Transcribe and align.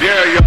Jo. 0.00 0.42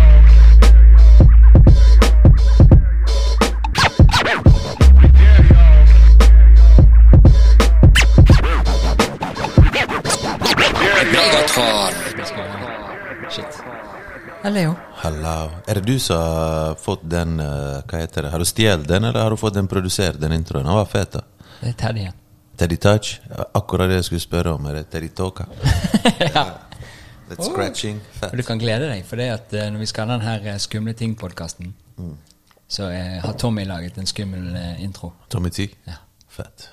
Hello. 15.02 15.52
Er 15.68 15.76
det 15.76 15.82
du 15.82 16.00
som 16.00 16.16
har 16.16 16.76
fått 16.76 17.04
den 17.04 17.40
eh, 17.40 17.82
Hva 17.84 17.98
heter 17.98 18.24
det? 18.24 18.32
Har 18.32 18.40
du 18.40 18.46
stjålet 18.46 18.88
den, 18.88 19.04
eller 19.04 19.20
har 19.20 19.30
du 19.32 19.38
fått 19.38 19.54
den 19.54 19.68
produsert, 19.68 20.20
den 20.20 20.32
introen? 20.32 20.64
Den 20.64 20.76
var 20.76 20.86
fet, 20.86 21.12
da. 21.12 21.22
Det 21.60 21.74
er 21.74 21.80
Teddy. 21.84 22.10
Teddy 22.58 22.78
Touch? 22.78 23.20
Akkurat 23.52 23.90
det 23.90 24.00
jeg 24.00 24.12
skulle 24.12 24.24
spørre 24.24 24.56
om. 24.56 24.66
Er 24.72 24.80
det 24.80 24.90
Teddy 24.92 25.12
Talka? 25.16 25.50
ja. 26.36 26.71
Litt 27.32 27.46
scratching. 27.48 28.02
Og 28.28 28.36
du 28.38 28.44
kan 28.44 28.60
glede 28.60 28.90
deg, 28.92 29.06
for 29.08 29.22
det 29.22 29.30
at 29.32 29.54
eh, 29.56 29.70
når 29.72 29.86
vi 29.86 29.90
skal 29.92 30.08
ha 30.08 30.18
den 30.18 30.26
her 30.26 30.46
eh, 30.52 30.60
Skumle 30.60 30.94
ting-podkasten, 30.98 31.74
så 32.72 32.90
eh, 32.92 33.18
har 33.24 33.36
Tommy 33.40 33.64
laget 33.68 34.00
en 34.02 34.10
skummel 34.10 34.56
intro. 34.84 35.14
Tommy 35.32 35.52
T? 35.54 35.70
Ja. 35.88 36.02
Fett. 36.32 36.70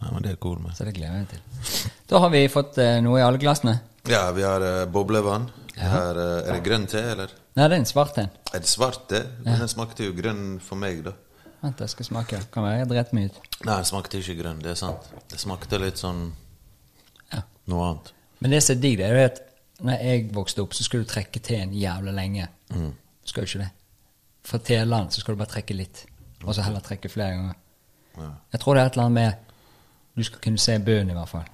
Ja, 0.00 0.10
men 0.12 0.24
det 0.24 0.34
er 0.34 0.40
cool, 0.40 0.58
med. 0.60 0.76
Så 0.76 0.84
det 0.88 0.94
gleder 0.96 1.18
jeg 1.18 1.26
meg 1.26 1.32
til. 1.32 1.88
Da 2.08 2.20
har 2.22 2.30
vi 2.32 2.44
fått 2.48 2.78
noe 3.04 3.20
i 3.20 3.24
alle 3.24 3.40
glassene. 3.40 3.78
Ja, 4.08 4.30
vi 4.32 4.42
har 4.42 4.62
uh, 4.64 4.86
boblevann. 4.88 5.50
Her, 5.76 6.16
uh, 6.16 6.38
er 6.40 6.54
det 6.56 6.62
grønn 6.64 6.86
te, 6.88 7.02
eller? 7.12 7.32
Nei, 7.56 7.66
det 7.66 7.76
er 7.76 7.80
en 7.82 7.88
svart 7.88 8.16
en. 8.22 8.30
Er 8.52 8.62
det 8.64 8.70
svart 8.70 9.04
te? 9.10 9.20
Den 9.44 9.68
smakte 9.68 10.06
jo 10.08 10.14
grønn 10.16 10.56
for 10.64 10.80
meg, 10.80 11.02
da. 11.04 11.12
Vent, 11.60 11.82
jeg 11.84 11.92
skal 11.92 12.08
smake. 12.08 12.40
Kan 12.54 12.64
være 12.64 12.80
jeg 12.80 12.88
dreit 12.94 13.12
meg 13.16 13.28
ut. 13.28 13.42
Nei, 13.66 13.74
den 13.74 13.88
smakte 13.90 14.20
ikke 14.22 14.38
grønn, 14.38 14.62
det 14.64 14.72
er 14.72 14.80
sant. 14.80 15.10
Det 15.28 15.40
smakte 15.42 15.80
litt 15.82 16.00
sånn 16.00 16.30
Ja. 17.34 17.42
noe 17.68 17.90
annet. 17.90 18.12
Men 18.40 18.56
det 18.56 18.62
som 18.64 18.76
er 18.76 18.80
digg, 18.80 18.96
det 18.98 19.10
er 19.10 19.20
at 19.26 19.42
når 19.82 20.02
jeg 20.04 20.30
vokste 20.34 20.62
opp, 20.62 20.74
så 20.74 20.84
skulle 20.84 21.04
du 21.04 21.10
trekke 21.10 21.40
teen 21.40 21.72
jævlig 21.72 22.14
lenge. 22.14 22.48
Skal 23.24 23.44
jo 23.44 23.48
ikke 23.48 23.62
det. 23.64 23.70
Fra 24.44 24.58
teland 24.58 25.12
så 25.12 25.20
skal 25.20 25.34
du 25.34 25.38
bare 25.42 25.52
trekke 25.52 25.76
litt, 25.76 26.04
og 26.44 26.54
så 26.54 26.64
heller 26.64 26.80
trekke 26.84 27.08
flere 27.12 27.36
ganger. 27.36 27.58
Ja. 28.16 28.28
Jeg 28.52 28.60
tror 28.60 28.74
det 28.74 28.82
er 28.82 28.86
et 28.90 28.92
eller 28.98 29.04
annet 29.04 29.14
med 29.20 29.32
Du 30.18 30.24
skal 30.26 30.40
kunne 30.42 30.58
se 30.58 30.74
bøen, 30.78 31.10
i 31.10 31.14
hvert 31.14 31.28
fall. 31.28 31.44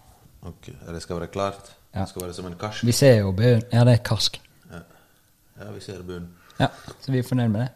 Ok, 0.42 0.70
Det 0.88 1.02
skal 1.02 1.20
være 1.20 1.26
klart? 1.28 1.72
Ja. 1.94 2.00
Det 2.00 2.08
skal 2.08 2.22
være 2.22 2.34
som 2.34 2.46
en 2.46 2.54
karsk? 2.58 2.84
Vi 2.84 2.92
ser 2.92 3.18
jo 3.18 3.32
bøen. 3.32 3.62
Ja, 3.72 3.84
det 3.84 3.92
er 3.92 4.02
karsk. 4.04 4.40
Ja, 4.70 4.80
ja 5.60 5.70
vi 5.72 5.80
ser 5.80 6.02
bunnen. 6.02 6.30
Ja, 6.60 6.66
Så 7.00 7.12
vi 7.12 7.18
er 7.18 7.22
fornøyd 7.22 7.48
med 7.48 7.60
det. 7.60 7.68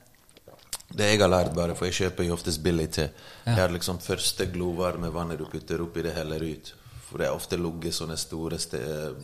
Det 0.98 1.06
jeg 1.12 1.20
har 1.20 1.28
lært, 1.28 1.54
bare, 1.54 1.74
for 1.78 1.86
jeg 1.86 1.94
kjøper 1.94 2.26
jo 2.26 2.32
oftest 2.34 2.62
billig 2.62 2.90
te 2.90 3.02
Ja. 3.02 3.52
Jeg 3.52 3.60
har 3.60 3.68
liksom 3.68 3.98
første 4.00 4.46
glovarme 4.46 5.12
vannet 5.14 5.38
du 5.38 5.44
putter 5.44 5.82
oppi 5.82 6.02
det, 6.02 6.14
heller 6.14 6.42
ut. 6.42 6.74
For 7.10 7.18
det 7.18 7.26
er 7.26 7.34
ofte 7.34 7.56
ligget 7.58 7.94
sånne 7.96 8.16
store 8.20 8.58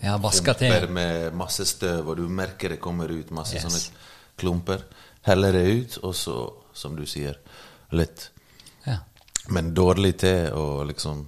Ja, 0.03 0.17
klumper 0.19 0.89
med 0.91 1.35
masse 1.39 1.65
støv, 1.71 2.09
og 2.11 2.17
du 2.19 2.25
merker 2.29 2.69
det 2.75 2.81
kommer 2.83 3.09
ut 3.15 3.31
masse 3.31 3.55
Yes. 3.55 3.63
sånne 3.63 3.83
klumper. 4.37 4.83
Heller 5.23 5.53
det 5.53 5.63
ut, 5.71 5.99
og 6.03 6.15
så, 6.15 6.35
som 6.75 6.97
du 6.99 7.05
sier, 7.07 7.39
litt. 7.93 8.31
Ja. 8.87 8.99
Men 9.49 9.73
dårlig 9.75 10.17
te 10.19 10.51
og 10.53 10.87
liksom 10.91 11.27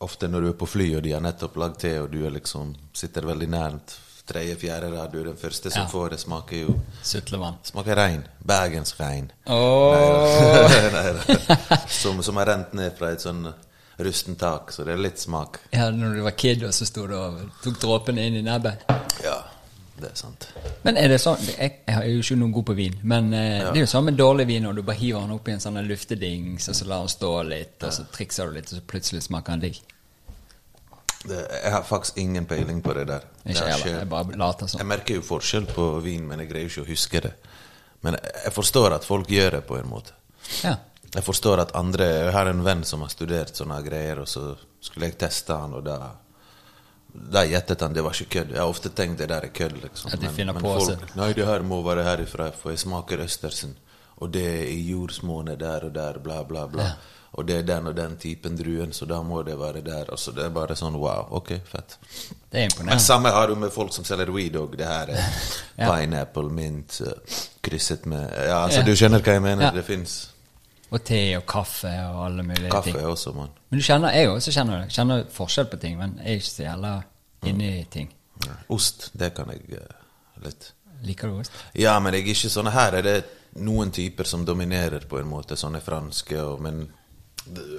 Ofte 0.00 0.28
når 0.30 0.40
du 0.44 0.48
er 0.48 0.52
på 0.54 0.66
fly, 0.70 0.84
og 0.94 1.02
de 1.02 1.10
har 1.10 1.20
nettopp 1.24 1.56
lagd 1.58 1.80
te, 1.82 1.96
og 1.98 2.10
du 2.12 2.20
liksom 2.30 2.68
sitter 2.94 3.24
veldig 3.26 3.48
nært 3.50 3.96
tredje, 4.28 4.54
fjerde 4.60 4.92
rad, 4.92 5.10
du 5.10 5.16
er 5.20 5.24
den 5.32 5.36
første 5.40 5.70
som 5.72 5.82
Ja. 5.82 5.88
får 5.88 6.10
det, 6.10 6.18
smaker 6.20 6.56
jo 6.60 6.74
Sutlevann. 7.02 7.56
Smaker 7.66 7.96
regn. 7.96 8.22
Bergensrein. 8.46 9.32
Åh. 9.46 10.92
Nei. 10.94 11.78
Som, 11.88 12.22
som 12.22 12.36
har 12.36 12.46
rent 12.46 12.72
ned 12.78 12.94
fra 12.98 13.10
et 13.10 13.20
sånn 13.24 13.48
rusten 13.98 14.36
tak, 14.38 14.72
så 14.72 14.84
det 14.86 14.94
er 14.94 15.00
litt 15.02 15.18
smak. 15.18 15.58
Ja, 15.74 15.90
når 15.90 16.18
du 16.18 16.24
var 16.26 16.36
kid, 16.38 16.62
og 16.66 16.74
så 16.74 16.86
sto 16.86 17.06
du 17.10 17.14
og 17.18 17.40
tok 17.64 17.80
dråpene 17.82 18.28
inn 18.28 18.38
i 18.38 18.44
nebbet. 18.46 18.84
Ja, 19.24 19.40
det 19.98 20.12
er 20.12 20.16
sant. 20.18 20.48
Men 20.84 20.96
er 21.00 21.10
det 21.10 21.18
sånn 21.18 21.40
Jeg, 21.42 21.80
jeg 21.88 21.96
er 21.96 22.06
jo 22.06 22.22
ikke 22.22 22.36
noe 22.38 22.54
god 22.54 22.66
på 22.70 22.76
vin, 22.78 22.98
men 23.02 23.32
eh, 23.34 23.66
det 23.66 23.80
er 23.80 23.82
jo 23.82 23.90
sånn 23.90 24.06
med 24.06 24.18
dårlig 24.20 24.46
vin 24.50 24.66
når 24.68 24.78
du 24.78 24.82
bare 24.86 25.00
hiver 25.00 25.26
den 25.26 25.34
opp 25.34 25.50
i 25.50 25.56
en 25.56 25.62
sånn 25.64 25.80
luftedings, 25.88 26.68
og 26.70 26.78
så 26.78 26.88
lar 26.90 27.06
den 27.06 27.14
stå 27.16 27.32
litt, 27.50 27.78
og 27.82 27.94
så 27.96 28.06
trikser 28.14 28.50
du 28.50 28.58
litt, 28.60 28.70
og 28.70 28.78
så 28.78 28.90
plutselig 28.94 29.24
smaker 29.26 29.56
den 29.56 29.66
digg. 29.66 29.80
Det, 31.26 31.38
jeg 31.64 31.72
har 31.74 31.82
faktisk 31.82 32.18
ingen 32.22 32.46
peiling 32.46 32.78
på 32.82 32.94
det 32.94 33.08
der. 33.08 33.24
Det 33.42 33.56
Ikke 33.56 33.64
har 33.66 33.82
jeg. 33.82 33.94
Jeg 33.98 34.10
bare 34.12 34.38
later 34.38 34.70
sånn. 34.70 34.84
Jeg 34.84 34.90
merker 34.92 35.18
jo 35.18 35.24
forskjell 35.26 35.66
på 35.74 35.88
vin, 36.04 36.28
men 36.30 36.44
jeg 36.44 36.52
greier 36.52 36.70
ikke 36.70 36.84
å 36.86 36.88
huske 36.92 37.24
det. 37.26 37.34
Men 38.06 38.14
jeg 38.22 38.54
forstår 38.54 38.94
at 38.94 39.06
folk 39.06 39.30
gjør 39.34 39.58
det 39.58 39.64
på 39.66 39.80
en 39.80 39.90
måte. 39.90 40.14
Ja. 40.62 40.76
Jeg 41.14 41.24
forstår 41.24 41.60
at 41.62 41.70
andre 41.74 42.04
Jeg 42.04 42.32
har 42.32 42.46
en 42.46 42.64
venn 42.64 42.84
som 42.84 43.00
har 43.00 43.08
studert 43.08 43.54
sånne 43.56 43.82
greier, 43.84 44.18
og 44.20 44.28
så 44.28 44.56
skulle 44.80 45.06
jeg 45.08 45.18
teste 45.18 45.54
han, 45.56 45.72
og 45.74 45.84
da 45.84 45.98
da 47.32 47.40
gjettet 47.48 47.80
han 47.80 47.92
det 47.96 48.02
var 48.04 48.12
ikke 48.12 48.28
kødd. 48.34 48.50
Jeg 48.52 48.60
har 48.60 48.68
ofte 48.68 48.90
tenkt 48.94 49.18
det 49.18 49.28
der 49.30 49.40
er 49.46 49.48
kødd. 49.48 49.78
liksom. 49.82 50.10
At 50.12 50.20
de 50.20 50.28
Men- 50.28 50.54
men 50.54 50.62
folk. 50.62 51.16
Nei, 51.16 51.32
det 51.32 51.46
her 51.46 51.62
må 51.62 51.82
være 51.82 52.04
herifra, 52.04 52.52
for 52.52 52.70
jeg 52.70 52.78
smaker 52.78 53.18
Østersen. 53.24 53.74
Og 54.20 54.30
det 54.32 54.44
er 54.44 54.66
i 54.68 54.90
jordsmonnet 54.92 55.58
der 55.58 55.84
og 55.86 55.92
der, 55.94 56.18
bla, 56.18 56.42
bla, 56.44 56.66
bla. 56.66 56.82
Ja. 56.82 56.92
Og 57.34 57.46
det 57.46 57.56
er 57.56 57.62
den 57.62 57.86
og 57.86 57.94
den 57.96 58.16
typen 58.16 58.56
druen, 58.56 58.92
så 58.92 59.06
da 59.06 59.22
må 59.22 59.42
det 59.44 59.58
være 59.58 59.80
der. 59.84 60.04
Altså, 60.10 60.32
det 60.34 60.44
er 60.44 60.50
bare 60.50 60.74
sånn 60.76 60.94
wow, 60.98 61.26
ok, 61.30 61.48
fett. 61.64 61.96
Det 62.52 62.78
er 62.78 62.84
Men 62.84 62.98
samme 63.00 63.30
har 63.30 63.46
du 63.48 63.54
med 63.54 63.70
folk 63.72 63.92
som 63.92 64.04
selger 64.04 64.30
weed 64.32 64.52
òg. 64.56 64.76
Det 64.76 64.86
her 64.86 65.08
er 65.08 65.24
Ja. 65.78 65.90
pineapple, 65.96 66.50
mint, 66.50 67.00
eh, 67.00 67.12
krysset 67.62 68.06
med 68.06 68.30
Ja, 68.46 68.66
altså, 68.66 68.78
Ja. 68.78 68.82
du 68.84 68.92
skjønner 68.92 69.20
hva 69.20 69.32
jeg 69.32 69.42
mener? 69.42 69.62
Ja. 69.64 69.70
Det 69.70 69.84
fins 69.84 70.28
Og 70.88 71.04
te 71.04 71.20
og 71.36 71.44
kaffe 71.48 71.90
og 72.08 72.22
alle 72.24 72.44
mulige 72.46 72.70
kaffe 72.72 72.92
ting. 72.92 73.06
også, 73.06 73.34
mann. 73.36 73.52
Men 73.68 73.80
du 73.80 73.84
kjenner, 73.84 74.14
jeg 74.16 74.30
også 74.32 74.54
kjenner 74.54 74.82
det. 74.82 74.92
Kjenner 74.94 75.24
forskjell 75.32 75.68
på 75.68 75.80
ting, 75.82 75.98
men 76.00 76.16
jeg 76.22 76.38
er 76.38 76.40
ikke 76.40 76.48
så 76.48 76.62
jævla 76.64 76.92
inni 77.50 77.72
i 77.80 77.84
ting. 77.92 78.08
Ja. 78.46 78.54
Ost, 78.72 79.10
det 79.18 79.34
kan 79.36 79.50
jeg 79.52 79.80
uh, 79.82 80.44
litt. 80.44 80.70
Liker 81.04 81.28
du 81.28 81.40
ost? 81.42 81.52
Ja, 81.78 81.98
men 82.02 82.16
jeg 82.16 82.24
er 82.24 82.32
ikke 82.32 82.50
sånn 82.50 82.70
Her 82.74 82.96
er 82.98 83.06
det 83.06 83.18
noen 83.62 83.92
typer 83.94 84.26
som 84.26 84.46
dominerer, 84.46 85.04
på 85.10 85.20
en 85.20 85.28
måte. 85.28 85.58
Sånne 85.58 85.82
franske, 85.84 86.40
og, 86.42 86.62
men 86.64 86.86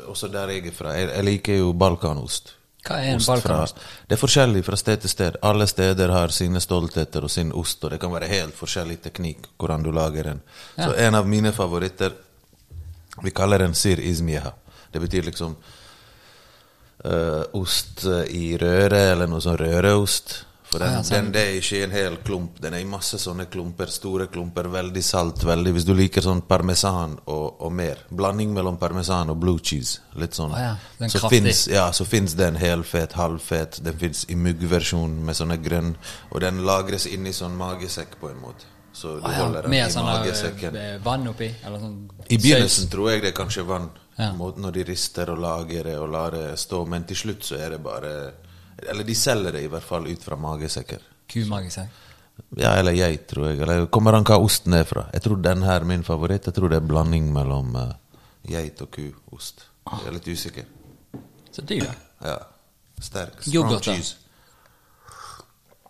også 0.09 0.30
der 0.31 0.53
jeg 0.56 0.70
er 0.70 0.76
fra. 0.76 0.94
Jeg, 0.97 1.09
jeg 1.16 1.28
liker 1.28 1.59
jo 1.64 1.74
balkanost. 1.74 2.56
Hva 2.86 3.02
er 3.02 3.14
en 3.14 3.20
Ost 3.20 3.28
balkanost? 3.28 3.81
Fra, 3.81 4.06
det 4.08 4.16
er 4.16 4.22
forskjellig 4.22 4.64
fra 4.66 4.80
sted 4.80 5.03
til 5.03 5.12
sted. 5.12 5.41
Alle 5.46 5.68
steder 5.68 6.14
har 6.16 6.34
sine 6.34 6.62
stoltheter 6.64 7.26
og 7.26 7.34
sin 7.34 7.52
ost, 7.52 7.84
og 7.84 7.94
det 7.94 8.00
kan 8.02 8.14
være 8.14 8.30
helt 8.31 8.56
forskjellig 8.56 9.02
teknikk 9.03 9.52
hvordan 9.59 9.84
du 9.84 9.91
lager 9.96 10.31
den. 10.31 10.41
Så 10.78 10.94
en 10.94 11.18
av 11.20 11.28
mine 11.28 11.52
favoritter 11.56 12.16
Vi 13.24 13.35
kaller 13.35 13.66
den 13.66 13.75
syr 13.78 14.02
izmiha. 14.02 14.53
Det 14.91 15.00
betyr 15.03 15.28
liksom 15.30 15.56
uh, 17.06 17.44
ost 17.59 18.06
i 18.30 18.57
røre, 18.57 19.02
eller 19.13 19.30
noe 19.30 19.44
sånn 19.44 19.59
røreost. 19.59 20.40
For 20.69 20.80
den, 20.80 20.94
ja, 20.94 21.02
den 21.02 21.31
det 21.34 21.41
er 21.41 21.56
ikke 21.58 21.79
en 21.81 21.94
hel 21.96 22.16
klump. 22.22 22.59
Den 22.62 22.75
er 22.78 22.84
i 22.84 22.85
masse 22.85 23.18
sånne 23.18 23.47
klumper, 23.50 23.90
store 23.90 24.28
klumper, 24.29 24.68
veldig 24.69 25.02
salt. 25.03 25.41
veldig, 25.44 25.72
Hvis 25.74 25.88
du 25.88 25.96
liker 25.97 26.22
sånn 26.22 26.44
parmesan 26.46 27.16
og, 27.25 27.63
og 27.66 27.74
mer. 27.74 28.03
Blanding 28.13 28.53
mellom 28.53 28.78
parmesan 28.78 29.34
og 29.34 29.40
blue 29.41 29.58
cheese. 29.66 30.03
Litt 30.22 30.38
sånn. 30.38 30.53
Ah, 30.53 30.75
ja, 31.00 31.09
så 31.09 31.25
fins 31.25 31.66
ja, 31.72 31.88
så 31.90 32.06
finnes 32.06 32.38
den 32.38 32.59
helfet, 32.62 33.18
halvfet. 33.18 33.81
Den 33.85 33.97
fins 33.97 34.28
i 34.29 34.38
muggversjon 34.38 35.18
med 35.25 35.40
sånne 35.41 35.58
grønn. 35.58 35.96
Og 36.29 36.44
den 36.46 36.62
lagres 36.69 37.09
inni 37.09 37.34
sånn 37.34 37.58
magesekk 37.58 38.19
på 38.22 38.29
en 38.29 38.38
måte. 38.44 38.69
Så 38.99 39.13
du 39.19 39.25
Ah, 39.27 39.31
ja. 39.31 39.43
holder 39.45 39.61
den 39.67 39.71
Med 39.71 39.85
i 39.87 39.91
sånn 39.93 40.07
magesekken. 40.09 40.75
eh, 40.75 40.97
vann 41.03 41.27
oppi? 41.31 41.47
Eller 41.63 41.79
sånn 41.79 41.97
I 42.27 42.37
begynnelsen 42.37 42.83
søys. 42.85 42.89
tror 42.91 43.09
jeg 43.13 43.21
det 43.23 43.29
er 43.31 43.37
kanskje 43.37 43.63
vann. 43.67 43.89
Ja. 44.19 44.33
Når 44.35 44.73
de 44.75 44.83
rister 44.89 45.29
og 45.31 45.39
lager 45.39 45.83
det 45.87 45.95
og 45.99 46.09
lar 46.11 46.31
det 46.35 46.57
stå. 46.59 46.81
Men 46.87 47.05
til 47.07 47.15
slutt 47.15 47.45
så 47.47 47.55
er 47.59 47.69
det 47.77 47.83
bare 47.83 48.33
Eller 48.89 49.03
de 49.03 49.15
selger 49.15 49.51
det 49.51 49.63
i 49.63 49.67
hvert 49.71 49.83
fall 49.83 50.07
ut 50.07 50.21
fra 50.23 50.35
magesekker. 50.35 50.99
Kumagesekk? 51.27 51.89
Ja, 52.57 52.73
eller 52.79 52.93
geit, 52.95 53.27
tror 53.27 53.49
jeg. 53.49 53.59
Eller 53.59 53.87
kommer 53.87 54.13
an 54.15 54.23
hva 54.23 54.37
osten 54.39 54.73
er 54.73 54.85
fra. 54.87 55.09
Jeg 55.13 55.21
tror 55.25 55.41
den 55.41 55.61
her 55.63 55.81
er 55.81 55.85
min 55.85 56.03
favoritt. 56.03 56.45
Jeg 56.47 56.53
tror 56.55 56.69
det 56.69 56.77
er 56.77 56.87
blanding 56.87 57.27
mellom 57.33 57.75
uh, 57.75 57.91
geit 58.47 58.81
og 58.81 58.91
kuost. 58.95 59.66
Jeg 59.91 60.07
er 60.07 60.16
litt 60.16 60.27
usikker. 60.27 60.66
Så 61.51 61.61
dyr, 61.67 61.83
da. 61.89 61.93
Ja. 62.29 62.37
Sterk. 63.01 63.43
Yoghurt, 63.47 63.83
da? 63.83 63.93
cheese. 63.93 64.16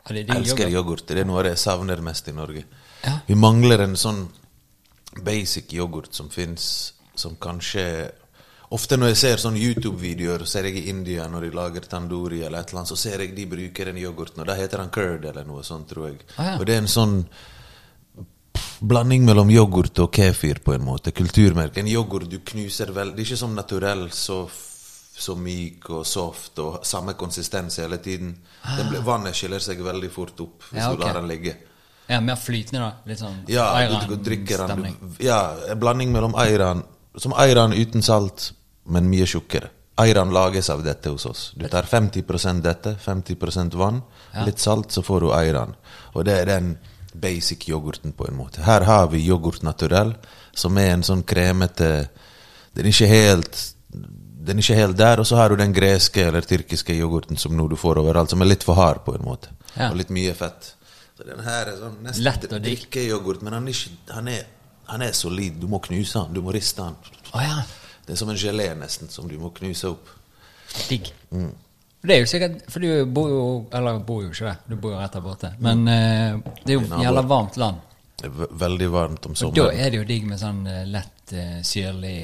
Er 0.10 0.24
elsker 0.34 0.70
yoghurt. 0.74 1.06
Det 1.08 1.20
er 1.22 1.26
noe 1.30 1.44
jeg 1.46 1.58
savner 1.62 2.02
mest 2.02 2.28
i 2.28 2.34
Norge. 2.34 2.64
Ja. 3.04 3.20
Vi 3.28 3.36
mangler 3.36 3.86
en 3.86 3.96
sånn 4.00 4.26
basic 5.26 5.74
yoghurt 5.74 6.14
som 6.16 6.30
fins, 6.30 6.94
som 7.16 7.36
kanskje 7.42 8.12
Ofte 8.70 9.00
når 9.00 9.08
jeg 9.10 9.18
ser 9.18 9.40
sånne 9.42 9.58
YouTube-videoer, 9.58 10.44
ser 10.46 10.68
jeg 10.70 10.76
i 10.78 10.90
India 10.92 11.24
når 11.26 11.48
de 11.48 11.56
lager 11.58 11.88
tandori 11.90 12.44
eller 12.46 12.60
et 12.62 12.70
eller 12.70 12.84
annet, 12.84 12.92
så 12.92 12.98
ser 13.02 13.24
jeg 13.24 13.32
de 13.34 13.48
bruker 13.50 13.90
den 13.90 13.98
yoghurten, 13.98 14.44
og 14.44 14.46
da 14.46 14.54
heter 14.60 14.84
den 14.84 14.92
curd 14.94 15.26
eller 15.26 15.48
noe 15.48 15.64
sånt, 15.66 15.88
tror 15.90 16.12
jeg. 16.12 16.20
Ah, 16.36 16.52
ja. 16.52 16.60
Og 16.60 16.68
det 16.70 16.76
er 16.76 16.84
en 16.84 16.92
sånn 16.92 17.16
blanding 18.80 19.26
mellom 19.26 19.50
yoghurt 19.50 20.00
og 20.04 20.14
kefir, 20.14 20.62
på 20.62 20.76
en 20.76 20.86
måte. 20.86 21.16
Kulturmerke. 21.18 21.82
En 21.82 21.90
yoghurt 21.90 22.30
du 22.30 22.38
knuser 22.46 22.94
vel 22.96 23.16
Det 23.16 23.24
er 23.24 23.32
ikke 23.32 23.42
sånn 23.42 23.58
naturell, 23.58 24.06
så, 24.14 24.44
så 25.26 25.36
myk 25.36 25.90
og 25.90 26.06
soft 26.08 26.62
og 26.62 26.86
samme 26.86 27.18
konsistens 27.18 27.80
hele 27.82 27.98
tiden. 28.06 28.36
Den 28.78 28.94
Ble, 28.94 29.02
vannet 29.02 29.34
skiller 29.36 29.66
seg 29.66 29.82
veldig 29.82 30.12
fort 30.14 30.46
opp 30.46 30.70
hvis 30.70 30.84
Ah. 30.84 30.92
Ja, 30.92 30.94
okay. 30.94 31.02
du 31.02 31.08
lar 31.10 31.22
den 31.24 31.32
ligge. 31.34 31.58
Ja, 32.10 32.20
mer 32.26 32.40
flytende, 32.42 32.82
da. 32.82 32.92
Litt 33.06 33.20
sånn 33.22 33.44
Ja, 33.52 33.68
Ayran-stemning. 33.78 34.96
Ja, 35.22 35.42
en 35.70 35.80
blanding 35.82 36.14
mellom 36.14 36.34
ayran 36.36 36.84
Som 37.18 37.34
ayran 37.38 37.74
uten 37.74 38.02
salt, 38.06 38.52
men 38.86 39.10
mye 39.10 39.26
tjukkere. 39.28 39.70
Ayran 40.00 40.32
lages 40.32 40.70
av 40.70 40.84
dette 40.86 41.12
hos 41.12 41.26
oss. 41.26 41.42
Du 41.58 41.68
tar 41.68 41.84
50% 41.84 42.62
dette, 42.64 42.94
50% 43.04 43.76
vann, 43.76 44.02
litt 44.46 44.62
salt, 44.62 44.94
så 44.96 45.04
får 45.04 45.26
du 45.26 45.32
ayran. 45.36 45.74
Og 46.14 46.24
det 46.26 46.38
er 46.40 46.46
den 46.48 46.70
basic 47.14 47.68
yoghurten, 47.68 48.14
på 48.16 48.30
en 48.30 48.38
måte. 48.38 48.62
Her 48.64 48.86
har 48.88 49.10
vi 49.12 49.26
yoghurt 49.26 49.66
naturell, 49.66 50.14
som 50.54 50.78
er 50.78 50.94
en 50.94 51.04
sånn 51.04 51.26
kremete 51.28 52.10
Den 52.74 52.86
er 52.86 52.94
ikke 52.94 53.10
helt 53.10 53.60
den 54.50 54.58
er 54.58 54.64
ikke 54.64 54.80
helt 54.80 54.98
der, 54.98 55.20
og 55.20 55.28
så 55.28 55.36
har 55.36 55.50
du 55.50 55.60
den 55.60 55.74
greske 55.76 56.24
eller 56.26 56.42
tyrkiske 56.42 56.96
yoghurten 56.96 57.38
som 57.38 57.58
nå 57.58 57.68
du 57.68 57.76
får 57.78 58.00
overalt, 58.02 58.32
som 58.32 58.42
er 58.42 58.50
litt 58.50 58.64
for 58.66 58.80
hard, 58.80 59.04
på 59.06 59.14
en 59.18 59.26
måte. 59.26 59.52
Ja. 59.76 59.92
Og 59.92 60.00
litt 60.00 60.14
mye 60.16 60.34
fett. 60.38 60.72
Så 61.20 61.26
den 61.28 61.42
her 61.44 61.68
er 61.68 61.76
sånn 61.76 61.98
nesten 62.06 62.24
Lett 62.24 62.46
og 62.48 62.62
drikkeyoghurt, 62.64 63.42
men 63.44 63.58
han 63.58 63.66
er, 63.68 63.76
ikke, 63.76 64.14
han, 64.16 64.30
er, 64.32 64.46
han 64.88 65.02
er 65.04 65.16
solid. 65.18 65.58
Du 65.60 65.66
må 65.68 65.82
knuse 65.84 66.16
han, 66.16 66.32
du 66.32 66.40
må 66.46 66.54
riste 66.56 66.86
han. 66.86 66.96
Oh, 67.34 67.42
ja. 67.44 67.58
Det 68.06 68.16
er 68.16 68.22
som 68.22 68.32
en 68.32 68.40
gelé, 68.40 68.70
nesten, 68.80 69.12
som 69.12 69.28
du 69.28 69.36
må 69.42 69.52
knuse 69.58 69.92
opp. 69.92 70.08
Digg. 70.88 71.12
Mm. 71.36 71.52
Det 72.00 72.16
er 72.16 72.22
jo 72.22 72.28
sikkert 72.30 72.60
For 72.72 72.80
du 72.80 73.08
bor 73.12 73.26
jo 73.28 73.40
Eller 73.76 73.98
bor 74.06 74.22
jo 74.22 74.30
ikke 74.30 74.46
det, 74.46 74.70
du 74.70 74.76
bor 74.80 74.94
jo 74.94 75.00
rett 75.02 75.18
der 75.18 75.24
borte. 75.26 75.50
Men 75.60 75.82
uh, 75.84 76.54
det 76.64 76.72
er 76.72 76.78
jo 76.78 77.02
jævla 77.04 77.24
varmt 77.28 77.58
land. 77.60 77.82
Det 78.22 78.30
er 78.30 78.54
veldig 78.64 78.90
varmt 78.94 79.28
om 79.28 79.36
sommeren. 79.36 79.66
Og 79.66 79.74
da 79.74 79.84
er 79.84 79.92
det 79.92 80.00
jo 80.00 80.06
digg 80.08 80.28
med 80.30 80.40
sånn 80.40 80.62
eh, 80.68 80.86
lett 80.88 81.34
uh, 81.36 81.58
syrlig 81.68 82.20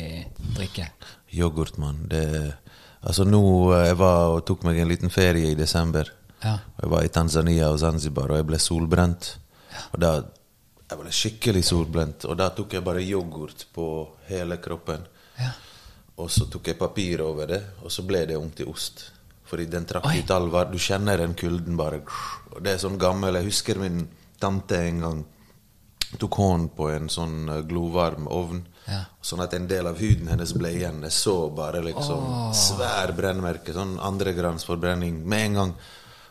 drikke. 0.55 0.87
Yoghurt, 1.35 1.75
mann. 1.83 2.05
Det 2.11 2.23
Altså, 3.05 3.25
nå 3.29 3.41
eh, 3.75 3.87
Jeg 3.89 3.97
var 3.99 4.31
og 4.33 4.45
tok 4.47 4.63
meg 4.65 4.79
en 4.81 4.89
liten 4.89 5.13
ferie 5.13 5.51
i 5.51 5.57
desember. 5.57 6.09
Ja. 6.45 6.55
Jeg 6.81 6.91
var 6.91 7.05
i 7.05 7.09
Tanzania 7.09 7.71
og 7.73 7.79
Zanzibar, 7.81 8.31
og 8.31 8.39
jeg 8.39 8.47
ble 8.51 8.61
solbrent. 8.61 9.35
Og 9.91 9.99
da 10.01 10.15
Jeg 10.85 10.99
ble 11.01 11.11
skikkelig 11.11 11.63
solbrent, 11.65 12.27
og 12.29 12.37
da 12.37 12.51
tok 12.53 12.75
jeg 12.77 12.83
bare 12.85 13.01
yoghurt 13.01 13.65
på 13.73 13.85
hele 14.27 14.59
kroppen. 14.61 15.01
Ja. 15.39 15.49
Og 16.21 16.29
så 16.29 16.45
tok 16.45 16.67
jeg 16.69 16.77
papir 16.77 17.23
over 17.25 17.49
det, 17.49 17.61
og 17.81 17.89
så 17.91 18.05
ble 18.05 18.21
det 18.29 18.37
om 18.37 18.51
til 18.53 18.69
ost. 18.69 19.07
Fordi 19.49 19.65
den 19.65 19.87
trakk 19.89 20.05
Oi. 20.05 20.19
ut 20.21 20.31
all 20.31 20.49
var 20.49 20.69
Du 20.71 20.77
kjenner 20.77 21.17
den 21.17 21.35
kulden 21.37 21.75
bare 21.77 21.99
Og 22.55 22.63
det 22.65 22.71
er 22.71 22.79
sånn 22.81 22.97
gammel 22.97 23.35
Jeg 23.37 23.45
husker 23.45 23.77
min 23.77 24.07
tante 24.41 24.79
en 24.87 25.01
gang 25.03 25.19
tok 26.19 26.37
hånd 26.39 26.71
på 26.77 26.89
en 26.93 27.09
sånn 27.11 27.49
eh, 27.49 27.61
glovarm 27.67 28.29
ovn. 28.31 28.61
Ja. 28.85 29.01
Sånn 29.25 29.41
at 29.43 29.55
en 29.57 29.67
del 29.67 29.89
av 29.89 29.99
huden 29.99 30.29
hennes 30.31 30.53
ble 30.55 30.71
igjen. 30.77 31.01
Jeg 31.07 31.15
så 31.15 31.35
bare 31.55 31.81
liksom 31.83 32.53
svær 32.55 33.15
brennmerke. 33.17 33.73
Sånn 33.75 33.97
andregrads 33.99 34.67
forbrenning 34.67 35.23
med 35.25 35.49
en 35.49 35.59
gang. 35.59 35.73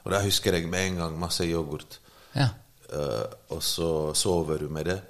Og 0.04 0.12
da 0.12 0.20
husker 0.24 0.56
jeg 0.56 0.68
med 0.68 0.90
en 0.90 1.02
gang 1.02 1.18
masse 1.18 1.46
yoghurt. 1.48 1.98
Ja. 2.36 2.50
Uh, 2.92 3.26
og 3.56 3.62
så 3.64 3.90
sover 4.16 4.64
du 4.64 4.68
med 4.72 4.90
det. 4.90 5.00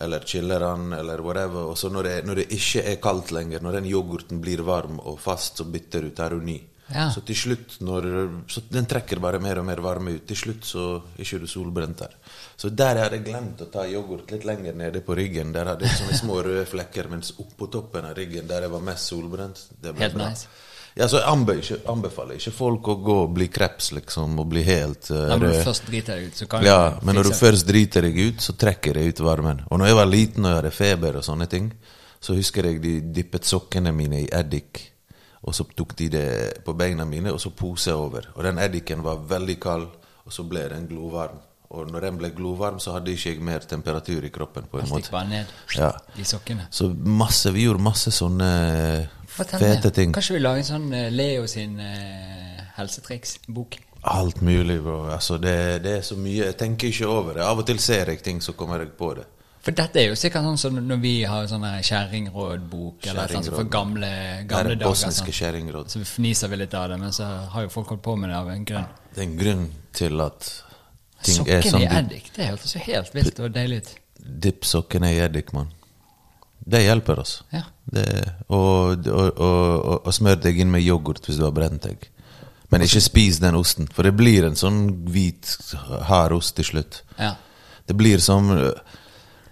Eller 0.00 0.24
chiller 0.28 0.60
den, 0.60 0.92
eller 0.92 1.22
whatever. 1.24 1.70
Og 1.70 1.78
så 1.78 1.88
når 1.88 2.08
det, 2.08 2.16
når 2.26 2.42
det 2.42 2.48
ikke 2.52 2.82
er 2.84 3.02
kaldt 3.02 3.32
lenger, 3.32 3.62
når 3.64 3.78
den 3.78 3.90
yoghurten 3.90 4.40
blir 4.42 4.64
varm 4.66 4.98
og 5.00 5.20
fast, 5.22 5.62
så 5.62 5.64
bytter 5.64 6.08
du 6.08 6.10
til 6.16 6.42
ny. 6.44 6.58
Ja. 6.86 7.08
Så 7.10 7.20
til 7.26 7.34
slutt, 7.34 7.80
når 7.82 8.04
så 8.46 8.60
Den 8.70 8.86
trekker 8.86 9.18
bare 9.18 9.40
mer 9.42 9.58
og 9.58 9.64
mer 9.66 9.80
varme 9.82 10.12
ut. 10.14 10.26
Til 10.28 10.38
slutt 10.38 10.66
så 10.68 10.84
er 11.16 11.24
ikke 11.24 11.40
du 11.42 11.46
solbrent 11.50 11.98
der. 11.98 12.14
Så 12.56 12.70
der 12.70 13.00
hadde 13.00 13.18
jeg 13.18 13.26
glemt 13.26 13.62
å 13.62 13.70
ta 13.72 13.86
yoghurt 13.90 14.30
litt 14.30 14.46
lenger 14.46 14.76
nede 14.78 15.02
på 15.02 15.16
ryggen. 15.18 15.50
Der 15.54 15.72
hadde 15.72 15.86
jeg 15.86 15.98
sånne 15.98 16.18
små 16.20 16.38
røde 16.46 16.66
flekker, 16.70 17.10
mens 17.10 17.32
oppå 17.42 17.66
toppen 17.72 18.06
av 18.06 18.14
ryggen, 18.18 18.46
der 18.46 18.66
jeg 18.66 18.74
var 18.74 18.86
mest 18.86 19.10
solbrent 19.10 19.66
det 19.82 19.94
ble 19.94 20.06
Helt 20.06 20.14
bra. 20.14 20.30
nice. 20.30 20.46
Ja, 20.96 21.08
så 21.12 21.18
ikke, 21.20 21.76
anbefaler 21.92 22.38
ikke 22.38 22.52
folk 22.56 22.88
å 22.88 22.94
gå 23.04 23.16
og 23.26 23.32
bli 23.36 23.50
kreps, 23.52 23.90
liksom, 23.92 24.38
og 24.40 24.46
bli 24.48 24.62
helt 24.64 25.10
uh, 25.12 25.26
Når 25.28 25.42
du 25.44 25.48
først 25.66 25.90
driter 25.90 26.16
deg 26.16 26.30
ut, 26.30 26.38
så 26.40 26.46
kan 26.48 26.64
Ja, 26.64 26.78
men 27.04 27.18
når 27.18 27.28
du 27.28 27.36
først 27.36 27.68
driter 27.68 28.06
deg 28.06 28.16
ut, 28.16 28.40
så 28.40 28.54
trekker 28.56 28.96
det 28.96 29.02
ut 29.10 29.20
varmen. 29.26 29.60
Og 29.68 29.76
når 29.82 29.90
jeg 29.90 29.98
var 29.98 30.08
liten 30.08 30.46
og 30.46 30.54
jeg 30.54 30.60
hadde 30.62 30.72
feber 30.72 31.18
og 31.20 31.26
sånne 31.26 31.48
ting, 31.52 31.68
så 32.16 32.36
husker 32.38 32.70
jeg 32.70 32.80
de 32.80 32.94
dyppet 33.18 33.44
sokkene 33.44 33.92
mine 33.92 34.22
i 34.24 34.30
eddik. 34.32 34.80
Og 35.44 35.54
så 35.54 35.66
tok 35.76 35.92
de 35.98 36.08
det 36.16 36.28
på 36.64 36.72
beina 36.72 37.04
mine, 37.04 37.34
og 37.34 37.44
så 37.44 37.52
pose 37.52 37.92
over. 37.92 38.30
Og 38.34 38.48
den 38.48 38.56
eddiken 38.64 39.04
var 39.04 39.20
veldig 39.28 39.58
kald, 39.60 39.90
og 40.24 40.32
så 40.32 40.46
ble 40.48 40.64
den 40.72 40.88
glovarm. 40.88 41.36
Og 41.76 41.90
når 41.90 42.06
den 42.06 42.18
ble 42.20 42.30
glovarm, 42.30 42.78
så 42.80 42.94
hadde 42.94 43.12
ikke 43.12 43.32
jeg 43.34 43.44
mer 43.44 43.64
temperatur 43.66 44.24
i 44.24 44.30
kroppen. 44.30 44.64
på 44.70 44.78
en 44.78 44.88
måte. 44.88 45.10
bare 45.10 45.28
ned 45.28 45.46
Ja. 45.76 45.92
i 46.16 46.24
sokkene. 46.24 46.68
Så 46.70 46.94
masse, 47.04 47.52
vi 47.52 47.64
gjorde 47.64 47.82
masse 47.82 48.10
sånne 48.10 49.08
Fortell 49.25 49.25
fete 49.36 49.90
ting. 49.94 50.12
Kanskje 50.16 50.34
vi 50.38 50.40
lager 50.42 50.62
en 50.64 50.68
sånn 50.70 50.88
eh, 50.96 51.10
Leo 51.12 51.46
sin 51.50 51.78
eh, 51.80 52.64
helsetriks-bok? 52.78 53.78
Alt 54.06 54.40
mulig, 54.46 54.80
bro. 54.84 55.06
Altså, 55.10 55.38
det, 55.42 55.82
det 55.82 55.96
er 55.98 56.04
så 56.06 56.16
mye. 56.18 56.44
Jeg 56.52 56.56
tenker 56.60 56.88
ikke 56.92 57.08
over 57.10 57.34
det. 57.38 57.42
Av 57.46 57.58
og 57.58 57.66
til 57.66 57.78
ser 57.82 58.12
jeg 58.12 58.22
ting, 58.22 58.40
så 58.44 58.52
kommer 58.58 58.84
jeg 58.84 58.92
på 58.98 59.14
det. 59.18 59.24
For 59.66 59.74
dette 59.74 59.98
er 59.98 60.12
jo 60.12 60.14
sikkert 60.14 60.44
sånn 60.46 60.58
som 60.62 60.76
når 60.78 61.00
vi 61.02 61.14
har 61.26 61.48
sånn 61.50 61.64
her 61.66 61.80
kjerringråd-bok, 61.82 63.08
eller 63.10 63.32
sånt 63.34 63.48
for 63.50 63.66
gamle, 63.66 64.10
gamle, 64.46 64.76
Det 64.76 64.76
er 64.76 64.78
dager. 64.78 64.84
bosniske 64.92 65.24
Sånn. 65.32 65.38
kjerringråd. 65.40 65.90
Så 65.90 66.04
fniser 66.06 66.52
vi 66.52 66.60
litt 66.60 66.74
av 66.78 66.88
det, 66.92 66.98
men 67.02 67.10
så 67.16 67.26
har 67.50 67.66
jo 67.66 67.72
folk 67.74 67.90
holdt 67.90 68.04
på 68.04 68.14
med 68.16 68.30
det 68.30 68.36
av 68.38 68.50
en 68.52 68.64
grunn. 68.68 68.86
Det 69.16 69.18
er 69.24 69.26
en 69.26 69.36
grunn 69.40 69.64
til 69.92 70.22
at 70.22 70.52
ting 71.26 71.48
er 71.48 71.62
Sokken 71.66 71.72
Sokkene 71.72 71.82
i 71.82 71.98
eddik, 71.98 72.30
det 72.36 72.46
hørtes 72.52 72.76
jo 72.76 72.84
helt 72.86 73.14
vilt 73.18 73.40
og 73.42 73.50
deilig 73.58 73.80
ut. 73.82 73.90
Dipp 74.46 74.64
sokkene 74.70 75.10
i 75.16 75.18
eddik, 75.24 75.50
mann. 75.56 75.72
Det 76.66 76.82
hjelper 76.82 77.20
oss. 77.22 77.38
Ja. 77.54 77.62
Det, 77.86 78.06
og, 78.50 79.06
og, 79.06 79.38
og, 79.38 79.90
og, 80.02 80.12
smør 80.14 80.40
deg 80.42 80.58
inn 80.58 80.72
med 80.72 80.82
yoghurt 80.82 81.28
hvis 81.28 81.38
du 81.38 81.44
har 81.46 81.54
brent 81.54 81.86
deg. 81.86 82.08
Men 82.74 82.82
ikke 82.82 83.02
spis 83.04 83.38
den 83.38 83.54
osten, 83.54 83.86
for 83.94 84.02
det 84.02 84.16
blir 84.18 84.48
en 84.48 84.58
sånn 84.58 84.80
hvit, 85.06 85.52
hard 86.08 86.34
ost 86.34 86.56
til 86.58 86.66
slutt. 86.72 87.04
Ja. 87.20 87.36
Det 87.86 87.94
blir 87.94 88.18
som 88.18 88.50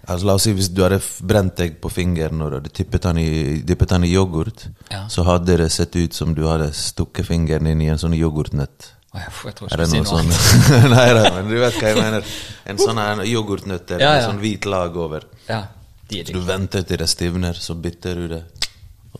altså 0.05 0.27
La 0.27 0.35
oss 0.37 0.43
si 0.45 0.51
hvis 0.53 0.67
du 0.75 0.83
hadde 0.83 0.99
brent 1.25 1.55
deg 1.57 1.79
på 1.81 1.89
fingeren 1.89 2.43
og 2.45 2.57
du 2.65 2.69
tippet 2.69 3.07
den 3.07 3.21
i, 3.23 3.29
dyppet 3.65 3.95
den 3.95 4.05
i 4.05 4.11
yoghurt, 4.11 4.67
Ja. 4.91 5.07
så 5.09 5.23
hadde 5.25 5.57
det 5.57 5.71
sett 5.73 5.95
ut 5.95 6.13
som 6.13 6.35
du 6.35 6.43
hadde 6.45 6.67
stukket 6.77 7.25
fingeren 7.25 7.71
inn 7.71 7.81
i 7.81 7.89
en 7.89 7.97
sånn 8.01 8.13
yoghurtnøtt. 8.13 8.91
Jeg, 9.15 9.31
jeg 9.47 9.55
tror 9.55 9.69
ikke 9.71 9.79
det 9.79 9.87
du 9.87 9.95
noe 9.95 10.11
sånn. 10.11 10.91
Nei 10.95 11.07
da, 11.15 11.23
men 11.37 11.47
du 11.47 11.55
vet 11.61 11.79
hva 11.79 11.89
jeg 11.93 11.97
mener. 12.01 12.35
En 12.67 12.81
sånn 12.83 13.01
yoghurtnøtt 13.23 13.95
med 13.95 14.03
Ja, 14.03 14.13
ja. 14.19 14.27
sånn 14.27 14.43
hvit 14.43 14.67
lag 14.67 14.97
over. 14.99 15.25
Ja, 15.47 15.63
er 16.11 16.33
du 16.33 16.39
venter 16.45 16.83
til 16.85 16.97
det 17.01 17.09
stivner, 17.09 17.53
så 17.53 17.75
bytter 17.75 18.15
du 18.15 18.27
det. 18.27 18.43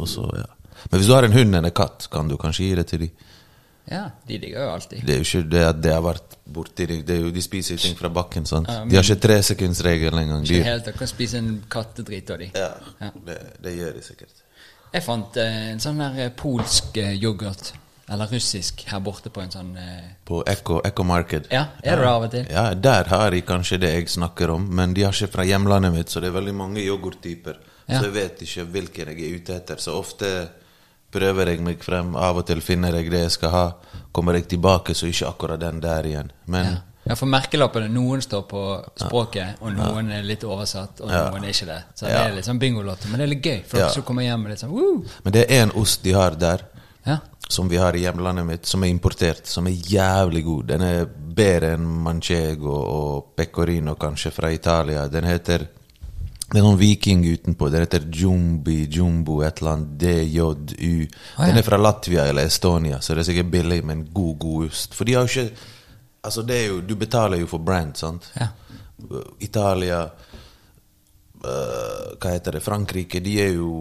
Så, 0.06 0.26
ja. 0.38 0.46
Men 0.92 1.00
hvis 1.00 1.08
du 1.08 1.14
har 1.16 1.24
en 1.24 1.34
hund 1.34 1.56
eller 1.56 1.70
en 1.72 1.76
katt, 1.76 2.08
kan 2.12 2.28
du 2.28 2.36
kanskje 2.38 2.68
gi 2.68 2.76
det 2.76 2.88
til 2.92 3.00
dem. 3.06 3.10
Ja, 3.86 4.04
de 4.28 4.38
ligger 4.42 4.64
jo 4.64 4.70
alltid. 4.74 5.04
Det 5.06 5.14
er 5.14 5.20
jo 5.22 5.26
ikke 5.28 5.50
det 5.50 5.62
at 5.66 5.82
det 5.82 5.92
har 5.94 6.02
vært 6.02 6.36
borti. 6.50 6.88
Det 7.06 7.18
jo, 7.20 7.30
de 7.34 7.42
spiser 7.46 7.76
jo 7.78 7.84
ting 7.84 7.98
fra 7.98 8.10
bakken. 8.10 8.46
Ja, 8.50 8.80
De 8.90 8.98
har 8.98 9.04
ikke 9.06 9.22
tresekundsregelen 9.28 10.20
engang. 10.24 10.44
Ikke 10.46 10.64
helt, 10.66 10.86
de 10.90 10.94
kan 10.98 11.08
spise 11.10 11.38
en 11.38 11.52
kattedrit 11.70 12.32
av 12.34 12.42
de. 12.42 12.50
Ja, 12.56 12.72
Ja. 13.02 13.12
det, 13.28 13.38
det 13.64 13.76
gjør 13.78 13.94
de 14.00 14.02
sikkert. 14.06 14.42
Jeg 14.96 15.04
fant 15.04 15.38
eh, 15.38 15.60
en 15.74 15.82
sånn 15.84 15.98
der 16.00 16.18
eh, 16.26 16.32
polsk 16.38 16.98
eh, 16.98 17.14
yoghurt, 17.20 17.74
eller 18.10 18.28
russisk, 18.28 18.84
her 18.92 19.00
borte 19.00 19.30
på 19.34 19.42
en 19.42 19.50
sånn 19.52 19.72
eh, 19.78 20.12
På 20.25 20.44
Echo, 20.46 20.81
Echo 20.86 21.04
Market. 21.04 21.48
Ja, 21.52 21.63
er 21.81 21.96
det 21.98 22.04
det 22.06 22.10
av 22.12 22.24
og 22.28 22.31
til? 22.31 22.46
Ja, 22.52 22.66
der 22.74 23.04
har 23.10 23.31
de 23.31 23.42
kanskje 23.42 23.80
det 23.81 23.94
jeg 23.96 24.10
snakker 24.10 24.50
om, 24.54 24.68
men 24.75 24.94
de 24.94 25.04
har 25.07 25.12
ikke 25.13 25.31
fra 25.34 25.44
hjemlandet 25.44 25.94
mitt, 25.94 26.10
så 26.13 26.22
det 26.22 26.27
er 26.30 26.38
veldig 26.39 26.53
mange 26.53 26.84
yoghurttyper. 26.86 27.58
Ja. 27.88 28.00
Så 28.00 28.06
jeg 28.12 28.13
vet 28.13 28.41
ikke 28.46 28.65
hvilken 28.75 29.10
jeg 29.13 29.25
er 29.25 29.36
ute 29.39 29.56
etter. 29.56 29.77
Så 29.82 29.94
ofte 29.98 30.30
prøver 31.13 31.48
jeg 31.53 31.62
meg 31.63 31.84
frem, 31.86 32.15
av 32.15 32.38
og 32.41 32.46
til 32.50 32.62
finner 32.62 32.94
jeg 32.98 33.10
det 33.13 33.22
jeg 33.25 33.32
skal 33.38 33.53
ha. 33.53 33.65
Kommer 34.15 34.38
jeg 34.39 34.48
tilbake, 34.56 34.94
så 34.98 35.08
ikke 35.10 35.30
akkurat 35.30 35.60
den 35.62 35.80
der 35.84 36.03
igjen. 36.10 36.32
Men 36.46 36.65
Ja. 36.65 36.75
ja, 37.10 37.15
for 37.15 37.25
merkelappene, 37.30 37.88
noen 37.89 38.22
står 38.22 38.41
på 38.50 38.62
språket, 39.00 39.60
og 39.62 39.74
noen 39.75 40.12
er 40.12 40.24
litt 40.24 40.44
oversatt, 40.44 41.01
og 41.01 41.10
noen 41.10 41.44
er 41.44 41.50
ikke 41.53 41.65
det. 41.70 41.82
Så 41.96 42.06
det 42.06 42.15
er 42.22 42.34
litt 42.36 42.46
sånn 42.46 42.60
bingolotto, 42.60 43.08
men 43.10 43.20
det 43.20 43.24
er 43.30 43.34
litt 43.36 43.44
gøy, 43.46 43.63
for 43.65 43.77
Ja. 43.80 43.86
dere 43.86 43.94
som 43.94 44.03
kommer 44.03 44.24
hjem 44.24 44.41
med 44.44 44.50
litt 44.51 44.60
sånn 44.60 44.72
Woo! 44.72 45.06
Men 45.24 45.34
det 45.34 45.46
er 45.51 45.62
en 45.63 45.72
ost 45.75 46.03
de 46.03 46.12
har 46.13 46.32
der, 46.36 46.62
Ja. 47.06 47.20
Som 47.48 47.70
vi 47.70 47.78
har 47.78 47.96
i 47.96 48.02
hjemlandet 48.02 48.46
mitt, 48.46 48.66
som 48.66 48.84
er 48.84 48.90
importert, 48.90 49.48
som 49.48 49.68
er 49.68 49.72
jævlig 49.72 50.44
god. 50.46 50.66
Den 50.74 50.82
er 50.82 51.06
bedre 51.36 51.74
enn 51.75 51.86
manchego 52.06 52.74
og 52.74 53.34
pecorino, 53.38 53.96
kanskje, 54.00 54.32
fra 54.34 54.52
Italia. 54.52 55.08
Den 55.08 55.24
heter 55.30 55.68
Det 56.46 56.60
er 56.60 56.64
noen 56.64 56.78
viking 56.78 57.24
utenpå. 57.25 57.70
Den 57.74 57.82
heter 57.82 58.04
Jumbi, 58.14 58.86
Jumbo, 58.90 59.40
et 59.42 59.58
eller 59.60 59.72
annet 59.72 59.96
DJU. 60.00 61.08
Den 61.40 61.58
er 61.58 61.66
fra 61.66 61.78
Latvia 61.78 62.28
eller 62.30 62.46
Estonia, 62.46 63.00
så 63.02 63.14
det 63.16 63.24
er 63.24 63.32
sikkert 63.32 63.50
billig, 63.52 63.80
men 63.86 64.06
god, 64.14 64.38
god 64.40 64.68
ost. 64.68 64.94
For 64.94 65.06
de 65.06 65.14
har 65.18 65.25
jo 65.25 65.34
ikke 65.34 65.74
Altså, 66.25 66.42
det 66.42 66.56
er 66.58 66.68
jo 66.68 66.82
Du 66.82 66.96
betaler 66.96 67.38
jo 67.38 67.48
for 67.48 67.62
brand, 67.62 67.98
sant? 67.98 68.32
Ja. 68.34 68.48
Italia 69.40 70.00
uh, 71.46 72.16
Hva 72.18 72.32
heter 72.32 72.58
det? 72.58 72.64
Frankrike, 72.66 73.20
de 73.22 73.36
er 73.44 73.52
jo 73.54 73.74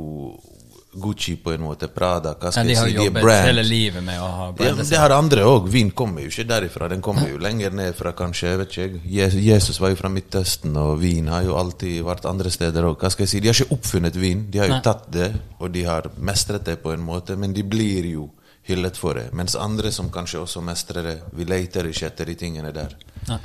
Gucci 1.00 1.36
på 1.36 1.52
en 1.54 1.60
måte. 1.66 1.88
Prada, 1.88 2.34
hva 2.34 2.50
Ja, 2.54 2.62
De 2.62 2.68
de 2.68 2.72
jeg 2.74 2.78
har 2.78 2.86
si? 2.88 2.92
De 2.94 3.04
jobbet 3.04 3.22
brand. 3.22 3.46
hele 3.48 3.62
livet 3.62 4.02
med 4.04 4.18
å 4.20 4.28
ha 4.30 4.46
Ja, 4.58 4.74
men 4.74 4.84
seg. 4.84 4.90
det 4.90 4.98
har 4.98 5.10
andre 5.10 5.42
òg. 5.42 5.68
Vin 5.68 5.90
kommer 5.90 6.20
jo 6.22 6.28
ikke 6.28 6.46
derifra. 6.46 6.88
Den 6.88 7.00
kommer 7.02 7.28
jo 7.28 7.38
lenger 7.38 7.70
ned 7.72 7.94
fra 7.94 8.12
kanskje 8.12 8.48
jeg 8.48 8.58
vet 8.58 8.76
ikke, 8.78 9.40
Jesus 9.42 9.80
var 9.80 9.90
jo 9.90 9.96
fra 9.96 10.08
Midtøsten, 10.08 10.76
og 10.76 11.00
vin 11.00 11.26
har 11.28 11.42
jo 11.42 11.56
alltid 11.56 12.02
vært 12.04 12.24
andre 12.26 12.50
steder 12.50 12.82
òg. 12.84 13.10
Skal 13.10 13.26
si? 13.26 13.40
De 13.40 13.48
har 13.48 13.54
ikke 13.54 13.72
oppfunnet 13.72 14.14
vin. 14.16 14.46
De 14.50 14.58
har 14.58 14.66
jo 14.68 14.72
Nei. 14.74 14.82
tatt 14.82 15.10
det, 15.10 15.32
og 15.60 15.72
de 15.72 15.82
har 15.84 16.10
mestret 16.18 16.64
det 16.64 16.82
på 16.82 16.92
en 16.92 17.00
måte, 17.00 17.36
men 17.36 17.52
de 17.52 17.62
blir 17.62 18.04
jo 18.12 18.30
hyllet 18.66 18.96
for 18.96 19.14
det. 19.14 19.32
Mens 19.34 19.54
andre 19.56 19.90
som 19.92 20.08
kanskje 20.10 20.40
også 20.40 20.62
mestrer 20.64 21.02
det, 21.02 21.18
vi 21.34 21.44
leter 21.44 21.84
ikke 21.84 22.06
etter 22.06 22.24
de 22.24 22.34
tingene 22.34 22.72
der. 22.72 22.94
Ja. 23.28 23.38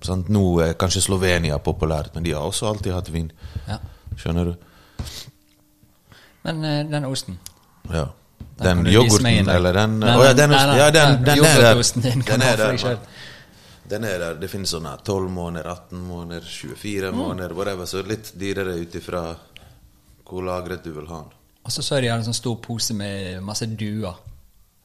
Sant? 0.00 0.28
Nå 0.28 0.60
er 0.62 0.74
kanskje 0.78 1.00
Slovenia 1.02 1.58
populært, 1.58 2.14
men 2.14 2.22
de 2.24 2.32
har 2.36 2.42
også 2.46 2.68
alltid 2.68 2.92
hatt 2.94 3.08
vin. 3.10 3.32
Ja. 3.66 3.78
Skjønner 4.16 4.44
du? 4.44 4.54
Men 6.48 6.64
eh, 6.64 6.90
den 6.90 7.04
osten 7.08 7.38
Ja. 7.92 8.08
Den 8.58 8.82
Den 8.84 8.92
yoghurten, 8.92 9.48
eller 9.48 9.72
den 9.72 9.98
Nei, 10.00 10.14
Å 10.18 10.24
ja, 10.24 10.32
den, 10.34 10.50
ja, 10.50 10.90
den, 10.90 11.20
den 11.24 11.44
er 11.46 11.60
der. 11.62 11.82
din 12.02 12.22
Den 12.26 12.42
er 12.42 12.56
der. 12.56 12.98
Den 13.88 14.04
er 14.04 14.18
der. 14.18 14.34
Det 14.40 14.50
finnes 14.50 14.72
sånne 14.74 14.96
12 15.04 15.30
måneder, 15.32 15.70
18 15.70 16.00
måneder, 16.04 16.44
24 16.44 17.12
måneder, 17.14 17.54
whatever. 17.56 17.86
Så 17.86 18.02
litt 18.06 18.32
dyrere 18.36 18.74
ut 18.82 18.94
ifra 18.98 19.22
hvor 20.28 20.44
lagret 20.44 20.82
du 20.84 20.90
vil 20.92 21.06
ha 21.08 21.22
den. 21.22 21.36
Og 21.64 21.72
så 21.72 21.82
så 21.84 21.96
jeg 21.98 22.06
de 22.06 22.10
hadde 22.12 22.24
en 22.24 22.28
sånn 22.32 22.36
stor 22.36 22.58
pose 22.64 22.94
med 22.96 23.38
masse 23.44 23.66
duer. 23.78 24.18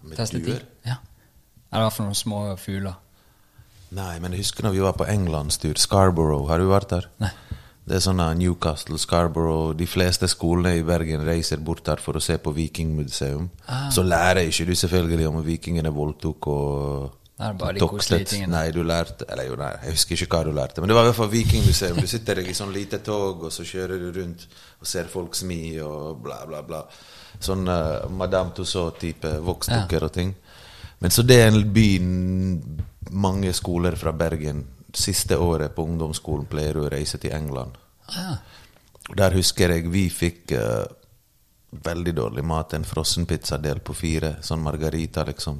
Med 0.04 0.18
Testet 0.20 0.46
duer? 0.46 0.62
Ja. 0.86 1.00
Eller 1.72 1.84
i 1.84 1.88
hvert 1.88 1.98
fall 1.98 2.08
noen 2.10 2.20
små 2.20 2.44
fugler. 2.62 2.96
Nei, 3.94 4.14
men 4.22 4.34
jeg 4.34 4.46
husker 4.46 4.66
når 4.66 4.74
vi 4.78 4.82
var 4.86 4.96
på 4.98 5.06
englandstur. 5.10 5.78
Scarborough, 5.82 6.48
har 6.50 6.62
du 6.62 6.70
vært 6.72 6.94
der? 6.94 7.10
Nei. 7.24 7.34
Det 7.84 7.98
er 7.98 8.04
sånne 8.04 8.30
Newcastle, 8.40 8.96
Scarborough 8.96 9.74
De 9.76 9.88
fleste 9.90 10.30
skolene 10.32 10.78
i 10.80 10.86
Bergen 10.88 11.26
reiser 11.28 11.60
bort 11.60 11.84
der 11.84 12.00
for 12.00 12.16
å 12.16 12.22
se 12.24 12.38
på 12.40 12.54
Vikingmuseum. 12.56 13.50
Ah. 13.68 13.90
Så 13.92 14.06
lærer 14.08 14.46
ikke 14.48 14.70
du 14.70 14.76
selvfølgelig 14.80 15.28
om 15.28 15.42
vikingene 15.44 15.92
voldtok 15.92 16.48
og 16.54 17.20
det 17.34 17.48
er 17.48 17.56
bare 17.58 17.74
de 17.74 17.88
koselige 17.90 18.30
tingene. 18.30 18.54
Nei, 18.54 18.68
du 18.72 18.84
lærte 18.86 19.26
Eller 19.28 19.48
jo, 19.48 19.56
nei, 19.58 19.72
jeg 19.82 19.96
husker 19.98 20.22
ikke 20.22 20.38
hva 20.38 20.44
du 20.46 20.52
lærte. 20.54 20.82
Men 20.82 20.92
det 20.92 20.96
var 20.96 21.08
i 21.08 21.10
hvert 21.10 21.18
fall 21.18 21.32
vikingmuseum. 21.32 21.98
Du 21.98 22.08
sitter 22.08 22.40
i 22.40 22.54
sånn 22.56 22.72
lite 22.72 23.00
tog, 23.04 23.48
og 23.48 23.52
så 23.52 23.66
kjører 23.68 24.00
du 24.00 24.20
rundt 24.20 24.46
og 24.80 24.88
ser 24.88 25.10
folk 25.12 25.36
smi 25.36 25.80
og 25.84 26.22
bla, 26.24 26.44
bla, 26.48 26.62
bla. 26.68 26.84
Sånn 27.44 27.66
uh, 27.68 28.06
Madame 28.14 28.54
Tussaud-type 28.56 29.34
voksdukker 29.44 30.06
og 30.08 30.14
ting. 30.14 30.36
Men 31.02 31.12
så 31.12 31.26
det 31.26 31.40
er 31.42 31.50
en 31.50 31.60
by 31.74 31.88
mange 33.12 33.52
skoler 33.58 33.98
fra 34.00 34.14
Bergen 34.16 34.62
siste 34.94 35.38
året 35.38 35.76
på 35.76 35.84
ungdomsskolen 35.88 36.46
pleier 36.50 36.78
å 36.78 36.90
reise 36.90 37.18
til 37.18 37.32
England. 37.34 37.78
Ah, 38.14 38.38
Der 39.18 39.32
husker 39.36 39.70
jeg 39.74 39.90
vi 39.92 40.06
fikk 40.10 40.52
uh, 40.56 40.86
veldig 41.84 42.14
dårlig 42.16 42.44
mat. 42.46 42.74
En 42.74 42.86
frossenpizza 42.88 43.58
del 43.58 43.80
på 43.80 43.94
fire. 43.94 44.36
Sånn 44.42 44.62
margarita, 44.64 45.26
liksom. 45.28 45.60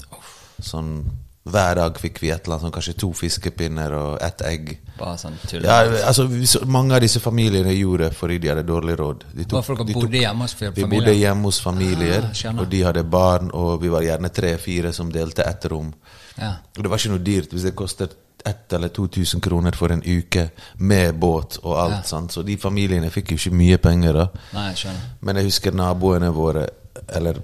Sånn 0.62 0.96
Hver 1.44 1.76
dag 1.76 1.98
fikk 2.00 2.22
vi 2.24 2.30
et 2.32 2.46
eller 2.46 2.56
annet, 2.56 2.64
sånn, 2.64 2.72
kanskje 2.72 2.94
to 3.02 3.10
fiskepinner 3.20 3.92
og 3.98 4.14
ett 4.24 4.42
egg. 4.48 4.70
bare 4.98 5.18
sånn 5.20 5.34
tull. 5.44 5.66
Ja, 5.68 5.82
altså 6.08 6.24
Mange 6.72 6.96
av 6.96 7.02
disse 7.04 7.20
familiene 7.20 7.74
gjorde 7.76 8.14
fordi 8.16 8.38
de 8.40 8.48
hadde 8.48 8.64
dårlig 8.64 8.96
råd. 8.96 9.26
De 9.34 9.44
Bare 9.52 9.64
folk 9.68 9.84
de 9.86 9.94
bodde 9.94 10.22
hjemme 10.22 10.46
hos 10.48 10.54
familier? 10.56 10.78
vi 10.78 10.86
bodde 10.96 11.14
hjemme 11.20 11.44
hos 11.44 11.60
familier, 11.60 12.30
Ah, 12.32 12.62
og 12.62 12.70
de 12.72 12.82
hadde 12.84 13.04
barn, 13.04 13.52
og 13.52 13.82
vi 13.82 13.90
var 13.92 14.02
gjerne 14.08 14.30
tre-fire 14.32 14.94
som 14.94 15.12
delte 15.12 15.44
ett 15.44 15.66
rom. 15.66 15.92
Ja. 16.38 16.56
Og 16.78 16.84
det 16.84 16.90
var 16.92 16.98
ikke 17.02 17.14
noe 17.14 17.24
dyrt 17.24 17.54
hvis 17.54 17.64
det 17.68 17.76
kostet 17.76 18.16
1000 18.44 18.76
eller 18.76 18.90
2000 18.92 19.40
kroner 19.42 19.72
for 19.72 19.92
en 19.94 20.02
uke 20.04 20.50
med 20.84 21.16
båt 21.16 21.60
og 21.64 21.78
alt. 21.80 22.12
Ja. 22.12 22.22
Så 22.28 22.44
de 22.44 22.58
familiene 22.60 23.10
fikk 23.14 23.32
jo 23.32 23.38
ikke 23.40 23.56
mye 23.56 23.78
penger. 23.78 24.14
da 24.14 24.26
Nei, 24.54 24.74
skjønner. 24.76 25.06
Men 25.22 25.40
jeg 25.40 25.46
husker 25.48 25.72
naboene 25.72 26.32
våre, 26.36 26.68
eller 27.16 27.40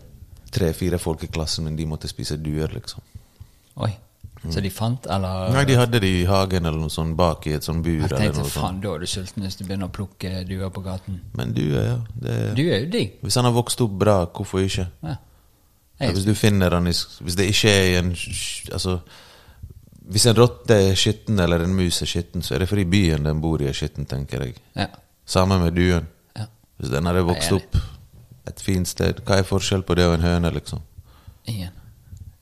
tre-fire 0.52 1.00
folk 1.00 1.24
i 1.24 1.28
klassen 1.32 1.64
min, 1.70 1.78
de 1.78 1.86
måtte 1.86 2.10
spise 2.12 2.36
duer, 2.42 2.68
liksom. 2.74 3.02
Oi. 3.78 3.94
Så 4.50 4.62
de 4.64 4.70
fant, 4.72 5.06
eller? 5.12 5.52
Nei, 5.52 5.64
de 5.68 5.76
hadde 5.76 6.00
det 6.00 6.10
i 6.22 6.26
hagen 6.28 6.66
eller 6.66 6.80
noe 6.80 6.92
sånt, 6.92 7.16
bak 7.20 7.48
i 7.48 7.54
et 7.58 7.64
sånt 7.64 7.84
bur. 7.84 8.06
Jeg 8.06 8.10
tenkte 8.10 8.46
faen, 8.48 8.80
da 8.84 8.94
er 8.96 9.00
du 9.04 9.08
sulten 9.12 9.44
hvis 9.44 9.58
du 9.60 9.66
begynner 9.66 9.90
å 9.90 9.94
plukke 9.94 10.46
duer 10.48 10.70
på 10.72 10.84
gaten. 10.86 11.20
Men 11.36 11.52
duer, 11.56 11.82
ja. 11.90 11.98
Det, 12.16 12.38
Du 12.56 12.64
er 12.64 12.86
jo 12.86 12.92
digg. 12.94 13.18
hvis 13.22 13.36
han 13.36 13.46
har 13.50 13.56
vokst 13.56 13.82
opp 13.84 13.98
bra, 14.00 14.22
hvorfor 14.26 14.64
ikke? 14.64 14.88
Ja. 15.04 15.18
Ja, 16.00 16.12
hvis 16.16 16.24
du 16.26 16.34
finner 16.36 16.70
den 16.72 16.86
Hvis 16.88 17.36
det 17.36 17.50
ikke 17.52 17.70
er 17.70 17.86
i 17.90 17.96
en 18.00 18.14
Altså 18.72 19.00
Hvis 20.10 20.26
en 20.26 20.38
rotte 20.38 20.74
er 20.90 20.96
skitten 20.96 21.40
eller 21.44 21.60
en 21.66 21.74
mus 21.76 22.02
er 22.02 22.08
skitten, 22.10 22.42
så 22.42 22.56
er 22.56 22.60
det 22.64 22.70
fordi 22.70 22.86
byen 22.90 23.26
den 23.28 23.42
bor 23.44 23.62
i, 23.62 23.68
er 23.68 23.74
skitten, 23.78 24.06
tenker 24.10 24.46
jeg. 24.48 24.56
ja. 24.76 24.88
Samme 25.30 25.60
med 25.60 25.76
duen. 25.78 26.08
ja. 26.38 26.46
Hvis 26.80 26.90
den 26.90 27.06
hadde 27.06 27.22
vokst 27.28 27.52
opp 27.52 27.76
et 28.48 28.62
fint 28.66 28.88
sted, 28.90 29.20
hva 29.28 29.38
er 29.38 29.44
forskjell 29.46 29.84
på 29.86 29.94
det 30.00 30.08
og 30.08 30.16
en 30.16 30.24
høne, 30.26 30.50
liksom? 30.56 30.80
Ingen. 31.46 31.76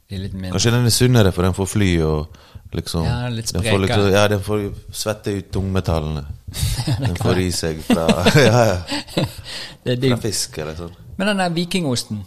Kanskje 0.08 0.72
den 0.72 0.86
er 0.88 0.94
sunnere, 0.96 1.34
for 1.36 1.44
den 1.44 1.54
får 1.58 1.68
fly 1.68 1.90
og 2.08 2.38
liksom 2.72 3.04
Ja, 3.04 3.28
litt 3.28 3.52
den 3.52 3.64
får 3.66 3.82
liksom, 3.84 4.06
Ja, 4.14 4.28
den 4.32 4.40
får 4.46 4.64
svette 4.96 5.34
ut 5.36 5.50
tungmetallene. 5.52 6.24
Den 7.04 7.16
får 7.20 7.40
i 7.44 7.50
seg 7.52 7.82
fra, 7.84 8.06
ja, 8.48 8.62
ja, 8.70 9.26
Det 9.84 9.98
fra 10.00 10.18
fisk 10.24 10.56
eller 10.64 10.78
sånn. 10.80 10.94
Men 11.20 11.28
den 11.34 11.42
der 11.44 11.52
vikingosten, 11.52 12.22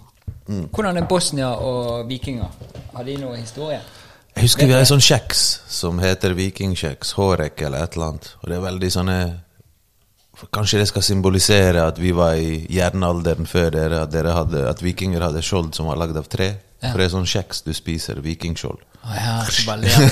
Mm. 0.50 0.66
hvordan 0.74 0.96
er 0.98 1.06
Bosnia 1.06 1.48
og 1.62 2.08
vikinger? 2.10 2.50
Har 2.94 3.06
de 3.06 3.16
noe 3.22 3.36
historie? 3.38 3.78
Jeg 4.34 4.46
husker 4.46 4.66
vi 4.66 4.74
har 4.74 4.82
en 4.82 4.88
sånn 4.88 5.02
kjeks 5.04 5.44
som 5.70 5.98
heter 6.02 6.34
vikingkjeks, 6.38 7.12
hårek 7.18 7.62
eller 7.66 7.84
et 7.84 7.94
eller 7.94 8.12
annet. 8.12 8.28
Og 8.40 8.50
det 8.50 8.56
er 8.56 8.64
veldig 8.64 8.90
sånne 8.94 9.16
Kanskje 10.54 10.80
det 10.80 10.88
skal 10.88 11.04
symbolisere 11.04 11.84
at 11.84 11.98
vi 12.00 12.14
var 12.16 12.38
i 12.40 12.66
jernalderen 12.72 13.46
før 13.48 13.70
dere, 13.74 14.02
at, 14.06 14.12
dere 14.12 14.32
hadde, 14.36 14.64
at 14.70 14.82
vikinger 14.82 15.20
hadde 15.26 15.42
skjold 15.44 15.74
som 15.76 15.90
var 15.90 16.00
lagd 16.00 16.16
av 16.16 16.28
tre. 16.32 16.54
Ja. 16.80 16.90
For 16.90 16.96
det 16.96 17.06
er 17.06 17.12
sånn 17.12 17.28
kjeks 17.28 17.60
du 17.66 17.74
spiser, 17.76 18.22
vikingskjold. 18.24 18.80
Å 19.00 19.16
ja, 19.16 19.34
så 19.48 19.66
bare 19.68 19.80
ler 19.84 19.96
du. 20.00 20.06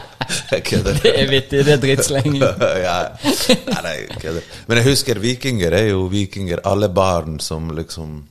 Jeg 0.54 0.62
kødder. 0.64 1.00
Det 1.02 1.12
er 1.12 1.28
vittig, 1.28 1.64
det 1.66 1.72
er 1.74 1.80
drittsleng. 1.82 2.36
ja. 2.86 2.98
Nei, 3.20 3.80
nei, 3.84 3.94
jeg 3.98 4.20
kødder. 4.22 4.46
Men 4.68 4.80
jeg 4.80 4.86
husker 4.88 5.20
vikinger 5.20 5.76
er 5.76 5.88
jo 5.90 6.06
vikinger. 6.12 6.62
Alle 6.68 6.88
barn 6.88 7.36
som 7.44 7.68
liksom 7.76 8.22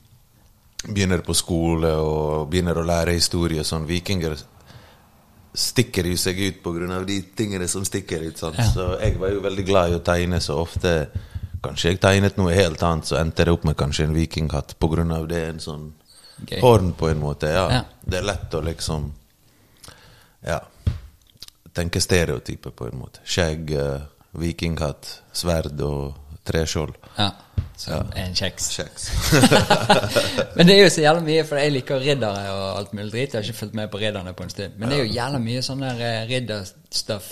begynner 0.88 1.22
på 1.24 1.36
skole 1.36 1.92
og 2.00 2.48
begynner 2.50 2.80
å 2.80 2.86
lære 2.86 3.14
historie 3.16 3.62
og 3.62 3.68
sånn. 3.68 3.86
Vikinger 3.88 4.34
stikker 5.54 6.06
jo 6.10 6.16
seg 6.18 6.40
ut 6.40 6.66
av 6.66 7.06
de 7.06 7.20
tingene 7.36 7.68
som 7.68 7.84
stikker 7.86 8.20
ut. 8.26 8.42
Ja. 8.42 8.66
Så 8.74 8.88
jeg 9.00 9.18
var 9.20 9.30
jo 9.30 9.40
veldig 9.44 9.64
glad 9.66 9.92
i 9.92 9.98
å 9.98 10.02
tegne, 10.04 10.40
så 10.40 10.58
ofte 10.62 11.08
Kanskje 11.64 11.94
jeg 11.94 12.00
tegnet 12.02 12.36
noe 12.36 12.52
helt 12.52 12.82
annet, 12.84 13.06
så 13.08 13.16
endte 13.16 13.46
det 13.46 13.52
opp 13.54 13.62
med 13.64 13.76
kanskje 13.80 14.04
en 14.04 14.12
vikinghatt 14.12 14.74
av 15.16 15.28
det. 15.30 15.48
En 15.48 15.60
sånn 15.60 15.94
Gøy. 16.44 16.60
horn, 16.60 16.92
på 16.92 17.08
en 17.08 17.20
måte. 17.22 17.48
Ja. 17.48 17.70
Ja. 17.72 17.84
Det 18.04 18.18
er 18.18 18.26
lett 18.28 18.52
å 18.52 18.60
liksom 18.60 19.12
Ja. 20.44 20.60
Tenke 21.72 22.00
stereotyper, 22.00 22.70
på 22.70 22.86
en 22.86 22.98
måte. 22.98 23.20
Skjegg, 23.24 23.70
eh, 23.72 24.02
vikinghatt, 24.32 25.22
sverd 25.32 25.80
og 25.80 26.14
treskjold. 26.44 26.94
Ja, 27.18 27.30
som 27.76 28.12
en 28.16 28.34
kjeks. 28.34 28.68
Kjeks. 28.76 29.08
Men 30.56 30.66
det 30.66 30.76
er 30.76 30.82
jo 30.84 30.92
så 30.94 31.02
jævla 31.04 31.24
mye, 31.26 31.42
for 31.46 31.60
jeg 31.60 31.74
liker 31.74 32.00
riddere 32.02 32.46
og 32.54 32.78
alt 32.78 32.94
mulig 32.94 33.10
dritt. 33.12 33.34
Jeg 33.34 33.40
har 33.40 33.48
ikke 33.48 33.58
fulgt 33.58 33.74
med 33.78 33.90
på 33.92 34.00
ridderne 34.02 34.32
på 34.34 34.46
en 34.46 34.54
stund. 34.54 34.78
Men 34.78 34.90
det 34.90 34.98
er 34.98 35.04
jo 35.04 35.12
jævla 35.14 35.42
mye 35.42 35.62
sånn 35.66 35.84
der 35.84 36.00
eh, 36.08 36.24
ridderstuff 36.30 37.28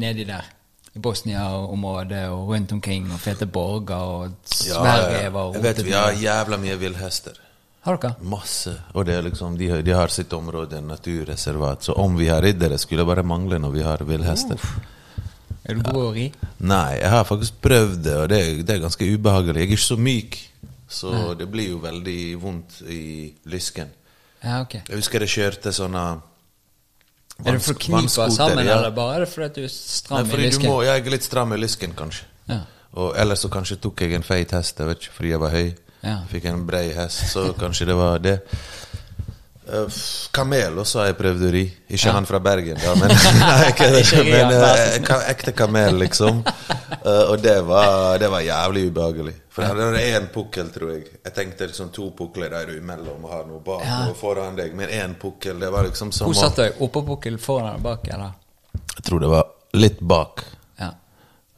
nedi 0.00 0.26
der. 0.28 0.48
I 0.90 0.98
Bosnia-området 0.98 2.24
og 2.34 2.48
rundt 2.50 2.72
omkring, 2.74 3.06
og 3.14 3.20
fete 3.22 3.46
borger 3.46 3.94
og 3.94 4.32
sverdrever 4.50 5.38
og 5.38 5.54
Jeg 5.54 5.62
vet 5.68 5.84
vi 5.86 5.94
har 5.94 6.16
jævla 6.18 6.58
mye 6.58 6.78
villhester. 6.80 7.38
Har 7.86 7.96
dere? 7.96 8.16
Masse. 8.26 8.74
Og 8.92 9.06
det 9.06 9.14
er 9.14 9.22
liksom, 9.24 9.54
de, 9.56 9.70
de 9.86 9.92
har 9.96 10.10
sitt 10.12 10.32
område, 10.36 10.82
naturreservat. 10.84 11.86
Så 11.86 11.94
om 11.96 12.18
vi 12.18 12.26
har 12.28 12.42
riddere, 12.42 12.78
skulle 12.78 13.06
bare 13.08 13.22
mangle 13.22 13.58
når 13.62 13.70
vi 13.72 13.84
har 13.86 14.02
villhester. 14.04 14.66
Er 15.68 15.76
du 15.76 15.82
god 15.84 16.02
å 16.02 16.12
ri? 16.14 16.26
Nei, 16.64 16.96
jeg 17.00 17.10
har 17.12 17.26
faktisk 17.28 17.58
prøvd 17.64 17.98
det, 18.06 18.16
og 18.16 18.28
det, 18.32 18.40
det 18.66 18.76
er 18.76 18.82
ganske 18.84 19.04
ubehagelig. 19.12 19.60
Jeg 19.60 19.68
er 19.68 19.74
ikke 19.74 19.84
så 19.84 19.98
myk, 20.00 20.38
så 20.90 21.12
det 21.38 21.46
blir 21.52 21.74
jo 21.74 21.82
veldig 21.82 22.20
vondt 22.42 22.80
i 22.88 23.02
lysken. 23.52 23.92
Ja, 24.40 24.62
ok. 24.64 24.78
Jeg 24.88 24.96
husker 24.96 25.20
jeg 25.26 25.34
kjørte 25.34 25.72
sånne 25.76 26.04
Er 27.44 27.56
det 27.56 27.60
for 27.64 27.76
å 27.76 27.80
knipe 27.84 28.28
sammen, 28.32 28.64
ja. 28.64 28.78
eller 28.78 28.94
bare 28.96 29.18
er 29.18 29.24
det 29.26 29.30
fordi 29.32 29.60
du 29.60 29.66
er 29.66 29.68
Nei, 29.68 29.76
stram 29.76 30.24
i 30.24 30.30
fordi 30.32 30.46
du 30.46 30.48
lysken? 30.48 30.70
må, 30.72 30.78
jeg 30.86 31.04
er 31.04 31.14
litt 31.14 31.26
stram 31.28 31.52
i 31.52 31.60
lysken, 31.60 31.92
kanskje. 31.98 32.24
Ja. 32.48 32.60
Og 33.00 33.12
ellers 33.20 33.44
så 33.44 33.52
kanskje 33.52 33.78
tok 33.84 34.00
jeg 34.02 34.16
en 34.16 34.24
feit 34.26 34.52
hest, 34.56 34.80
jeg 34.80 34.88
vet 34.88 35.04
ikke, 35.04 35.14
fordi 35.18 35.34
jeg 35.34 35.42
var 35.44 35.54
høy. 35.54 35.68
Ja. 36.00 36.16
Fikk 36.32 36.48
en 36.48 36.64
brei 36.66 36.86
hest, 36.96 37.26
så 37.34 37.50
kanskje 37.60 37.90
det 37.92 37.96
var 38.00 38.22
det. 38.24 38.38
Eh, 39.68 39.84
f- 39.86 40.28
kamel 40.32 40.78
også 40.80 40.98
har 41.02 41.06
jeg 41.10 41.16
prøvd 41.18 41.42
å 41.46 41.50
ri. 41.52 41.64
Ikke 41.90 42.06
Ja. 42.08 42.12
han 42.16 42.26
fra 42.26 42.38
Bergen, 42.42 42.78
da, 42.80 42.94
men, 42.96 43.08
nei, 43.42 43.72
det, 43.76 44.22
men 44.24 44.54
eh, 44.56 44.96
ka- 45.04 45.20
ekte 45.30 45.52
kamel, 45.54 45.98
liksom. 46.00 46.40
Uh, 47.04 47.30
og 47.32 47.42
det 47.42 47.58
var, 47.68 48.18
det 48.18 48.30
var 48.32 48.40
jævlig 48.42 48.86
ubehagelig. 48.90 49.34
For 49.50 49.62
han 49.66 49.78
hadde 49.78 50.00
én 50.16 50.26
pukkel, 50.32 50.70
tror 50.72 50.92
jeg. 50.94 51.04
Jeg 51.24 51.34
tenkte 51.36 51.66
liksom 51.70 51.90
to 51.94 52.10
pukler 52.16 52.50
der 52.50 52.72
imellom 52.78 53.24
og 53.24 53.30
har 53.34 53.44
noe 53.48 53.60
bak 53.64 53.84
Ja. 53.84 54.00
og 54.08 54.16
foran 54.16 54.56
deg. 54.56 54.74
Men 54.74 54.88
én 54.88 55.14
pukkel, 55.20 55.58
det 55.60 55.70
var 55.72 55.84
liksom 55.88 56.12
som 56.12 56.30
Hvor 56.32 56.34
satt 56.40 56.56
du? 56.56 56.84
Oppå 56.86 57.02
pukkel, 57.06 57.38
foran 57.38 57.68
eller 57.74 57.84
bak? 57.84 58.08
Eller? 58.08 58.32
Jeg 58.96 59.04
tror 59.06 59.20
det 59.20 59.28
var 59.32 59.44
litt 59.74 60.00
bak. 60.00 60.44
Ja. 60.80 60.90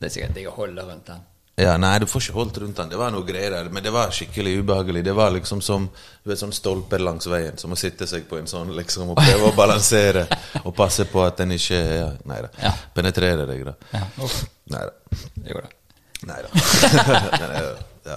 Det 0.00 0.08
er 0.10 0.14
sikkert 0.18 0.34
digg 0.34 0.48
å 0.50 0.56
holde 0.56 0.82
rundt 0.88 1.06
den. 1.06 1.20
Ja, 1.60 1.74
Nei, 1.76 1.98
du 2.00 2.06
får 2.08 2.22
ikke 2.24 2.34
holdt 2.38 2.58
rundt 2.62 2.78
den. 2.80 2.88
Det 2.88 2.96
var 2.96 3.12
noe 3.12 3.26
greier 3.28 3.52
der, 3.52 3.68
men 3.72 3.84
det 3.84 3.92
var 3.92 4.12
skikkelig 4.14 4.54
ubehagelig. 4.62 5.02
Det 5.04 5.12
var 5.12 5.34
liksom 5.34 5.60
som 5.64 5.84
du 5.92 6.30
vet, 6.30 6.40
sånn 6.40 6.54
stolper 6.56 7.02
langs 7.04 7.28
veien, 7.28 7.58
som 7.60 7.74
å 7.74 7.78
sitte 7.78 8.08
seg 8.08 8.24
på 8.30 8.38
en 8.40 8.48
sånn 8.48 8.72
liksom 8.76 9.12
og 9.12 9.20
prøve 9.20 9.50
å 9.50 9.52
balansere 9.60 10.24
og 10.62 10.72
passe 10.76 11.04
på 11.12 11.20
at 11.26 11.42
den 11.42 11.52
ikke 11.58 11.76
ja, 11.82 12.08
Nei 12.30 12.40
da. 12.46 12.50
Ja. 12.62 12.72
Penetrerer 12.96 13.44
deg, 13.50 13.66
da. 13.68 13.76
Ja, 13.92 14.02
uff. 14.24 14.40
Nei 14.72 14.82
da. 14.88 15.20
Jo 15.50 15.60
da. 15.60 15.72
Nei 16.32 16.40
da. 16.46 16.48
Men, 18.02 18.16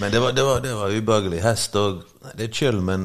men 0.00 0.12
det 0.14 0.20
var, 0.22 0.32
det, 0.32 0.42
var, 0.46 0.60
det 0.64 0.70
var 0.78 0.94
ubehagelig. 0.94 1.42
Hest 1.44 1.74
og 1.76 2.06
Det 2.38 2.46
er 2.46 2.54
kjøl, 2.56 2.78
men 2.80 3.02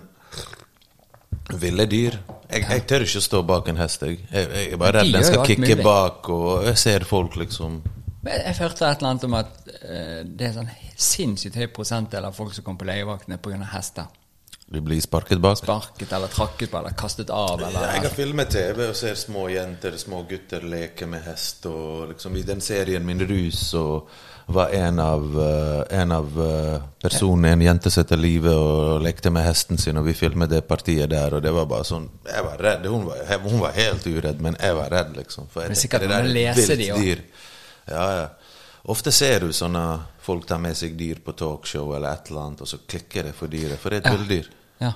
ville 1.59 1.83
dyr 1.91 2.15
jeg, 2.49 2.63
jeg 2.63 2.83
tør 2.89 3.03
ikke 3.05 3.21
stå 3.21 3.41
bak 3.45 3.67
en 3.69 3.77
hest. 3.77 4.05
Jeg, 4.07 4.21
jeg, 4.31 4.47
jeg 4.55 4.71
er 4.73 4.79
bare 4.81 5.01
redd 5.01 5.11
den 5.13 5.25
skal 5.25 5.43
kicke 5.45 5.75
bak, 5.83 6.29
og 6.33 6.63
jeg 6.65 6.79
ser 6.81 7.05
folk 7.05 7.35
liksom 7.37 7.81
Men 8.21 8.41
jeg 8.43 8.57
hørte 8.59 8.87
et 8.87 8.99
eller 8.99 9.09
annet 9.13 9.27
om 9.29 9.35
at 9.39 9.69
eh, 9.79 10.21
det 10.27 10.49
er 10.49 10.55
sånn 10.57 10.71
sinnssykt 10.99 11.59
høy 11.59 11.67
prosentdel 11.75 12.27
av 12.27 12.35
folk 12.35 12.55
som 12.55 12.65
kommer 12.65 12.83
på 12.83 12.89
legevaktene 12.91 13.39
pga. 13.39 13.61
hester. 13.73 14.09
De 14.69 14.81
blir 14.85 15.01
sparket 15.01 15.39
bak. 15.41 15.57
Sparket 15.57 16.11
eller 16.13 16.29
trakket 16.29 16.69
på 16.69 16.77
eller 16.77 16.93
kastet 16.97 17.31
av 17.33 17.57
eller 17.57 17.87
Jeg 17.95 18.03
har 18.03 18.13
filmet 18.13 18.51
TV 18.53 18.83
og 18.85 18.97
ser 18.97 19.15
små 19.17 19.47
jenter, 19.49 19.97
små 19.97 20.21
gutter 20.29 20.61
leke 20.61 21.07
med 21.09 21.23
hest. 21.25 21.65
Og 21.65 22.11
liksom 22.11 22.37
I 22.37 22.43
den 22.45 22.61
serien 22.61 23.05
min 23.05 23.23
Rus 23.25 23.63
og 23.79 24.11
var 24.49 24.69
en 24.77 24.99
av, 24.99 25.25
eh, 25.41 25.99
en 26.01 26.11
av 26.11 26.37
eh, 26.45 26.85
personene 27.01 27.53
en 27.53 27.61
jente 27.61 27.89
satte 27.93 28.17
livet 28.17 28.53
og 28.53 29.01
lekte 29.05 29.29
med 29.33 29.45
hesten 29.45 29.77
sin, 29.77 29.97
og 29.97 30.05
vi 30.05 30.15
filmet 30.17 30.49
det 30.49 30.63
partiet 30.67 31.09
der, 31.09 31.35
og 31.37 31.43
det 31.45 31.53
var 31.53 31.67
bare 31.69 31.85
sånn 31.85 32.07
Jeg 32.25 32.45
var 32.45 32.57
redd. 32.57 32.87
Hun 32.89 33.05
var, 33.05 33.21
hun 33.45 33.61
var 33.61 33.77
helt 33.77 34.07
uredd, 34.09 34.41
men 34.41 34.57
jeg 34.59 34.77
var 34.77 34.89
redd, 34.93 35.15
liksom. 35.17 35.49
For 35.53 35.61
jeg 35.65 35.73
Det 35.73 35.77
er 35.77 35.81
sikkert 35.81 36.05
det 36.05 36.09
der 36.09 36.25
noen 36.25 36.31
er 36.31 36.49
et 36.51 36.57
leser 36.57 36.75
vilt 36.75 36.85
de 36.85 36.91
også. 36.93 37.47
Ja, 37.89 38.05
ja. 38.21 38.27
Ofte 38.89 39.11
ser 39.11 39.39
du 39.43 39.49
sånne 39.53 39.83
folk 40.23 40.45
tar 40.47 40.57
med 40.61 40.77
seg 40.77 40.95
dyr 40.97 41.19
på 41.25 41.33
talkshow 41.37 41.91
eller 41.95 42.13
et 42.13 42.29
eller 42.31 42.41
annet, 42.47 42.61
og 42.61 42.67
så 42.67 42.77
klikker 42.87 43.23
det 43.29 43.35
for 43.35 43.47
dyret, 43.51 43.77
for 43.79 43.89
det 43.89 43.99
er 43.99 44.07
et 44.07 44.13
Ja. 44.13 44.17
villdyr. 44.17 44.49
Ja. 44.81 44.91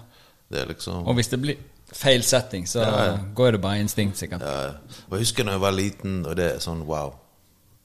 Det 0.49 0.61
er 0.61 0.65
liksom 0.73 1.07
Og 1.07 1.15
hvis 1.15 1.29
det 1.29 1.41
blir 1.41 1.57
feil 1.93 2.23
setting, 2.23 2.65
så 2.67 2.79
Ja, 2.81 3.05
ja. 3.05 3.17
går 3.35 3.51
det 3.51 3.61
bare 3.61 3.79
instinkt, 3.81 4.17
sikkert. 4.17 4.41
Ja, 4.41 4.73
jeg 5.11 5.19
husker 5.19 5.43
når 5.43 5.51
jeg 5.51 5.61
var 5.61 5.71
liten, 5.71 6.25
og 6.25 6.35
det 6.35 6.55
er 6.55 6.59
sånn 6.59 6.85
wow. 6.85 7.13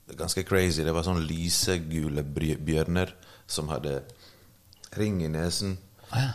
Det 0.06 0.14
er 0.14 0.24
ganske 0.24 0.44
crazy. 0.46 0.82
Det 0.84 0.94
var 0.94 1.02
sånn 1.02 1.26
lysegule 1.26 2.22
bjørner 2.24 3.12
som 3.46 3.68
hadde 3.68 4.02
ring 4.96 5.20
i 5.22 5.28
nesen 5.28 5.76
Ah, 6.12 6.18
ja. 6.20 6.30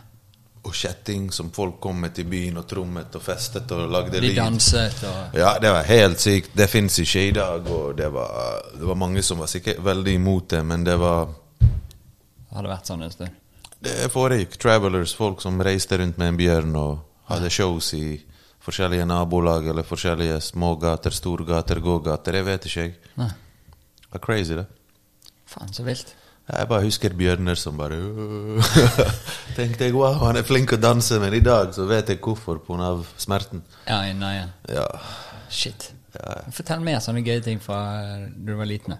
Og 0.64 0.76
kjetting 0.76 1.28
som 1.36 1.52
folk 1.52 1.80
kom 1.84 2.00
med 2.00 2.14
til 2.16 2.28
byen 2.32 2.58
og 2.62 2.68
trommet 2.68 3.16
og 3.18 3.24
festet 3.24 3.72
og 3.76 3.90
lagde 3.92 4.22
De 4.24 4.32
danset 4.36 5.04
og 5.10 5.36
Ja, 5.36 5.58
det 5.60 5.72
var 5.76 5.84
helt 5.84 6.24
sykt. 6.24 6.54
Det 6.56 6.70
fins 6.72 7.00
ikke 7.04 7.28
i 7.28 7.32
dag, 7.36 7.68
og 7.68 7.98
det 7.98 8.08
var, 8.14 8.62
det 8.78 8.88
var 8.88 8.96
mange 8.96 9.24
som 9.24 9.44
var 9.44 9.52
sikkert 9.52 9.84
veldig 9.84 10.14
imot 10.20 10.50
det, 10.56 10.64
men 10.66 10.86
det 10.88 10.96
var 11.02 11.28
det 12.54 12.60
hadde 12.60 12.70
vært 12.70 12.90
sånn 12.90 13.02
en 13.02 13.12
stund. 13.12 13.38
Det 13.84 14.12
foregikk. 14.14 14.60
Travelers, 14.62 15.16
folk 15.18 15.42
som 15.42 15.58
reiste 15.66 15.98
rundt 15.98 16.20
med 16.22 16.30
en 16.30 16.38
bjørn 16.38 16.76
og 16.78 17.00
hadde 17.32 17.50
shows 17.50 17.88
i 17.98 18.20
forskjellige 18.64 19.08
nabolag 19.10 19.66
eller 19.72 19.88
forskjellige 19.88 20.38
smågater, 20.52 21.12
storgater, 21.18 21.82
gågater. 21.82 22.38
Jeg 22.38 22.48
vet 22.48 22.68
ikke, 22.70 22.86
jeg. 22.86 22.94
Det 23.18 24.12
var 24.14 24.22
crazy, 24.22 24.54
det. 24.60 24.68
Faen, 25.50 25.74
så 25.74 25.84
vilt. 25.88 26.14
Jeg 26.44 26.68
bare 26.68 26.84
husker 26.84 27.14
bjørner 27.16 27.56
som 27.56 27.78
bare 27.80 27.96
Tenkte 29.58 29.88
jeg 29.88 29.96
wow, 29.96 30.18
han 30.26 30.36
er 30.36 30.44
flink 30.44 30.74
å 30.76 30.80
danse, 30.82 31.16
men 31.24 31.36
i 31.38 31.40
dag 31.44 31.72
så 31.76 31.86
vet 31.88 32.12
jeg 32.12 32.20
hvorfor, 32.24 32.60
pga. 32.66 32.98
smerten. 33.22 33.64
Ja, 33.88 34.02
nei, 34.18 34.34
ja. 34.42 34.48
Ja. 34.82 34.88
Shit. 35.54 35.92
Fortell 36.54 36.84
mer 36.84 37.00
sånne 37.02 37.24
gøye 37.26 37.42
ting 37.46 37.62
fra 37.64 37.80
du 38.36 38.54
var 38.60 38.68
liten. 38.70 38.98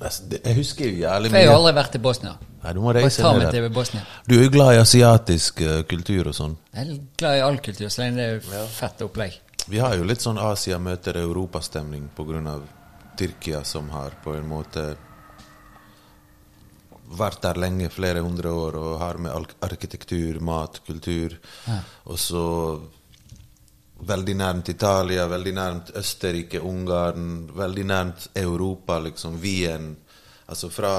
Jeg 0.00 0.56
husker 0.56 0.86
jo 0.88 1.02
jævlig 1.02 1.28
For 1.28 1.36
jeg 1.36 1.48
har 1.50 1.52
mye. 1.52 1.58
aldri 1.58 1.74
vært 1.76 1.98
i 1.98 2.00
Bosnia. 2.06 2.36
Nei, 2.62 2.72
du 2.76 2.80
må 2.80 2.92
reise 2.96 3.32
ned 3.34 3.50
der. 3.52 3.68
Bosnia. 3.72 4.06
Du 4.28 4.36
er 4.38 4.46
jo 4.46 4.52
glad 4.54 4.74
i 4.76 4.80
asiatisk 4.80 5.60
eh, 5.64 5.82
kultur 5.88 6.30
og 6.30 6.36
sånn. 6.36 6.56
Jeg 6.72 6.86
er 6.86 7.02
glad 7.20 7.36
i 7.36 7.44
all 7.44 7.58
kultur, 7.64 7.88
så 7.92 8.04
lenge 8.04 8.16
det 8.20 8.28
er 8.62 8.70
fett 8.72 9.04
opplegg. 9.04 9.36
Vi 9.68 9.80
har 9.80 9.96
jo 9.98 10.06
litt 10.08 10.24
sånn 10.24 10.40
Asia 10.40 10.78
møter 10.80 11.20
Europa-stemning 11.20 12.08
pga. 12.16 12.58
Tyrkia, 13.20 13.60
som 13.68 13.90
har 13.92 14.14
på 14.24 14.32
en 14.32 14.46
måte 14.48 14.94
vært 17.10 17.42
der 17.42 17.58
lenge, 17.58 17.90
flere 17.90 18.22
hundre 18.22 18.52
år, 18.54 18.78
og 18.78 18.98
har 19.02 19.18
med 19.18 19.54
arkitektur, 19.66 20.40
mat, 20.46 20.80
kultur. 20.86 21.36
Og 22.06 22.18
så 22.18 22.46
veldig 24.06 24.34
nærmt 24.36 24.68
Italia, 24.68 25.26
veldig 25.28 25.54
nærmt 25.54 25.92
Østerrike, 25.96 26.60
Ungarn, 26.60 27.50
veldig 27.56 27.84
nærmt 27.84 28.28
Europa, 28.34 28.98
liksom 28.98 29.38
Wien. 29.40 29.96
Altså 30.46 30.70
fra 30.70 30.92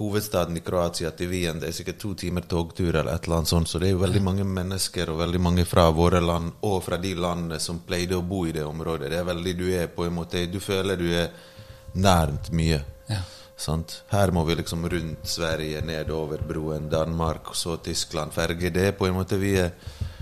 hovedstaden 0.00 0.56
i 0.56 0.62
Kroatia 0.64 1.10
til 1.12 1.28
Wien, 1.28 1.60
det 1.60 1.68
er 1.68 1.76
sikkert 1.76 1.98
to 2.00 2.14
timer 2.16 2.46
togtur 2.48 2.94
eller 2.94 3.12
et 3.12 3.26
eller 3.26 3.42
annet 3.42 3.52
sånt, 3.52 3.68
så 3.68 3.78
det 3.78 3.90
er 3.90 3.94
jo 3.94 4.00
veldig 4.00 4.22
mange 4.24 4.46
mennesker 4.48 5.12
og 5.12 5.20
veldig 5.20 5.40
mange 5.44 5.66
fra 5.68 5.90
våre 5.92 6.22
land 6.24 6.54
og 6.66 6.78
fra 6.84 6.96
de 7.00 7.12
landene 7.14 7.60
som 7.60 7.82
pleide 7.86 8.16
å 8.16 8.24
bo 8.24 8.46
i 8.48 8.54
det 8.56 8.64
området. 8.64 9.10
Det 9.12 9.18
er 9.20 9.28
veldig 9.28 9.54
du 9.58 9.66
er 9.76 9.92
på 9.92 10.08
en 10.08 10.16
måte 10.16 10.46
Du 10.48 10.56
føler 10.60 10.96
du 10.96 11.10
er 11.12 11.28
nærmt 12.00 12.48
mye. 12.56 12.80
Ja. 13.10 13.20
Sant? 13.60 14.02
Her 14.08 14.30
må 14.32 14.44
vi 14.48 14.54
liksom 14.56 14.86
rundt 14.88 15.28
Sverige, 15.28 15.82
nedover 15.84 16.40
broen, 16.48 16.88
Danmark, 16.88 17.52
så 17.54 17.76
Tyskland, 17.84 18.32
ferge. 18.32 18.70
Det 18.72 18.86
er 18.88 18.96
på 18.96 19.06
en 19.06 19.18
måte 19.18 19.36
Vi 19.40 19.56
er, 19.60 19.70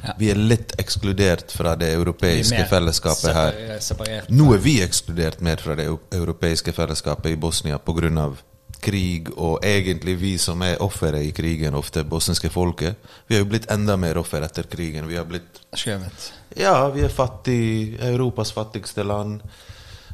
Ja. 0.02 0.12
vi 0.18 0.30
er 0.30 0.34
litt 0.34 0.72
ekskludert 0.78 1.52
fra 1.52 1.74
det 1.74 1.92
europeiske 1.94 2.66
fellesskapet 2.70 3.34
her. 3.34 3.78
Separert. 3.80 4.28
Nå 4.30 4.52
er 4.54 4.58
vi 4.58 4.76
ekskludert 4.82 5.40
mer 5.40 5.56
fra 5.56 5.74
det 5.74 5.86
europeiske 6.14 6.72
fellesskapet 6.72 7.32
i 7.32 7.36
Bosnia 7.36 7.78
pga. 7.78 8.34
krig, 8.80 9.28
og 9.36 9.64
egentlig 9.64 10.20
vi 10.20 10.36
som 10.38 10.62
er 10.62 10.76
offeret 10.80 11.22
i 11.26 11.32
krigen, 11.34 11.74
ofte 11.74 12.04
bosniske 12.04 12.48
folket. 12.48 12.94
Vi 13.26 13.34
har 13.34 13.42
jo 13.42 13.48
blitt 13.50 13.70
enda 13.70 13.96
mer 13.96 14.18
offer 14.18 14.42
etter 14.42 14.62
krigen. 14.62 15.08
Vi 15.08 15.16
har 15.16 15.24
blitt 15.24 15.60
Skjøvet. 15.74 16.32
Ja, 16.56 16.88
vi 16.90 17.02
er 17.02 17.08
fattig, 17.08 17.98
Europas 18.00 18.52
fattigste 18.52 19.02
land. 19.02 19.40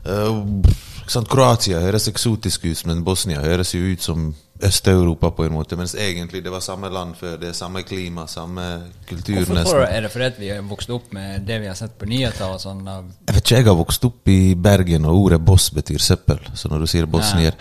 Uh? 0.07 0.65
Kroatia 1.07 1.81
høres 1.81 2.09
eksotisk 2.09 2.65
ut, 2.65 2.87
men 2.87 3.05
Bosnia 3.05 3.41
høres 3.41 3.75
jo 3.75 3.81
ut 3.93 4.03
som 4.03 4.35
Øst-Europa 4.63 5.31
på 5.31 5.45
en 5.45 5.53
måte. 5.53 5.77
Mens 5.77 5.95
egentlig 5.99 6.45
det 6.45 6.53
var 6.53 6.61
samme 6.63 6.89
land 6.89 7.17
før. 7.19 7.37
Det 7.41 7.51
samme 7.57 7.83
klima, 7.83 8.27
samme 8.27 8.63
kultur 9.09 9.35
Hvorfor 9.35 9.55
nesten. 9.55 9.79
Hvorfor 9.79 9.91
Er 9.91 10.01
det 10.01 10.11
fordi 10.13 10.31
vi 10.39 10.49
har 10.49 10.63
vokst 10.63 10.91
opp 10.91 11.13
med 11.13 11.43
det 11.47 11.61
vi 11.61 11.67
har 11.67 11.75
sett 11.75 11.99
på 11.99 12.07
nyheter 12.07 12.55
og 12.55 12.61
sånn? 12.63 12.85
Jeg 12.87 13.35
vet 13.35 13.43
ikke, 13.43 13.57
jeg 13.57 13.67
har 13.67 13.77
vokst 13.77 14.05
opp 14.05 14.29
i 14.29 14.55
Bergen, 14.55 15.05
og 15.05 15.25
ordet 15.25 15.41
boss 15.45 15.71
betyr 15.75 15.99
søppel. 15.99 16.39
Så 16.55 16.71
når 16.71 16.85
du 16.85 16.87
sier 16.87 17.07
bosnier 17.07 17.55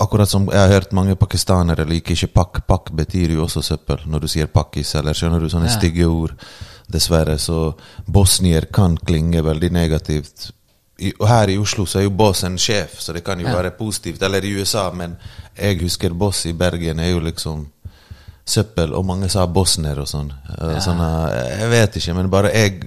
Akkurat 0.00 0.26
som 0.28 0.48
jeg 0.50 0.58
har 0.58 0.68
hørt 0.72 0.92
mange 0.92 1.14
pakistanere 1.14 1.84
liker 1.86 2.16
ikke 2.16 2.32
pakk. 2.34 2.66
Pakk 2.66 2.90
betyr 2.90 3.36
jo 3.36 3.44
også 3.44 3.62
søppel 3.62 4.00
når 4.06 4.20
du 4.20 4.28
sier 4.28 4.46
pakkis, 4.50 4.94
eller 4.98 5.14
skjønner 5.14 5.40
du 5.40 5.46
sånne 5.48 5.68
Ja. 5.70 5.78
stygge 5.78 6.06
ord. 6.06 6.34
Dessverre. 6.90 7.38
Så 7.38 7.74
bosnier 8.06 8.66
kan 8.72 8.96
klinge 8.96 9.42
veldig 9.42 9.70
negativt. 9.70 10.50
I, 11.00 11.12
og 11.18 11.28
her 11.28 11.48
i 11.48 11.58
Oslo 11.58 11.86
så 11.88 11.98
er 11.98 12.02
jo 12.04 12.10
boss 12.10 12.42
en 12.44 12.58
sjef, 12.58 12.98
så 13.00 13.12
det 13.16 13.22
kan 13.24 13.40
jo 13.40 13.46
Ja. 13.48 13.54
være 13.56 13.70
positivt. 13.78 14.22
Eller 14.22 14.44
i 14.44 14.52
USA, 14.60 14.90
men 14.92 15.16
jeg 15.56 15.80
husker 15.80 16.10
boss 16.14 16.44
i 16.46 16.52
Bergen 16.52 17.00
er 17.00 17.10
jo 17.10 17.20
liksom 17.20 17.66
søppel, 18.46 18.92
og 18.94 19.04
mange 19.06 19.28
sa 19.30 19.46
bosner 19.46 19.98
og 20.02 20.08
sånn. 20.08 20.32
Ja. 20.58 20.80
sånne, 20.80 21.08
jeg 21.60 21.70
vet 21.70 21.96
ikke, 21.96 22.14
men 22.14 22.30
bare 22.30 22.50
jeg 22.52 22.80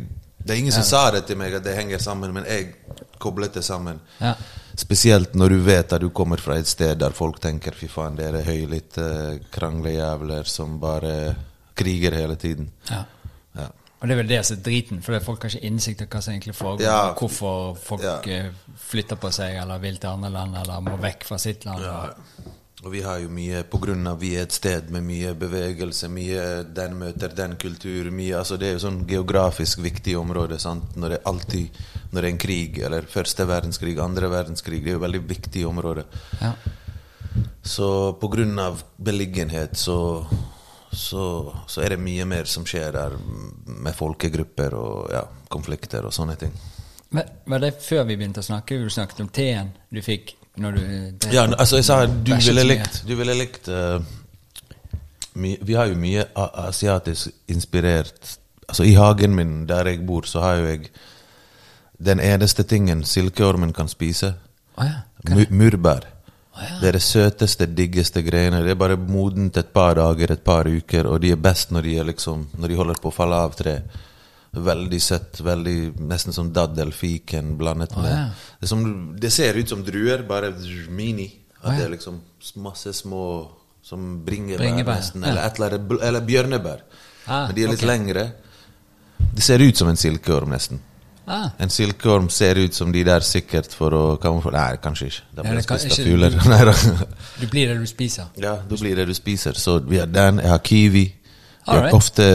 Det 0.46 0.52
er 0.52 0.60
ingen 0.60 0.72
som 0.76 0.84
sa 0.84 1.10
det 1.12 1.26
til 1.26 1.38
meg 1.38 1.54
at 1.56 1.64
det 1.64 1.76
henger 1.78 2.00
sammen, 2.00 2.34
men 2.34 2.44
jeg 2.44 2.76
koblet 3.18 3.54
det 3.54 3.64
sammen. 3.64 4.00
Ja. 4.20 4.34
Spesielt 4.76 5.34
når 5.36 5.50
du 5.50 5.60
vet 5.64 5.94
at 5.94 6.02
du 6.02 6.10
kommer 6.10 6.38
fra 6.38 6.58
et 6.58 6.68
sted 6.68 6.98
der 7.00 7.12
folk 7.16 7.40
tenker 7.40 7.72
fy 7.74 7.88
faen, 7.88 8.18
dere 8.18 8.42
høylytte 8.44 9.40
kranglejævler 9.52 10.44
som 10.44 10.80
bare 10.80 11.36
kriger 11.76 12.12
hele 12.14 12.36
tiden. 12.36 12.70
ja. 12.90 13.04
Ja. 14.04 14.08
Og 14.08 14.10
det 14.10 14.14
er 14.14 14.20
vel 14.20 14.28
det 14.28 14.46
som 14.46 14.58
er 14.58 14.64
driten, 14.64 15.02
for 15.02 15.20
folk 15.24 15.44
har 15.44 15.54
ikke 15.54 15.68
innsikt 15.70 16.02
i 16.04 16.06
hva 16.06 16.22
som 16.22 16.34
egentlig 16.34 16.56
foregår. 16.58 16.84
Ja. 16.84 17.14
Hvorfor 17.14 17.78
folk 17.80 18.04
Ja. 18.04 18.18
eh, 18.28 18.50
flytter 18.76 19.16
på 19.16 19.32
seg, 19.32 19.56
eller 19.56 19.80
vil 19.80 19.96
til 19.98 20.10
andre 20.10 20.30
land, 20.30 20.56
eller 20.56 20.82
må 20.82 20.98
vekk 21.00 21.24
fra 21.24 21.38
sitt 21.38 21.64
land. 21.66 21.84
Og 22.84 22.92
vi 22.92 23.02
har 23.02 23.20
jo 23.20 23.30
mye 23.30 23.64
av 24.08 24.20
vi 24.20 24.36
er 24.36 24.42
et 24.42 24.52
sted 24.52 24.90
med 24.92 25.04
mye 25.04 25.34
bevegelse, 25.34 26.10
mye 26.10 26.64
den 26.68 27.00
møter 27.00 27.34
den 27.34 27.56
kultur, 27.56 28.12
mye 28.12 28.36
Altså 28.36 28.58
det 28.60 28.68
er 28.68 28.74
jo 28.74 28.90
sånn 28.90 29.08
geografisk 29.08 29.80
viktig 29.80 30.18
område, 30.20 30.60
sant. 30.60 30.96
Når 30.98 31.10
det 31.10 31.24
alltid 31.26 31.70
Når 32.12 32.22
det 32.22 32.24
er 32.28 32.34
en 32.34 32.38
krig, 32.38 32.80
eller 32.84 33.02
første 33.02 33.48
verdenskrig, 33.48 33.98
andre 34.00 34.28
verdenskrig, 34.28 34.84
det 34.84 34.92
er 34.92 35.00
jo 35.00 35.00
veldig 35.00 35.28
viktig 35.28 35.66
område. 35.66 36.04
Ja. 36.42 36.54
Så 37.64 38.20
av 38.60 38.84
beliggenhet 39.02 39.78
så, 39.78 40.28
så, 40.94 41.54
så 41.68 41.82
er 41.82 41.96
det 41.96 42.00
mye 42.00 42.26
mer 42.26 42.46
som 42.50 42.66
skjer 42.66 42.92
der 42.96 43.16
med 43.66 43.96
folkegrupper 43.98 44.74
og 44.78 45.12
ja, 45.14 45.24
konflikter 45.52 46.06
og 46.06 46.14
sånne 46.16 46.36
ting. 46.40 46.54
Men 47.14 47.30
Var 47.46 47.60
det 47.60 47.74
før 47.84 48.06
vi 48.10 48.18
begynte 48.18 48.42
å 48.42 48.46
snakke? 48.48 48.80
Du 48.82 48.90
snakket 48.90 49.20
om 49.22 49.30
teen 49.30 49.72
du 49.94 50.02
fikk 50.02 50.36
når 50.58 50.72
du 50.78 50.82
det- 51.22 51.34
Ja, 51.34 51.46
altså 51.46 51.78
jeg 51.78 51.86
sa 51.86 52.06
du 52.06 52.32
ville 52.36 52.64
likt 52.64 53.04
Du 53.08 53.16
ville 53.16 53.34
likt 53.38 53.68
uh, 53.70 54.00
my, 55.34 55.58
Vi 55.62 55.74
har 55.74 55.86
jo 55.90 55.96
mye 55.98 56.26
asiatisk 56.36 57.30
inspirert 57.48 58.38
Altså 58.68 58.84
i 58.84 58.94
hagen 58.94 59.36
min 59.36 59.68
der 59.68 59.86
jeg 59.92 60.06
bor, 60.08 60.22
så 60.26 60.40
har 60.42 60.56
jo 60.62 60.66
jeg 60.66 60.90
den 62.04 62.20
eneste 62.20 62.64
tingen 62.64 63.04
silkeormen 63.04 63.74
kan 63.74 63.88
spise. 63.88 64.34
Oh, 64.78 64.86
ja. 64.86 65.04
Mu 65.30 65.46
murbær. 65.50 66.08
Ja. 66.54 66.80
Det 66.82 66.88
er 66.88 66.98
det 67.00 67.04
søteste, 67.04 67.66
diggeste 67.66 68.22
greiene. 68.22 68.62
Det 68.66 68.76
er 68.76 68.80
bare 68.80 68.98
modent 68.98 69.58
et 69.58 69.72
par 69.74 69.96
dager, 69.98 70.36
et 70.36 70.44
par 70.46 70.70
uker, 70.70 71.10
og 71.10 71.22
de 71.24 71.32
er 71.34 71.40
best 71.42 71.74
når 71.74 71.88
de, 71.88 71.96
liksom, 72.12 72.48
når 72.62 72.70
de 72.70 72.78
holder 72.78 73.02
på 73.02 73.10
å 73.10 73.16
falle 73.16 73.40
av 73.42 73.56
tre. 73.58 73.80
Veldig 74.54 75.00
søtt, 75.02 75.42
veldig, 75.42 75.78
nesten 76.12 76.36
som 76.36 76.52
daddelfiken 76.54 77.56
blandet 77.58 77.96
med 77.98 78.12
ja. 78.12 78.28
det, 78.62 78.70
som, 78.70 78.86
det 79.18 79.34
ser 79.34 79.58
ut 79.58 79.70
som 79.70 79.82
druer, 79.86 80.28
bare 80.30 80.54
mini. 80.94 81.26
At 81.64 81.66
oh, 81.66 81.74
ja. 81.74 81.80
det 81.80 81.88
er 81.88 81.94
liksom 81.96 82.22
masse 82.62 82.94
små 82.94 83.26
som 83.84 84.06
bringebær, 84.24 84.62
Bringebær, 84.62 85.02
nesten. 85.02 85.26
Eller, 85.28 85.50
eller, 85.58 86.04
eller 86.06 86.28
bjørnebær. 86.28 86.86
Ah, 87.26 87.48
Men 87.48 87.56
de 87.58 87.66
er 87.66 87.74
litt 87.74 87.82
okay. 87.82 87.90
lengre. 87.90 88.28
Det 89.34 89.44
ser 89.44 89.64
ut 89.64 89.80
som 89.80 89.90
en 89.90 90.00
silkeorm, 90.00 90.54
nesten. 90.54 90.80
Ah, 91.26 91.50
En 91.58 91.70
silkeorm 91.70 92.30
ser 92.30 92.56
ut 92.60 92.76
som 92.76 92.92
de 92.92 93.04
der 93.08 93.24
sikkert 93.24 93.72
for 93.72 93.96
å 93.96 94.04
kamuflere 94.20 94.58
Nei, 94.58 94.80
kanskje 94.84 95.08
ikke. 95.08 95.22
Da 95.38 95.44
blir 95.48 95.62
spist 95.64 95.92
av 95.92 96.06
fugler. 96.06 96.38
Du 97.42 97.48
blir 97.48 97.68
det 97.72 97.78
du 97.80 97.86
spiser. 97.88 98.26
Ja, 98.36 98.58
du 98.70 98.76
blir 98.78 98.96
det 98.96 99.08
du 99.08 99.14
spiser. 99.16 99.54
Så 99.54 99.80
vi 99.88 100.02
har 100.02 100.08
den. 100.12 100.42
Jeg 100.44 100.52
har 100.52 100.60
kiwi. 100.64 101.06
Alright. 101.66 101.94
Ofte 101.96 102.26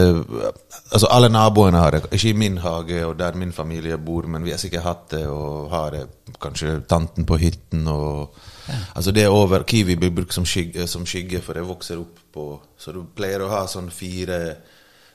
Altså, 0.88 1.06
alle 1.12 1.28
naboene 1.28 1.76
har 1.82 1.90
det. 1.92 2.06
Ikke 2.16 2.30
i 2.30 2.36
min 2.38 2.56
hage 2.64 3.02
og 3.04 3.18
der 3.18 3.36
min 3.36 3.52
familie 3.52 3.98
bor, 4.00 4.24
men 4.24 4.44
vi 4.44 4.54
har 4.54 4.60
sikkert 4.60 4.86
hatt 4.86 5.10
det, 5.10 5.26
og 5.28 5.68
har 5.70 5.90
det 5.92 6.06
kanskje 6.40 6.78
tanten 6.88 7.26
på 7.28 7.36
hytten 7.36 7.86
og 7.92 8.38
Altså, 8.68 9.12
det 9.16 9.22
er 9.24 9.32
over 9.32 9.62
Kiwi 9.64 9.94
blir 9.96 10.10
brukt 10.12 10.34
som 10.34 10.44
skygge, 10.44 10.86
som 10.86 11.06
skygge, 11.08 11.40
for 11.40 11.56
det 11.56 11.62
vokser 11.64 12.00
opp 12.00 12.18
på 12.32 12.42
Så 12.76 12.92
du 12.92 13.02
pleier 13.16 13.40
å 13.40 13.48
ha 13.48 13.62
sånn 13.68 13.88
fire 13.92 14.56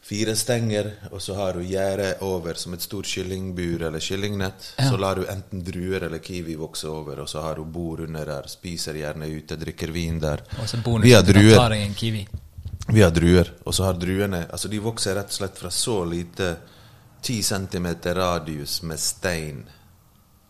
Fire 0.04 0.34
stenger, 0.36 0.90
og 1.16 1.22
så 1.24 1.36
har 1.38 1.54
du 1.56 1.62
gjerdet 1.64 2.18
over 2.28 2.58
som 2.60 2.74
et 2.76 2.82
stort 2.84 3.08
kyllingbur 3.08 3.86
eller 3.88 4.00
kyllingnett. 4.04 4.74
Ja. 4.78 4.90
Så 4.92 4.98
lar 5.00 5.16
du 5.16 5.24
enten 5.32 5.62
druer 5.64 6.04
eller 6.10 6.20
kiwi 6.20 6.58
vokse 6.60 6.90
over, 6.92 7.22
og 7.24 7.30
så 7.32 7.42
har 7.46 7.56
du 7.56 7.64
bord 7.64 8.02
under 8.04 8.26
der, 8.28 8.50
spiser 8.52 9.00
gjerne 9.00 9.30
ute, 9.32 9.56
drikker 9.56 9.94
vin 9.96 10.20
der. 10.20 10.44
Og 10.60 10.68
så 10.70 10.78
Vi 10.84 11.14
har 11.14 11.24
druer. 11.24 11.88
Vi 12.92 13.02
har 13.02 13.12
druer, 13.16 13.54
og 13.64 13.74
så 13.74 13.84
har 13.88 13.94
druene 13.96 14.42
Altså, 14.52 14.68
de 14.68 14.80
vokser 14.84 15.16
rett 15.16 15.32
og 15.32 15.38
slett 15.38 15.58
fra 15.58 15.70
så 15.72 16.04
lite 16.06 16.56
10 17.24 17.42
cm 17.44 17.88
radius 18.04 18.82
med 18.84 19.00
stein 19.00 19.64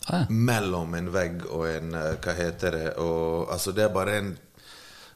Ah, 0.07 0.19
ja. 0.19 0.25
mellom 0.29 0.95
en 0.95 1.11
vegg 1.13 1.45
og 1.45 1.67
en 1.69 1.93
eh, 1.95 2.15
Hva 2.19 2.33
heter 2.35 2.71
det? 2.75 2.87
Og 2.99 3.51
altså, 3.53 3.71
det 3.71 3.83
er 3.85 3.93
bare 3.93 4.17
en 4.17 4.33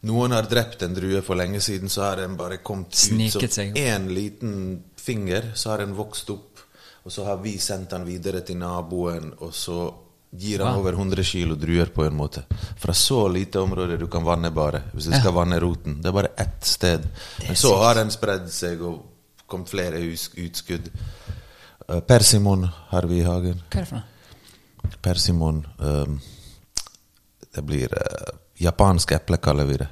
Noen 0.05 0.31
har 0.31 0.45
drept 0.45 0.81
en 0.85 0.93
drue 0.93 1.21
for 1.25 1.35
lenge 1.39 1.59
siden, 1.61 1.89
så 1.89 2.01
har 2.05 2.15
den 2.21 2.35
bare 2.37 2.57
kommet 2.57 2.93
Sniket 2.95 3.43
ut 3.43 3.53
som 3.53 3.73
én 3.75 4.07
liten 4.13 4.83
finger, 4.95 5.51
så 5.55 5.69
har 5.73 5.77
den 5.85 5.95
vokst 5.97 6.29
opp, 6.29 6.59
og 7.03 7.11
så 7.11 7.25
har 7.25 7.37
vi 7.41 7.55
sendt 7.57 7.89
den 7.95 8.05
videre 8.05 8.41
til 8.45 8.57
naboen, 8.61 9.33
og 9.39 9.53
så 9.53 9.93
gir 10.37 10.59
han 10.61 10.73
Wow. 10.75 10.79
over 10.83 10.93
100 10.93 11.23
kilo 11.23 11.55
druer 11.55 11.85
på 11.95 12.03
en 12.05 12.13
måte. 12.15 12.43
Fra 12.77 12.93
så 12.93 13.27
lite 13.31 13.59
område 13.59 13.97
du 13.97 14.07
kan 14.07 14.23
vanne 14.23 14.51
bare, 14.51 14.83
hvis 14.93 15.05
du 15.05 15.13
skal 15.19 15.33
vanne 15.33 15.59
roten. 15.59 16.01
Det 16.01 16.09
er 16.09 16.13
bare 16.13 16.33
ett 16.37 16.65
sted. 16.67 17.07
Men 17.47 17.55
så 17.55 17.71
har 17.81 17.95
den 17.95 18.11
spredd 18.11 18.49
seg 18.51 18.81
og 18.81 19.05
kommet 19.47 19.69
flere 19.71 20.01
utskudd. 20.03 20.89
Eh, 21.87 21.99
Persimon 22.01 22.67
har 22.91 23.07
vi 23.07 23.21
i 23.21 23.23
hagen. 23.23 23.61
Hva 23.71 23.79
er 23.79 23.85
det 23.85 23.87
for 23.87 23.95
noe? 24.01 24.13
Persimon 25.01 25.65
um, 25.79 26.19
Det 27.55 27.63
blir 27.65 27.91
eh, 27.97 28.35
japansk 28.61 29.11
eple, 29.17 29.37
kaller 29.43 29.65
vi 29.69 29.77
det. 29.81 29.87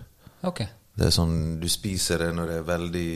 Ok. 0.45 0.61
Det 0.95 1.09
er 1.09 1.13
sånn 1.13 1.35
du 1.59 1.67
spiser 1.69 2.23
det 2.23 2.31
når 2.35 2.51
det 2.51 2.57
er 2.61 2.67
veldig 2.69 3.09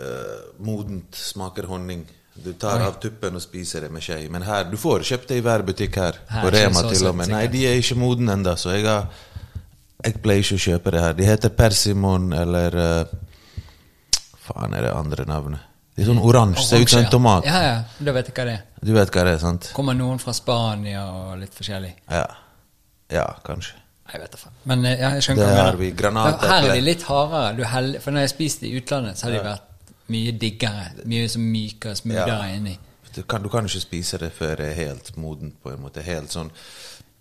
uh, 0.00 0.40
modent, 0.64 1.14
smaker 1.16 1.68
honning. 1.70 2.06
Du 2.40 2.52
tar 2.56 2.80
Oi. 2.80 2.86
av 2.88 3.00
tuppen 3.02 3.36
og 3.36 3.42
spiser 3.44 3.84
det 3.84 3.90
med 3.92 4.04
skje. 4.04 4.22
Men 4.32 4.46
her, 4.46 4.64
du 4.70 4.78
får 4.80 5.04
kjøpt 5.10 5.32
det 5.32 5.40
i 5.40 5.44
hver 5.44 5.64
butikk 5.66 5.98
her. 6.00 6.20
Her 6.30 6.46
på 6.46 6.52
Rema 6.54 6.84
til 6.88 7.10
og 7.10 7.18
med. 7.18 7.32
Nei, 7.32 7.46
de 7.52 7.66
er 7.68 7.80
ikke 7.80 7.98
modne 8.00 8.38
ennå, 8.38 8.54
så 8.56 8.76
jeg 8.76 8.86
har 8.88 9.10
Jeg 10.00 10.16
pleier 10.24 10.40
ikke 10.40 10.56
å 10.56 10.62
kjøpe 10.64 10.92
det 10.94 11.00
her. 11.04 11.16
De 11.18 11.24
heter 11.28 11.50
persimon 11.52 12.30
eller 12.32 12.76
uh, 12.80 13.18
Faen 14.46 14.72
er 14.72 14.86
det 14.86 14.94
andre 14.96 15.26
navnet? 15.28 15.66
Det 15.92 16.06
er 16.06 16.08
sånn 16.08 16.22
oransje, 16.24 16.64
ser 16.64 16.80
ut 16.80 16.88
som 16.88 17.02
en 17.02 17.10
tomat. 17.12 17.44
Ja, 17.44 17.60
ja. 17.60 17.74
Da 18.00 18.14
vet 18.16 18.30
jeg 18.30 18.38
hva 18.38 18.46
det 18.48 18.54
er. 18.56 18.62
Du 18.80 18.94
vet 18.96 19.12
hva 19.12 19.26
det 19.26 19.34
er, 19.36 19.42
sant? 19.42 19.68
Kommer 19.76 19.98
noen 19.98 20.22
fra 20.22 20.32
Spania 20.32 21.02
og 21.12 21.34
litt 21.42 21.52
forskjellig? 21.52 21.92
Ja. 22.08 22.24
Ja, 23.12 23.26
kanskje. 23.44 23.76
Jeg 24.12 24.20
vet 24.20 24.32
da. 24.32 24.50
Men 24.64 24.84
eh, 24.84 24.98
ja, 25.00 25.10
jeg 25.14 25.22
skjønner 25.22 25.46
Det 25.46 25.56
hva 25.56 25.70
du 25.72 26.10
mener. 26.10 26.46
Her 26.50 26.68
er 26.68 26.74
de 26.74 26.80
litt 26.80 27.02
hardere. 27.08 28.00
For 28.00 28.10
når 28.10 28.20
jeg 28.26 28.30
spiste 28.34 28.66
i 28.68 28.76
utlandet, 28.80 29.18
så 29.18 29.26
har 29.28 29.32
de 29.36 29.42
vært 29.44 29.66
mye 30.10 30.32
diggere. 30.32 30.86
Mye 31.06 31.28
så 31.28 31.38
mykere, 31.38 31.94
smoothere 31.96 32.48
Ja. 32.48 32.54
inni. 32.56 32.78
Du 33.14 33.22
kan, 33.22 33.42
du 33.42 33.48
kan 33.48 33.66
ikke 33.66 33.80
spise 33.82 34.18
det 34.18 34.32
før 34.32 34.56
det 34.56 34.66
er 34.70 34.74
helt 34.74 35.16
modent, 35.16 35.56
på 35.62 35.72
en 35.72 35.80
måte. 35.82 36.02
Helt 36.02 36.30
sånn 36.30 36.50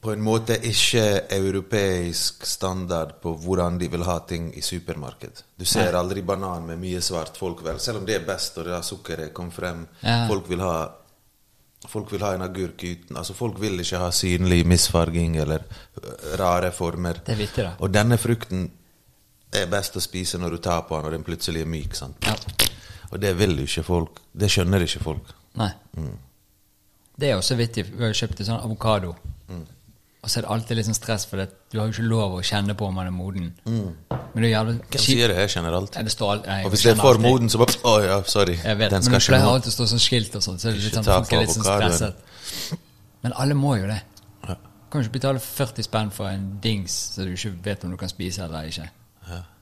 På 0.02 0.14
en 0.14 0.22
måte 0.24 0.56
ikke 0.64 1.26
europeisk 1.36 2.46
standard 2.48 3.18
på 3.22 3.34
hvordan 3.36 3.78
de 3.82 3.90
vil 3.92 4.04
ha 4.08 4.20
ting 4.28 4.46
i 4.56 4.62
supermarked. 4.64 5.42
Du 5.60 5.66
ser 5.66 5.98
aldri 6.00 6.22
banan 6.22 6.66
med 6.70 6.80
mye 6.80 7.02
svart. 7.04 7.36
Folk 7.38 7.64
vel, 7.66 7.80
Selv 7.80 7.98
om 7.98 8.06
det 8.06 8.16
er 8.16 8.26
best, 8.26 8.58
og 8.58 8.66
det 8.66 8.74
har 8.74 8.82
sukkeret 8.88 9.34
kom 9.34 9.52
frem. 9.52 9.86
Ja. 10.04 10.26
Folk 10.30 10.48
vil 10.50 10.60
ha 10.64 10.88
Folk 11.88 12.12
vil 12.12 12.24
ha 12.26 12.34
en 12.36 12.42
agurk 12.44 12.84
uten 12.84 13.18
Altså 13.18 13.34
Folk 13.34 13.62
vil 13.62 13.80
ikke 13.80 14.02
ha 14.02 14.10
synlig 14.12 14.66
misfarging 14.68 15.38
eller 15.40 15.64
øh, 16.04 16.40
rare 16.40 16.72
former. 16.76 17.22
Det 17.26 17.34
er 17.34 17.40
vittig, 17.40 17.64
da. 17.64 17.72
Og 17.80 17.94
denne 17.94 18.18
frukten 18.20 18.66
er 19.56 19.70
best 19.72 19.96
å 19.96 20.04
spise 20.04 20.38
når 20.38 20.58
du 20.58 20.58
tar 20.58 20.82
på 20.90 20.98
den, 20.98 21.06
og 21.06 21.12
den 21.16 21.24
plutselig 21.24 21.64
er 21.64 21.70
myk. 21.72 21.96
sant? 21.96 22.28
Ja. 22.28 22.36
Og 23.10 23.22
det 23.22 23.32
vil 23.40 23.60
ikke 23.64 23.84
folk. 23.84 24.20
Det 24.34 24.52
skjønner 24.52 24.84
ikke 24.86 25.02
folk. 25.04 25.32
Nei. 25.58 25.72
Mm. 25.98 26.18
Det 27.20 27.30
er 27.30 27.40
også 27.40 27.56
vittig. 27.60 27.88
Vi 27.90 28.04
har 28.04 28.14
kjøpt 28.14 28.44
en 28.44 28.50
sånn 28.52 28.62
avokado. 28.64 29.16
Mm. 29.50 29.66
Og 30.24 30.28
så 30.30 30.40
er 30.40 30.44
det 30.44 30.50
alltid 30.52 30.76
litt 30.78 30.86
sånn 30.90 30.98
stress, 30.98 31.24
for 31.30 31.40
det, 31.40 31.46
du 31.72 31.78
har 31.80 31.88
jo 31.88 31.94
ikke 31.94 32.04
lov 32.12 32.34
å 32.36 32.42
kjenne 32.44 32.74
på 32.76 32.86
om 32.90 32.94
man 33.00 33.08
er 33.08 33.14
moden. 33.16 33.54
Men 33.66 34.44
det 34.44 34.50
er 34.50 34.52
jævlig 34.52 34.74
Mm. 34.76 34.82
Hvem 34.92 35.02
sier 35.06 35.28
det? 35.32 35.38
Jeg 35.38 35.50
kjenner 35.54 35.74
alt. 35.78 35.96
Ja, 35.96 36.04
det 36.04 36.12
står 36.12 36.32
alt, 36.34 36.46
nei, 36.48 36.58
Og 36.66 36.72
hvis 36.74 36.84
det 36.84 36.92
er 36.92 36.96
for 37.00 37.14
alltid. 37.14 37.24
moden, 37.30 37.50
så 37.50 37.58
bare 37.58 37.78
Å 37.84 37.94
ja, 38.04 38.18
sorry. 38.24 38.56
Jeg 38.60 38.78
vet, 38.78 38.90
Den 38.92 39.00
men 39.00 39.04
skal 39.04 39.16
det 39.16 39.22
ikke 39.24 39.32
pleier 39.32 39.46
nå. 39.48 39.54
alltid 39.56 39.72
å 39.72 39.76
stå 39.78 39.88
sånn 39.94 40.04
skilt 40.04 40.36
og 40.36 40.44
sånn, 40.44 40.60
så 40.60 40.68
det 40.68 40.76
er 40.76 40.82
litt 40.84 40.94
sånn, 41.00 41.04
folk 41.08 41.34
er 41.34 41.40
litt 41.46 41.56
sånn 41.56 41.64
stresset. 41.64 42.16
Men 43.24 43.34
alle 43.36 43.54
må 43.56 43.78
jo 43.80 43.88
det. 43.88 44.02
Ja. 44.48 44.56
Kan 44.92 45.02
ikke 45.04 45.16
betale 45.20 45.40
40 45.40 45.84
spenn 45.88 46.12
for 46.12 46.28
en 46.28 46.60
dings 46.62 46.92
så 47.16 47.24
du 47.24 47.32
ikke 47.34 47.54
vet 47.64 47.84
om 47.86 47.92
du 47.92 47.98
kan 47.98 48.10
spise 48.12 48.44
eller 48.44 48.68
ikke. 48.68 48.90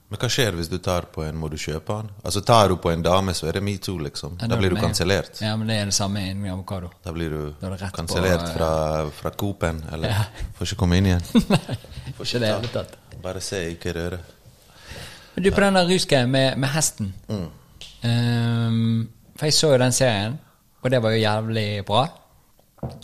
Men 0.10 0.20
hva 0.22 0.28
skjer 0.32 0.56
hvis 0.56 0.70
du 0.72 0.78
tar 0.80 1.04
på 1.12 1.24
en, 1.26 1.36
må 1.36 1.50
du 1.52 1.58
kjøpe 1.60 1.96
den? 2.02 2.10
Altså 2.24 2.39
Tar 2.48 2.70
du 2.72 2.78
på 2.80 2.91
en 2.93 3.02
dame, 3.04 3.34
så 3.36 3.50
er 3.50 3.58
det 3.58 3.63
metoo, 3.67 3.98
liksom. 4.00 4.38
Da 4.39 4.56
blir 4.56 4.72
du 4.72 4.78
kansellert. 4.80 5.41
Ja, 5.43 5.56
men 5.60 5.67
det 5.67 5.76
er 5.82 5.89
det 5.89 5.93
samme 5.98 6.22
innen 6.30 6.48
avokado. 6.54 6.93
Da 7.04 7.12
blir 7.12 7.30
du 7.36 7.67
er 7.67 7.84
kansellert 7.91 8.46
eh, 8.46 8.54
fra, 8.56 8.70
fra 9.12 9.32
Coop-en, 9.36 9.82
eller 9.91 10.13
Ja. 10.15 10.24
får 10.56 10.70
ikke 10.72 10.80
komme 10.80 10.98
inn 11.02 11.10
igjen. 11.12 11.28
Nei, 11.52 11.78
får 12.15 12.30
ikke 12.30 12.39
det 12.46 12.54
hele 12.54 12.72
tatt. 12.78 12.96
Bare 13.24 13.41
se, 13.43 13.60
ikke 13.76 13.93
røre. 14.00 14.20
Men 15.36 15.43
du, 15.43 15.52
på 15.52 15.62
den 15.65 15.76
der 15.82 15.91
rusgreia 15.91 16.26
med, 16.28 16.58
med 16.58 16.70
hesten 16.74 17.13
Mm. 17.28 17.50
um, 18.08 19.10
For 19.38 19.46
jeg 19.46 19.54
så 19.54 19.72
jo 19.76 19.78
den 19.84 19.91
serien, 19.93 20.39
og 20.82 20.91
det 20.91 21.02
var 21.04 21.12
jo 21.13 21.20
jævlig 21.22 21.86
bra. 21.86 22.06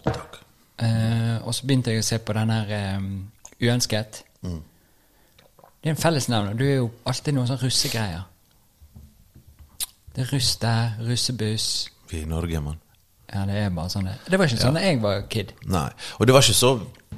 Takk. 0.07 0.39
Uh, 0.81 1.43
og 1.47 1.53
så 1.53 1.67
begynte 1.67 1.91
jeg 1.93 1.99
å 2.01 2.05
se 2.07 2.17
på 2.23 2.33
den 2.33 2.49
her 2.49 2.95
um, 2.97 3.09
Uønsket. 3.61 4.23
Mm. 4.41 4.61
Det 5.83 5.89
er 5.89 5.97
en 5.97 5.99
fellesnevner. 5.99 6.53
Du 6.55 6.63
er 6.63 6.77
jo 6.77 6.91
alltid 7.11 7.35
noen 7.35 7.49
sånn 7.49 7.59
russegreier. 7.59 8.23
Det 10.13 10.23
er 10.23 10.29
russ 10.31 10.53
der, 10.61 10.93
russebuss 11.03 11.67
Vi 12.07 12.21
er 12.21 12.23
i 12.23 12.29
Norge, 12.29 12.61
mann. 12.63 12.79
Ja, 13.33 13.43
det 13.49 13.57
er 13.57 13.71
bare 13.73 13.89
sånn 13.89 14.05
det 14.05 14.13
Det 14.29 14.37
var 14.37 14.47
ikke 14.47 14.61
sånn 14.61 14.77
da 14.77 14.83
jeg 14.85 14.99
var 15.03 15.23
kid. 15.33 15.51
Nei. 15.67 15.89
Og 16.19 16.29
det 16.29 16.35
var 16.35 16.45
ikke 16.45 16.55
så 16.55 16.71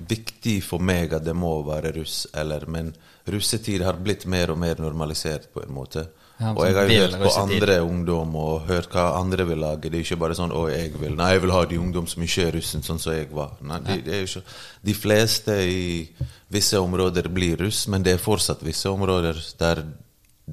viktig 0.09 0.55
for 0.65 0.81
meg 0.81 1.13
at 1.13 1.25
det 1.27 1.35
må 1.37 1.51
være 1.67 1.91
russ, 1.99 2.23
eller, 2.33 2.65
men 2.71 2.93
russetid 3.29 3.83
har 3.85 3.99
blitt 4.01 4.25
mer 4.25 4.53
og 4.53 4.57
mer 4.61 4.81
normalisert 4.81 5.51
på 5.53 5.61
en 5.61 5.75
måte. 5.75 6.07
Ja, 6.35 6.51
og 6.51 6.65
jeg 6.67 6.75
har 6.75 6.89
jo 6.89 6.99
hørt 6.99 7.13
på 7.21 7.31
andre 7.39 7.75
ungdom 7.85 8.33
og 8.35 8.65
hørt 8.67 8.89
hva 8.91 9.05
andre 9.21 9.45
vil 9.47 9.61
lage. 9.63 9.87
Det 9.87 10.01
er 10.01 10.03
ikke 10.03 10.19
bare 10.19 10.35
sånn 10.35 10.51
'Å, 10.51 10.67
jeg 10.69 10.91
vil 10.99 11.15
Nei, 11.15 11.31
jeg 11.31 11.41
vil 11.41 11.51
ha 11.55 11.65
de 11.65 11.79
ungdom 11.79 12.07
som 12.07 12.23
ikke 12.23 12.47
er 12.47 12.51
russen, 12.57 12.83
sånn 12.83 12.99
som 12.99 13.13
jeg 13.13 13.29
var'. 13.31 13.55
Nei, 13.61 13.79
de, 13.79 14.01
det 14.01 14.13
er 14.13 14.19
jo 14.25 14.27
ikke 14.27 14.43
De 14.83 14.93
fleste 14.93 15.51
i 15.63 16.09
visse 16.51 16.79
områder 16.79 17.29
blir 17.29 17.57
russ, 17.57 17.87
men 17.87 18.03
det 18.03 18.13
er 18.13 18.17
fortsatt 18.17 18.63
visse 18.63 18.89
områder 18.89 19.39
der 19.59 19.83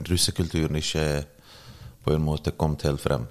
russekulturen 0.09 0.77
ikke 0.77 1.25
på 2.05 2.15
en 2.15 2.23
måte 2.23 2.55
kommet 2.57 2.83
helt 2.83 3.01
frem. 3.01 3.27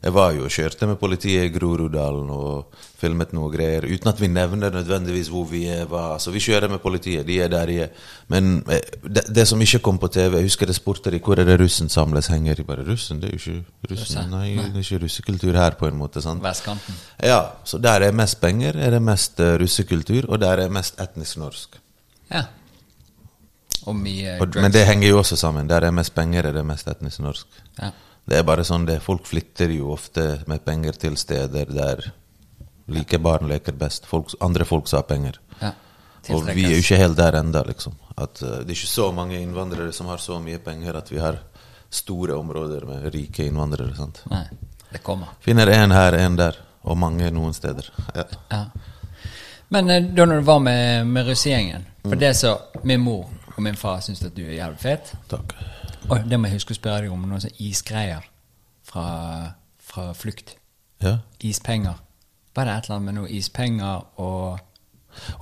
Jeg 0.00 0.14
var 0.16 0.30
jo 0.32 0.46
og 0.46 0.52
kjørte 0.54 0.86
med 0.88 0.96
politiet 0.96 1.44
i 1.44 1.52
Groruddalen 1.52 2.30
og 2.32 2.76
filmet 3.00 3.34
noe 3.36 3.50
greier, 3.52 3.84
uten 3.84 4.08
at 4.08 4.20
vi 4.20 4.30
nevner 4.32 4.72
nødvendigvis 4.72 5.28
hvor 5.28 5.44
vi 5.50 5.66
er. 5.68 5.82
Hva. 5.90 6.14
Så 6.20 6.32
vi 6.32 6.40
kjører 6.40 6.72
med 6.72 6.80
politiet, 6.80 7.26
de 7.28 7.36
er 7.44 7.50
der 7.52 7.68
de 7.68 7.76
er. 7.84 8.06
Men 8.32 8.62
eh, 8.72 8.80
det, 9.04 9.26
det 9.28 9.44
som 9.48 9.60
ikke 9.60 9.82
kom 9.84 10.00
på 10.00 10.08
TV 10.12 10.38
Jeg 10.38 10.48
husker 10.48 10.70
det 10.70 10.78
spurte 10.78 11.12
de 11.12 11.20
hvor 11.20 11.40
er 11.40 11.44
det 11.48 11.58
russen 11.60 11.92
samles, 11.92 12.30
henger 12.32 12.56
de 12.56 12.64
bare 12.64 12.86
Russen? 12.88 13.20
Det 13.20 13.28
er 13.28 13.36
jo 13.36 13.42
ikke 13.60 13.92
russen. 13.92 14.32
Nei, 14.32 14.54
det 14.56 14.72
er 14.72 14.80
ikke 14.86 15.02
russekultur 15.04 15.60
her, 15.60 15.76
på 15.76 15.90
en 15.92 16.00
måte. 16.00 16.24
sant? 16.24 16.42
Vestkanten. 16.44 16.96
Ja, 17.20 17.42
så 17.64 17.78
der 17.78 18.08
er 18.08 18.16
mest 18.16 18.40
penger, 18.40 18.80
er 18.80 18.96
det 18.96 19.04
mest 19.04 19.40
eh, 19.40 19.58
russekultur, 19.60 20.30
og 20.30 20.40
der 20.40 20.64
er 20.64 20.72
mest 20.72 21.00
etnisk 21.00 21.42
norsk. 21.44 21.76
Ja. 22.32 22.46
Og 23.88 23.96
mye 23.96 24.38
Og, 24.40 24.56
men 24.60 24.72
det 24.72 24.86
henger 24.88 25.08
jo 25.08 25.18
også 25.20 25.36
sammen. 25.36 25.68
Der 25.68 25.84
er 25.84 25.92
mest 25.92 26.14
penger, 26.14 26.48
er 26.48 26.56
det 26.56 26.64
mest 26.66 26.88
etnisk 26.88 27.20
norsk. 27.20 27.60
ja. 27.82 27.92
Det 28.30 28.38
er 28.38 28.46
bare 28.46 28.62
sånn 28.62 28.86
det. 28.86 29.00
Folk 29.02 29.26
flytter 29.26 29.72
jo 29.74 29.90
ofte 29.90 30.44
med 30.46 30.62
penger 30.62 30.94
til 31.02 31.16
steder 31.18 31.72
der 31.74 32.04
like 32.90 33.18
barn 33.18 33.48
leker 33.50 33.74
best. 33.74 34.06
Folk, 34.06 34.30
andre 34.40 34.64
folk 34.64 34.90
har 34.92 35.02
penger. 35.08 35.40
ja. 35.60 35.72
Og 36.28 36.44
vi 36.52 36.66
er 36.68 36.74
jo 36.74 36.82
ikke 36.82 36.98
helt 37.00 37.16
der 37.16 37.38
enda, 37.38 37.62
liksom. 37.64 37.94
At 38.14 38.42
uh, 38.44 38.60
det 38.60 38.74
er 38.74 38.76
ikke 38.76 38.90
så 38.90 39.06
mange 39.16 39.38
innvandrere 39.40 39.92
som 39.96 40.06
har 40.12 40.20
så 40.20 40.36
mye 40.38 40.58
penger 40.62 40.98
at 40.98 41.08
vi 41.10 41.18
har 41.18 41.38
store 41.90 42.36
områder 42.36 42.84
med 42.86 43.08
rike 43.14 43.46
innvandrere. 43.48 43.94
sant? 43.96 44.20
Nei, 44.30 44.44
det 44.92 45.00
kommer. 45.02 45.32
Finner 45.40 45.72
en 45.72 45.96
her, 45.96 46.18
en 46.20 46.36
der, 46.36 46.60
og 46.82 46.98
mange 47.00 47.30
noen 47.34 47.56
steder. 47.56 47.88
Ja. 48.14 48.26
Ja. 48.52 48.62
Men 49.68 49.90
eh, 49.90 50.04
da 50.04 50.26
når 50.26 50.44
du 50.44 50.46
var 50.52 50.58
med, 50.58 51.06
med 51.06 51.26
russegjengen 51.26 51.84
For 52.02 52.18
det 52.18 52.32
så 52.36 52.56
min 52.82 53.00
mor 53.00 53.28
og 53.56 53.62
min 53.62 53.76
far 53.76 54.00
syns 54.02 54.22
at 54.24 54.34
du 54.36 54.44
er 54.44 54.56
jævlig 54.58 54.80
fet. 54.82 55.12
Takk. 55.30 55.54
Og 56.08 56.24
det 56.30 56.38
må 56.40 56.48
jeg 56.48 56.60
huske 56.60 56.74
å 56.74 56.78
spørre 56.78 57.04
deg 57.04 57.14
om 57.14 57.26
noen 57.28 57.42
sånne 57.42 57.60
isgreier 57.66 58.24
fra, 58.86 59.06
fra 59.84 60.10
flukt. 60.16 60.56
Ja. 61.00 61.18
Ispenger. 61.44 62.00
Var 62.54 62.66
det 62.66 62.72
et 62.72 62.88
eller 62.88 62.96
annet 62.96 63.08
med 63.08 63.16
noe 63.20 63.30
ispenger 63.30 64.02
og 64.20 64.66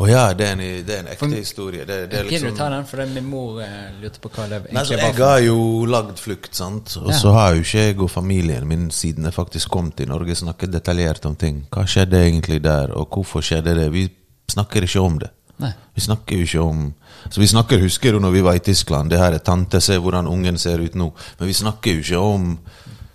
Å 0.00 0.06
ja, 0.08 0.22
det 0.32 0.46
er 0.46 0.54
en, 0.56 0.60
det 0.86 0.94
er 0.94 1.02
en 1.02 1.10
ekte 1.12 1.28
historie. 1.28 1.84
Det, 1.84 1.96
det 2.08 2.22
liksom 2.24 2.54
du 2.54 2.56
ta 2.56 2.70
den, 2.72 2.86
for 2.88 3.04
min 3.12 3.26
mor 3.28 3.58
eh, 3.60 3.90
lurte 4.00 4.22
på 4.22 4.30
hva 4.32 4.46
det 4.48 4.62
Nei, 4.70 4.80
altså, 4.80 4.96
egentlig 4.96 5.20
jeg 5.20 5.28
har 5.28 5.42
jo 5.44 5.58
lagd 5.92 6.22
flukt, 6.22 6.54
sant. 6.56 6.94
Og 7.02 7.10
så 7.16 7.34
har 7.36 7.52
jo 7.52 7.66
ikke 7.66 7.82
jeg 7.84 7.98
og 8.00 8.10
familien 8.12 8.64
min, 8.68 8.86
siden 8.94 9.28
jeg 9.28 9.36
faktisk 9.36 9.68
kom 9.72 9.90
til 9.92 10.08
Norge, 10.08 10.38
snakket 10.40 10.72
detaljert 10.72 11.28
om 11.28 11.36
ting. 11.36 11.66
Hva 11.74 11.84
skjedde 11.84 12.22
egentlig 12.24 12.62
der, 12.64 12.94
og 12.96 13.12
hvorfor 13.12 13.44
skjedde 13.44 13.76
det? 13.76 13.90
Vi 13.92 14.06
snakker 14.48 14.88
ikke 14.88 15.04
om 15.04 15.20
det. 15.20 15.30
Nei. 15.58 15.72
Vi 15.94 16.04
snakker 16.04 16.38
jo 16.38 16.46
ikke 16.46 16.60
om 16.62 16.82
Så 17.30 17.40
vi 17.40 17.48
snakker, 17.50 17.80
husker 17.82 18.14
du 18.14 18.20
når 18.22 18.30
vi 18.30 18.42
var 18.46 18.54
i 18.54 18.62
Tyskland, 18.62 19.10
det 19.10 19.18
her 19.18 19.34
er 19.34 19.42
tante, 19.42 19.80
se 19.80 19.98
hvordan 19.98 20.28
ungen 20.30 20.58
ser 20.58 20.78
ut 20.78 20.94
nå. 20.94 21.10
Men 21.38 21.48
vi 21.48 21.52
snakker 21.52 21.92
jo 21.92 22.04
ikke 22.04 22.18
om 22.18 22.46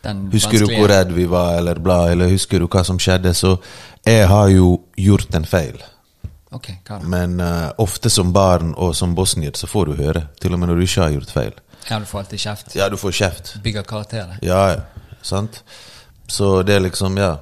Den 0.04 0.28
Husker 0.32 0.60
du 0.60 0.68
hvor 0.76 0.92
redd 0.92 1.14
vi 1.16 1.26
var, 1.32 1.56
eller 1.58 1.80
bla, 1.80 2.12
eller 2.12 2.28
husker 2.30 2.60
du 2.60 2.68
hva 2.68 2.84
som 2.84 3.00
skjedde? 3.00 3.32
Så 3.34 3.56
jeg 4.06 4.28
har 4.28 4.50
jo 4.52 4.82
gjort 5.00 5.36
en 5.36 5.46
feil. 5.48 5.80
Okay? 6.54 6.76
Men 7.02 7.40
uh, 7.40 7.72
ofte 7.82 8.10
som 8.10 8.34
barn 8.34 8.74
og 8.78 8.92
som 8.96 9.16
bosnier 9.16 9.56
så 9.58 9.68
får 9.68 9.90
du 9.90 9.94
høre, 10.04 10.28
til 10.42 10.54
og 10.54 10.60
med 10.60 10.70
når 10.70 10.82
du 10.82 10.86
ikke 10.86 11.02
har 11.02 11.16
gjort 11.16 11.32
feil. 11.32 11.56
Ja, 11.90 12.00
du 12.00 12.06
får 12.06 12.20
alltid 12.20 12.40
kjeft. 12.40 12.76
Ja, 12.76 12.90
du 12.90 12.98
får 12.98 13.12
kjeft. 13.12 13.56
Bygger 13.64 13.88
karakterer. 13.88 14.38
Ja, 14.42 14.62
ja. 14.76 15.16
Sant? 15.24 15.64
Så 16.28 16.62
det 16.64 16.76
er 16.76 16.84
liksom, 16.84 17.18
ja. 17.18 17.38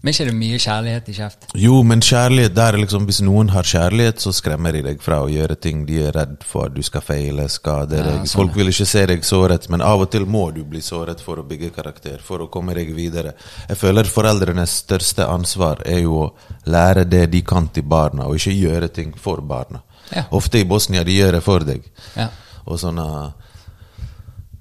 Men 0.00 0.14
ikke 0.14 0.24
det 0.30 0.32
mye 0.32 0.58
kjærlighet 0.58 1.08
i 1.12 1.14
kjeft? 1.18 1.42
Jo, 1.60 1.82
men 1.84 2.00
kjærlighet 2.00 2.54
der 2.56 2.72
er 2.72 2.80
liksom 2.80 3.04
Hvis 3.04 3.18
noen 3.20 3.50
har 3.52 3.66
kjærlighet, 3.68 4.22
så 4.22 4.32
skremmer 4.32 4.72
de 4.72 4.80
deg 4.86 5.02
fra 5.04 5.18
å 5.20 5.28
gjøre 5.28 5.58
ting. 5.60 5.82
De 5.84 5.98
er 6.06 6.14
redd 6.16 6.38
for 6.48 6.70
at 6.70 6.74
du 6.74 6.80
skal 6.86 7.04
feile, 7.04 7.44
skade 7.52 7.98
Ja, 7.98 8.06
deg. 8.06 8.22
sånn, 8.24 8.40
Folk 8.40 8.56
vil 8.56 8.72
ikke 8.72 8.86
se 8.88 9.02
deg 9.10 9.26
såret, 9.28 9.68
men 9.68 9.84
av 9.84 10.00
og 10.06 10.10
til 10.14 10.24
må 10.24 10.46
du 10.56 10.62
bli 10.64 10.80
såret 10.80 11.20
for 11.20 11.42
å 11.42 11.44
bygge 11.44 11.68
karakter, 11.76 12.18
for 12.24 12.40
å 12.40 12.48
komme 12.48 12.72
deg 12.78 12.94
videre. 12.96 13.34
Jeg 13.68 13.76
føler 13.76 14.08
foreldrenes 14.08 14.78
største 14.86 15.28
ansvar 15.28 15.82
er 15.84 16.00
jo 16.06 16.16
å 16.22 16.32
lære 16.64 17.04
det 17.04 17.26
de 17.34 17.42
kan 17.42 17.68
til 17.68 17.82
barna, 17.84 18.24
og 18.24 18.40
ikke 18.40 18.56
gjøre 18.56 18.88
ting 18.88 19.12
for 19.20 19.42
barna. 19.44 19.82
Ja. 20.16 20.24
Ofte 20.32 20.58
i 20.58 20.64
Bosnia 20.64 21.04
de 21.04 21.12
gjør 21.20 21.36
det 21.38 21.44
for 21.44 21.60
deg. 21.60 21.84
Ja. 22.16 22.30
Og 22.64 22.80
sånn 22.80 22.98
uh, 22.98 23.30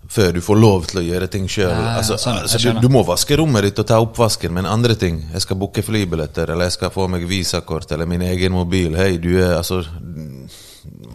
Før 0.10 0.32
du 0.34 0.39
får 0.41 0.58
lov 0.58 0.86
til 0.89 1.00
å 1.00 1.06
gjøre 1.06 1.28
ting 1.30 1.43
sjøl. 1.52 1.69
Altså, 1.69 2.15
sånn, 2.17 2.39
altså, 2.41 2.58
du, 2.58 2.80
du 2.82 2.89
må 2.89 3.04
vaske 3.06 3.36
rommet 3.38 3.67
ditt 3.67 3.82
og 3.84 3.86
ta 3.91 4.00
oppvasken, 4.02 4.54
men 4.56 4.65
andre 4.65 4.95
ting 4.98 5.19
Jeg 5.36 5.43
skal 5.45 5.60
booke 5.62 5.84
flybilletter, 5.86 6.50
eller 6.50 6.65
jeg 6.65 6.80
skal 6.80 6.89
få 6.95 7.06
meg 7.13 7.28
visakort, 7.30 7.91
eller 7.93 8.10
min 8.10 8.24
egen 8.26 8.56
mobil. 8.58 8.98
Hei, 8.98 9.19
du 9.22 9.36
er 9.38 9.60
altså 9.60 9.84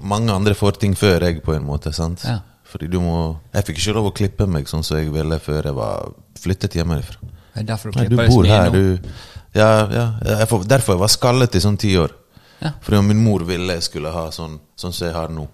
Mange 0.04 0.30
andre 0.33 0.54
får 0.54 0.78
ting 0.78 0.94
før 0.98 1.26
jeg, 1.26 1.40
på 1.42 1.54
en 1.57 1.64
måte. 1.66 1.92
sant? 1.92 2.22
Ja. 2.28 2.38
Fordi 2.70 2.87
du 2.90 3.00
må 3.02 3.16
Jeg 3.54 3.66
fikk 3.68 3.80
ikke 3.83 3.96
lov 3.98 4.11
å 4.12 4.14
klippe 4.14 4.46
meg 4.50 4.70
sånn 4.70 4.85
som 4.87 4.98
jeg 4.98 5.11
ville 5.14 5.38
før 5.42 5.70
jeg 5.70 5.76
var 5.78 6.14
flyttet 6.44 6.78
hjemmefra. 6.78 7.18
Det 7.54 7.62
er 7.62 7.68
derfor 7.68 7.90
du 7.90 7.98
Nei, 7.98 8.07
du 8.11 8.16
klipper 8.16 8.24
deg 8.24 8.30
så 8.30 8.37
bor 8.37 8.46
mye 8.46 8.59
her, 8.59 8.70
nå. 8.70 8.74
du 8.74 9.59
Ja, 9.59 9.68
ja. 9.94 10.07
Jeg 10.40 10.48
får, 10.50 10.64
derfor 10.70 10.96
jeg 10.96 11.02
var 11.04 11.12
skallet 11.14 11.54
i 11.54 11.62
sånn 11.62 11.76
ti 11.78 11.92
år. 11.98 12.14
Ja. 12.62 12.72
Fordi 12.83 13.02
min 13.11 13.20
mor 13.22 13.44
ville 13.46 13.76
jeg 13.76 13.87
skulle 13.87 14.11
ha 14.14 14.28
sånn, 14.35 14.57
sånn 14.78 14.94
som 14.94 15.07
jeg 15.07 15.14
har 15.14 15.30
nå. 15.35 15.46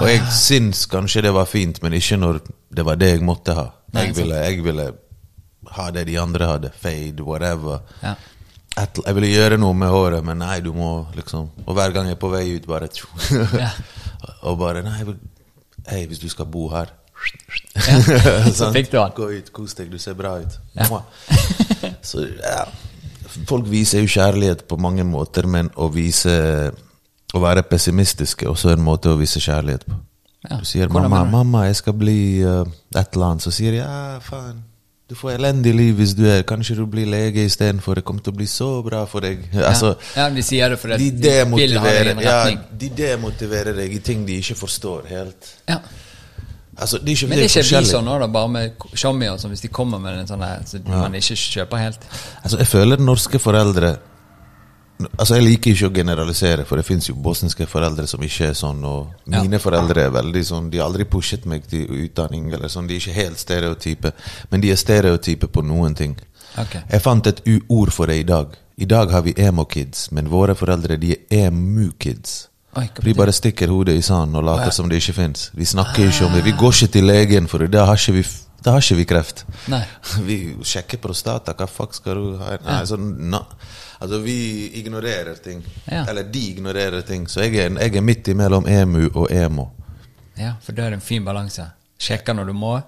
Og 0.00 0.08
jeg 0.08 0.24
syns 0.34 0.86
kanskje 0.90 1.22
det 1.26 1.32
var 1.36 1.48
fint, 1.48 1.80
men 1.84 1.94
ikke 1.96 2.18
når 2.20 2.40
det 2.76 2.84
var 2.86 2.98
det 3.00 3.14
jeg 3.14 3.24
måtte 3.26 3.54
ha. 3.56 3.68
Jeg 3.94 4.14
ville, 4.16 4.42
jeg 4.46 4.64
ville 4.64 4.90
ha 5.76 5.88
det 5.94 6.04
de 6.08 6.18
andre 6.20 6.46
hadde. 6.52 6.70
Fade, 6.80 7.24
whatever. 7.26 7.82
Ja. 8.02 8.14
Et, 8.78 9.00
jeg 9.06 9.16
ville 9.16 9.32
gjøre 9.32 9.58
noe 9.58 9.74
med 9.74 9.90
håret, 9.90 10.24
men 10.24 10.38
nei, 10.44 10.60
du 10.62 10.70
må 10.72 11.08
liksom 11.16 11.48
Og 11.66 11.74
hver 11.74 11.90
gang 11.90 12.06
jeg 12.06 12.14
er 12.14 12.20
på 12.22 12.30
vei 12.30 12.44
ut, 12.54 12.68
bare. 12.70 12.86
Ja. 13.58 13.72
Og 14.46 14.60
bare 14.60 14.84
Nei, 14.86 15.00
vil, 15.08 15.16
hei, 15.90 16.04
hvis 16.06 16.20
du 16.22 16.28
skal 16.30 16.46
bo 16.46 16.68
her 16.70 16.92
Ja, 17.74 17.96
så 18.60 18.70
fikk 18.72 18.92
du 18.92 19.00
han. 19.00 19.10
Gå 19.16 19.26
ut, 19.34 19.50
kos 19.56 19.74
deg, 19.74 19.90
du 19.90 19.98
ser 19.98 20.14
bra 20.18 20.36
ut. 20.38 20.54
Ja. 20.78 21.02
Så 22.06 22.28
ja 22.30 22.62
Folk 23.46 23.68
viser 23.70 24.02
jo 24.02 24.10
kjærlighet 24.10 24.64
på 24.70 24.78
mange 24.80 25.04
måter, 25.06 25.46
men 25.46 25.68
å 25.78 25.86
vise 25.94 26.32
Å 27.34 27.42
være 27.42 27.62
pessimistiske 27.62 28.46
er 28.46 28.50
også 28.50 28.72
en 28.74 28.82
måte 28.82 29.12
å 29.12 29.18
vise 29.20 29.42
kjærlighet 29.42 29.86
på. 29.86 29.98
Ja. 30.48 30.56
Du 30.56 30.64
sier 30.64 30.88
Hvordan 30.88 31.10
'mamma, 31.10 31.44
mamma, 31.44 31.66
jeg 31.66 31.76
skal 31.76 31.92
bli 31.92 32.42
uh, 32.42 32.64
et 32.96 33.12
eller 33.12 33.26
annet', 33.26 33.44
så 33.44 33.52
sier 33.52 33.70
de 33.70 33.82
'ja, 33.82 34.18
faen'. 34.24 34.62
Du 35.10 35.16
får 35.18 35.30
elendig 35.30 35.72
liv 35.74 35.96
hvis 35.98 36.12
du 36.14 36.22
er 36.30 36.44
Kanskje 36.46 36.76
du 36.78 36.84
blir 36.86 37.08
lege 37.10 37.42
istedenfor. 37.44 37.98
Det 37.98 38.04
kommer 38.06 38.22
til 38.22 38.30
å 38.30 38.36
bli 38.36 38.46
så 38.46 38.68
bra 38.86 39.00
for 39.10 39.20
deg. 39.26 39.42
Altså, 39.58 39.96
ja, 40.16 40.28
de 40.30 40.42
sier 40.46 40.70
det 40.70 40.78
fordi 40.78 40.98
de 41.02 41.10
de 41.10 41.24
demotiverer, 41.24 42.12
en 42.12 42.22
ja, 42.22 42.36
de 42.82 42.90
demotiverer 42.94 43.74
deg 43.74 43.96
i 43.96 43.98
ting 44.06 44.22
de 44.26 44.38
ikke 44.38 44.54
forstår 44.54 45.10
helt. 45.10 45.50
Ja. 45.68 45.80
Altså, 46.78 46.98
de 46.98 47.10
er 47.10 47.16
ikke, 47.16 47.26
Men 47.26 47.38
det 47.38 47.44
er 47.44 47.64
ikke 47.64 47.80
vi 47.80 47.90
sånn 47.90 48.06
da, 48.06 48.28
bare 48.30 48.48
med 48.48 48.86
Tjommi 48.94 49.26
og 49.28 49.40
sånn, 49.42 49.50
hvis 49.50 49.64
de 49.66 49.68
kommer 49.74 49.98
med 49.98 50.22
en 50.22 50.30
sånn 50.30 50.44
her, 50.46 50.62
så 50.64 50.78
man 50.86 51.18
ikke 51.18 51.36
kjøper 51.36 51.82
helt. 51.82 52.06
Altså, 52.44 52.60
jeg 52.62 52.70
føler 52.70 53.02
norske 53.02 53.42
foreldre 53.42 53.96
Altså, 55.18 55.34
Jeg 55.34 55.44
liker 55.44 55.70
ikke 55.70 55.88
å 55.88 55.94
generalisere, 55.94 56.64
for 56.64 56.76
det 56.76 56.86
fins 56.86 57.08
jo 57.08 57.14
bosniske 57.14 57.66
foreldre 57.66 58.06
som 58.06 58.20
ikke 58.20 58.48
er 58.50 58.56
sånn. 58.58 58.84
Og 58.84 59.06
Ja. 59.26 59.42
mine 59.42 59.58
foreldre 59.58 60.04
er 60.06 60.10
veldig 60.10 60.44
sånn 60.44 60.70
De 60.70 60.78
har 60.78 60.86
aldri 60.86 61.04
pushet 61.04 61.46
meg 61.46 61.66
til 61.66 61.86
utdanning. 61.86 62.52
eller 62.52 62.68
sånn, 62.68 62.86
De 62.86 62.94
er 62.94 63.00
ikke 63.00 63.14
helt 63.14 63.38
stereotype, 63.38 64.12
men 64.50 64.60
de 64.60 64.70
er 64.70 64.76
stereotype 64.76 65.48
på 65.48 65.62
noen 65.64 65.94
ting. 65.94 66.16
Okay. 66.58 66.82
Jeg 66.90 67.02
fant 67.02 67.26
et 67.26 67.40
ord 67.68 67.92
for 67.92 68.06
det 68.06 68.18
i 68.18 68.22
dag. 68.22 68.56
I 68.78 68.84
dag 68.84 69.10
har 69.10 69.22
vi 69.22 69.34
emo-kids, 69.34 70.10
men 70.12 70.28
våre 70.28 70.54
foreldre 70.54 70.98
de 70.98 71.12
er 71.12 71.46
emu-kids. 71.46 72.48
De 73.02 73.14
bare 73.14 73.32
stikker 73.32 73.68
hodet 73.68 73.96
i 73.98 74.02
sanden 74.02 74.36
og 74.36 74.44
later 74.44 74.62
oh, 74.62 74.66
ja. 74.70 74.70
som 74.70 74.88
det 74.88 75.00
ikke 75.02 75.12
fins. 75.16 75.50
Vi 75.54 75.64
snakker 75.64 76.06
ikke 76.06 76.26
om 76.26 76.32
det. 76.32 76.44
Vi 76.44 76.52
går 76.52 76.72
ikke 76.72 76.92
til 76.92 77.04
legen, 77.04 77.48
for 77.50 77.58
det 77.66 77.80
har 77.86 77.98
ikke 77.98 78.12
vi, 78.12 78.22
da 78.64 78.74
har 78.74 78.84
ikke 78.84 78.98
vi 78.98 79.06
kreft. 79.08 79.44
Nei. 79.72 79.82
Vi 80.28 80.36
sjekker 80.66 81.00
prostata. 81.00 81.54
Hva 81.56 81.66
fuck 81.70 81.94
skal 81.96 82.18
du 82.18 82.36
ha? 82.40 82.56
Nei, 82.60 82.76
altså, 82.80 82.98
no. 83.00 83.40
Altså, 84.00 84.18
vi 84.24 84.70
ignorerer 84.80 85.34
ting. 85.44 85.60
Ja. 85.84 86.06
Eller 86.08 86.24
de 86.32 86.46
ignorerer 86.50 87.02
ting. 87.04 87.26
Så 87.28 87.40
jeg 87.44 87.56
er, 87.56 87.74
jeg 87.80 87.96
er 87.96 88.04
midt 88.04 88.28
imellom 88.32 88.68
emu 88.68 89.10
og 89.10 89.26
emo. 89.32 89.66
Ja, 90.40 90.54
for 90.64 90.76
da 90.76 90.86
er 90.86 90.94
det 90.94 91.00
en 91.00 91.04
fin 91.04 91.24
balanse. 91.24 91.66
Sjekker 92.00 92.36
når 92.36 92.48
du 92.48 92.54
må. 92.56 92.78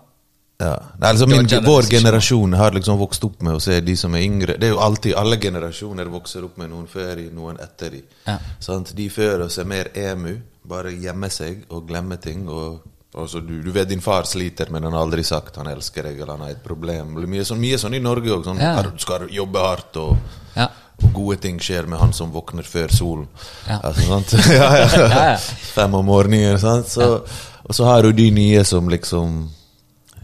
Ja. 0.62 0.76
Nei, 0.98 1.08
altså, 1.08 1.26
min, 1.26 1.48
vår 1.64 1.88
generasjon 1.90 2.54
har 2.56 2.72
liksom 2.76 3.00
vokst 3.00 3.24
opp 3.26 3.42
med 3.42 3.58
å 3.58 3.60
se 3.60 3.80
de 3.84 3.96
som 3.98 4.14
er 4.16 4.24
yngre. 4.24 4.56
Det 4.60 4.70
er 4.70 4.74
jo 4.76 4.80
alltid, 4.80 5.16
Alle 5.18 5.40
generasjoner 5.40 6.08
vokser 6.12 6.46
opp 6.46 6.56
med 6.60 6.70
noen 6.72 6.88
før 6.88 7.20
i, 7.20 7.28
noen 7.34 7.60
etter 7.60 7.98
i. 7.98 8.02
Ja. 8.28 8.38
Sant? 8.62 8.94
De 8.96 9.08
før 9.12 9.48
oss 9.48 9.58
er 9.58 9.68
mer 9.68 9.92
emu. 9.98 10.36
Bare 10.68 10.94
gjemme 10.94 11.28
seg 11.32 11.66
og 11.74 11.88
glemme 11.88 12.16
ting. 12.22 12.48
og 12.48 12.91
Altså, 13.14 13.40
du, 13.44 13.58
du 13.62 13.70
vet 13.74 13.88
din 13.90 14.00
far 14.00 14.24
sliter, 14.24 14.70
men 14.72 14.84
han 14.86 14.94
har 14.96 15.02
aldri 15.04 15.22
sagt 15.24 15.56
han 15.60 15.66
elsker 15.68 16.06
deg 16.08 16.20
eller 16.22 16.32
han 16.32 16.44
har 16.46 16.50
et 16.54 16.62
problem. 16.64 17.10
Mye 17.28 17.44
sånn, 17.44 17.58
mye 17.60 17.76
sånn 17.78 17.94
i 17.94 18.00
Norge 18.00 18.30
òg. 18.32 18.44
Sånn, 18.46 18.60
Ja. 18.62 18.80
Du 18.82 18.98
skal 19.02 19.26
jobbe 19.28 19.60
hardt, 19.60 19.96
og, 20.00 20.16
Ja. 20.56 20.68
og 21.02 21.12
gode 21.12 21.36
ting 21.40 21.58
skjer 21.60 21.86
med 21.86 21.98
han 22.00 22.12
som 22.16 22.32
våkner 22.32 22.64
før 22.64 22.88
solen. 22.88 23.26
Ja. 23.68 23.80
Altså, 23.84 24.06
sant? 24.08 24.32
ja, 24.56 24.70
ja. 24.76 24.86
Ja, 24.96 25.24
ja. 25.32 25.36
Fem 25.74 25.94
om 25.94 26.06
morgenen. 26.08 26.58
Så, 26.88 27.22
Og 27.68 27.74
så 27.76 27.84
har 27.84 28.02
du 28.02 28.12
de 28.12 28.30
nye 28.30 28.64
som 28.64 28.88
liksom 28.88 29.48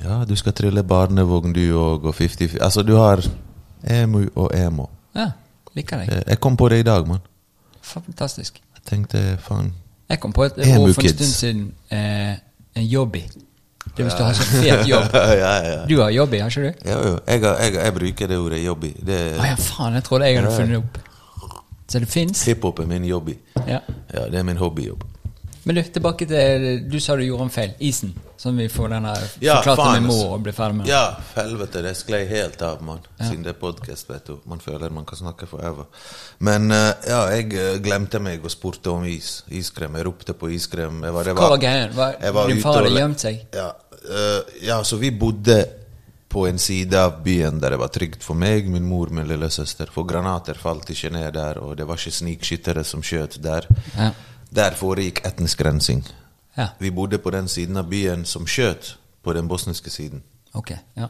Ja, 0.03 0.25
du 0.25 0.35
skal 0.37 0.53
trille 0.53 0.83
barnevogn, 0.83 1.53
du 1.53 1.61
òg, 1.77 2.05
og 2.09 2.15
50 2.15 2.57
Altså, 2.63 2.83
du 2.83 2.97
har 2.97 3.21
emu 3.85 4.29
og 4.35 4.51
emo. 4.57 4.89
Ja, 5.15 5.29
liker 5.77 5.99
deg. 5.99 6.09
Eh, 6.09 6.23
Jeg 6.29 6.41
kom 6.41 6.57
på 6.57 6.69
det 6.71 6.81
i 6.81 6.83
dag, 6.89 7.07
mann. 7.07 7.21
Fantastisk. 7.83 8.61
Jeg 8.75 8.85
tenkte 8.89 9.39
faen 9.43 9.73
Jeg 10.09 10.21
kom 10.21 10.33
på 10.33 10.45
et 10.49 10.57
ord 10.59 10.95
for 10.95 11.03
en 11.03 11.09
stund 11.09 11.35
siden. 11.37 11.73
Eh, 11.91 12.37
jobby. 12.85 13.23
Det 13.97 14.05
hvis 14.05 14.15
du 14.15 14.23
har 14.23 14.33
så 14.37 14.43
fet 14.43 14.89
jobb. 14.89 15.11
ja, 15.15 15.33
ja, 15.35 15.53
ja. 15.65 15.87
Du 15.89 16.01
har 16.01 16.11
jobby, 16.11 16.39
har 16.39 16.51
ikke 16.51 16.63
du? 16.69 16.89
Ja, 16.91 16.99
jo. 17.09 17.19
Jeg, 17.27 17.43
jeg, 17.43 17.75
jeg 17.75 17.95
bruker 17.95 18.27
det 18.27 18.39
ordet 18.39 18.65
jobby. 18.65 18.93
Det 19.07 19.21
Å 19.41 19.47
ja, 19.49 19.55
faen, 19.59 19.95
jeg 19.99 20.05
trodde 20.07 20.29
jeg 20.29 20.39
hadde 20.43 20.57
funnet 20.57 20.77
det 20.77 20.83
opp. 20.83 20.99
Så 21.89 22.03
det 22.05 22.09
fins? 22.13 22.45
Hiphop 22.45 22.83
er 22.83 22.87
min 22.91 23.05
jobby. 23.09 23.39
Ja. 23.67 23.81
Ja, 24.13 24.27
det 24.29 24.39
er 24.39 24.45
min 24.45 24.61
hobbyjobb. 24.61 25.07
Men 25.69 25.77
du, 25.77 25.83
tilbake 25.93 26.25
til 26.25 26.63
Du 26.89 26.97
sa 27.01 27.13
du 27.19 27.27
gjorde 27.27 27.45
en 27.45 27.53
feil. 27.53 27.75
Isen. 27.85 28.15
Som 28.41 28.57
vi 28.57 28.69
får 28.73 28.93
denne 28.95 29.11
Ja, 29.43 29.59
forklarte 29.59 29.83
faen, 29.83 30.03
med 30.07 30.11
altså. 30.13 30.25
mor 30.25 30.35
og 30.37 30.45
blir 30.47 30.55
ferdig 30.57 30.77
med. 30.79 30.87
Ja, 30.89 31.03
helvete, 31.35 31.83
det 31.85 31.93
sklei 31.99 32.23
helt 32.31 32.63
av, 32.65 32.79
mann. 32.87 33.03
Siden 33.19 33.43
det 33.45 33.51
er 33.53 33.59
podkast, 33.61 34.09
vet 34.09 34.31
du. 34.31 34.39
Man 34.49 34.63
føler 34.65 34.95
man 34.95 35.05
kan 35.09 35.19
snakke 35.21 35.49
forever. 35.51 35.91
Men 36.47 36.71
eh, 36.73 36.93
ja, 37.11 37.19
jeg 37.35 37.51
eh, 37.59 37.81
glemte 37.85 38.21
meg 38.23 38.47
og 38.47 38.55
spurte 38.55 38.95
om 38.95 39.05
is. 39.11 39.43
Iskrem. 39.51 39.99
Jeg 39.99 40.07
ropte 40.09 40.37
på 40.39 40.49
iskrem. 40.55 41.03
Jeg 41.05 41.17
var, 41.19 41.29
det 41.29 41.35
Hva 41.37 41.51
var 41.53 41.61
greien? 41.67 41.93
Var- 41.99 42.17
jeg 42.23 42.39
var 42.39 42.49
din 42.55 42.63
far 42.65 42.79
hadde 42.81 42.95
gjemt 42.95 43.27
seg? 43.27 43.43
Ja, 43.59 43.69
eh, 43.99 44.55
ja, 44.71 44.79
så 44.89 44.97
vi 45.03 45.11
bodde 45.11 45.59
på 46.29 46.47
en 46.47 46.59
side 46.61 46.97
av 47.01 47.21
byen 47.25 47.61
der 47.61 47.75
det 47.75 47.81
var 47.81 47.93
trygt 47.93 48.25
for 48.25 48.37
meg, 48.39 48.69
min 48.71 48.85
mor, 48.89 49.11
min 49.13 49.29
lillesøster. 49.29 49.91
For 49.93 50.09
granater 50.09 50.57
falt 50.61 50.89
ikke 50.95 51.11
ned 51.13 51.33
der, 51.37 51.61
og 51.65 51.77
det 51.77 51.87
var 51.89 52.01
ikke 52.01 52.15
snikskyttere 52.23 52.85
som 52.85 53.05
skjøt 53.05 53.41
der. 53.45 53.69
Ja. 53.97 54.11
Der 54.55 54.71
foregikk 54.75 55.21
etnisk 55.27 55.61
rensing. 55.65 56.05
Ja. 56.57 56.69
Vi 56.81 56.91
bodde 56.91 57.19
på 57.19 57.31
den 57.31 57.49
siden 57.49 57.77
av 57.77 57.89
byen 57.91 58.25
som 58.27 58.47
skjøt 58.47 58.95
på 59.23 59.33
den 59.37 59.49
bosniske 59.49 59.91
siden. 59.91 60.23
Okay, 60.55 60.79
Ja. 60.97 61.09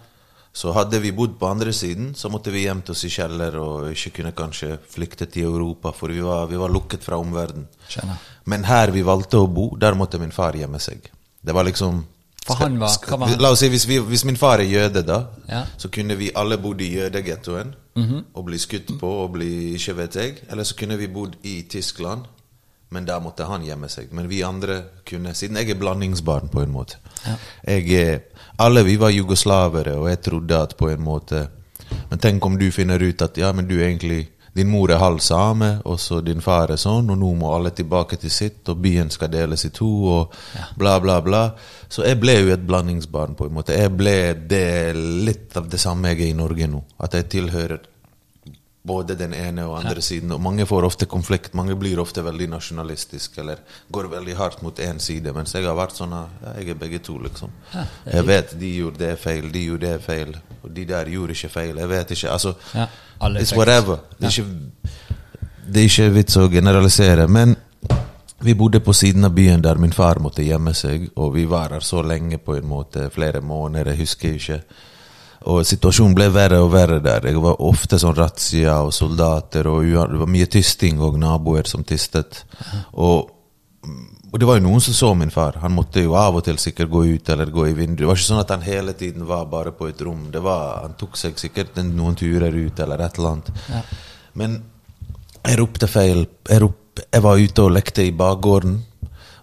Så 0.52 0.72
hadde 0.72 0.98
vi 1.00 1.12
bodd 1.12 1.36
på 1.38 1.46
andre 1.46 1.72
siden, 1.72 2.14
så 2.14 2.28
måtte 2.32 2.50
vi 2.50 2.64
gjemt 2.64 2.88
oss 2.90 3.04
i 3.04 3.08
kjeller 3.08 3.54
og 3.60 3.90
ikke 3.92 4.10
kunne 4.16 4.32
kanskje 4.32 4.78
flykte 4.90 5.26
til 5.30 5.44
Europa, 5.44 5.92
for 5.92 6.08
vi 6.08 6.20
var, 6.24 6.46
vi 6.50 6.56
var 6.56 6.68
lukket 6.72 7.04
fra 7.04 7.16
omverdenen. 7.20 7.68
Men 8.46 8.64
her 8.64 8.90
vi 8.90 9.02
valgte 9.02 9.36
å 9.38 9.46
bo, 9.46 9.76
der 9.76 9.94
måtte 9.94 10.18
min 10.18 10.32
far 10.32 10.52
gjemme 10.58 10.80
seg. 10.80 11.04
Det 11.44 11.54
var 11.54 11.64
liksom 11.68 12.00
skal, 12.42 12.88
skal, 12.90 13.18
var-? 13.20 13.36
La 13.38 13.50
oss 13.52 13.60
si 13.60 13.68
hvis, 13.68 13.86
vi, 13.86 13.98
hvis 14.00 14.24
min 14.24 14.36
far 14.40 14.58
er 14.58 14.64
jøde, 14.72 15.02
da, 15.06 15.26
Ja. 15.48 15.64
så 15.76 15.88
kunne 15.92 16.16
vi 16.16 16.32
alle 16.34 16.56
bodd 16.58 16.80
i 16.80 16.94
jødegettoen 16.96 17.74
Mhm. 17.94 18.24
og 18.34 18.44
bli 18.46 18.58
skutt 18.58 18.98
på 18.98 19.06
og 19.24 19.32
bli 19.32 19.74
ikke 19.76 19.94
vet 19.96 20.14
jeg. 20.16 20.42
Eller 20.50 20.64
så 20.64 20.74
kunne 20.74 20.96
vi 20.96 21.06
bodd 21.06 21.36
i 21.44 21.62
Tyskland 21.70 22.24
Men 22.90 23.04
da 23.04 23.18
måtte 23.20 23.44
han 23.44 23.64
gjemme 23.64 23.88
seg. 23.92 24.12
Men 24.16 24.30
vi 24.30 24.40
andre 24.42 24.78
kunne, 25.08 25.34
siden 25.36 25.60
jeg 25.60 25.74
er 25.74 25.80
blandingsbarn 25.80 26.48
på 26.52 26.62
en 26.64 26.72
måte 26.72 26.96
jeg 27.66 27.90
er, 27.98 28.20
Alle 28.58 28.84
vi 28.86 28.96
var 28.96 29.10
jugoslavere, 29.10 29.96
og 29.98 30.08
jeg 30.08 30.22
trodde 30.22 30.62
at 30.62 30.76
på 30.78 30.88
en 30.90 31.02
måte 31.02 31.48
Men 32.10 32.18
tenk 32.18 32.46
om 32.46 32.58
du 32.58 32.70
finner 32.72 33.02
ut 33.02 33.22
at 33.22 33.36
ja, 33.36 33.52
men 33.52 33.68
du 33.68 33.78
egentlig 33.80 34.28
din 34.58 34.68
mor 34.68 34.90
er 34.90 34.98
halv 34.98 35.20
same, 35.22 35.68
og 35.84 36.00
så 36.02 36.18
din 36.24 36.40
far 36.42 36.72
er 36.72 36.80
sånn, 36.80 37.12
og 37.12 37.18
nå 37.20 37.28
må 37.38 37.52
alle 37.54 37.70
tilbake 37.70 38.16
til 38.18 38.32
sitt, 38.32 38.64
og 38.72 38.80
byen 38.82 39.10
skal 39.14 39.30
deles 39.30 39.62
i 39.68 39.70
to, 39.70 39.90
og 40.10 40.34
bla, 40.80 40.96
bla, 40.98 41.20
bla. 41.22 41.42
Så 41.86 42.02
jeg 42.02 42.18
ble 42.18 42.34
jo 42.40 42.50
et 42.50 42.64
blandingsbarn, 42.66 43.36
på 43.38 43.46
en 43.46 43.54
måte. 43.54 43.76
Jeg 43.78 43.92
ble 43.94 44.16
det, 44.50 44.96
litt 44.96 45.54
av 45.56 45.68
det 45.70 45.78
samme 45.78 46.10
jeg 46.10 46.24
er 46.24 46.32
i 46.32 46.38
Norge 46.40 46.66
nå. 46.72 46.82
At 46.98 47.14
jeg 47.14 47.28
tilhører 47.36 47.86
både 48.88 49.16
den 49.18 49.34
ene 49.36 49.66
og 49.68 49.76
andre 49.78 50.02
siden. 50.04 50.32
Og 50.34 50.40
mange 50.42 50.66
får 50.68 50.86
ofte 50.88 51.08
konflikt. 51.10 51.54
Mange 51.58 51.76
blir 51.78 52.00
ofte 52.02 52.24
veldig 52.24 52.48
nasjonalistiske 52.54 53.42
eller 53.42 53.60
går 53.94 54.08
veldig 54.14 54.36
hardt 54.38 54.64
mot 54.64 54.80
én 54.84 54.98
side. 55.02 55.32
Mens 55.36 55.54
jeg 55.54 55.66
har 55.68 55.76
vært 55.78 55.96
sånn 55.98 56.16
ja, 56.16 56.24
jeg 56.56 56.72
er 56.72 56.80
begge 56.80 57.02
to, 57.04 57.18
liksom. 57.24 57.52
Ja, 57.74 57.84
jeg 58.14 58.28
vet 58.28 58.56
de 58.60 58.72
gjorde 58.80 59.04
det 59.04 59.14
feil, 59.22 59.52
de 59.52 59.64
gjorde 59.68 59.92
det 59.92 60.02
feil, 60.04 60.34
og 60.62 60.74
de 60.74 60.88
der 60.88 61.12
gjorde 61.12 61.36
ikke 61.36 61.52
feil. 61.58 61.78
Jeg 61.84 61.92
vet 61.94 62.16
ikke. 62.16 62.34
Altså, 62.34 62.54
Ja, 62.74 62.88
it's 63.36 63.54
whatever. 63.56 64.02
Det 64.18 64.28
er, 64.28 64.40
ikke, 64.40 65.06
det 65.66 65.82
er 65.82 65.90
ikke 65.92 66.10
vits 66.16 66.36
å 66.40 66.48
generalisere. 66.52 67.28
Men 67.28 67.56
vi 68.40 68.54
bodde 68.54 68.80
på 68.80 68.92
siden 68.94 69.24
av 69.24 69.34
byen 69.34 69.62
der 69.62 69.80
min 69.82 69.92
far 69.92 70.20
måtte 70.22 70.44
gjemme 70.46 70.74
seg, 70.74 71.08
og 71.18 71.34
vi 71.34 71.44
var 71.50 71.74
her 71.74 71.82
så 71.82 72.02
lenge, 72.06 72.38
på 72.38 72.54
en 72.54 72.68
måte, 72.70 73.08
flere 73.10 73.40
måneder, 73.42 73.92
jeg 73.92 74.04
husker 74.04 74.36
ikke. 74.38 74.60
Og 75.46 75.62
situasjonen 75.66 76.16
ble 76.18 76.28
verre 76.34 76.58
og 76.64 76.72
verre 76.72 76.98
der. 77.02 77.22
Det 77.22 77.40
var 77.42 77.60
ofte 77.62 77.98
sånn 78.00 78.16
razzia 78.16 78.80
og 78.82 78.92
soldater, 78.94 79.68
og 79.70 79.84
det 79.86 80.22
var 80.22 80.30
mye 80.30 80.48
tysting 80.50 80.98
og 81.04 81.18
naboer 81.20 81.68
som 81.70 81.84
tystet. 81.86 82.42
Og, 82.98 83.30
og 84.32 84.40
det 84.40 84.48
var 84.48 84.58
jo 84.58 84.64
noen 84.66 84.82
som 84.82 84.96
så 84.96 85.12
min 85.14 85.30
far. 85.30 85.60
Han 85.62 85.76
måtte 85.76 86.02
jo 86.02 86.16
av 86.18 86.40
og 86.40 86.44
til 86.48 86.58
sikkert 86.58 86.90
gå 86.90 87.04
ut 87.14 87.30
eller 87.30 87.54
gå 87.54 87.68
i 87.68 87.76
vinduet. 87.76 88.02
Det 88.02 88.10
var 88.10 88.18
ikke 88.18 88.30
sånn 88.32 88.42
at 88.42 88.50
han 88.56 88.66
hele 88.66 88.96
tiden 88.98 89.28
var 89.28 89.46
bare 89.52 89.72
på 89.76 89.88
et 89.92 90.02
rom. 90.02 90.26
Det 90.34 90.42
var, 90.42 90.82
han 90.82 90.98
tok 90.98 91.16
seg 91.20 91.38
sikkert 91.38 91.78
noen 91.86 92.18
turer 92.18 92.58
ut 92.58 92.82
eller 92.82 93.06
et 93.06 93.22
eller 93.22 93.36
annet. 93.36 93.94
Men 94.38 94.58
jeg 95.44 95.60
ropte 95.62 95.86
feil. 95.90 96.26
Jeg, 96.50 96.62
rop, 96.64 97.04
jeg 97.06 97.24
var 97.24 97.38
ute 97.38 97.64
og 97.64 97.74
lekte 97.78 98.04
i 98.04 98.12
bakgården. 98.12 98.80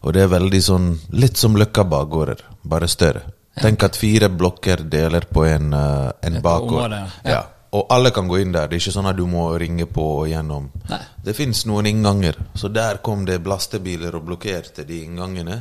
Og 0.05 0.13
det 0.13 0.21
er 0.21 0.29
veldig 0.29 0.60
sånn 0.62 0.91
Litt 1.17 1.39
som 1.39 1.55
Løkka 1.58 1.88
bakgårder, 1.89 2.43
bare 2.67 2.89
større. 2.91 3.23
Tenk 3.61 3.83
at 3.87 3.95
fire 3.95 4.29
blokker 4.29 4.83
deler 4.89 5.27
på 5.31 5.45
en, 5.47 5.73
eh, 5.73 6.11
en 6.21 6.41
bakgård. 6.41 6.91
ja. 6.91 7.07
Ja. 7.23 7.43
Og 7.75 7.87
alle 7.91 8.11
kan 8.11 8.27
gå 8.27 8.37
inn 8.39 8.53
der. 8.53 8.69
Det 8.69 8.77
er 8.77 8.79
ikke 8.79 8.91
sånn 8.95 9.09
at 9.09 9.17
du 9.17 9.25
må 9.27 9.59
ringe 9.59 9.85
på 9.91 10.03
og 10.21 10.27
gjennom. 10.29 10.69
Nei. 10.87 10.99
Det 11.25 11.33
fins 11.35 11.65
noen 11.67 11.89
innganger. 11.89 12.37
Så 12.55 12.69
der 12.71 13.01
kom 13.03 13.25
det 13.25 13.43
lastebiler 13.43 14.15
og 14.15 14.23
blokkerte 14.29 14.85
de 14.87 15.01
inngangene. 15.03 15.57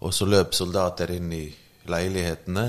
Og 0.00 0.14
så 0.14 0.28
løp 0.30 0.54
soldater 0.54 1.10
inn 1.10 1.32
i 1.32 1.48
leilighetene. 1.90 2.66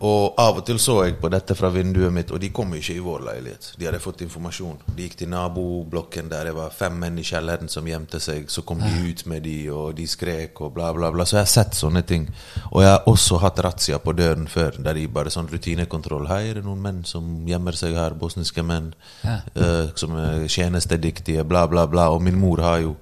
Og 0.00 0.34
av 0.40 0.58
og 0.60 0.64
til 0.68 0.78
så 0.82 0.96
jeg 1.06 1.16
på 1.20 1.28
dette 1.32 1.54
fra 1.56 1.70
vinduet 1.72 2.12
mitt, 2.12 2.30
og 2.34 2.40
de 2.42 2.50
kom 2.54 2.74
ikke 2.76 2.96
i 2.96 3.02
vår 3.02 3.22
leilighet. 3.26 3.68
De 3.80 3.86
hadde 3.88 4.00
fått 4.02 4.20
informasjon. 4.26 4.78
De 4.96 5.06
gikk 5.06 5.16
til 5.22 5.30
naboblokken 5.32 6.28
der 6.32 6.50
det 6.50 6.54
var 6.56 6.74
fem 6.74 6.98
menn 7.00 7.18
i 7.18 7.24
kjelleren 7.26 7.70
som 7.72 7.86
gjemte 7.88 8.20
seg. 8.22 8.50
Så 8.52 8.62
kom 8.66 8.82
de 8.82 8.90
ut 9.10 9.24
med 9.30 9.42
de, 9.46 9.56
og 9.72 9.94
de 9.98 10.06
skrek 10.10 10.60
og 10.60 10.74
bla, 10.76 10.90
bla, 10.96 11.10
bla. 11.14 11.24
Så 11.26 11.38
jeg 11.38 11.46
har 11.46 11.52
sett 11.52 11.78
sånne 11.78 12.02
ting. 12.06 12.28
Og 12.72 12.82
jeg 12.84 12.92
har 12.92 13.08
også 13.08 13.40
hatt 13.42 13.62
razzia 13.64 13.98
på 14.02 14.12
døren 14.16 14.46
før, 14.50 14.76
der 14.82 14.98
de 14.98 15.06
bare 15.08 15.32
sånn 15.32 15.48
rutinekontroll. 15.52 16.28
Hei, 16.30 16.42
er 16.50 16.60
det 16.60 16.66
noen 16.66 16.82
menn 16.84 17.04
som 17.08 17.46
gjemmer 17.48 17.76
seg 17.78 17.96
her? 17.96 18.16
Bosniske 18.18 18.62
menn 18.66 18.92
Ja. 19.24 19.40
uh, 19.56 19.88
som 19.96 20.12
er 20.20 20.46
tjenestedyktige, 20.48 21.44
bla, 21.48 21.66
bla, 21.66 21.86
bla. 21.86 22.10
Og 22.14 22.22
min 22.22 22.38
mor 22.38 22.60
har 22.62 22.82
jo 22.84 22.96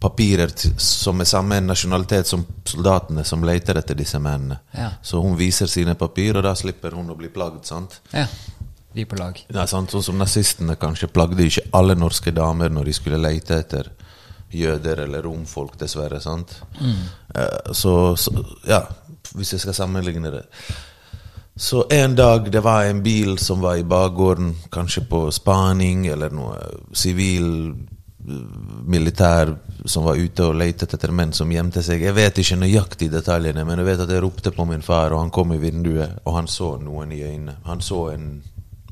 papirer 0.00 0.52
som 0.78 1.20
er 1.20 1.26
samme 1.26 1.58
nasjonalitet 1.60 2.26
som 2.30 2.44
soldatene 2.64 3.24
som 3.26 3.42
leter 3.44 3.80
etter 3.80 3.94
disse 3.98 4.18
mennene. 4.22 4.60
Ja. 4.76 4.90
Så 5.02 5.20
hun 5.22 5.34
viser 5.38 5.66
sine 5.66 5.94
papirer, 5.98 6.38
og 6.38 6.44
da 6.46 6.54
slipper 6.54 6.94
hun 6.94 7.10
å 7.10 7.16
bli 7.18 7.28
plagd. 7.34 7.64
sant? 7.66 8.00
Ja. 8.12 8.26
De 8.94 9.04
på 9.04 9.18
lag. 9.18 9.36
Ja, 9.52 9.66
sant? 9.66 9.90
Sånn 9.90 10.02
som 10.02 10.18
nazistene 10.18 10.76
kanskje 10.80 11.10
plagde 11.12 11.44
ikke 11.44 11.66
alle 11.76 11.94
norske 11.98 12.32
damer 12.34 12.70
når 12.72 12.84
de 12.88 12.92
skulle 12.96 13.18
lete 13.20 13.58
etter 13.58 13.90
jøder 14.50 15.02
eller 15.04 15.22
romfolk, 15.26 15.74
dessverre. 15.78 16.20
sant? 16.24 16.54
Eh, 17.34 17.72
Så, 17.72 18.16
så 18.16 18.32
ja, 18.66 18.80
hvis 19.34 19.52
jeg 19.52 19.60
skal 19.60 19.74
sammenligne 19.76 20.30
det. 20.32 20.44
Så 21.58 21.84
en 21.90 22.14
dag 22.14 22.46
det 22.54 22.62
var 22.62 22.84
en 22.86 23.02
bil 23.02 23.36
som 23.38 23.60
var 23.60 23.76
i 23.76 23.82
bakgården, 23.84 24.54
kanskje 24.70 25.02
på 25.10 25.24
spaning, 25.34 26.06
eller 26.06 26.30
noe 26.30 26.56
sivil 26.94 27.48
eh, 27.74 28.44
militær 28.86 29.56
som 29.88 30.04
var 30.04 30.18
ute 30.20 30.44
og 30.46 30.56
lette 30.60 30.86
etter 30.86 31.12
menn 31.14 31.32
som 31.36 31.50
gjemte 31.52 31.82
seg. 31.84 32.02
Jeg 32.04 32.16
vet 32.16 32.38
ikke 32.40 32.60
nøyaktig 32.60 33.10
detaljene, 33.12 33.64
men 33.66 33.80
jeg 33.80 33.88
vet 33.88 34.04
at 34.04 34.12
jeg 34.12 34.22
ropte 34.24 34.52
på 34.54 34.66
min 34.68 34.84
far, 34.84 35.14
og 35.14 35.22
han 35.24 35.32
kom 35.34 35.54
i 35.54 35.60
vinduet, 35.62 36.20
og 36.24 36.36
han 36.36 36.50
så 36.50 36.74
noen 36.82 37.12
i 37.14 37.22
øynene. 37.24 37.58
Han 37.68 37.80
så, 37.84 38.04
en, 38.14 38.28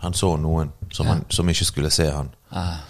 han 0.03 0.17
så 0.17 0.35
noen 0.41 0.73
som, 0.91 1.11
han, 1.11 1.25
som 1.31 1.53
ikke 1.53 1.69
skulle 1.69 1.93
se 1.95 2.09
han. 2.11 2.33
Ah. 2.51 2.81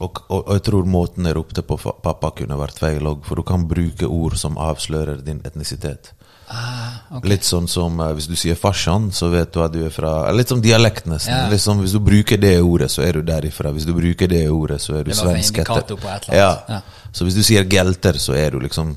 Og, 0.00 0.22
og, 0.28 0.38
og 0.40 0.54
jeg 0.56 0.64
tror 0.70 0.88
måten 0.88 1.28
jeg 1.28 1.36
ropte 1.36 1.64
på 1.66 1.76
pappa 1.78 2.32
kunne 2.36 2.58
vært 2.60 2.80
feil 2.80 3.06
òg, 3.10 3.24
for 3.26 3.40
du 3.40 3.46
kan 3.46 3.66
bruke 3.68 4.08
ord 4.08 4.38
som 4.40 4.58
avslører 4.58 5.20
din 5.26 5.42
etnisitet. 5.44 6.14
Ah, 6.50 6.96
okay. 7.14 7.30
Litt 7.30 7.44
sånn 7.46 7.68
som 7.70 8.00
eh, 8.02 8.08
hvis 8.18 8.26
du 8.26 8.34
sier 8.34 8.56
farsan, 8.58 9.10
så 9.14 9.28
vet 9.30 9.52
du 9.54 9.60
at 9.62 9.70
du 9.70 9.84
er 9.86 9.92
fra 9.94 10.32
Litt 10.34 10.50
som 10.50 10.58
dialekt, 10.62 11.06
nesten. 11.06 11.30
Ja. 11.36 11.44
Litt 11.52 11.62
som 11.62 11.78
hvis 11.78 11.92
du 11.94 12.00
bruker 12.02 12.40
det 12.42 12.56
ordet, 12.60 12.88
så 12.90 13.04
er 13.06 13.20
du 13.20 13.22
derifra. 13.28 13.70
Hvis 13.76 13.86
du 13.86 13.92
bruker 13.94 14.26
det 14.30 14.48
ordet, 14.50 14.80
så 14.82 14.96
er 14.98 15.04
du 15.06 15.12
svensk 15.14 15.60
indikator 15.62 16.00
på 16.00 16.08
et 16.10 16.26
eller 16.26 16.40
Ja. 16.40 16.50
Ja. 16.68 16.80
Så 17.12 17.24
hvis 17.26 17.38
du 17.38 17.42
sier 17.46 17.64
gelter, 17.70 18.18
så 18.18 18.34
er 18.34 18.50
du 18.50 18.58
liksom 18.66 18.96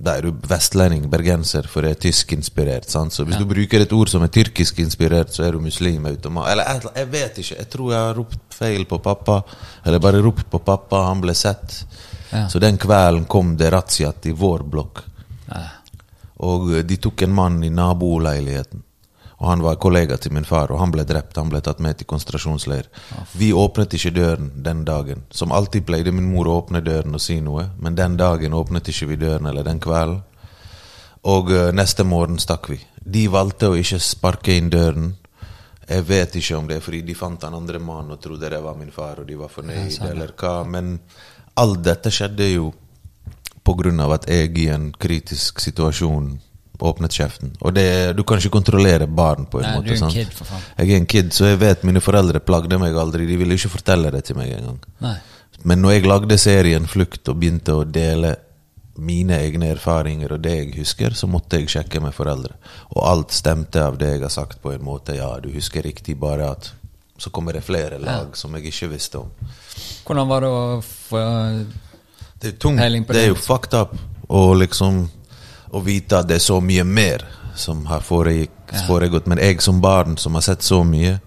Da 0.00 0.12
er 0.16 0.22
du 0.28 0.30
vestlending, 0.46 1.08
bergenser, 1.10 1.66
for 1.66 1.82
det 1.82 1.90
er 1.90 2.00
tyskinspirert. 2.04 2.86
sant? 2.88 3.12
Så 3.12 3.24
hvis 3.26 3.36
du 3.36 3.44
bruker 3.50 3.80
et 3.82 3.92
ord 3.92 4.08
som 4.08 4.22
er 4.22 4.28
tyrkiskinspirert, 4.28 5.32
så 5.34 5.42
er 5.48 5.52
du 5.52 5.58
muslim 5.60 6.06
automat. 6.06 6.52
Eller 6.52 6.68
jeg, 6.68 6.92
jeg 6.94 7.08
vet 7.10 7.38
ikke. 7.42 7.56
Jeg 7.56 7.68
tror 7.72 7.92
jeg 7.92 8.00
har 8.00 8.14
ropt 8.14 8.54
feil 8.54 8.84
på 8.86 8.98
pappa. 9.02 9.42
Eller 9.84 9.98
bare 9.98 10.22
ropt 10.22 10.46
på 10.50 10.60
pappa, 10.62 11.02
han 11.08 11.20
ble 11.20 11.34
sett. 11.34 11.80
Ja. 12.30 12.46
Så 12.48 12.60
den 12.62 12.78
kvelden 12.78 13.26
kom 13.26 13.56
det 13.58 13.72
razziaet 13.74 14.26
i 14.30 14.36
vår 14.38 14.62
blokk. 14.70 15.02
Ah. 15.50 15.77
Og 16.44 16.72
eh, 16.74 16.84
de 16.86 16.98
tok 17.02 17.22
en 17.26 17.34
mann 17.34 17.62
i 17.64 17.72
naboleiligheten. 17.72 18.84
Og 19.38 19.46
han 19.46 19.62
var 19.62 19.76
kollega 19.78 20.16
til 20.18 20.32
min 20.34 20.46
far, 20.46 20.72
og 20.74 20.80
han 20.80 20.90
ble 20.90 21.04
drept. 21.06 21.36
Han 21.38 21.50
ble 21.50 21.60
tatt 21.62 21.78
med 21.78 22.00
til 22.00 22.08
konsentrasjonsleir. 22.10 22.88
Vi 23.38 23.52
åpnet 23.54 23.94
ikke 23.94 24.10
døren 24.16 24.50
den 24.64 24.82
dagen. 24.84 25.22
Som 25.30 25.54
alltid 25.54 25.86
pleide 25.86 26.10
min 26.10 26.26
mor 26.32 26.50
å 26.50 26.56
åpne 26.58 26.82
døren 26.82 27.14
og 27.14 27.22
si 27.22 27.38
noe, 27.40 27.68
men 27.78 27.94
den 27.94 28.16
dagen 28.18 28.56
åpnet 28.58 28.90
ikke 28.90 29.12
vi 29.12 29.20
døren, 29.22 29.46
eller 29.46 29.66
den 29.66 29.78
kvelden. 29.82 30.24
Og 31.30 31.52
eh, 31.54 31.70
neste 31.74 32.06
morgen 32.06 32.38
stakk 32.42 32.70
vi. 32.72 32.80
De 32.98 33.28
valgte 33.30 33.70
å 33.70 33.78
ikke 33.78 34.00
sparke 34.02 34.58
inn 34.58 34.72
døren. 34.74 35.12
Jeg 35.88 36.04
vet 36.04 36.34
ikke 36.36 36.58
om 36.58 36.66
det 36.68 36.78
er 36.78 36.84
fordi 36.84 37.00
de 37.06 37.16
fant 37.16 37.40
den 37.40 37.54
andre 37.56 37.78
mannen 37.80 38.12
og 38.12 38.20
trodde 38.20 38.50
det 38.50 38.60
var 38.60 38.76
min 38.76 38.92
far, 38.92 39.22
og 39.22 39.28
de 39.28 39.38
var 39.38 39.48
fornøyd, 39.48 40.02
eller 40.10 40.34
hva, 40.36 40.60
men 40.68 40.98
alt 41.58 41.80
dette 41.86 42.12
skjedde 42.12 42.50
jo 42.50 42.72
av 44.00 44.12
at 44.12 44.28
jeg 44.30 44.52
i 44.58 44.68
en 44.72 44.92
kritisk 44.92 45.60
situasjon 45.60 46.38
åpnet 46.78 47.12
kjeften. 47.12 47.52
Og 47.60 47.74
det, 47.74 48.14
du 48.16 48.22
kan 48.22 48.38
ikke 48.38 48.54
kontrollere 48.54 49.06
barn 49.06 49.48
på 49.50 49.58
en 49.60 49.66
Nei, 49.66 49.74
måte. 49.76 49.88
du 49.88 49.92
er 49.92 49.96
en 49.96 50.04
sant? 50.04 50.14
kid, 50.14 50.32
for 50.32 50.46
faen. 50.46 50.62
Jeg 50.78 50.90
er 50.92 51.00
en 51.00 51.08
kid, 51.10 51.32
så 51.34 51.48
jeg 51.50 51.58
vet 51.60 51.84
mine 51.84 52.00
foreldre 52.00 52.40
plagde 52.40 52.78
meg 52.78 52.96
aldri. 52.96 53.26
De 53.26 53.38
ville 53.40 53.58
ikke 53.58 53.72
fortelle 53.72 54.12
det 54.14 54.24
til 54.28 54.38
meg 54.38 54.52
engang. 54.54 54.78
Men 55.66 55.82
når 55.82 55.96
jeg 55.96 56.06
lagde 56.06 56.38
serien 56.38 56.86
Flukt 56.86 57.28
og 57.28 57.40
begynte 57.40 57.74
å 57.74 57.84
dele 57.84 58.36
mine 58.98 59.36
egne 59.38 59.72
erfaringer 59.74 60.32
og 60.34 60.42
det 60.42 60.54
jeg 60.54 60.70
husker, 60.78 61.14
så 61.14 61.26
måtte 61.30 61.58
jeg 61.60 61.70
sjekke 61.70 62.00
med 62.02 62.14
foreldre. 62.14 62.54
Og 62.94 63.02
alt 63.06 63.34
stemte 63.34 63.82
av 63.82 63.98
det 63.98 64.14
jeg 64.14 64.22
har 64.22 64.34
sagt 64.34 64.62
på 64.62 64.72
en 64.74 64.82
måte. 64.86 65.14
Ja, 65.18 65.36
du 65.42 65.50
husker 65.54 65.82
riktig, 65.86 66.16
bare 66.18 66.50
at 66.54 66.72
så 67.18 67.30
kommer 67.34 67.52
det 67.54 67.64
flere 67.66 67.98
lag 67.98 68.36
som 68.38 68.54
jeg 68.54 68.70
ikke 68.70 68.92
visste 68.94 69.18
om. 69.18 69.30
Hvordan 70.06 70.28
var 70.30 70.44
det 70.46 70.50
å 70.54 70.64
få 70.82 71.22
Det 72.40 72.52
er 72.52 72.58
tungt. 72.60 72.80
Det 73.08 73.22
er 73.22 73.32
jo 73.32 73.38
fucked 73.38 73.74
up 73.74 73.96
å 74.28 74.52
liksom 74.58 75.06
Å 75.68 75.80
vite 75.84 76.16
at 76.16 76.28
det 76.28 76.38
er 76.38 76.44
så 76.44 76.62
mye 76.64 76.84
mer 76.84 77.26
som 77.58 77.82
har 77.90 78.00
foregått. 78.00 79.26
Men 79.28 79.40
jeg 79.42 79.58
som 79.60 79.82
barn 79.84 80.14
som 80.16 80.38
har 80.38 80.44
sett 80.46 80.62
så 80.64 80.78
mye, 80.86 81.18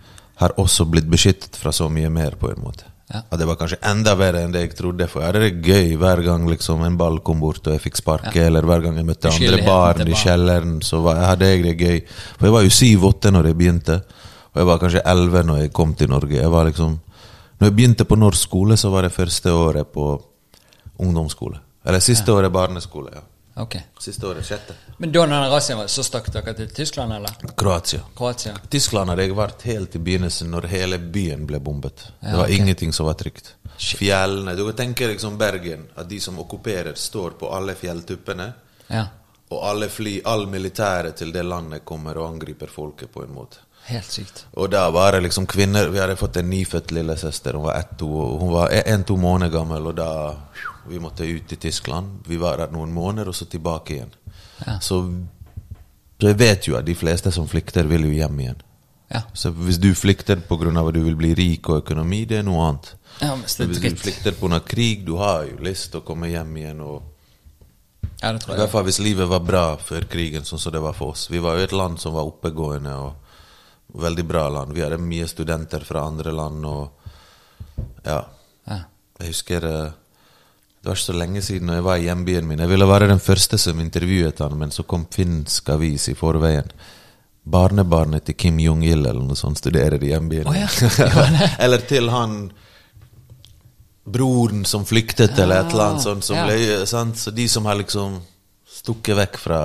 har 0.42 0.56
også 0.58 0.88
blitt 0.90 1.06
beskyttet 1.12 1.60
fra 1.60 1.70
så 1.76 1.90
mye 1.94 2.10
mer, 2.10 2.34
på 2.40 2.50
en 2.50 2.64
måte. 2.64 2.88
Ja. 3.12 3.20
At 3.30 3.38
det 3.38 3.46
var 3.46 3.60
kanskje 3.60 3.78
enda 3.86 4.16
verre 4.18 4.42
enn 4.42 4.56
det 4.56 4.64
jeg 4.64 4.72
trodde, 4.80 5.06
for 5.12 5.22
jeg 5.22 5.30
hadde 5.30 5.44
det 5.44 5.68
gøy 5.68 5.94
hver 6.02 6.24
gang 6.26 6.48
liksom 6.50 6.82
en 6.88 6.98
ball 6.98 7.20
kom 7.22 7.44
bort 7.44 7.68
og 7.68 7.76
jeg 7.76 7.84
fikk 7.84 8.00
sparke, 8.00 8.48
eller 8.48 8.66
hver 8.66 8.82
gang 8.88 8.98
jeg 8.98 9.06
møtte 9.12 9.30
andre 9.30 9.62
barn 9.68 10.08
i 10.08 10.18
kjelleren, 10.18 10.80
så 10.88 11.04
var, 11.06 11.22
hadde 11.28 11.52
jeg 11.52 11.66
det 11.68 11.76
gøy. 11.78 12.02
For 12.40 12.48
jeg 12.48 12.56
var 12.56 12.66
jo 12.66 12.74
syv-åtte 12.80 13.36
når 13.36 13.52
jeg 13.52 13.60
begynte, 13.62 14.00
og 14.56 14.64
jeg 14.64 14.70
var 14.72 14.82
kanskje 14.82 15.06
elleve 15.14 15.46
når 15.52 15.62
jeg 15.66 15.74
kom 15.76 15.94
til 16.00 16.10
Norge. 16.10 16.40
Jeg 16.40 16.52
var 16.52 16.66
liksom 16.72 17.00
Når 17.62 17.68
jeg 17.68 17.76
begynte 17.78 18.06
på 18.10 18.18
norsk 18.18 18.42
skole, 18.42 18.74
så 18.78 18.90
var 18.90 19.06
det 19.06 19.14
første 19.14 19.52
året 19.54 19.92
på 19.94 20.16
ungdomsskole. 21.02 21.60
Eller 21.84 22.00
siste 22.00 22.32
året 22.32 22.52
barneskole, 22.52 23.12
ja. 23.16 23.22
Ok. 23.56 23.76
Siste 24.00 24.28
året, 24.28 24.46
sjette. 24.48 24.74
Men 24.98 25.12
da 25.12 25.26
denne 25.26 25.40
razziaen 25.52 25.82
var, 25.82 25.88
så 25.92 26.04
stakk 26.08 26.30
dere 26.32 26.54
til 26.56 26.70
Tyskland, 26.72 27.14
eller? 27.14 27.56
Kroatia. 27.58 28.00
Kroatia? 28.18 28.54
Tyskland 28.72 29.12
hadde 29.12 29.26
jeg 29.26 29.36
vært 29.36 29.66
helt 29.68 29.96
i 29.98 30.00
begynnelsen, 30.00 30.52
når 30.54 30.70
hele 30.72 31.00
byen 31.02 31.44
ble 31.50 31.60
bombet. 31.60 32.06
Ja, 32.20 32.30
det 32.30 32.38
var 32.38 32.46
okay. 32.46 32.60
ingenting 32.62 32.94
som 32.96 33.10
var 33.10 33.18
trygt. 33.20 33.56
Fjellene 33.82 34.56
Du 34.56 34.64
kan 34.68 34.78
tenke 34.78 35.08
liksom 35.10 35.38
Bergen, 35.38 35.90
at 35.96 36.10
de 36.10 36.20
som 36.20 36.40
okkuperer, 36.40 36.94
står 36.96 37.36
på 37.42 37.50
alle 37.52 37.76
fjelltuppene. 37.76 38.52
Ja. 38.88 39.08
Og 39.52 39.68
alle 39.68 39.90
fly, 39.92 40.22
all 40.26 40.48
militæret 40.48 41.20
til 41.20 41.34
det 41.36 41.44
landet 41.44 41.84
kommer 41.86 42.18
og 42.18 42.30
angriper 42.30 42.72
folket 42.72 43.12
på 43.12 43.26
en 43.26 43.36
måte. 43.36 43.66
Helt 43.90 44.12
sykt. 44.12 44.46
Og 44.54 44.70
da 44.72 44.86
var 44.94 45.16
det 45.16 45.24
liksom 45.26 45.48
kvinner 45.50 45.90
Vi 45.90 45.98
hadde 46.00 46.16
fått 46.16 46.38
en 46.38 46.50
nyfødt 46.50 46.92
lillesøster. 46.94 47.58
Hun 47.58 47.66
var 47.66 47.80
ett-to 47.80 48.08
Hun 48.38 48.52
var 48.54 48.70
en-to 48.70 49.16
måneder 49.18 49.52
gammel, 49.58 49.88
og 49.90 49.96
da 49.98 50.12
Vi 50.88 51.00
måtte 51.00 51.26
ut 51.28 51.52
i 51.54 51.56
Tyskland. 51.56 52.24
Vi 52.28 52.38
var 52.38 52.58
der 52.58 52.72
noen 52.74 52.92
måneder, 52.94 53.28
og 53.30 53.36
så 53.36 53.46
tilbake 53.46 53.94
igjen. 53.96 54.14
Ja. 54.66 54.80
Så, 54.80 55.02
så 56.22 56.28
jeg 56.32 56.38
vet 56.40 56.68
jo 56.68 56.76
at 56.78 56.86
de 56.86 56.96
fleste 56.96 57.32
som 57.32 57.48
flykter, 57.48 57.88
vil 57.90 58.06
jo 58.10 58.12
hjem 58.16 58.40
igjen. 58.40 58.62
Ja. 59.12 59.22
Så 59.34 59.52
hvis 59.52 59.78
du 59.82 59.90
flykter 59.96 60.40
pga. 60.48 60.72
at 60.88 60.94
du 60.94 61.02
vil 61.04 61.16
bli 61.20 61.34
rik 61.36 61.70
og 61.70 61.82
økonomi, 61.84 62.26
det 62.26 62.38
er 62.40 62.44
noe 62.44 62.68
annet. 62.70 62.94
Ja, 63.22 63.36
men 63.36 63.44
Men 63.60 63.68
hvis 63.68 63.80
du 63.82 63.96
flykter 63.96 64.32
pga. 64.32 64.60
krig, 64.60 65.06
du 65.06 65.16
har 65.18 65.46
jo 65.46 65.58
lyst 65.60 65.92
til 65.92 66.00
å 66.02 66.04
komme 66.04 66.30
hjem 66.30 66.58
igjen. 66.58 66.80
og 66.82 67.02
Ja, 68.22 68.32
det 68.32 68.42
tror 68.42 68.54
i 68.54 68.58
jeg. 68.58 68.62
hvert 68.62 68.72
fall 68.72 68.84
hvis 68.84 69.00
livet 69.00 69.28
var 69.28 69.40
bra 69.40 69.78
før 69.78 70.06
krigen, 70.08 70.44
sånn 70.44 70.60
som 70.60 70.72
det 70.72 70.82
var 70.82 70.94
for 70.94 71.12
oss. 71.12 71.30
Vi 71.30 71.40
var 71.40 71.58
jo 71.58 71.64
et 71.64 71.72
land 71.72 72.00
som 72.00 72.14
var 72.14 72.24
oppegående 72.24 72.94
og 72.96 73.14
veldig 74.02 74.26
bra 74.28 74.48
land. 74.50 74.74
Vi 74.74 74.82
hadde 74.82 74.98
mye 74.98 75.28
studenter 75.28 75.84
fra 75.84 76.06
andre 76.08 76.32
land 76.32 76.66
og 76.66 76.92
Ja. 78.06 78.26
Ja. 78.68 78.80
Jeg 79.20 79.28
husker 79.28 79.64
eh, 79.66 79.92
Det 80.82 80.90
var 80.90 80.98
ikke 80.98 81.06
så 81.12 81.14
lenge 81.14 81.42
siden 81.46 81.70
jeg 81.70 81.84
var 81.86 82.00
i 82.02 82.08
hjembyen 82.08 82.48
min. 82.50 82.60
Jeg 82.64 82.70
ville 82.72 82.88
være 82.90 83.08
den 83.12 83.20
første 83.22 83.58
som 83.62 83.80
intervjuet 83.84 84.40
han, 84.42 84.56
men 84.58 84.72
så 84.74 84.82
kom 84.90 85.04
finsk 85.14 85.70
avis 85.70 86.08
i 86.10 86.16
forveien. 86.18 86.72
Barnebarnet 87.46 88.26
til 88.26 88.36
Kim 88.38 88.58
Jong-il 88.62 89.00
eller 89.06 89.22
noe 89.22 89.38
sånt 89.38 89.58
studerer 89.62 90.02
i 90.02 90.10
hjembyen. 90.12 90.50
Oh, 90.50 90.58
ja, 90.58 90.68
eller 91.64 91.86
til 91.90 92.10
han 92.14 92.36
broren 94.04 94.66
som 94.66 94.86
flyktet, 94.86 95.38
eller 95.40 95.62
et 95.62 95.72
eller 95.74 95.86
annet 95.92 96.02
sånt. 96.06 96.26
Som 96.26 96.38
Ah, 96.38 96.48
ja. 96.50 96.58
ble, 96.78 96.86
sant? 96.90 97.18
Så 97.18 97.32
de 97.32 97.46
som 97.50 97.66
har 97.70 97.78
liksom 97.78 98.18
stukket 98.72 99.18
vekk 99.18 99.38
fra 99.38 99.60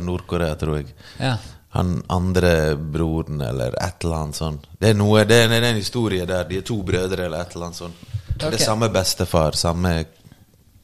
Nord-Korea, 0.00 0.54
tror 0.58 0.76
jeg. 0.80 0.92
Ja. 1.18 1.34
Han 1.74 2.00
andre 2.10 2.76
broren, 2.76 3.40
eller 3.46 3.74
et 3.78 4.04
eller 4.04 4.16
annet 4.22 4.38
sånt. 4.38 4.66
Det 4.78 4.90
er 4.90 4.94
noe, 4.98 5.24
det 5.26 5.42
er, 5.44 5.48
det 5.50 5.58
er 5.60 5.68
en 5.72 5.82
historie 5.82 6.26
der 6.26 6.46
de 6.48 6.58
er 6.62 6.66
to 6.66 6.78
brødre, 6.86 7.26
eller 7.26 7.42
et 7.42 7.54
eller 7.54 7.70
annet 7.70 7.78
sånt. 7.82 8.06
Det 8.40 8.54
er 8.54 8.62
samme 8.62 8.88
bestefar, 8.94 9.52
samme 9.58 9.96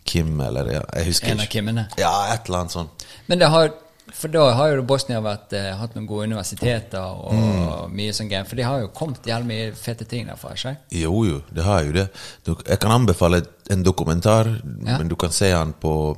Kim, 0.06 0.40
eller 0.40 0.70
ja, 0.72 0.82
jeg 0.94 1.06
husker 1.10 1.32
En 1.34 1.40
av 1.40 1.46
Kimmene. 1.52 1.88
Ja, 1.98 2.14
et 2.34 2.46
eller 2.48 2.58
annet 2.64 2.72
sånt. 2.72 3.04
Men 3.28 3.38
det 3.42 3.48
har, 3.52 3.72
for 4.14 4.28
da 4.28 4.52
har 4.54 4.72
jo 4.76 4.82
Bosnia 4.86 5.20
vært, 5.20 5.52
eh, 5.52 5.72
hatt 5.76 5.94
noen 5.96 6.06
gode 6.06 6.28
universiteter 6.30 7.00
og 7.02 7.32
Mm. 7.34 7.90
mye 7.96 8.12
sånn 8.14 8.28
greier. 8.30 8.46
For 8.46 8.56
de 8.56 8.62
har 8.62 8.80
jo 8.80 8.88
kommet 8.88 9.22
jævlig 9.26 9.46
mye 9.46 9.72
fete 9.74 10.04
ting 10.08 10.26
derfra, 10.26 10.52
ikke? 10.54 10.76
Jo, 10.92 11.24
jo, 11.24 11.42
det 11.52 11.64
har 11.64 11.82
jo 11.84 11.92
det. 11.92 12.08
Du, 12.44 12.54
jeg 12.66 12.78
kan 12.80 12.90
anbefale 12.90 13.42
en 13.70 13.82
dokumentar, 13.84 14.46
Ja. 14.86 14.98
men 14.98 15.08
du 15.08 15.16
kan 15.16 15.30
se 15.32 15.50
den 15.50 15.72
på 15.74 16.16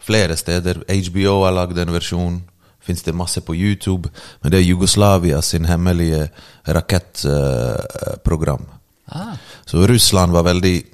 flere 0.00 0.36
steder. 0.36 0.82
HBO 0.88 1.44
har 1.44 1.52
lagd 1.52 1.78
en 1.78 1.92
versjon. 1.92 2.42
Fins 2.80 3.02
det 3.02 3.14
masse 3.14 3.40
på 3.44 3.54
YouTube. 3.54 4.08
Men 4.42 4.50
det 4.50 4.60
er 4.60 4.64
Jugoslavia 4.72 5.42
sin 5.42 5.64
hemmelige 5.66 6.30
rakettprogram. 6.66 8.66
Ah, 9.10 9.36
Så 9.66 9.86
Russland 9.86 10.32
var 10.32 10.42
veldig 10.42 10.84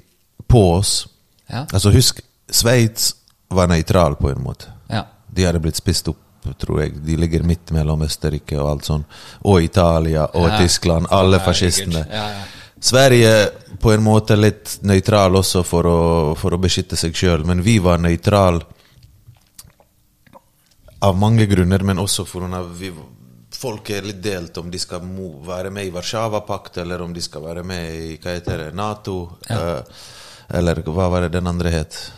på 0.47 0.73
oss. 0.77 1.07
ja. 1.49 1.65
Altså 1.73 1.91
Husk, 1.91 2.19
Sveits 2.49 3.15
var 3.49 3.67
nøytral 3.67 4.15
på 4.19 4.29
en 4.31 4.43
måte. 4.43 4.65
ja. 4.89 5.05
De 5.35 5.43
hadde 5.43 5.59
blitt 5.59 5.75
spist 5.75 6.07
opp, 6.07 6.17
tror 6.61 6.81
jeg. 6.83 6.93
De 7.05 7.15
ligger 7.17 7.43
midt 7.43 7.71
mellom 7.75 8.01
Østerrike 8.05 8.55
og 8.61 8.69
alt 8.69 8.85
sånn. 8.87 9.03
Og 9.43 9.61
Italia 9.63 10.27
og 10.33 10.47
Ja. 10.49 10.57
Tyskland. 10.61 11.07
Alle 11.11 11.39
fascistene. 11.39 12.05
Ja. 12.11 12.29
Sverige 12.79 13.49
på 13.81 13.91
en 13.91 14.03
måte 14.03 14.35
litt 14.37 14.77
nøytral 14.83 15.35
også 15.35 15.63
for 15.65 15.83
å, 15.83 16.35
for 16.37 16.51
å 16.55 16.57
beskytte 16.61 16.95
seg 16.95 17.13
sjøl, 17.17 17.43
men 17.45 17.61
vi 17.61 17.79
var 17.79 17.97
nøytral 17.97 18.61
av 21.01 21.17
mange 21.17 21.45
grunner, 21.49 21.83
men 21.83 21.97
også 21.99 22.25
vi, 22.79 22.91
folk 23.55 23.89
er 23.89 24.01
litt 24.07 24.21
delt 24.23 24.57
om 24.57 24.69
de 24.71 24.79
skal 24.79 25.01
være 25.45 25.71
med 25.71 25.85
i 25.87 25.91
Warszawapakt, 25.91 26.77
eller 26.77 27.01
om 27.01 27.13
de 27.13 27.21
skal 27.21 27.41
være 27.41 27.63
med 27.63 27.93
i 27.95 28.17
hva 28.17 28.33
heter 28.37 28.57
det, 28.57 28.73
Nato, 28.75 29.37
Ja. 29.49 29.81
eller 30.49 30.75
hva 30.83 31.09
var 31.09 31.21
det 31.21 31.31
den 31.33 31.47
andre 31.47 31.69
het? 31.71 32.11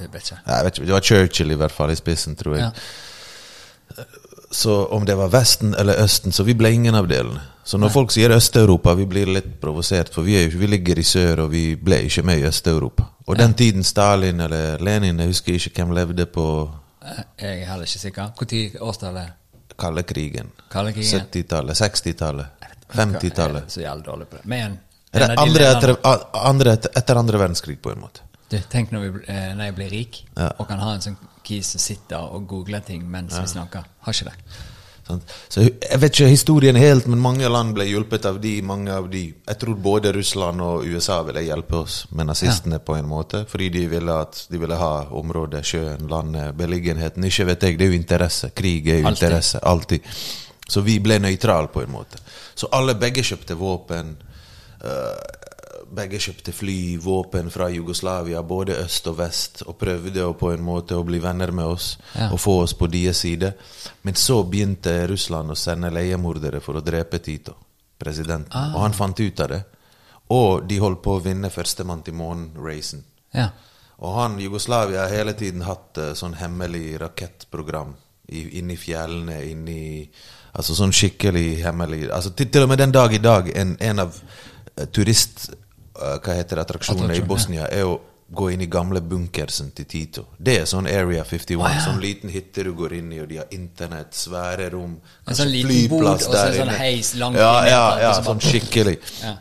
Jeg 0.00 0.12
vet 0.12 0.22
ikke. 0.30 0.38
Jeg 0.46 0.64
vet 0.64 0.78
ikke, 0.78 0.86
Det 0.86 0.92
var 0.96 1.00
Churchill 1.00 1.50
i 1.50 1.58
hvert 1.60 1.72
fall 1.72 1.90
i 1.90 1.98
spissen, 1.98 2.36
tror 2.36 2.56
jeg. 2.56 2.70
Ja. 2.70 4.04
Så 4.50 4.86
om 4.86 5.04
det 5.04 5.14
var 5.18 5.28
Vesten 5.28 5.74
eller 5.74 5.98
Østen, 6.04 6.32
så 6.32 6.44
vi 6.46 6.54
ble 6.54 6.70
ingen 6.72 6.94
av 6.94 7.08
delene. 7.08 7.40
Så 7.66 7.78
når 7.82 7.90
folk 7.90 8.12
sier 8.14 8.30
Øst-Europa, 8.30 8.94
vi 8.94 9.06
blir 9.10 9.26
litt 9.26 9.56
provosert, 9.60 10.12
for 10.14 10.22
vi, 10.22 10.36
er, 10.38 10.48
vi 10.54 10.68
ligger 10.70 10.98
i 10.98 11.02
sør, 11.02 11.40
og 11.46 11.50
vi 11.50 11.74
ble 11.74 11.98
ikke 12.06 12.22
med 12.22 12.38
i 12.38 12.46
Øst-Europa. 12.46 13.08
Og 13.26 13.38
den 13.38 13.54
tiden 13.58 13.84
Stalin 13.84 14.40
eller 14.40 14.78
Lenin, 14.78 15.18
jeg 15.18 15.32
husker 15.32 15.58
ikke 15.58 15.82
hvem 15.82 15.96
levde 15.98 16.26
på 16.30 16.46
Eh, 17.06 17.22
Jeg 17.38 17.62
er 17.62 17.66
heller 17.70 17.86
ikke 17.86 17.98
sikker. 17.98 18.30
Når 18.40 18.80
årstallet? 18.82 19.32
kalde 19.78 20.02
krigen. 20.02 20.50
Kalde 20.72 20.92
krigen. 20.92 21.20
70-tallet, 21.20 21.76
60-tallet, 21.80 22.46
er 22.62 22.74
50-tallet. 22.96 23.64
så 23.68 23.80
jævlig 23.80 24.06
dårlig 24.06 24.26
på 24.26 24.36
det. 24.36 24.46
Men 24.46 24.78
andre 25.38 25.66
etter, 25.76 25.96
andre 26.34 26.72
etter 26.96 27.18
andre 27.20 27.38
verdenskrig, 27.38 27.78
på 27.82 27.92
en 27.92 28.00
måte. 28.00 28.20
Du, 28.50 28.56
tenk 28.70 28.92
når, 28.94 29.00
vi, 29.10 29.24
eh, 29.32 29.50
når 29.58 29.64
jeg 29.70 29.74
blir 29.74 29.90
rik 29.90 30.22
Ja. 30.36 30.52
og 30.58 30.68
kan 30.68 30.78
ha 30.78 30.92
en 30.94 31.00
sånn 31.02 31.16
kis 31.46 31.66
som 31.74 31.80
sitter 31.82 32.18
og 32.36 32.46
googler 32.50 32.80
ting 32.86 33.04
mens 33.10 33.34
vi 33.38 33.46
snakker. 33.46 33.84
Har 34.06 34.12
ikke 34.12 34.30
det. 34.30 34.34
Sånn. 35.06 35.20
Så 35.48 35.60
Jeg 35.62 36.00
vet 36.02 36.12
ikke 36.16 36.28
historien 36.30 36.74
helt, 36.76 37.06
men 37.06 37.20
mange 37.22 37.46
land 37.48 37.74
ble 37.74 37.84
hjulpet 37.86 38.24
av 38.26 38.40
de. 38.42 38.60
mange 38.62 38.90
av 38.90 39.08
de. 39.10 39.32
Jeg 39.46 39.58
tror 39.58 39.76
både 39.78 40.12
Russland 40.16 40.60
og 40.60 40.84
USA 40.86 41.20
ville 41.22 41.44
hjelpe 41.46 41.76
oss 41.84 42.06
med 42.10 42.26
nazistene 42.26 42.78
på 42.82 42.96
en 42.98 43.06
måte. 43.06 43.44
Fordi 43.46 43.68
de 43.70 43.86
ville, 43.86 44.16
at, 44.22 44.46
de 44.50 44.58
ville 44.58 44.74
ha 44.74 45.06
området, 45.10 45.62
sjøen, 45.64 46.08
landet, 46.10 46.56
beliggenheten. 46.58 47.22
Ikke 47.24 47.46
vet 47.46 47.62
jeg, 47.62 47.78
det 47.78 47.86
er 47.86 47.92
jo 47.94 48.00
interesse. 48.00 48.50
Krig 48.54 48.88
er 48.88 49.00
jo 49.04 49.08
interesse. 49.08 49.60
Alltid. 49.62 50.02
Så 50.68 50.82
vi 50.82 50.98
ble 50.98 51.18
nøytrale 51.22 51.68
på 51.70 51.82
en 51.84 51.92
måte. 51.94 52.18
Så 52.54 52.66
alle 52.72 52.94
begge 52.98 53.22
kjøpte 53.22 53.54
våpen. 53.58 54.16
eh, 54.82 55.44
begge 55.94 56.18
kjøpte 56.20 56.52
fly, 56.52 56.96
våpen 57.02 57.50
fra 57.50 57.68
Jugoslavia, 57.70 58.42
både 58.42 58.78
øst 58.82 59.06
og 59.10 59.18
vest, 59.18 59.62
og 59.66 59.78
prøvde 59.78 60.24
på 60.38 60.50
en 60.52 60.64
måte 60.64 60.96
å 60.96 61.04
bli 61.06 61.18
venner 61.22 61.52
med 61.52 61.64
oss 61.64 61.98
Ja. 62.14 62.30
og 62.32 62.40
få 62.40 62.62
oss 62.62 62.74
på 62.74 62.86
deres 62.90 63.18
side. 63.18 63.52
Men 64.02 64.14
så 64.14 64.42
begynte 64.42 65.06
Russland 65.08 65.50
å 65.50 65.56
sende 65.56 65.90
leiemordere 65.90 66.60
for 66.60 66.76
å 66.76 66.84
drepe 66.84 67.18
Tito, 67.18 67.54
presidenten. 67.98 68.52
Ah. 68.52 68.74
Og 68.74 68.80
han 68.82 68.92
fant 68.92 69.20
ut 69.20 69.40
av 69.40 69.48
det. 69.48 69.64
Og 70.28 70.66
de 70.68 70.78
holdt 70.78 71.02
på 71.02 71.16
å 71.16 71.22
vinne 71.22 71.50
førstemann 71.50 72.02
til 72.02 72.14
månen-racen. 72.14 73.04
Ja. 73.34 73.50
Og 73.98 74.14
han, 74.14 74.40
Jugoslavia 74.40 75.06
har 75.06 75.14
hele 75.14 75.32
tiden 75.32 75.62
hatt 75.62 75.98
uh, 75.98 76.12
sånn 76.14 76.34
hemmelig 76.34 76.98
rakettprogram 77.00 77.94
i, 78.28 78.58
inni 78.58 78.76
fjellene, 78.76 79.44
inni 79.44 80.10
Altså 80.56 80.72
sånn 80.72 80.92
skikkelig 80.96 81.58
hemmelig 81.66 82.06
altså 82.08 82.30
til, 82.32 82.48
til 82.48 82.64
og 82.64 82.70
med 82.70 82.78
den 82.80 82.92
dag 82.94 83.12
i 83.12 83.18
dag, 83.20 83.50
en, 83.52 83.74
en 83.76 83.98
av 84.06 84.14
eh, 84.16 84.86
turist... 84.88 85.50
eh, 86.02 86.18
hva 86.24 86.34
heter 86.36 86.56
det, 86.56 86.64
attraksjonene 86.66 87.08
i 87.14 87.20
Attraksjon. 87.22 87.28
Bosnia 87.28 87.68
er 87.72 87.84
å 87.88 87.96
gå 88.36 88.48
inn 88.50 88.60
i 88.64 88.66
gamle 88.66 89.00
bunkersen 89.00 89.68
til 89.76 89.86
Tito. 89.86 90.24
Det 90.38 90.56
er 90.60 90.64
sånn 90.66 90.88
Area 90.90 91.22
51, 91.24 91.60
Ah, 91.62 91.74
ja. 91.76 91.80
sånn 91.84 92.00
liten 92.02 92.30
hytte 92.34 92.64
du 92.66 92.72
går 92.74 92.96
inn 92.98 93.12
i, 93.12 93.20
og 93.22 93.28
de 93.30 93.36
har 93.38 93.46
internett, 93.54 94.14
svære 94.18 94.70
rom, 94.72 94.96
En 95.28 95.34
sånn 95.38 95.52
liten 95.52 95.88
bod, 95.92 96.04
og 96.10 96.20
så 96.20 96.32
en 96.34 96.56
sånn 96.58 96.72
heis 96.74 97.14
langt 97.14 97.38
ja, 97.38 97.52
inn 97.62 97.70
ja, 97.70 97.84
ja, 98.02 98.12
sånn 98.22 98.40
skikkelig. 98.42 98.96
Ja. 99.22 99.36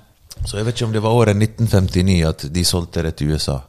Så 0.46 0.58
jeg 0.60 0.66
vet 0.68 0.76
ikke 0.78 0.86
om 0.86 0.94
det 0.94 1.02
var 1.02 1.18
året 1.18 1.36
1959 1.36 2.28
at 2.30 2.46
de 2.54 2.64
solgte 2.64 3.02
det 3.02 3.16
til 3.18 3.32
USA. 3.34 3.62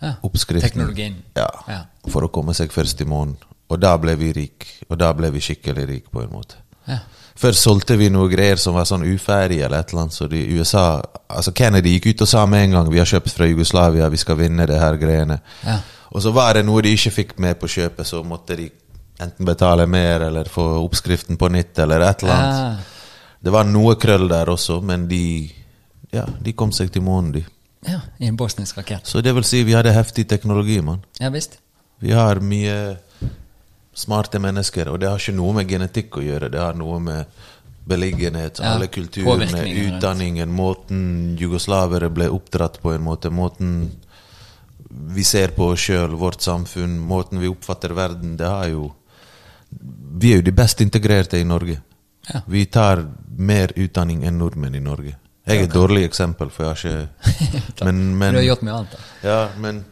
Ja. 0.00 0.14
Oppskriften. 0.26 0.70
Teknologien. 0.70 1.22
Ja, 1.36 1.48
Ja. 1.68 1.84
For 2.08 2.24
å 2.24 2.30
komme 2.32 2.54
seg 2.56 2.72
først 2.72 3.00
i 3.00 3.04
månen. 3.04 3.36
Og 3.70 3.78
da 3.78 3.92
ble 3.98 4.16
vi 4.16 4.32
rik. 4.32 4.66
Og 4.88 4.98
da 4.98 5.12
ble 5.14 5.30
vi 5.30 5.38
skikkelig 5.44 5.86
rik 5.86 6.10
på 6.10 6.22
en 6.24 6.30
måte. 6.32 6.56
Ja. 6.88 6.98
Først 7.36 7.62
solgte 7.62 7.96
vi 7.96 8.08
noe 8.10 8.28
greier 8.28 8.56
som 8.60 8.74
var 8.74 8.84
sånn 8.88 9.04
uferdig 9.06 9.60
eller 9.64 9.78
et 9.80 9.90
eller 9.92 10.02
annet, 10.02 10.14
så 10.16 10.26
de 10.28 10.40
USA 10.58 11.00
Altså 11.30 11.52
Kennedy 11.54 11.92
gikk 11.94 12.06
ut 12.10 12.22
og 12.22 12.28
sa 12.28 12.42
med 12.46 12.64
en 12.64 12.72
gang 12.74 12.88
vi 12.90 12.98
har 12.98 13.06
kjøpt 13.06 13.30
fra 13.30 13.46
Jugoslavia, 13.46 14.08
vi 14.10 14.16
skal 14.18 14.36
vinne 14.36 14.64
det 14.66 14.80
her 14.80 14.96
greiene. 14.98 15.36
Ja. 15.64 15.76
Og 16.10 16.22
så 16.24 16.32
var 16.34 16.54
det 16.58 16.64
noe 16.66 16.82
de 16.82 16.90
ikke 16.96 17.12
fikk 17.14 17.36
med 17.38 17.54
på 17.60 17.68
kjøpet, 17.70 18.06
så 18.06 18.24
måtte 18.26 18.56
de 18.58 18.66
enten 19.22 19.46
betale 19.46 19.86
mer 19.86 20.24
eller 20.26 20.48
få 20.50 20.64
oppskriften 20.82 21.38
på 21.38 21.48
nytt 21.54 21.78
eller 21.78 22.02
et 22.02 22.24
eller 22.24 22.34
annet. 22.34 22.58
Ja. 22.58 23.30
Det 23.46 23.52
var 23.54 23.64
noe 23.70 23.94
krøll 24.00 24.26
der 24.28 24.50
også, 24.50 24.80
men 24.82 25.06
de 25.08 25.22
Ja, 26.12 26.24
de 26.42 26.52
kom 26.58 26.72
seg 26.74 26.90
til 26.90 27.02
månen, 27.06 27.30
de. 27.32 27.44
ja. 27.86 28.00
I 28.18 28.26
en 28.26 28.36
bosnisk 28.36 28.76
rakett. 28.78 29.06
Så 29.06 29.20
det 29.22 29.30
vil 29.34 29.44
si 29.46 29.62
vi 29.62 29.72
hadde 29.78 29.92
heftig 29.94 30.26
teknologi, 30.28 30.80
mann. 30.82 31.04
Ja 31.20 31.30
visst. 31.30 31.58
Vi 32.00 32.10
har 32.10 32.40
mye 32.40 32.96
smarte 34.00 34.40
mennesker, 34.42 34.88
og 34.88 35.00
det 35.02 35.08
har 35.10 35.20
ikke 35.20 35.36
noe 35.36 35.56
med 35.60 35.68
genetikk 35.70 36.16
å 36.20 36.24
gjøre. 36.24 36.48
Det 36.52 36.60
har 36.60 36.78
noe 36.78 37.00
med 37.04 37.40
beliggenhet, 37.90 38.60
Ja, 38.60 38.74
alle 38.76 38.86
kulturene, 38.92 39.64
utdanningen, 39.86 40.52
måten 40.52 41.36
jugoslavere 41.40 42.10
ble 42.12 42.28
oppdratt 42.30 42.78
på 42.82 42.92
en 42.94 43.02
måte, 43.02 43.30
måten 43.34 43.90
vi 44.90 45.24
ser 45.24 45.54
på 45.56 45.70
oss 45.72 45.86
sjøl, 45.86 46.14
vårt 46.18 46.42
samfunn, 46.42 46.98
måten 46.98 47.40
vi 47.40 47.48
oppfatter 47.50 47.94
verden, 47.94 48.36
det 48.36 48.46
har 48.46 48.68
jo 48.72 48.90
Vi 50.20 50.32
er 50.32 50.40
jo 50.40 50.42
de 50.42 50.52
best 50.52 50.80
integrerte 50.82 51.38
i 51.38 51.44
Norge. 51.46 51.76
Ja. 52.26 52.40
Vi 52.46 52.64
tar 52.66 53.04
mer 53.38 53.70
utdanning 53.76 54.24
enn 54.26 54.38
nordmenn 54.38 54.74
i 54.74 54.80
Norge. 54.82 55.14
Jeg 55.46 55.60
er 55.60 55.68
et 55.68 55.74
dårlig 55.74 56.02
eksempel, 56.08 56.50
for 56.50 56.66
jeg 56.66 56.74
har 56.74 56.80
ikke 56.80 57.84
Men, 57.86 58.00
men 58.18 58.34
Du 58.34 58.40
har 58.40 58.48
gjort 58.48 58.64
mye 58.66 58.74
annet. 58.80 58.96
da. 58.96 59.28
ja, 59.28 59.38
men 59.62 59.84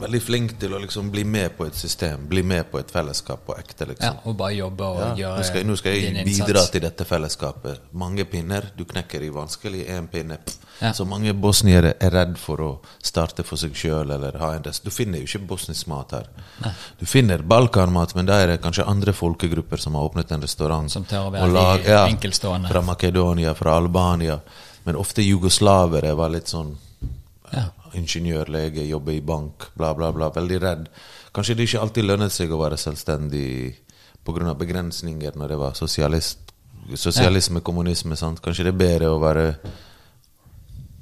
veldig 0.00 0.20
flink 0.22 0.54
til 0.60 0.72
å 0.74 0.78
liksom 0.82 1.10
bli 1.12 1.22
med 1.24 1.56
på 1.56 1.66
et 1.68 1.74
system, 1.78 2.26
bli 2.28 2.42
med 2.42 2.70
på 2.70 2.78
et 2.80 2.90
fellesskap 2.90 3.44
på 3.46 3.54
ekte, 3.58 3.86
liksom. 3.90 4.04
Ja, 4.16 4.24
og 4.30 4.36
bare 4.40 4.54
jobbe 4.56 4.84
og 4.88 4.98
Ja, 5.00 5.10
gjøre 5.20 5.36
nå, 5.38 5.44
skal, 5.48 5.66
nå 5.68 5.76
skal 5.80 5.92
jeg 5.98 6.24
bidra 6.26 6.64
til 6.72 6.80
dette 6.86 7.04
fellesskapet. 7.08 7.80
Mange 7.92 8.24
pinner, 8.24 8.70
du 8.76 8.84
knekker 8.84 9.22
i 9.22 9.30
vanskelig 9.34 9.84
én 9.88 10.08
pinne. 10.12 10.38
Ja. 10.80 10.92
Så 10.96 11.04
mange 11.04 11.34
bosniere 11.36 11.94
er 12.00 12.10
redd 12.14 12.38
for 12.40 12.56
å 12.64 12.70
starte 13.04 13.44
for 13.44 13.60
seg 13.60 13.74
sjøl 13.76 14.10
eller 14.16 14.38
ha 14.40 14.52
en 14.56 14.62
rest. 14.64 14.84
Du 14.84 14.90
finner 14.90 15.20
jo 15.20 15.28
ikke 15.28 15.46
bosnisk 15.50 15.86
mat 15.92 16.12
her. 16.16 16.30
Nei. 16.64 16.72
Du 16.98 17.04
finner 17.06 17.42
balkanmat, 17.44 18.14
men 18.16 18.26
da 18.30 18.38
er 18.40 18.54
det 18.54 18.60
kanskje 18.64 18.86
andre 18.88 19.12
folkegrupper 19.12 19.76
som 19.82 19.94
har 19.98 20.08
åpnet 20.08 20.32
en 20.32 20.40
restaurant. 20.46 20.90
Som 20.90 21.04
tør 21.04 21.28
å 21.28 21.32
være 21.34 21.52
lag- 21.52 21.84
ja, 21.84 22.06
enkeltstående. 22.08 22.68
Fra 22.72 22.80
Makedonia, 22.82 23.52
fra 23.54 23.76
Albania. 23.76 24.40
Men 24.86 24.96
ofte 24.96 25.20
jugoslavere 25.22 26.14
var 26.16 26.30
litt 26.32 26.48
sånn 26.48 26.76
Ja. 27.52 27.64
Ingeniør, 27.98 28.48
lege, 28.52 28.84
jobbe 28.88 29.14
i 29.16 29.20
bank, 29.20 29.70
bla, 29.78 29.92
bla, 29.94 30.12
bla. 30.12 30.30
Veldig 30.34 30.58
redd. 30.62 30.88
Kanskje 31.34 31.56
det 31.58 31.68
ikke 31.68 31.80
alltid 31.84 32.06
lønnet 32.08 32.34
seg 32.34 32.52
å 32.52 32.60
være 32.60 32.78
selvstendig 32.80 33.76
pga. 34.24 34.54
begrensninger 34.54 35.36
når 35.36 35.48
det 35.48 35.58
var 35.58 35.74
sosialist, 35.78 36.52
sosialisme, 36.94 37.60
kommunisme. 37.60 38.16
Sant? 38.16 38.40
Kanskje 38.42 38.64
det 38.68 38.74
er 38.74 38.82
bedre 38.84 39.10
å 39.10 39.18
være 39.22 39.46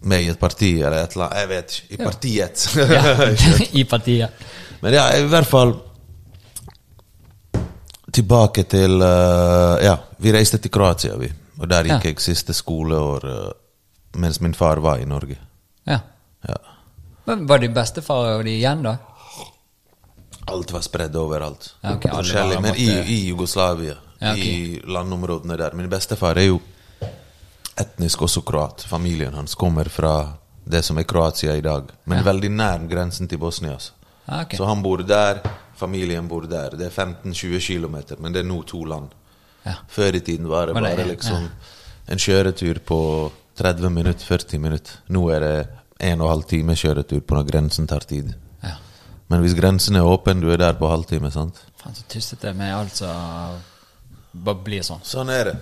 med 0.08 0.22
i 0.22 0.28
et 0.30 0.38
parti 0.38 0.76
eller 0.80 1.02
et 1.04 1.16
eller 1.16 1.26
annet. 1.26 1.38
Jeg 1.40 1.48
vet 1.48 1.76
ikke. 1.76 1.94
I 1.94 2.04
partiet. 2.04 2.66
Ja. 2.78 3.28
I 3.80 3.84
partiet. 3.84 4.48
Men 4.80 4.94
ja, 4.94 5.08
i 5.18 5.26
hvert 5.26 5.48
fall 5.48 5.74
Tilbake 8.14 8.62
til 8.70 9.02
eh, 9.04 9.84
Ja, 9.84 9.96
vi 10.22 10.32
reiste 10.32 10.58
til 10.62 10.70
Kroatia, 10.72 11.16
vi. 11.20 11.28
Og 11.58 11.68
der 11.68 11.84
gikk 11.84 12.04
Ja. 12.06 12.10
jeg 12.12 12.22
siste 12.22 12.54
skoleår 12.56 13.26
eh, 13.28 13.50
mens 14.18 14.40
min 14.40 14.54
far 14.54 14.80
var 14.80 14.98
i 15.02 15.04
Norge. 15.04 15.36
Ja. 15.86 15.98
Ja. 16.48 16.56
Men 17.28 17.46
Var 17.50 17.60
de 17.62 17.68
bestefar 17.76 18.32
og 18.38 18.44
de 18.48 18.54
igjen, 18.56 18.82
da? 18.86 18.96
Alt 20.48 20.72
var 20.72 20.80
spredd 20.86 21.16
overalt. 21.20 21.74
Ja, 21.84 21.92
ok, 21.98 22.06
Forskjellig, 22.14 22.60
men 22.64 22.76
i, 22.80 22.88
i 22.88 23.18
Jugoslavia. 23.28 23.98
Ja, 24.18 24.32
okay. 24.32 24.48
I 24.48 24.80
landområdene 24.88 25.58
der. 25.60 25.76
Min 25.76 25.90
bestefar 25.92 26.40
er 26.40 26.48
jo 26.48 26.60
etnisk 27.78 28.22
også 28.26 28.42
kroat. 28.48 28.82
Familien 28.88 29.34
hans 29.36 29.54
kommer 29.54 29.90
fra 29.92 30.14
det 30.68 30.82
som 30.84 30.98
er 31.00 31.06
Kroatia 31.08 31.54
i 31.56 31.62
dag. 31.64 31.92
Men 32.08 32.24
veldig 32.26 32.50
nær 32.52 32.82
grensen 32.90 33.28
til 33.28 33.38
Bosnia. 33.40 33.76
altså. 33.76 33.92
Okay. 34.28 34.58
Så 34.58 34.66
han 34.68 34.82
bor 34.84 35.00
der, 35.06 35.38
familien 35.78 36.26
bor 36.28 36.44
der. 36.48 36.74
Det 36.76 36.88
er 36.90 36.96
15-20 36.96 37.60
km, 37.64 37.96
men 38.20 38.32
det 38.34 38.42
er 38.42 38.48
nå 38.48 38.62
to 38.68 38.82
land. 38.84 39.14
Ja. 39.64 39.76
Før 39.88 40.16
i 40.16 40.20
tiden 40.20 40.48
var 40.48 40.66
det 40.66 40.74
Var 40.74 40.80
det- 40.82 40.96
bare 40.96 41.08
liksom 41.08 41.48
en 42.08 42.18
kjøretur 42.18 42.78
på 42.84 42.98
30 43.56 43.90
minutter, 43.90 44.24
40 44.26 44.58
minutter. 44.58 44.92
Nå 45.08 45.28
er 45.30 45.40
det 45.40 45.68
en 46.00 46.20
og 46.20 46.26
en 46.28 46.32
halv 46.36 46.44
time 46.50 46.74
kjøretur 46.78 47.20
på 47.26 47.34
når 47.38 47.46
grensen 47.50 47.86
tar 47.90 48.00
tid. 48.06 48.34
Ja. 48.62 48.76
Men 49.28 49.42
hvis 49.42 49.54
grensen 49.58 49.96
er 49.96 50.06
åpen, 50.06 50.40
du 50.40 50.50
er 50.52 50.56
der 50.62 50.72
på 50.78 50.88
halvtime, 50.90 51.30
sant? 51.34 51.58
Faen, 51.82 51.94
så 51.94 52.04
tustete 52.08 52.52
med 52.54 52.74
alt 52.74 52.96
som 52.96 53.58
bare 54.32 54.62
blir 54.64 54.82
sånn. 54.86 55.00
Sånn 55.04 55.30
er 55.34 55.44
det. 55.52 55.56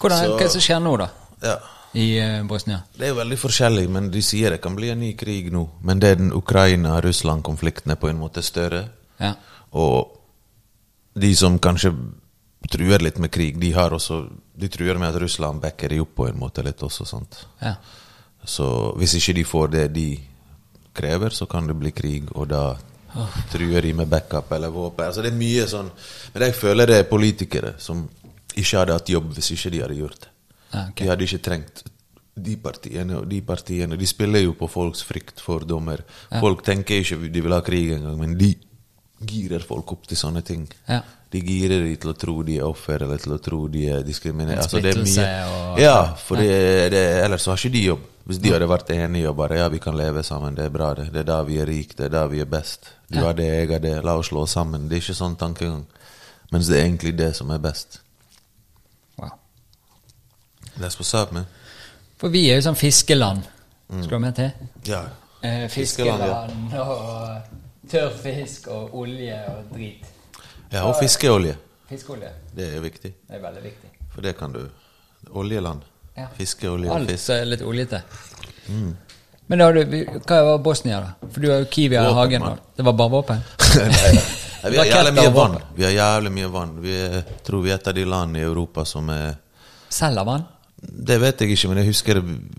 Hvordan, 0.00 0.18
Så- 0.24 0.30
Hva 0.36 0.40
er 0.40 0.44
det 0.44 0.52
som 0.52 0.60
skjer 0.60 0.80
nå, 0.82 0.96
da? 0.98 1.08
Ja. 1.42 1.56
I 1.96 2.06
uh, 2.20 2.42
Bosnia? 2.46 2.82
Det 2.96 3.06
er 3.06 3.08
jo 3.14 3.20
veldig 3.20 3.38
forskjellig, 3.40 3.88
men 3.88 4.10
de 4.10 4.20
sier 4.22 4.50
det 4.50 4.60
kan 4.60 4.74
bli 4.76 4.90
en 4.92 5.00
ny 5.00 5.14
krig 5.16 5.50
nå. 5.52 5.62
Men 5.82 5.98
det 6.00 6.10
er 6.10 6.14
den 6.20 6.32
Ukraina-Russland-konflikten 6.32 7.92
er 7.92 7.96
på 8.00 8.08
en 8.10 8.18
måte 8.20 8.42
større. 8.44 8.88
Ja. 9.20 9.34
Og 9.72 10.12
de 11.16 11.30
som 11.36 11.58
kanskje 11.58 11.92
truer 12.70 12.98
litt 13.04 13.18
med 13.22 13.30
krig, 13.32 13.58
de 13.60 13.70
har 13.72 13.90
også 13.96 14.26
De 14.56 14.68
truer 14.72 14.96
med 14.98 15.10
at 15.14 15.20
Russland 15.20 15.60
backer 15.60 15.88
de 15.92 15.98
opp 16.00 16.14
på 16.16 16.26
en 16.30 16.38
måte 16.40 16.62
litt 16.64 16.80
også, 16.80 17.04
sant. 17.06 17.42
ja. 17.60 17.74
Så 18.46 18.66
hvis 18.98 19.16
ikke 19.18 19.34
de 19.40 19.44
får 19.44 19.72
det 19.74 19.86
de 19.94 20.10
krever, 20.96 21.34
så 21.34 21.48
kan 21.50 21.66
det 21.66 21.76
bli 21.76 21.92
krig, 21.92 22.30
og 22.34 22.48
da 22.52 22.76
truer 23.50 23.82
de 23.82 23.92
med 23.96 24.08
backup 24.12 24.52
eller 24.52 24.72
våpen. 24.72 25.08
Altså 25.08 25.24
det 25.24 25.32
er 25.32 25.38
mye 25.38 25.64
sånn 25.70 25.86
Men 26.34 26.42
jeg 26.48 26.56
føler 26.58 26.90
det 26.90 26.98
er 27.00 27.06
politikere 27.08 27.74
som 27.80 28.02
ikke 28.56 28.80
hadde 28.80 28.96
hatt 28.96 29.12
jobb 29.12 29.30
hvis 29.36 29.52
ikke 29.54 29.72
de 29.72 29.82
hadde 29.84 29.98
gjort 30.00 30.26
det. 30.26 30.32
Okay. 30.76 31.04
De 31.04 31.10
hadde 31.10 31.28
ikke 31.28 31.44
trengt 31.44 31.84
de 32.36 32.56
partiene 32.60 33.16
og 33.16 33.28
de 33.30 33.40
partiene. 33.44 33.96
De 33.96 34.08
spiller 34.08 34.44
jo 34.44 34.54
på 34.58 34.68
folks 34.68 35.02
frykt, 35.08 35.40
fordommer. 35.40 36.02
Folk 36.40 36.64
tenker 36.66 37.00
ikke 37.00 37.30
de 37.32 37.44
vil 37.44 37.56
ha 37.56 37.62
krig 37.64 37.94
engang, 37.96 38.18
men 38.20 38.36
de 38.36 38.52
girer 39.26 39.64
folk 39.64 39.94
opp 39.94 40.04
til 40.08 40.20
sånne 40.20 40.42
ting. 40.44 40.66
Ja. 40.88 41.00
De 41.32 41.40
girer 41.42 41.86
de 41.86 41.94
til 42.00 42.12
å 42.12 42.16
tro 42.16 42.34
de 42.46 42.58
er 42.60 42.68
offer, 42.68 43.02
eller 43.06 43.20
til 43.22 43.34
å 43.34 43.40
tro 43.42 43.62
de 43.72 43.86
er 43.94 44.04
diskriminert. 44.04 44.66
Altså, 44.66 44.82
det 44.84 44.92
er 44.92 45.00
mye. 45.00 45.80
Ja, 45.80 45.96
for 46.20 46.40
det, 46.40 46.92
det, 46.92 47.02
ellers 47.24 47.46
så 47.46 47.54
har 47.54 47.62
ikke 47.62 47.76
de 47.78 47.84
jobb. 47.86 48.04
Hvis 48.26 48.40
de 48.42 48.50
hadde 48.50 48.66
vært 48.66 48.88
enige 48.90 49.28
og 49.30 49.36
bare 49.38 49.58
ja, 49.60 49.68
vi 49.70 49.78
kan 49.78 49.94
leve 49.96 50.22
sammen, 50.26 50.56
det 50.58 50.64
er 50.66 50.72
bra, 50.74 50.88
det. 50.98 51.04
Det 51.14 51.20
er 51.22 51.28
da 51.28 51.42
vi 51.46 51.60
er 51.62 51.68
rike, 51.70 51.94
det 51.98 52.08
er 52.08 52.14
da 52.16 52.24
vi 52.26 52.40
er 52.42 52.48
best. 52.50 52.88
Du 53.12 53.20
har 53.22 53.36
det, 53.38 53.46
jeg 53.46 53.68
har 53.70 53.78
det, 53.84 53.92
la 54.04 54.16
oss 54.18 54.32
slå 54.32 54.42
oss 54.42 54.56
sammen. 54.58 54.88
Det 54.90 54.96
er 54.98 55.04
ikke 55.04 55.14
sånn 55.14 55.36
tankegang. 55.38 55.84
Mens 56.50 56.66
det 56.70 56.80
er 56.80 56.88
egentlig 56.88 57.12
det 57.18 57.28
som 57.38 57.50
er 57.54 57.60
best. 57.62 58.00
Wow. 59.18 59.30
That's 60.80 60.98
what's 60.98 61.14
up, 61.14 61.30
man. 61.32 61.46
For 62.18 62.32
vi 62.34 62.48
er 62.50 62.58
jo 62.58 62.66
sånn 62.66 62.78
fiskeland. 62.80 63.46
Skal 63.86 64.16
du 64.16 64.18
med 64.26 64.34
til? 64.34 64.50
Ja. 64.90 65.04
Eh, 65.46 65.68
Fiskeland, 65.70 66.22
ja. 66.26 66.40
fiskeland 66.48 66.74
og 66.82 67.90
tørrfisk 67.92 68.66
og 68.74 68.94
olje 68.98 69.36
og 69.52 69.68
drit. 69.76 70.06
ja, 70.72 70.82
og 70.88 70.96
fiskeolje. 70.98 71.54
Fiskeolje. 71.86 72.32
Det 72.56 72.72
er 72.74 72.80
viktig. 72.82 73.12
Det 73.28 73.36
er 73.38 73.42
veldig 73.44 73.62
viktig. 73.62 73.90
For 74.14 74.26
det 74.26 74.34
kan 74.38 74.50
du. 74.56 74.64
Oljeland. 75.30 75.84
Ja. 76.16 76.26
Fiskeolje 76.38 76.88
og 76.90 76.96
Alt 76.96 77.10
fisk. 77.10 77.24
som 77.26 77.36
er 77.36 77.44
litt 77.52 77.62
oljete. 77.62 78.02
Men 79.46 79.58
da 79.60 79.68
har 79.68 79.76
du, 79.78 79.92
hva 80.26 80.38
var 80.48 80.58
Bosnia, 80.64 80.98
da? 81.04 81.28
For 81.30 81.44
du 81.44 81.50
har 81.52 81.60
jo 81.62 81.68
Kiwi 81.70 81.94
i 81.94 82.00
Våpen, 82.00 82.16
hagen. 82.18 82.42
mann. 82.42 82.56
da. 82.56 82.72
Det 82.76 82.86
var 82.88 82.96
bare 82.98 83.12
våpen? 83.14 83.44
Nei, 83.76 83.86
nei. 83.92 84.24
Nei, 84.64 84.70
vi 84.72 84.78
har 84.80 84.88
jævlig 84.90 85.12
mye 85.14 85.28
og 85.28 85.34
vann. 85.36 85.52
våpen. 85.54 85.76
Vi 85.76 85.84
har 85.86 85.92
jævlig 85.94 86.32
mye 86.34 86.48
vann. 86.50 86.72
Vi 86.82 86.94
er, 87.04 87.16
tror 87.46 87.62
vi 87.62 87.70
er 87.70 87.78
et 87.78 87.88
av 87.92 87.94
de 87.94 88.04
landene 88.08 88.40
i 88.42 88.46
Europa 88.48 88.84
som 88.88 89.10
er 89.14 89.36
Selger 89.96 90.26
vann? 90.26 90.42
Det 90.86 91.16
vet 91.22 91.40
jeg 91.40 91.54
ikke, 91.54 91.68
men 91.70 91.78
jeg 91.80 91.88
husker 91.92 92.18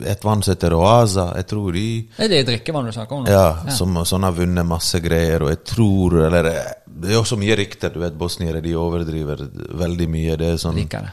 et 0.09 0.23
vann 0.25 0.41
som 0.43 0.53
heter 0.55 0.73
Oaza. 0.73 1.25
Jeg 1.37 1.47
tror 1.51 1.75
de 1.75 1.83
Er 2.23 2.31
det 2.31 2.39
drikkevann 2.47 2.87
du 2.87 2.93
snakker 2.95 3.19
om 3.19 3.25
nå? 3.27 3.31
Ja, 3.35 3.69
som 3.75 3.93
sånn 4.07 4.23
har 4.25 4.33
vunnet 4.39 4.65
masse 4.65 4.99
greier, 5.03 5.43
og 5.45 5.51
jeg 5.51 5.59
tror 5.69 6.15
Eller 6.25 6.49
eh, 6.53 6.71
det 6.87 7.11
er 7.13 7.19
også 7.19 7.37
mye 7.37 7.55
rykter, 7.59 7.91
du 7.93 7.99
vet, 8.01 8.15
bosniere 8.17 8.61
de 8.63 8.73
overdriver 8.79 9.43
veldig 9.83 10.07
mye. 10.09 10.37
Det 10.39 10.53
er 10.55 10.61
sånn 10.63 10.79
Liker 10.79 11.03
det. 11.05 11.11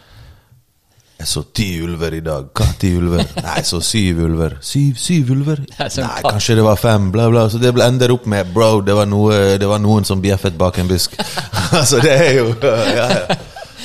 Jeg 1.25 1.31
så 1.31 1.41
ti 1.57 1.67
ulver 1.81 2.13
i 2.13 2.21
dag. 2.21 2.51
Hva 2.53 2.67
ti 2.77 2.91
ulver? 2.99 3.23
Nei, 3.39 3.53
jeg 3.57 3.65
så 3.65 3.79
syv 3.81 4.19
ulver. 4.27 4.59
Syv, 4.61 4.99
syv 5.01 5.31
ulver? 5.33 5.63
Nei, 5.81 6.09
kanskje 6.21 6.59
det 6.59 6.67
var 6.67 6.77
fem, 6.77 7.07
bla, 7.15 7.31
bla. 7.33 7.47
Så 7.49 7.57
det 7.63 7.71
ender 7.81 8.13
opp 8.13 8.27
med 8.29 8.51
Bro, 8.53 8.83
det 8.85 8.93
var, 8.99 9.09
noe, 9.09 9.39
det 9.57 9.71
var 9.71 9.81
noen 9.81 10.05
som 10.05 10.21
bjeffet 10.21 10.59
bak 10.61 10.83
en 10.83 10.91
busk. 10.91 11.17
altså, 11.81 12.03
det 12.05 12.13
er 12.13 12.29
jo 12.43 12.51
ja, 12.61 13.09
ja. 13.09 13.39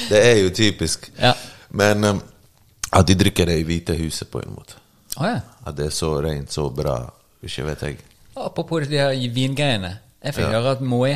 Det 0.09 0.19
er 0.19 0.35
jo 0.41 0.51
typisk. 0.59 1.07
Ja. 1.15 1.31
Men 1.79 2.09
um, 2.11 2.21
at 2.91 3.07
de 3.07 3.15
drikker 3.23 3.47
det 3.47 3.55
i 3.61 3.65
Hvite 3.71 3.95
huset, 4.01 4.27
på 4.27 4.43
en 4.43 4.51
måte. 4.57 4.75
Oh, 5.15 5.23
ja. 5.23 5.39
At 5.63 5.79
det 5.79 5.87
er 5.87 5.95
så 5.95 6.11
rent, 6.19 6.51
så 6.51 6.67
bra. 6.75 6.99
Ikke 7.39 7.69
vet 7.71 7.87
jeg. 7.87 8.03
Apropos 8.35 8.91
de 8.91 8.99
her 8.99 9.15
vingreiene. 9.31 9.95
Jeg 10.25 10.41
fikk 10.41 10.51
høre 10.51 10.75
at 10.75 10.83
Moet 10.83 11.15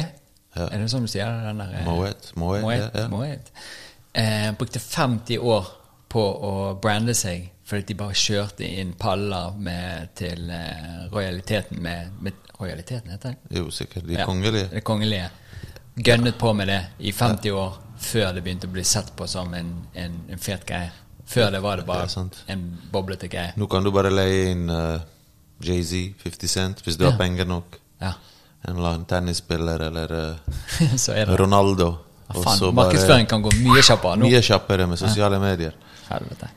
Er 0.55 0.79
det 0.79 0.87
sånn 0.87 1.03
du 1.03 1.11
sier 1.11 1.27
det? 1.27 1.67
Eh, 1.67 1.85
Moet, 1.91 2.31
Moet. 2.39 2.99
Moet. 3.11 3.55
Eh, 4.15 4.51
brukte 4.55 4.79
50 4.79 5.43
år 5.43 5.73
på 6.13 6.23
å 6.23 6.53
brande 6.81 7.15
seg 7.17 7.49
fordi 7.65 7.93
de 7.93 7.95
bare 7.97 8.15
kjørte 8.19 8.67
inn 8.67 8.91
paller 8.99 9.55
med, 9.57 10.11
til 10.19 10.49
eh, 10.51 11.05
rojaliteten 11.13 11.79
med, 11.81 12.17
med 12.21 12.41
Rojaliteten, 12.63 13.11
heter 13.11 13.33
det? 13.33 13.57
Jo, 13.57 13.71
sikkert. 13.71 14.05
De 14.07 14.13
Ja, 14.13 14.25
kongelige. 14.25 14.67
Det 14.71 14.83
kongelige. 14.85 15.29
Gønnet 15.95 16.37
på 16.39 16.53
med 16.53 16.67
det 16.67 16.81
i 16.99 17.11
50 17.11 17.51
år 17.51 17.73
før 17.99 18.33
det 18.33 18.43
begynte 18.43 18.69
å 18.69 18.73
bli 18.73 18.83
sett 18.87 19.09
på 19.17 19.27
som 19.27 19.53
en, 19.57 19.71
en, 19.93 20.19
en 20.29 20.39
fet 20.39 20.65
greie. 20.69 20.91
Før 21.25 21.51
det 21.51 21.59
var 21.63 21.81
det 21.81 21.85
bare 21.87 22.07
det 22.07 22.53
en 22.53 22.63
boblete 22.91 23.27
greie. 23.27 23.53
Nå 23.57 23.67
kan 23.67 23.83
du 23.83 23.91
bare 23.91 24.11
leie 24.13 24.51
inn 24.51 24.69
uh, 24.69 25.01
Jay-Z, 25.63 26.13
50 26.23 26.47
Cent, 26.47 26.83
hvis 26.85 26.97
du 26.99 27.05
har 27.07 27.17
penger 27.17 27.49
nok. 27.49 27.77
Ja. 28.01 28.13
En 28.63 28.77
eller 28.77 28.89
annen 28.93 29.05
tennisspiller 29.09 29.87
eller 29.89 30.13
uh, 30.19 31.35
Ronaldo. 31.39 31.89
Ja, 32.27 32.41
faen, 32.41 32.75
Markedsføring 32.75 33.27
kan 33.29 33.43
gå 33.43 33.51
mye 33.59 33.83
kjappere 33.83 34.19
nå. 34.19 34.29
Mye 34.29 34.43
kjappere 34.45 34.87
med 34.87 35.01
sosiale 35.01 35.39
medier. 35.41 35.75
Helvete. 36.13 36.49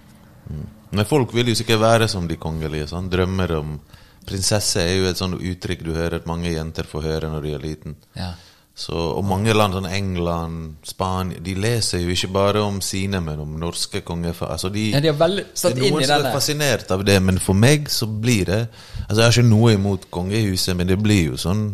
Men 0.91 1.09
folk 1.09 1.33
vil 1.35 1.51
jo 1.51 1.57
sikkert 1.59 1.83
være 1.83 2.09
som 2.09 2.29
de 2.31 2.39
kongelige. 2.41 2.89
Sånn. 2.91 3.11
Drømmer 3.13 3.57
om 3.59 3.79
Prinsesse 4.27 4.83
er 4.83 4.97
jo 4.99 5.07
et 5.11 5.19
sånt 5.19 5.39
uttrykk 5.39 5.85
du 5.87 5.95
hører 5.95 6.21
at 6.21 6.29
mange 6.29 6.51
jenter 6.51 6.87
får 6.89 7.05
høre 7.07 7.31
når 7.31 7.45
de 7.47 7.55
er 7.55 7.63
liten. 7.63 7.97
Ja. 8.19 8.33
Så, 8.77 8.93
og 8.93 9.23
mange 9.25 9.55
land, 9.57 9.73
sånn 9.73 9.87
England, 9.89 10.75
Spania, 10.85 11.39
de 11.41 11.55
leser 11.57 12.03
jo 12.03 12.13
ikke 12.13 12.29
bare 12.35 12.61
om 12.61 12.83
sine, 12.85 13.23
men 13.25 13.41
om 13.41 13.55
norske 13.57 14.03
kongefar 14.05 14.51
Altså 14.53 14.69
de, 14.75 14.91
Ja, 14.93 15.01
de 15.01 15.09
er 15.09 15.17
veldig 15.17 15.47
satt 15.57 15.79
inn 15.79 15.95
noen 15.95 16.05
i 16.05 16.09
som 16.11 16.27
er 16.27 16.35
fascinert 16.35 16.93
av 16.93 17.07
det, 17.09 17.17
men 17.25 17.41
for 17.41 17.57
meg 17.57 17.89
så 17.89 18.05
blir 18.05 18.45
det 18.51 18.61
Altså, 19.07 19.17
jeg 19.17 19.25
har 19.25 19.33
ikke 19.39 19.49
noe 19.49 19.73
imot 19.79 20.05
kongehuset, 20.13 20.77
men 20.77 20.91
det 20.93 20.99
blir 21.01 21.31
jo 21.31 21.41
sånn 21.41 21.71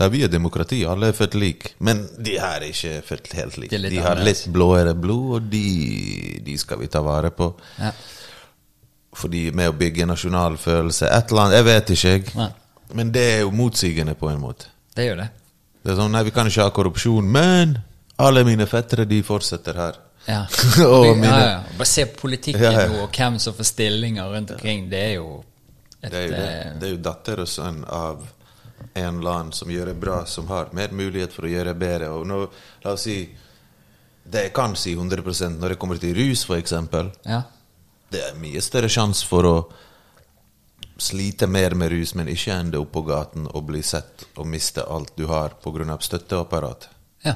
Ja, 0.00 0.08
vi 0.10 0.24
er 0.26 0.28
demokrati, 0.32 0.80
alle 0.90 1.12
er 1.12 1.14
født 1.14 1.34
lik. 1.38 1.68
Men 1.86 2.00
de 2.18 2.32
her 2.42 2.56
er 2.64 2.66
ikke 2.72 2.96
født 3.06 3.32
helt 3.38 3.56
like. 3.62 3.78
De 3.78 4.00
har 4.02 4.18
litt 4.26 4.46
blåere 4.50 4.94
blod, 4.98 5.28
og 5.36 5.42
de, 5.52 6.40
de 6.42 6.56
skal 6.58 6.80
vi 6.80 6.88
ta 6.90 7.00
vare 7.06 7.30
på. 7.30 7.52
Ja. 7.78 7.92
Fordi 9.14 9.44
med 9.54 9.70
å 9.70 9.76
bygge 9.78 10.06
nasjonalfølelse 10.10 11.06
Et 11.06 11.30
eller 11.30 11.44
annet, 11.44 11.56
jeg 11.60 11.66
vet 11.68 11.92
ikke, 11.94 12.12
jeg. 12.16 12.24
Nei. 12.34 12.48
Men 12.98 13.12
det 13.14 13.22
er 13.36 13.40
jo 13.44 13.52
motsigende 13.54 14.14
på 14.18 14.28
en 14.32 14.40
måte. 14.42 14.66
Det 14.94 15.06
jo 15.12 15.14
det. 15.20 15.28
Det 15.84 15.92
er 15.92 15.98
sånn, 16.00 16.12
nei, 16.14 16.22
vi 16.26 16.32
kan 16.34 16.48
ikke 16.50 16.64
ha 16.66 16.72
korrupsjon, 16.74 17.26
men 17.30 17.76
alle 18.24 18.42
mine 18.46 18.66
fettere, 18.70 19.06
de 19.10 19.22
fortsetter 19.26 19.78
her. 19.78 19.98
Ja. 20.26 20.42
Og 20.88 21.10
mine- 21.20 21.30
ja. 21.38 21.56
Bare 21.78 21.86
se 21.90 22.06
politikken 22.16 22.62
Ja, 22.64 22.70
ja. 22.72 22.84
nå, 22.90 23.02
og 23.04 23.12
hvem 23.14 23.34
som 23.42 23.54
får 23.54 23.66
stillinger 23.70 24.30
rundt 24.32 24.54
omkring. 24.56 24.86
Det 24.90 25.00
er 25.10 25.12
jo 25.18 25.42
et 26.00 26.10
Det 26.10 26.18
er 26.20 26.24
jo, 26.26 26.30
det. 26.34 26.46
eh, 26.48 26.72
Det 26.80 26.88
er 26.88 26.94
jo 26.94 27.02
datter 27.04 27.42
og 27.44 27.48
sønn 27.50 27.82
av 27.84 28.22
en 28.94 29.20
land 29.24 29.54
som 29.54 29.70
gjør 29.70 29.86
det 29.90 29.96
bra, 30.00 30.24
som 30.26 30.46
har 30.48 30.68
mer 30.72 30.92
mulighet 30.94 31.32
for 31.34 31.46
å 31.46 31.50
gjøre 31.50 31.72
det 31.72 31.78
bedre. 31.80 32.10
Og 32.14 32.26
nå, 32.26 32.44
la 32.84 32.92
oss 32.94 33.06
si 33.08 33.16
Det 34.24 34.40
jeg 34.46 34.52
kan 34.56 34.72
si 34.76 34.94
100% 34.96 35.58
når 35.60 35.74
det 35.74 35.78
kommer 35.78 35.98
til 36.00 36.14
rus, 36.16 36.46
eksempel, 36.56 37.10
Ja. 37.26 37.42
det 38.10 38.22
er 38.24 38.38
mye 38.40 38.60
større 38.64 38.88
sjanse 38.88 39.26
for 39.28 39.44
å 39.44 39.56
slite 40.96 41.46
mer 41.46 41.74
med 41.74 41.90
rus, 41.92 42.14
men 42.14 42.28
ikke 42.28 42.54
ende 42.54 42.78
opp 42.80 42.92
på 42.92 43.02
gaten 43.04 43.46
og 43.52 43.66
bli 43.66 43.82
sett 43.82 44.24
og 44.36 44.46
miste 44.46 44.80
alt 44.80 45.12
du 45.16 45.26
har 45.26 45.50
pga. 45.60 45.98
støtteapparatet. 46.00 46.88
ja. 47.24 47.34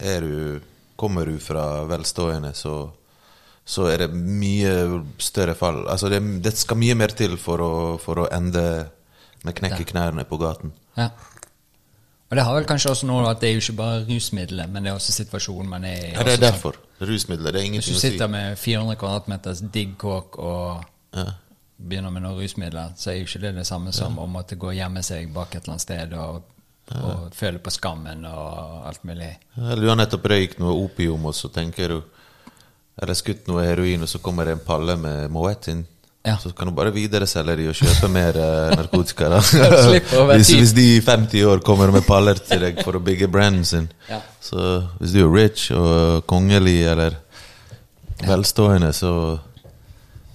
Er 0.00 0.20
du, 0.20 0.60
kommer 0.96 1.26
du 1.26 1.38
fra 1.38 1.84
velstående, 1.84 2.54
så, 2.54 2.90
så 3.64 3.86
er 3.86 3.98
det 3.98 4.14
mye 4.14 5.02
større 5.18 5.54
fall. 5.54 5.86
Altså 5.88 6.08
det, 6.08 6.20
det 6.42 6.56
skal 6.56 6.76
mye 6.80 6.94
mer 6.94 7.08
til 7.08 7.36
for 7.36 7.60
å, 7.60 7.98
for 8.00 8.18
å 8.24 8.28
ende 8.32 8.88
med 9.44 9.54
knekker 9.54 9.84
knærne 9.84 10.24
på 10.24 10.36
gaten. 10.38 10.72
ja. 10.96 11.08
Og 12.30 12.36
det 12.38 12.44
har 12.46 12.54
vel 12.54 12.64
kanskje 12.64 12.90
også 12.92 13.06
noe 13.08 13.24
at 13.26 13.40
det 13.42 13.48
er 13.48 13.56
jo 13.56 13.58
ikke 13.64 13.72
bare 13.80 14.04
rusmidler, 14.06 14.68
men 14.70 14.84
det 14.84 14.90
er 14.92 14.94
også 15.00 15.10
situasjonen 15.12 15.66
man 15.68 15.84
er 15.84 15.96
i. 15.96 16.10
Ja, 16.14 16.22
det 16.22 16.36
er 16.36 16.42
derfor. 16.44 16.76
Rusmidler, 17.02 17.50
det 17.50 17.58
er 17.58 17.64
Hvis 17.64 17.68
ingenting 17.72 17.94
du 17.94 17.98
å 17.98 18.00
si. 18.00 18.10
sitter 18.12 18.28
med 18.30 18.58
400 18.58 18.96
kvadratmeters 19.00 19.62
digg 19.74 19.96
kåk 19.98 20.38
og 20.38 20.84
Ja. 21.16 21.24
begynner 21.88 22.10
med 22.14 22.22
noen 22.22 22.38
rusmidler, 22.38 22.92
så 22.96 23.10
er 23.10 23.14
jo 23.18 23.24
ikke 23.26 23.40
det 23.40 23.54
det 23.56 23.66
samme 23.66 23.90
som 23.92 24.16
å 24.18 24.28
måtte 24.30 24.54
gå 24.56 24.68
og 24.68 24.74
gjemme 24.78 25.02
seg 25.02 25.32
bak 25.34 25.54
et 25.56 25.62
eller 25.64 25.72
annet 25.72 25.80
sted 25.82 26.12
og, 26.12 26.42
og 27.02 27.32
føle 27.34 27.58
på 27.58 27.70
skammen 27.74 28.24
og 28.24 28.86
alt 28.86 29.02
mulig. 29.04 29.32
Eller 29.56 29.82
du 29.82 29.88
har 29.88 29.96
nettopp 29.96 30.24
røykt 30.30 30.58
noe 30.60 30.84
opium, 30.84 31.26
og 31.26 31.34
så 31.34 31.48
tenker 31.52 31.88
du 31.88 32.02
Eller 33.02 33.14
skutt 33.14 33.48
noe 33.48 33.64
heroin, 33.64 34.02
og 34.02 34.08
så 34.08 34.18
kommer 34.20 34.44
det 34.44 34.52
en 34.52 34.64
palle 34.66 34.96
med 34.96 35.30
Moet 35.30 35.66
inn. 35.68 35.86
Ja. 36.26 36.36
Så 36.36 36.52
kan 36.52 36.68
du 36.68 36.74
bare 36.76 36.92
videreselge 36.92 37.54
de 37.56 37.68
og 37.70 37.76
kjøpe 37.78 38.10
mer 38.12 38.36
eh, 38.36 38.72
narkotika. 38.80 39.30
da 39.32 39.40
hvis, 40.34 40.50
hvis 40.52 40.74
de 40.76 40.86
i 40.98 41.00
50 41.00 41.46
år 41.48 41.62
kommer 41.64 41.92
med 41.94 42.04
paller 42.08 42.40
til 42.40 42.60
deg 42.66 42.82
for 42.84 42.98
å 42.98 43.04
bygge 43.04 43.30
branden 43.32 43.64
sin. 43.64 43.86
Ja. 44.10 44.20
Så 44.44 44.82
hvis 44.98 45.16
du 45.16 45.22
er 45.24 45.32
rich 45.32 45.70
og 45.72 46.26
kongelig 46.28 46.82
eller 46.92 47.16
velstående, 48.26 48.92
så 48.92 49.38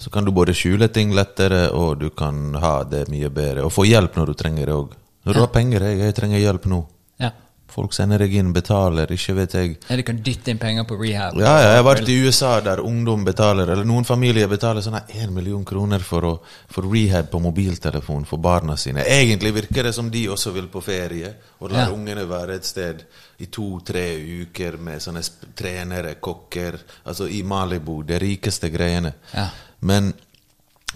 så 0.06 0.12
kan 0.14 0.26
du 0.26 0.30
både 0.32 0.54
skjule 0.54 0.86
ting 0.94 1.16
lettere, 1.18 1.72
og 1.74 1.98
du 1.98 2.12
kan 2.14 2.54
ha 2.62 2.84
det 2.86 3.08
mye 3.10 3.30
bedre. 3.34 3.64
Og 3.66 3.72
få 3.74 3.88
hjelp 3.90 4.20
når 4.20 4.28
du 4.30 4.34
trenger 4.38 4.70
det 4.70 4.76
òg. 4.76 4.92
Når 5.26 5.34
du 5.34 5.40
har 5.42 5.50
penger, 5.50 5.86
jeg, 5.88 5.98
jeg 6.04 6.16
trenger 6.20 6.44
hjelp 6.44 6.68
nå. 6.70 6.78
Folk 7.68 7.92
sender 7.94 8.22
deg 8.22 8.32
inn, 8.38 8.54
betaler, 8.56 9.10
ikke 9.12 9.34
vet 9.36 9.54
jeg. 9.58 9.72
Ja, 9.90 9.96
de 10.00 10.04
kan 10.08 10.20
dytte 10.24 10.52
inn 10.54 10.60
penger 10.62 10.86
på 10.88 10.96
rehab. 11.00 11.34
Ja, 11.42 11.56
ja, 11.60 11.72
jeg 11.74 11.80
har 11.82 11.84
vært 11.88 12.08
i 12.14 12.16
USA 12.24 12.52
der 12.64 12.80
ungdom 12.80 13.26
betaler, 13.28 13.68
eller 13.74 13.84
noen 13.90 14.06
familier 14.08 14.48
betaler 14.48 14.86
sånn 14.86 14.96
én 15.02 15.34
million 15.36 15.66
kroner 15.68 16.00
for, 16.06 16.24
å, 16.30 16.34
for 16.72 16.88
rehab 16.88 17.28
på 17.34 17.42
mobiltelefon 17.44 18.24
for 18.30 18.38
barna 18.40 18.78
sine. 18.80 19.04
Egentlig 19.04 19.52
virker 19.58 19.90
det 19.90 19.94
som 19.98 20.12
de 20.14 20.22
også 20.32 20.54
vil 20.56 20.70
på 20.72 20.84
ferie, 20.86 21.34
og 21.60 21.74
lar 21.74 21.90
Ja. 21.90 21.92
ungene 21.98 22.24
være 22.30 22.56
et 22.56 22.66
sted 22.70 23.04
i 23.44 23.50
to-tre 23.52 24.06
uker 24.46 24.78
med 24.80 25.02
sånne 25.04 25.26
trenere, 25.58 26.16
kokker, 26.22 26.78
altså 27.04 27.28
i 27.28 27.42
Malibu, 27.44 28.04
det 28.08 28.22
rikeste 28.24 28.70
greiene. 28.72 29.16
Ja. 29.34 29.50
Men 29.82 30.14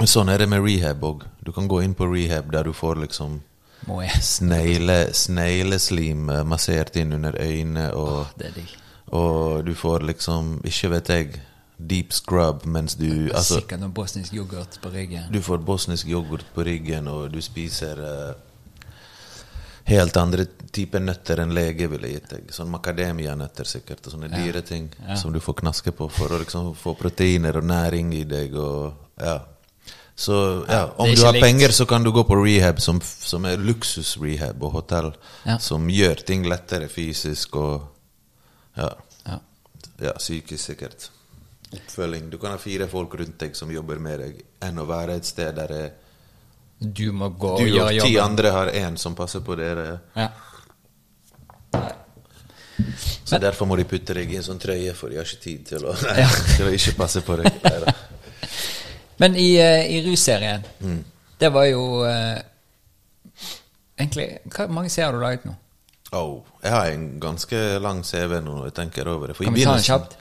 sånn 0.05 0.29
er 0.31 0.37
det 0.45 0.47
med 0.49 0.63
rehab 0.63 1.03
òg. 1.03 1.25
Du 1.43 1.51
kan 1.51 1.67
gå 1.67 1.81
inn 1.83 1.93
på 1.97 2.07
rehab 2.07 2.51
der 2.53 2.63
du 2.63 2.71
får 2.73 3.01
liksom 3.07 3.41
Må 3.87 4.01
jeg. 4.03 4.11
snegle, 4.21 5.13
snegleslim 5.13 6.29
eh, 6.29 6.43
massert 6.43 6.95
inn 6.99 7.13
under 7.13 7.33
øynene 7.39 7.93
og 7.95 8.27
Det 8.37 8.47
er 8.47 8.51
digg. 8.59 8.73
og 9.11 9.65
du 9.65 9.73
får 9.75 9.99
liksom, 10.09 10.59
ikke 10.63 10.89
vet 10.89 11.09
jeg, 11.09 11.41
deep 11.79 12.11
scrub 12.13 12.65
mens 12.65 12.95
du 12.99 13.29
Altså, 13.33 13.61
Sikkert 13.61 13.79
noe 13.79 13.89
bosnisk 13.95 14.33
yoghurt 14.35 14.79
på 14.83 14.89
ryggen. 14.91 15.31
du 15.31 15.39
får 15.41 15.57
bosnisk 15.63 16.07
yoghurt 16.07 16.43
på 16.53 16.63
ryggen, 16.67 17.07
og 17.07 17.31
du 17.31 17.39
spiser 17.41 17.95
uh, 18.03 18.33
helt 19.89 20.17
andre 20.17 20.45
typer 20.75 20.99
nøtter 21.01 21.39
enn 21.41 21.53
lege 21.55 21.87
ville 21.89 22.11
gitt 22.11 22.27
deg. 22.29 22.49
Sånn 22.53 22.69
macadamia-nøtter 22.69 23.65
sikkert, 23.65 24.05
og 24.05 24.13
sånne 24.13 24.29
dyre 24.29 24.61
ting 24.61 24.89
Ja. 25.07 25.15
som 25.15 25.31
du 25.33 25.39
får 25.39 25.55
knaske 25.63 25.91
på 25.95 26.09
for 26.11 26.27
å 26.35 26.39
liksom 26.43 26.75
få 26.75 26.93
proteiner 26.99 27.57
og 27.57 27.63
næring 27.63 28.13
i 28.13 28.23
deg. 28.23 28.53
og 28.55 28.93
ja. 29.17 29.39
Så 30.19 30.35
ja, 30.67 30.81
om 30.99 31.07
du 31.15 31.21
har 31.23 31.31
likt. 31.37 31.43
penger, 31.45 31.71
så 31.71 31.85
kan 31.87 32.03
du 32.03 32.09
gå 32.11 32.25
på 32.27 32.35
rehab, 32.41 32.81
som, 32.83 32.97
som 33.01 33.45
er 33.47 33.61
luksusrehab 33.63 34.63
og 34.67 34.73
hotell, 34.73 35.13
Ja. 35.47 35.55
som 35.63 35.85
gjør 35.87 36.25
ting 36.27 36.43
lettere 36.49 36.89
fysisk 36.91 37.55
og 37.55 37.85
ja. 38.75 38.89
Ja. 39.29 39.37
Ja, 40.03 40.11
psykisk 40.19 40.59
sikkert. 40.73 41.07
Oppfølging. 41.71 42.27
Du 42.33 42.37
kan 42.41 42.51
ha 42.51 42.57
fire 42.59 42.87
folk 42.91 43.15
rundt 43.19 43.37
deg 43.39 43.55
som 43.55 43.71
jobber 43.71 43.99
med 44.01 44.19
deg, 44.19 44.43
enn 44.65 44.79
å 44.83 44.85
være 44.89 45.15
et 45.21 45.25
sted 45.29 45.55
der 45.55 45.67
det, 45.71 45.87
Du 46.79 47.11
må 47.11 47.29
gå 47.29 47.55
du 47.59 47.65
og 47.79 47.89
og 47.93 48.03
ti 48.03 48.17
andre 48.19 48.51
har 48.55 48.69
én 48.75 48.97
som 48.97 49.15
passer 49.15 49.39
på 49.43 49.55
dere. 49.59 49.99
Ja. 50.15 50.29
Så 53.23 53.37
derfor 53.37 53.67
må 53.69 53.75
de 53.77 53.83
putte 53.85 54.13
deg 54.15 54.31
i 54.31 54.37
en 54.39 54.43
sånn 54.45 54.59
trøye, 54.61 54.93
for 54.97 55.11
de 55.11 55.19
har 55.19 55.27
ikke 55.27 55.43
tid 55.43 55.65
til 55.73 55.85
å, 55.85 55.95
Ja. 56.17 56.27
til 56.57 56.67
å 56.67 56.75
ikke 56.75 56.95
passe 56.97 57.21
på 57.23 57.35
deg. 57.41 57.51
Neida. 57.63 57.93
Men 59.19 59.35
i, 59.35 59.49
eh, 59.59 59.85
i 59.95 60.01
russerien, 60.05 60.63
Mm. 60.79 61.03
det 61.39 61.49
var 61.53 61.65
jo 61.65 62.03
eh, 62.05 62.41
Egentlig, 63.99 64.37
Hvor 64.55 64.67
mange 64.71 64.89
serier 64.89 65.05
har 65.11 65.17
du 65.17 65.19
laget 65.19 65.45
nå? 65.45 65.53
Oh, 66.11 66.39
jeg 66.63 66.71
har 66.71 66.85
en 66.93 67.19
ganske 67.21 67.79
lang 67.83 67.99
CV 68.05 68.39
nå 68.41 68.63
jeg 68.63 68.73
tenker 68.73 69.07
over 69.11 69.27
det. 69.27 69.35
For 69.35 69.43
Kan 69.43 69.53
vi 69.53 69.65
ta 69.67 69.73
den 69.75 69.83
kjapt? 69.83 70.15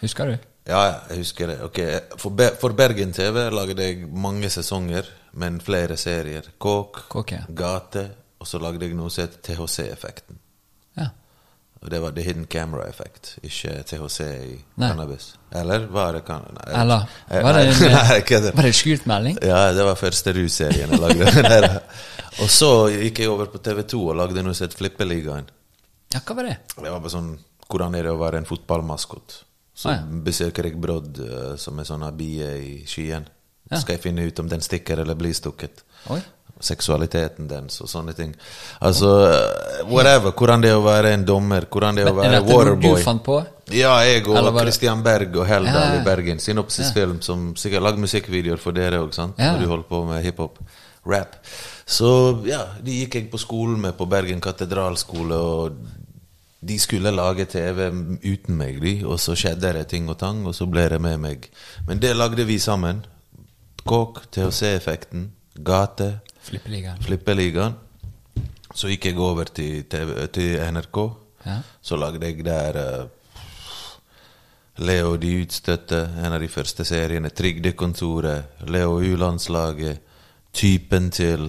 Husker 0.00 0.30
du? 0.30 0.36
Ja, 0.66 0.82
jeg 1.10 1.18
husker 1.18 1.46
det. 1.50 1.56
Okay. 1.66 1.98
For, 2.16 2.30
Be 2.30 2.50
for 2.60 2.72
Bergen 2.78 3.12
TV 3.12 3.48
lagde 3.50 3.82
jeg 3.82 4.06
mange 4.08 4.48
sesonger, 4.50 5.02
men 5.32 5.60
flere 5.60 5.96
serier. 5.96 6.42
Kåk, 6.58 7.02
Kåk, 7.08 7.32
ja. 7.32 7.42
Gate, 7.56 8.06
og 8.40 8.46
så 8.46 8.58
lagde 8.62 8.86
jeg 8.86 8.94
noe 8.96 9.10
som 9.10 9.26
het 9.26 9.40
THC-effekten. 9.42 10.38
Og 11.82 11.90
det 11.90 11.98
var 11.98 12.12
The 12.14 12.22
Hidden 12.22 12.44
Camera 12.46 12.84
Effect, 12.86 13.32
ikke 13.42 13.72
THC 13.90 14.20
i 14.22 14.52
Nei. 14.78 14.88
cannabis. 14.92 15.32
Eller 15.50 15.86
var 15.90 16.12
det 16.14 16.20
kan... 16.28 16.44
Nei, 16.54 16.66
Eller 16.80 17.08
Eh, 17.28 17.42
var 17.42 17.56
det 17.58 17.64
nei, 17.66 17.72
en, 17.74 17.96
nei, 17.96 18.20
det. 18.44 18.52
var 18.54 18.62
det 18.68 18.72
skjult 18.78 19.06
melding? 19.10 19.38
Ja, 19.42 19.62
det 19.74 19.86
var 19.88 19.98
første 19.98 20.32
russerien 20.36 20.92
jeg 20.94 21.00
lagde. 21.02 21.80
Og 22.42 22.48
så 22.54 22.68
gikk 22.94 23.18
jeg 23.24 23.28
over 23.32 23.50
på 23.52 23.58
TV2 23.66 23.98
og 24.12 24.14
lagde 24.20 24.44
noe 24.46 24.54
som 24.54 24.68
het 24.68 24.76
Flippeligaen. 24.78 25.50
Ja, 26.14 26.20
hva 26.22 26.36
var 26.38 26.48
det? 26.52 26.54
Det 26.76 26.86
var 26.86 27.00
bare 27.02 27.12
sånn 27.12 27.32
Hvordan 27.72 27.94
er 27.96 28.04
det 28.06 28.12
å 28.12 28.18
være 28.20 28.38
en 28.42 28.46
fotballmaskot? 28.48 29.38
Så 29.74 29.88
Ah, 29.88 29.94
ja. 29.96 30.20
besøker 30.26 30.66
jeg 30.68 30.76
Brodd, 30.80 31.18
eh, 31.24 31.54
som 31.58 31.78
er 31.80 31.86
sånn 31.88 32.02
bie 32.18 32.48
i 32.60 32.72
skyen. 32.86 33.24
Ja. 33.72 33.78
Skal 33.80 33.96
jeg 33.96 34.02
finne 34.04 34.26
ut 34.28 34.38
om 34.42 34.48
den 34.50 34.60
stikker 34.60 35.00
eller 35.00 35.16
blir 35.16 35.32
stukket. 35.32 35.80
Oi. 36.12 36.18
Seksualiteten 36.62 37.48
dens 37.50 37.80
og 37.82 37.88
sånne 37.90 38.14
ting. 38.14 38.34
Altså, 38.86 39.08
eh, 39.28 39.80
whatever. 39.90 40.30
Hvordan 40.38 40.62
det 40.62 40.70
er 40.70 40.78
å 40.78 40.84
være 40.84 41.12
en 41.16 41.24
dommer. 41.26 41.66
Hvordan 41.70 41.98
det 41.98 42.04
er 42.06 42.12
å 42.12 42.16
være 42.16 42.30
Men, 42.36 42.46
waterboy. 42.48 42.98
du 43.00 43.02
fant 43.02 43.24
på? 43.26 43.38
Ja, 43.72 43.96
jeg 44.06 44.26
og 44.28 44.36
var 44.54 44.62
Christian 44.62 45.02
Berg 45.02 45.34
og 45.36 45.46
Heldal 45.48 45.74
Ja, 45.74 45.94
ja. 45.94 46.00
i 46.00 46.04
Bergen. 46.04 46.38
Synopsisfilm 46.42 47.20
som 47.22 47.52
sikkert 47.56 47.82
lagde 47.82 48.02
musikkvideoer 48.04 48.58
for 48.62 48.72
dere 48.76 49.00
òg, 49.02 49.12
sant? 49.14 49.34
Ja. 49.38 49.52
Når 49.56 49.60
du 49.64 49.68
holdt 49.72 49.88
på 49.88 50.04
med 50.06 50.22
hiphop. 50.24 50.58
Rap. 51.04 51.34
Så 51.86 52.08
ja, 52.46 52.60
de 52.80 53.00
gikk 53.00 53.14
jeg 53.18 53.30
på 53.32 53.38
skolen 53.42 53.80
med 53.82 53.96
på 53.98 54.06
Bergen 54.06 54.40
katedralskole, 54.40 55.34
og 55.34 55.72
de 56.62 56.76
skulle 56.78 57.10
lage 57.10 57.44
TV 57.50 57.88
uten 58.22 58.54
meg, 58.56 58.78
de. 58.80 59.00
Og 59.04 59.18
så 59.18 59.34
skjedde 59.34 59.72
det 59.74 59.88
ting 59.90 60.06
og 60.08 60.20
tang, 60.20 60.44
og 60.46 60.54
så 60.54 60.68
ble 60.70 60.84
det 60.92 61.00
med 61.02 61.18
meg. 61.18 61.48
Men 61.88 61.98
det 61.98 62.14
lagde 62.14 62.46
vi 62.46 62.60
sammen. 62.62 63.02
Kåk, 63.82 64.20
THC-effekten, 64.30 65.32
Gate, 65.58 66.20
Flippeligaen. 66.42 67.02
Flippeligaen. 67.02 67.74
Så 68.74 68.88
gikk 68.88 69.10
jeg 69.10 69.18
over 69.20 69.50
til, 69.52 69.84
TV, 69.90 70.14
til 70.32 70.56
NRK. 70.72 71.00
Ja. 71.46 71.58
Så 71.82 71.98
lagde 72.00 72.26
jeg 72.26 72.44
der 72.46 72.78
uh, 72.78 73.10
Leo 74.82 75.16
de 75.20 75.34
utstøtte, 75.42 76.00
en 76.24 76.32
av 76.32 76.40
de 76.40 76.48
første 76.48 76.84
seriene. 76.88 77.30
Trygdekontoret, 77.30 78.64
Leo 78.72 78.98
U-landslaget, 79.00 80.08
Typen 80.52 81.10
til 81.10 81.46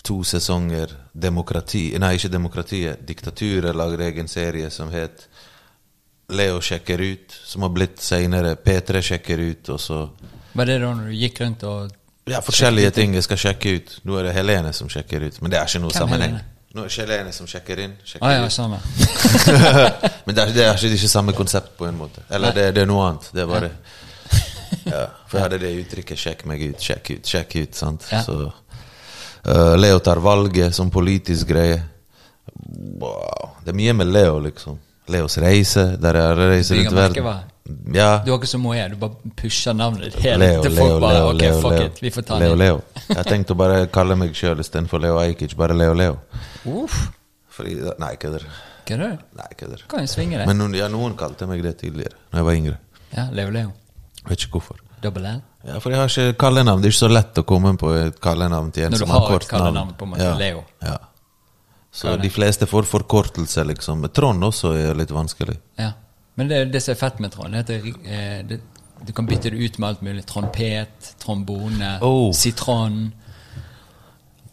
to 0.00 0.22
sesonger 0.24 0.94
demokrati 1.12 1.90
Nei, 2.00 2.14
ikke 2.16 2.32
demokratiet. 2.32 3.02
Diktaturet 3.04 3.76
lager 3.76 4.06
egen 4.06 4.28
serie 4.32 4.70
som 4.72 4.88
het 4.94 5.26
Leo 6.30 6.60
sjekker 6.62 7.02
ut, 7.02 7.34
som 7.44 7.66
har 7.66 7.72
blitt 7.74 8.00
seinere 8.00 8.54
P3 8.56 9.02
sjekker 9.02 9.40
ut, 9.42 9.72
og 9.74 9.80
så 9.82 9.98
Var 10.54 10.66
det 10.66 10.78
da 10.82 10.92
når 10.94 11.10
du 11.10 11.18
gikk 11.18 11.40
rundt 11.42 11.64
og 11.66 11.90
Ja, 12.28 12.40
forskjellige 12.44 12.90
ting 12.94 13.14
jeg 13.16 13.24
skal 13.24 13.38
sjekke 13.40 13.76
ut. 13.78 13.92
Nå 14.04 14.18
er 14.20 14.28
det 14.28 14.34
Helene 14.36 14.72
som 14.76 14.90
sjekker 14.92 15.24
ut, 15.26 15.38
men 15.42 15.52
det 15.52 15.58
er 15.60 15.70
ikke 15.70 15.80
noe 15.82 15.94
Hvem 15.94 16.02
sammenheng. 16.02 16.34
Helene? 16.36 16.56
Nå 16.70 16.84
er 16.84 16.86
det 16.86 16.92
ikke 16.92 17.06
Helene 17.06 17.32
som 17.34 17.48
sjekker 17.50 17.80
inn. 17.82 17.94
Sjekker 18.06 18.26
ah, 18.28 18.34
ja, 18.36 18.44
ut. 18.46 18.54
sånn. 18.54 18.76
Men 20.26 20.36
det 20.36 20.42
er, 20.44 20.52
det 20.54 20.66
er 20.68 20.76
ikke, 20.76 20.92
ikke 20.94 21.08
samme 21.10 21.34
konsept 21.34 21.72
på 21.80 21.88
en 21.88 21.96
måte. 21.98 22.22
Eller 22.30 22.54
det, 22.54 22.68
det 22.76 22.84
er 22.84 22.90
noe 22.90 23.08
annet. 23.08 23.26
Det 23.34 23.42
er 23.42 23.48
bare 23.50 23.70
ja, 24.84 25.00
For 25.26 25.38
jeg 25.38 25.42
hadde 25.48 25.58
det 25.64 25.72
uttrykket 25.80 26.20
'sjekk 26.20 26.44
meg 26.46 26.62
ut, 26.68 26.84
sjekk 26.84 27.10
ut, 27.16 27.26
sjekk 27.26 27.56
ut'. 27.58 27.74
sant? 27.74 28.06
Ja. 28.12 28.22
Så 28.22 28.36
uh, 28.46 29.74
Leo 29.80 29.98
tar 29.98 30.22
valget 30.22 30.76
som 30.76 30.92
politisk 30.94 31.50
greie. 31.50 31.80
Wow. 33.02 33.56
Det 33.64 33.74
er 33.74 33.80
mye 33.82 33.96
med 34.04 34.14
Leo, 34.14 34.38
liksom. 34.44 34.78
Leos 35.10 35.38
reise, 35.42 35.96
der 35.98 36.20
jeg 36.20 36.38
reiser 36.38 36.78
rundt 36.84 36.96
verden. 37.00 37.49
Ja. 37.94 38.22
Du 38.24 38.30
har 38.32 38.38
ikke 38.40 38.48
så 38.50 38.58
mye, 38.58 38.88
du 38.90 38.96
bare 38.98 39.30
pusher 39.36 39.74
navnet 39.76 40.08
ditt 40.08 40.16
helt 40.24 40.40
Leo, 40.42 40.62
til 40.64 40.72
folk 40.74 40.88
Leo, 40.90 41.00
bare 41.02 41.18
Leo, 41.18 41.28
Ok, 41.34 41.40
Leo, 41.42 41.60
fuck 41.60 41.74
Leo. 41.76 41.86
it, 41.86 42.00
vi 42.02 42.10
får 42.10 42.22
ta 42.26 42.38
Leo, 42.40 42.48
den. 42.56 42.58
Leo. 42.58 42.80
Jeg 43.18 43.24
tenkte 43.28 43.54
å 43.54 43.58
bare 43.60 43.80
kalle 43.94 44.16
meg 44.18 44.34
sjøl 44.34 44.58
istedenfor 44.64 45.02
Leo 45.04 45.18
Ajkic. 45.20 45.54
Bare 45.60 45.76
Leo 45.76 45.94
Leo. 45.94 46.16
Uff, 46.66 46.96
Fordi, 47.54 47.76
nei, 48.00 48.14
kødder. 48.16 48.46
kødder 48.88 49.12
du? 49.12 49.24
Nei, 49.38 49.48
kødder. 49.60 49.84
Kan 49.92 50.06
jo 50.06 50.10
svinge 50.10 50.38
det. 50.40 50.46
Men 50.48 50.58
noen, 50.58 50.74
ja, 50.80 50.88
noen 50.88 51.14
kalte 51.20 51.46
meg 51.50 51.62
det 51.62 51.76
tidligere, 51.84 52.16
da 52.32 52.40
jeg 52.40 52.48
var 52.48 52.58
yngre. 52.58 52.78
Ja, 53.14 53.28
Leo 53.36 53.50
Leo. 53.54 53.72
Vet 54.28 54.46
ikke 54.46 54.58
hvorfor. 54.58 54.80
Double 55.04 55.28
L. 55.36 55.40
Ja, 55.68 55.78
For 55.80 55.92
jeg 55.92 56.00
har 56.00 56.08
ikke 56.12 56.38
kallenavn. 56.40 56.80
Det 56.82 56.88
er 56.90 56.92
ikke 56.94 57.04
så 57.06 57.12
lett 57.12 57.38
å 57.40 57.44
komme 57.48 57.74
på 57.80 57.92
et 57.96 58.18
kallenavn 58.24 58.72
til 58.72 58.84
en 58.88 58.92
Når 58.94 58.98
du 58.98 59.04
som 59.04 59.10
har 59.14 59.20
har 59.20 59.26
et 59.26 59.32
kort 59.32 59.52
navn. 59.52 59.62
kallenavn, 59.64 59.94
på 60.00 60.04
en 60.08 60.10
måte, 60.14 60.26
ja. 60.26 60.34
Leo. 60.40 60.64
Ja. 60.84 60.96
Så 61.92 62.08
er 62.12 62.20
de 62.22 62.30
fleste 62.30 62.66
får 62.70 62.86
forkortelse, 62.88 63.64
liksom. 63.66 64.04
Trond 64.14 64.44
også 64.46 64.72
er 64.78 64.94
litt 64.98 65.10
vanskelig. 65.12 65.56
Ja. 65.80 65.92
Men 66.38 66.48
det, 66.48 66.60
det 66.72 66.80
som 66.82 66.92
er 66.94 66.98
fett 67.00 67.18
med 67.20 67.32
Trond, 67.34 67.54
er 67.54 67.64
at 67.64 67.66
det, 67.72 67.94
eh, 68.06 68.42
det, 68.48 68.60
du 69.06 69.12
kan 69.16 69.26
bytte 69.28 69.50
det 69.50 69.58
ut 69.60 69.78
med 69.78 69.88
alt 69.88 70.02
mulig. 70.04 70.26
Trompet, 70.28 71.14
trombone, 71.22 71.98
Oh. 72.04 72.30
sitron. 72.32 73.12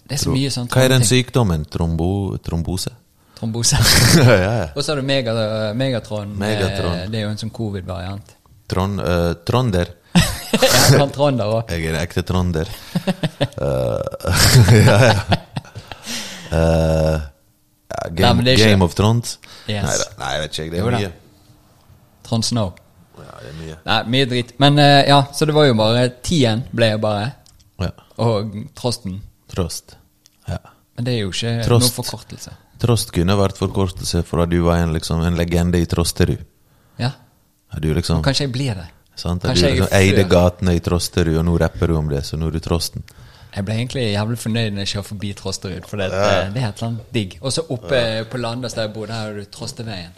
Det 0.08 0.16
er 0.16 0.24
så 0.24 0.32
mye 0.32 0.50
sånn 0.54 0.70
Hva 0.72 0.86
er 0.86 0.94
den 0.96 1.04
sykdommen? 1.04 1.66
Trombo, 1.68 2.38
trombose? 2.40 2.94
Trombose. 3.38 3.78
ja, 4.18 4.38
ja. 4.40 4.68
Og 4.74 4.82
så 4.84 4.94
har 4.94 5.02
du 5.02 5.06
mega, 5.06 5.34
Megatron. 5.76 6.32
eh, 6.32 6.40
Megatron. 6.42 7.12
Det 7.12 7.20
er 7.20 7.26
jo 7.28 7.32
en 7.36 7.42
sånn 7.44 7.52
covid-variant. 7.54 8.34
Trond, 8.72 9.00
uh, 9.04 9.34
tronder. 9.48 9.92
jeg 10.18 10.98
kan 10.98 11.12
Trond 11.14 11.44
òg. 11.44 11.70
Jeg 11.72 11.86
er 11.86 11.94
en 11.94 12.02
ekte 12.02 12.24
tronder. 12.28 12.72
Uh, 13.60 14.02
ja, 14.88 14.98
ja. 15.12 15.20
Uh, 16.48 17.20
Nei, 17.88 18.10
Game, 18.16 18.44
Game 18.56 18.84
of 18.84 18.96
Thrones? 18.96 19.38
Yes. 19.68 20.08
Nei, 20.20 20.34
jeg 20.36 20.44
vet 20.44 20.58
ikke. 20.58 20.72
Det 20.74 20.80
er 20.82 20.96
mye. 20.98 21.14
Trond 22.28 22.46
Snow. 22.46 22.74
Ja, 23.18 23.34
det 23.42 23.50
er 23.50 23.58
mye. 23.58 23.78
Nei, 23.88 24.00
mye 24.14 24.30
dritt. 24.30 24.54
Men 24.62 24.80
eh, 24.84 25.08
ja, 25.10 25.22
så 25.34 25.48
det 25.50 25.56
var 25.56 25.68
jo 25.70 25.78
bare 25.80 26.08
Tien 26.26 26.66
ble 26.76 26.92
jo 26.94 27.00
bare. 27.04 27.30
Ja. 27.82 27.92
Og 28.24 28.56
Trosten. 28.78 29.22
Trost. 29.52 29.96
Ja. 30.48 30.60
Men 30.98 31.08
det 31.08 31.14
er 31.16 31.24
jo 31.24 31.32
ikke 31.34 31.54
Trost. 31.68 31.88
noen 31.88 31.96
forkortelse. 32.02 32.54
Trost 32.82 33.14
kunne 33.16 33.38
vært 33.40 33.58
forkortelse 33.58 34.22
for 34.28 34.44
at 34.44 34.52
du 34.52 34.60
var 34.66 34.84
en, 34.84 34.94
liksom, 34.94 35.24
en 35.26 35.38
legende 35.40 35.80
i 35.82 35.88
Trosterud. 35.90 36.44
Ja. 37.02 37.14
Er 37.74 37.82
Du 37.84 37.90
liksom, 37.94 38.22
Kanskje 38.26 38.46
jeg 38.48 38.54
blir 38.54 38.76
det. 38.78 38.88
sant? 39.16 39.44
Er 39.44 39.50
kanskje 39.54 39.64
du 39.64 39.70
jeg 39.72 39.80
liksom 39.80 39.98
eide 39.98 40.28
gatene 40.30 40.76
i 40.78 40.84
Trosterud, 40.84 41.38
og 41.40 41.46
nå 41.48 41.58
rapper 41.58 41.88
du 41.88 41.98
om 41.98 42.10
det, 42.12 42.24
så 42.26 42.38
nå 42.38 42.52
er 42.52 42.58
du 42.58 42.60
Trosten. 42.64 43.04
Jeg 43.56 43.66
ble 43.66 43.74
egentlig 43.80 44.04
jævlig 44.12 44.38
fornøyd 44.38 44.74
når 44.76 44.84
jeg 44.86 44.92
kjører 44.94 45.08
forbi 45.08 45.34
Trosterud, 45.34 45.86
for 45.90 45.98
det, 45.98 46.12
ja. 46.14 46.28
det 46.54 46.62
er 46.62 46.70
et 46.70 46.78
eller 46.78 46.88
annet 46.92 47.14
digg. 47.16 47.38
Og 47.42 47.54
så 47.56 47.64
oppe 47.74 48.02
på 48.30 48.38
Landås 48.42 48.76
der 48.78 48.86
jeg 48.86 48.94
bor, 48.94 49.10
der 49.10 49.18
har 49.24 49.34
du 49.34 49.46
Trosteveien. 49.50 50.14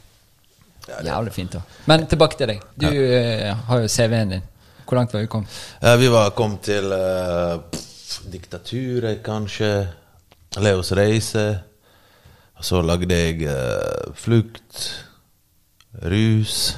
Jævlig 1.06 1.34
fint 1.34 1.58
da. 1.58 1.62
Men 1.90 2.08
tilbake 2.10 2.38
til 2.40 2.54
deg. 2.54 2.64
Du 2.80 2.88
ja. 2.90 3.54
har 3.68 3.84
jo 3.84 3.88
CV-en 3.88 4.36
din. 4.36 4.46
Hvor 4.90 4.98
langt 4.98 5.14
var 5.14 5.22
vi 5.22 5.28
kommet? 5.30 5.50
Ja, 5.82 5.96
vi 6.02 6.10
var 6.10 6.32
kom 6.38 6.58
til 6.66 6.90
uh, 6.90 7.60
pff, 7.72 8.24
diktaturet, 8.34 9.22
kanskje. 9.26 9.74
Leos 10.58 10.92
reise. 10.98 11.60
Og 12.58 12.66
så 12.66 12.82
lagde 12.82 13.16
jeg 13.16 13.46
uh, 13.48 14.16
Flukt, 14.18 15.06
Rus, 16.04 16.78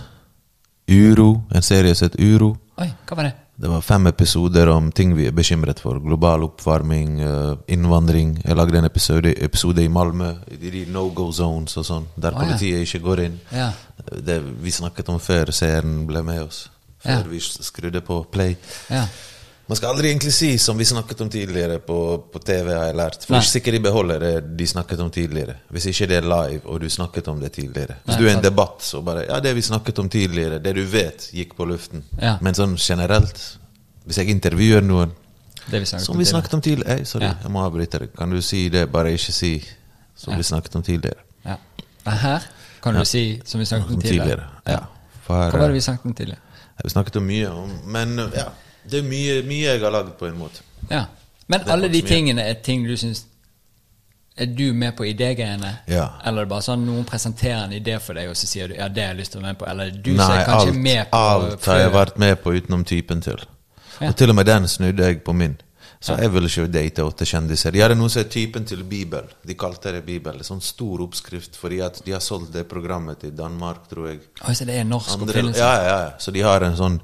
Uro. 0.91 1.41
En 1.55 1.63
serie 1.63 1.95
som 1.95 2.11
het 2.11 2.19
Uro. 2.19 2.55
Oi, 2.81 2.91
hva 3.07 3.17
var 3.17 3.29
det? 3.29 3.37
Det 3.61 3.69
var 3.69 3.81
fem 3.81 4.07
episoder 4.07 4.69
om 4.73 4.87
ting 4.91 5.11
vi 5.13 5.27
er 5.29 5.33
bekymret 5.37 5.79
for. 5.79 5.99
Global 6.01 6.47
oppvarming, 6.47 7.19
eh, 7.21 7.51
innvandring. 7.67 8.41
Jeg 8.41 8.55
lagde 8.57 8.77
en 8.77 8.85
episode, 8.85 9.33
episode 9.37 9.83
i 9.83 9.87
Malmö, 9.87 10.31
i 10.57 10.69
de 10.69 10.85
no 10.89 11.03
go 11.13 11.27
zones 11.31 11.77
og 11.77 11.85
sånn, 11.85 12.07
der 12.15 12.33
oh, 12.33 12.41
ja. 12.41 12.47
politiet 12.47 12.87
ikke 12.87 13.03
går 13.05 13.21
inn. 13.27 13.35
Ja. 13.53 13.69
Det 14.21 14.39
vi 14.61 14.71
snakket 14.71 15.09
om 15.09 15.19
før 15.19 15.51
seeren 15.55 16.05
ble 16.07 16.23
med 16.23 16.41
oss. 16.43 16.69
Før 17.03 17.23
Ja. 17.23 17.27
vi 17.29 17.39
skrudde 17.39 18.01
på 18.01 18.23
play. 18.31 18.55
Ja. 18.89 19.07
Man 19.67 19.75
skal 19.77 19.89
aldri 19.93 20.09
egentlig 20.09 20.33
si 20.33 20.57
som 20.57 20.77
vi 20.77 20.83
snakket 20.85 21.21
om 21.21 21.29
tidligere 21.29 21.79
på, 21.79 22.17
på 22.33 22.39
TV, 22.43 22.73
har 22.75 22.85
jeg 22.89 22.95
lært. 22.95 23.23
For 23.25 23.33
Nei. 23.33 23.39
ikke 23.39 23.51
sikkert 23.51 23.73
de 23.73 23.79
beholder 23.79 24.19
det 24.19 24.57
de 24.57 24.67
snakket 24.67 24.99
om 24.99 25.11
tidligere. 25.11 25.55
Hvis 25.71 25.85
ikke 25.87 26.07
det 26.11 26.17
er 26.17 26.27
live, 26.27 26.61
og 26.65 26.81
du 26.81 26.89
snakket 26.89 27.27
om 27.31 27.39
det 27.39 27.51
tidligere. 27.55 27.95
Hvis 28.03 28.15
Nei, 28.15 28.19
du 28.19 28.27
er 28.27 28.33
i 28.33 28.35
en 28.35 28.43
debatt, 28.43 28.83
så 28.83 29.01
bare 29.05 29.23
Ja, 29.29 29.39
det 29.39 29.55
vi 29.55 29.61
snakket 29.61 29.99
om 29.99 30.09
tidligere, 30.09 30.59
det 30.59 30.75
du 30.75 30.83
vet, 30.83 31.29
gikk 31.31 31.55
på 31.55 31.65
luften. 31.69 32.03
Ja. 32.21 32.37
Men 32.41 32.53
sånn 32.53 32.75
generelt, 32.77 33.39
hvis 34.05 34.17
jeg 34.17 34.27
intervjuer 34.35 34.81
noen 34.83 35.13
vi 35.71 35.85
som 35.85 36.17
vi 36.17 36.25
snakket 36.25 36.53
om 36.57 36.61
tidligere 36.61 36.97
Hey, 36.97 37.05
sorry, 37.05 37.29
jeg 37.29 37.51
må 37.53 37.61
avbryte 37.63 37.99
deg. 37.99 38.13
Kan 38.17 38.29
du 38.33 38.41
si 38.41 38.67
det, 38.69 38.87
bare 38.91 39.13
ikke 39.13 39.31
si 39.31 39.53
som 40.17 40.35
vi 40.35 40.43
snakket 40.43 40.75
om 40.75 40.83
tidligere? 40.83 41.21
Ja. 41.45 41.55
Her 42.05 42.41
kan 42.83 42.95
du 42.97 43.05
si, 43.05 43.41
som 43.45 43.59
vi 43.59 43.65
snakket 43.65 43.95
om 43.95 44.01
tidligere. 44.01 44.25
tidligere. 44.25 44.47
Ja. 44.65 44.79
For, 45.25 45.49
Hva 45.51 45.59
var 45.59 45.67
det 45.67 45.73
vi 45.73 45.81
snakket 45.81 46.05
om 46.05 46.13
tidligere? 46.13 46.39
Vi 46.83 46.89
snakket 46.89 47.15
om 47.15 47.25
mye 47.29 47.49
om 47.49 47.73
Men 47.85 48.17
ja, 48.33 48.47
det 48.89 48.99
er 48.99 49.03
mye, 49.05 49.41
mye 49.45 49.67
jeg 49.67 49.81
har 49.83 49.93
lagd 49.93 50.15
på 50.19 50.25
en 50.25 50.37
måte. 50.39 50.63
Ja. 50.89 51.05
Men 51.47 51.67
alle 51.69 51.89
de 51.91 52.01
tingene 52.01 52.41
er 52.47 52.53
ting 52.63 52.87
du 52.87 52.95
syns 52.97 53.25
Er 54.37 54.45
du 54.45 54.73
med 54.73 54.95
på 54.97 55.03
idégreiene? 55.05 55.75
Ja. 55.87 56.07
Eller 56.25 56.41
er 56.41 56.45
det 56.45 56.49
bare 56.49 56.63
sånn 56.65 56.85
noen 56.87 57.03
presenterer 57.05 57.65
en 57.65 57.73
idé 57.75 57.97
for 57.99 58.17
deg, 58.17 58.29
og 58.31 58.37
så 58.39 58.47
sier 58.47 58.71
du 58.71 58.77
ja, 58.77 58.87
det 58.87 59.03
har 59.03 59.11
jeg 59.11 59.19
lyst 59.19 59.35
til 59.35 59.41
å 59.41 59.43
være 59.43 59.53
med 59.53 59.59
på? 59.59 59.67
Eller 59.69 59.91
er 59.91 59.97
du 59.97 60.13
Nei, 60.15 60.29
er 60.37 60.45
kanskje 60.47 60.71
alt, 60.71 60.79
med 60.85 61.09
på 61.11 61.17
alt 61.17 61.65
har 61.67 61.81
jeg 61.81 61.91
vært 61.93 62.21
med 62.23 62.37
på 62.41 62.53
utenom 62.55 62.85
typen 62.87 63.21
til. 63.21 63.43
Ja. 63.99 64.07
Og 64.07 64.15
til 64.17 64.31
og 64.31 64.37
med 64.39 64.47
den 64.47 64.67
snudde 64.71 65.09
jeg 65.11 65.19
på 65.27 65.35
min. 65.37 65.59
Så 66.01 66.15
jeg 66.17 66.31
ville 66.33 66.49
ikke 66.49 66.63
date 66.73 67.03
åtte 67.05 67.25
kjendiser. 67.29 67.73
De 67.75 67.81
har 67.83 67.93
noe 67.93 68.09
som 68.09 68.23
er 68.23 68.29
typen 68.33 68.63
til 68.65 68.79
Bibel. 68.89 69.27
De 69.45 69.53
kalte 69.53 69.91
det 69.93 70.01
Bibel. 70.05 70.39
En 70.41 70.47
sånn 70.47 70.63
stor 70.65 71.03
oppskrift, 71.05 71.59
fordi 71.61 71.77
at 71.85 71.99
de 72.05 72.15
har 72.15 72.23
solgt 72.25 72.55
det 72.55 72.63
programmet 72.69 73.19
til 73.21 73.35
Danmark, 73.37 73.83
tror 73.91 74.07
jeg. 74.09 74.23
Oi, 74.41 74.55
så 74.57 74.65
det 74.65 74.79
er 74.81 74.87
norsk 74.89 75.13
Andre, 75.13 75.27
oppfinnelse? 75.29 75.61
ja, 75.61 75.75
ja, 75.85 75.99
ja. 76.07 76.11
Så 76.17 76.33
de 76.33 76.41
har 76.41 76.65
en 76.65 76.77
sånn 76.79 76.97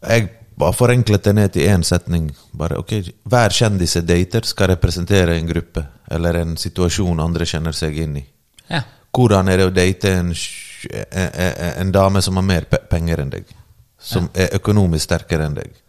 Jeg 0.00 0.30
bare 0.56 0.72
forenklet 0.72 1.28
det 1.28 1.34
ned 1.36 1.52
til 1.52 1.68
én 1.68 1.84
setning. 1.84 2.30
Bare, 2.56 2.78
ok, 2.80 2.94
Hver 3.28 3.52
kjendis 3.52 3.98
jeg 3.98 4.08
dater, 4.08 4.48
skal 4.48 4.72
representere 4.72 5.36
en 5.36 5.52
gruppe 5.52 5.84
eller 6.08 6.40
en 6.40 6.56
situasjon 6.56 7.20
andre 7.20 7.44
kjenner 7.44 7.76
seg 7.76 7.98
inn 8.00 8.16
i. 8.16 8.26
Ja. 8.72 8.80
Hvordan 9.12 9.48
er 9.52 9.60
det 9.60 9.66
å 9.68 9.74
date 9.76 10.12
en, 10.22 10.32
en, 10.32 11.32
en, 11.32 11.74
en 11.82 11.92
dame 11.92 12.22
som 12.24 12.40
har 12.40 12.48
mer 12.48 12.64
penger 12.64 13.20
enn 13.20 13.34
deg? 13.36 13.52
Som 14.00 14.30
er 14.32 14.56
økonomisk 14.56 15.04
sterkere 15.04 15.50
enn 15.50 15.58
deg? 15.60 15.82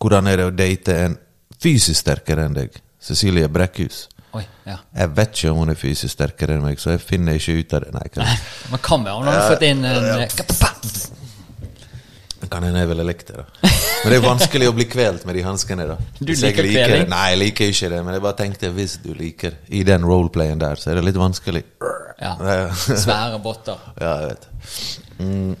Hvordan 0.00 0.26
er 0.26 0.40
det 0.40 0.48
å 0.48 0.54
date 0.54 0.98
en 1.04 1.16
fysisk 1.64 1.98
sterkere 2.04 2.44
enn 2.48 2.58
deg? 2.58 2.76
Cecilie 3.04 3.48
Brekkhus. 3.52 4.04
Oi, 4.34 4.42
ja. 4.66 4.78
Jeg 4.98 5.12
vet 5.16 5.36
ikke 5.38 5.52
om 5.52 5.62
hun 5.62 5.72
er 5.72 5.78
fysisk 5.78 6.12
sterkere 6.16 6.56
enn 6.56 6.64
meg, 6.64 6.80
så 6.82 6.94
jeg 6.94 7.04
finner 7.04 7.38
ikke 7.38 7.58
ut 7.60 7.76
av 7.76 7.84
det. 7.84 7.92
Nei, 7.96 8.06
kan, 8.12 8.48
Man 8.72 8.82
kan 8.84 9.04
vel, 9.06 9.20
hun 9.20 9.30
har 9.30 9.44
fått 9.52 9.68
inn 9.68 9.84
en 9.84 11.14
kan 12.54 12.62
hende 12.62 12.84
jeg 12.84 12.90
ville 12.92 13.04
likt 13.08 13.30
det, 13.30 13.40
da. 13.40 13.70
Men 14.04 14.12
det 14.12 14.16
er 14.18 14.24
vanskelig 14.24 14.68
å 14.70 14.74
bli 14.76 14.86
kvelt 14.90 15.24
med 15.26 15.38
de 15.38 15.42
hanskene, 15.46 15.86
da. 15.88 15.96
Du 16.20 16.30
liker 16.30 16.62
liker 16.62 16.66
det. 16.66 16.86
kveling? 16.86 17.10
Nei, 17.10 17.24
jeg 17.32 17.40
liker 17.40 17.72
ikke 17.72 17.90
det, 17.94 18.00
men 18.06 18.16
jeg 18.16 18.24
bare 18.26 18.38
tenkte 18.38 18.70
hvis 18.76 18.96
du 19.02 19.10
liker 19.18 19.56
I 19.74 19.82
den 19.88 20.06
roleplayen 20.06 20.60
der, 20.62 20.80
så 20.80 20.92
er 20.92 21.00
det 21.00 21.08
litt 21.10 21.20
vanskelig. 21.20 21.64
Ja. 22.24 22.36
Svære 22.78 23.40
botter. 23.42 23.80
Ja, 23.98 24.12
jeg 24.22 24.28
vet. 24.30 24.44
Mm. 25.18 25.56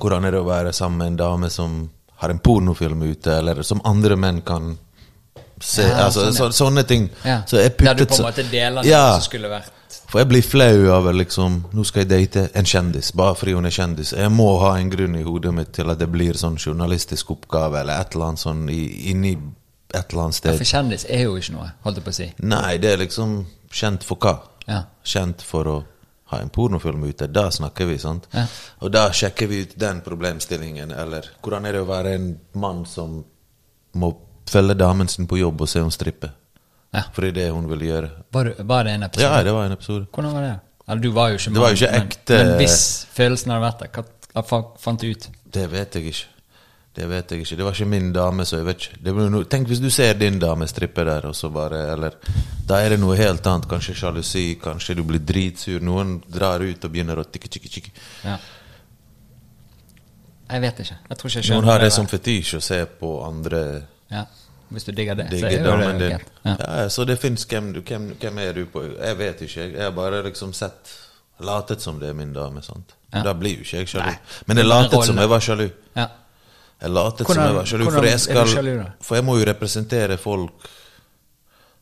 Hvordan 0.00 0.24
er 0.24 0.32
det 0.32 0.40
å 0.40 0.46
være 0.46 0.72
sammen 0.74 1.02
med 1.02 1.10
en 1.12 1.18
dame 1.20 1.50
som 1.52 1.74
har 2.22 2.32
en 2.32 2.40
pornofilm 2.42 3.04
ute, 3.04 3.34
eller 3.36 3.60
som 3.68 3.82
andre 3.86 4.16
menn 4.18 4.40
kan 4.48 4.72
se 5.60 5.86
Ja, 5.86 6.04
altså, 6.04 6.26
sånn, 6.26 6.34
ja. 6.34 6.38
så, 6.38 6.64
Sånne 6.64 6.84
ting. 6.88 7.08
Ja. 7.24 7.42
Så 7.46 7.60
jeg 7.62 7.76
Der 7.78 7.94
du 7.98 8.04
på 8.06 8.18
en 8.18 8.26
måte 8.28 8.44
deler 8.50 8.86
det 8.86 8.94
som 8.94 9.26
skulle 9.26 9.50
vært 9.52 9.98
For 10.08 10.22
jeg 10.22 10.30
blir 10.30 10.44
flau 10.46 10.88
av 10.94 11.10
liksom 11.14 11.60
Nå 11.72 11.84
skal 11.88 12.04
jeg 12.04 12.10
date 12.10 12.48
en 12.54 12.68
kjendis, 12.68 13.12
bare 13.16 13.36
fordi 13.38 13.56
hun 13.56 13.68
er 13.68 13.74
kjendis. 13.74 14.12
Jeg 14.16 14.32
må 14.32 14.48
ha 14.62 14.74
en 14.78 14.90
grunn 14.92 15.16
i 15.18 15.24
hodet 15.26 15.54
mitt 15.54 15.72
til 15.76 15.90
at 15.90 16.00
det 16.00 16.10
blir 16.12 16.38
sånn 16.38 16.58
journalistisk 16.58 17.30
oppgave, 17.36 17.80
eller 17.82 18.00
et 18.00 18.14
eller 18.14 18.32
annet 18.32 18.44
sånn 18.44 18.64
i, 18.72 18.80
inni 19.12 19.34
et 19.94 20.12
eller 20.12 20.28
annet 20.28 20.36
ja, 20.36 20.40
sted. 20.40 20.58
For 20.60 20.68
kjendis 20.68 21.06
er 21.08 21.26
jo 21.26 21.36
ikke 21.40 21.54
noe, 21.56 21.70
holdt 21.84 22.00
jeg 22.00 22.06
på 22.06 22.12
å 22.12 22.18
si. 22.18 22.30
Nei, 22.44 22.78
det 22.80 22.92
er 22.92 23.02
liksom 23.04 23.38
kjent 23.72 24.04
for 24.04 24.20
hva? 24.20 24.34
Ja. 24.68 24.82
Kjent 25.04 25.44
for 25.44 25.70
å 25.70 25.78
ha 26.28 26.40
en 26.44 26.50
pornofilm 26.52 27.04
ute. 27.08 27.26
Da 27.32 27.48
snakker 27.52 27.88
vi, 27.88 27.96
sant? 27.98 28.28
Ja. 28.34 28.44
Og 28.84 28.92
da 28.92 29.06
sjekker 29.16 29.48
vi 29.48 29.62
ut 29.64 29.76
den 29.80 30.02
problemstillingen. 30.04 30.92
Eller 30.92 31.30
hvordan 31.40 31.68
er 31.68 31.78
det 31.78 31.84
å 31.84 31.88
være 31.88 32.14
en 32.18 32.28
mann 32.60 32.84
som 32.88 33.22
må 33.98 34.10
følge 34.48 34.74
damen 34.78 35.08
sin 35.08 35.26
på 35.30 35.38
jobb 35.38 35.60
og 35.60 35.68
se 35.68 35.78
henne 35.82 35.94
strippe? 35.94 36.30
Ja. 36.94 37.02
For 37.12 37.22
det 37.22 37.30
er 37.30 37.36
det 37.40 37.50
hun 37.52 37.68
vil 37.68 37.82
gjøre. 37.88 38.08
Var, 38.32 38.52
var 38.64 38.84
det 38.88 38.94
en 38.96 39.02
episode? 39.02 39.28
Ja, 39.28 39.42
det 39.44 39.52
var 39.52 39.66
en 39.68 39.72
episode. 39.76 40.06
Hvordan 40.14 40.32
var 40.34 40.42
det? 40.46 40.54
Eller 40.88 41.02
du 41.04 41.10
var 41.12 41.28
jo 41.28 41.36
ikke 41.36 41.50
Det 41.52 41.60
var 41.60 41.68
jo 41.68 41.74
ikke 41.76 41.92
men- 41.92 42.08
ekte- 42.08 42.38
Men, 42.44 42.56
hvis 42.56 43.06
følelsen 43.12 43.50
hadde 43.52 43.64
vært 43.66 43.78
der, 43.84 44.42
hva, 44.42 44.60
fant 44.80 45.00
du 45.00 45.10
ut? 45.10 45.28
Det 45.52 45.70
vet 45.72 45.94
jeg 45.94 46.04
ikke. 46.12 46.24
Det 46.98 47.08
vet 47.08 47.30
jeg 47.30 47.40
ikke. 47.44 47.56
Det 47.56 47.64
var 47.64 47.72
ikke 47.76 47.86
min 47.86 48.12
dame, 48.12 48.44
så 48.44 48.56
jeg 48.56 48.64
vet 48.66 48.76
ikke. 48.88 49.12
Var 49.14 49.44
tenk 49.44 49.68
hvis 49.68 49.80
du 49.80 49.90
ser 49.90 50.14
din 50.14 50.38
dame 50.38 50.66
strippe 50.66 51.04
der, 51.04 51.26
og 51.28 51.34
så 51.36 51.50
bare 51.52 51.92
Eller 51.92 52.10
Da 52.66 52.80
er 52.80 52.88
det 52.88 53.00
noe 53.00 53.16
helt 53.16 53.46
annet. 53.46 53.68
Kanskje 53.68 53.94
sjalusi, 53.94 54.58
kanskje 54.62 54.96
du 54.96 55.02
blir 55.04 55.20
dritsur. 55.20 55.80
Noen 55.80 56.22
drar 56.28 56.60
ut 56.60 56.84
og 56.84 56.90
begynner 56.92 57.16
å 57.20 57.24
tikke, 57.24 57.48
tikke, 57.48 57.68
tikke. 57.68 57.90
Ja. 58.24 58.38
Jeg 60.50 60.60
vet 60.64 60.78
ikke. 60.80 60.96
Jeg 61.10 61.18
tror 61.18 61.28
ikke 61.30 61.42
jeg 61.44 61.54
Noen 61.54 61.64
har 61.68 61.78
det 61.78 61.84
det 61.90 61.92
som 61.92 62.06
fetisj 62.06 62.56
å 62.56 62.60
se 62.64 62.80
på 63.00 63.10
andre 63.26 63.62
Ja. 64.10 64.24
Hvis 64.68 64.84
du 64.84 64.92
digger 64.92 65.14
det, 65.16 65.28
så 65.32 65.46
er 65.46 65.62
det 65.62 65.98
greit. 65.98 66.30
Ja. 66.44 66.54
Ja, 66.60 66.88
så 66.92 67.04
det 67.08 67.18
fins 67.20 67.44
hvem, 67.48 67.70
hvem, 67.82 68.08
hvem 68.20 68.38
er 68.38 68.52
du 68.52 68.66
på 68.66 68.82
Jeg 68.84 69.16
vet 69.18 69.40
ikke. 69.46 69.60
Jeg 69.60 69.72
Jeg 69.74 69.82
har 69.82 69.90
bare 69.96 70.22
liksom 70.22 70.52
sett 70.52 70.94
Latet 71.40 71.80
som 71.80 72.00
det 72.00 72.08
er 72.08 72.14
min 72.18 72.32
dame. 72.32 72.62
sant? 72.62 72.94
Ja. 73.12 73.22
Da 73.22 73.32
blir 73.32 73.54
jo 73.58 73.62
ikke 73.62 73.76
jeg 73.78 73.88
sjalu. 73.88 74.04
Nei. 74.10 74.18
Men 74.46 74.56
jeg 74.56 74.66
latet 74.66 75.04
som 75.06 75.16
jeg 75.16 75.28
var 75.28 75.40
sjalu. 75.40 75.70
Ja. 75.96 76.06
Jeg 76.82 76.90
latet 76.90 77.26
Hvordan- 77.26 77.34
som 77.34 77.44
jeg 77.44 77.54
var 77.54 77.64
sjalu, 77.64 77.84
for 77.90 78.04
jeg, 78.04 78.20
skal, 78.20 78.46
sjalu, 78.46 78.84
for 79.00 79.14
jeg 79.14 79.24
må 79.24 79.38
jo 79.38 79.44
representere 79.46 80.16
folk 80.18 80.68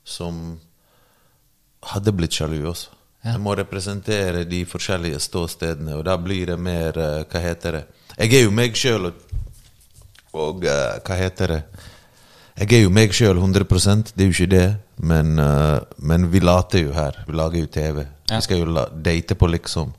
som 0.05 0.61
hadde 1.83 2.13
blitt 2.13 2.33
sjalu 2.33 2.61
også. 2.71 2.89
Ja. 3.25 3.33
Jeg 3.33 3.41
må 3.41 3.57
representere 3.59 4.45
de 4.45 4.65
forskjellige 4.65 5.19
ståstedene, 5.21 5.97
og 5.97 6.05
da 6.05 6.17
blir 6.17 6.47
det 6.47 6.59
mer 6.59 6.99
eh, 6.99 7.25
Hva 7.25 7.41
heter 7.43 7.73
det? 7.73 7.85
Jeg 8.19 8.35
er 8.35 8.45
jo 8.45 8.51
meg 8.55 8.77
sjøl, 8.79 9.07
og, 9.07 9.15
og 10.33 10.65
eh, 10.65 11.01
hva 11.03 11.17
heter 11.19 11.47
det? 11.57 11.63
Jeg 12.57 12.73
er 12.73 12.83
jo 12.87 12.93
meg 12.95 13.13
sjøl 13.13 13.37
100% 13.37 14.15
det 14.17 14.25
er 14.25 14.31
jo 14.31 14.35
ikke 14.35 14.53
det, 14.55 14.67
men, 15.05 15.37
uh, 15.37 15.83
men 15.99 16.31
vi 16.33 16.41
later 16.41 16.87
jo 16.87 16.95
her. 16.97 17.19
Vi 17.29 17.37
lager 17.37 17.61
jo 17.61 17.69
TV. 17.69 18.07
Ja. 18.31 18.39
Vi 18.39 18.47
skal 18.47 18.63
jo 18.63 18.71
la, 18.73 18.87
date 18.89 19.37
på 19.37 19.51
liksom. 19.53 19.93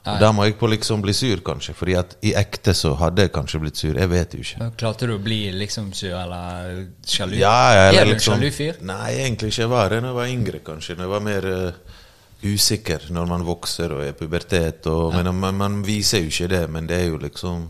Og. 0.00 0.16
Da 0.18 0.30
må 0.32 0.46
jeg 0.48 0.56
på 0.56 0.66
liksom 0.72 1.02
bli 1.04 1.12
sur, 1.14 1.42
kanskje. 1.44 1.74
Fordi 1.76 1.94
at 2.00 2.16
i 2.26 2.32
ekte 2.38 2.72
så 2.74 2.94
hadde 2.98 3.26
jeg 3.26 3.32
kanskje 3.34 3.60
blitt 3.62 3.78
sur. 3.78 3.92
Jeg 3.94 4.10
vet 4.10 4.34
jo 4.34 4.42
ikke. 4.42 4.70
Klarte 4.80 5.06
du 5.06 5.14
å 5.14 5.20
bli 5.22 5.42
liksom 5.54 5.92
sur 5.94 6.16
eller 6.16 6.86
sjalu? 7.06 7.36
Ja, 7.38 7.56
ja, 7.76 7.86
eller 7.90 8.00
er 8.00 8.08
du 8.08 8.14
en 8.14 8.16
liksom, 8.16 8.38
sjalu 8.40 8.50
fyr? 8.56 8.80
Nei, 8.90 9.10
egentlig 9.20 9.52
ikke. 9.52 9.62
Jeg 9.62 9.72
var 9.74 9.92
det 9.92 10.00
når 10.00 10.10
jeg 10.10 10.18
var 10.18 10.32
yngre, 10.34 10.62
kanskje. 10.66 10.96
Når 10.96 11.06
jeg 11.06 11.12
var 11.14 11.26
mer 11.28 11.48
uh, 11.52 12.00
usikker 12.40 13.06
når 13.12 13.28
man 13.28 13.44
vokser 13.44 13.94
og 13.94 14.02
er 14.06 14.16
pubertet. 14.16 14.86
Og, 14.90 15.14
Men 15.14 15.34
man, 15.36 15.54
man 15.60 15.80
viser 15.86 16.24
jo 16.24 16.32
ikke 16.32 16.50
det, 16.54 16.64
men 16.72 16.88
det 16.88 16.98
er 17.04 17.08
jo 17.12 17.20
liksom 17.20 17.68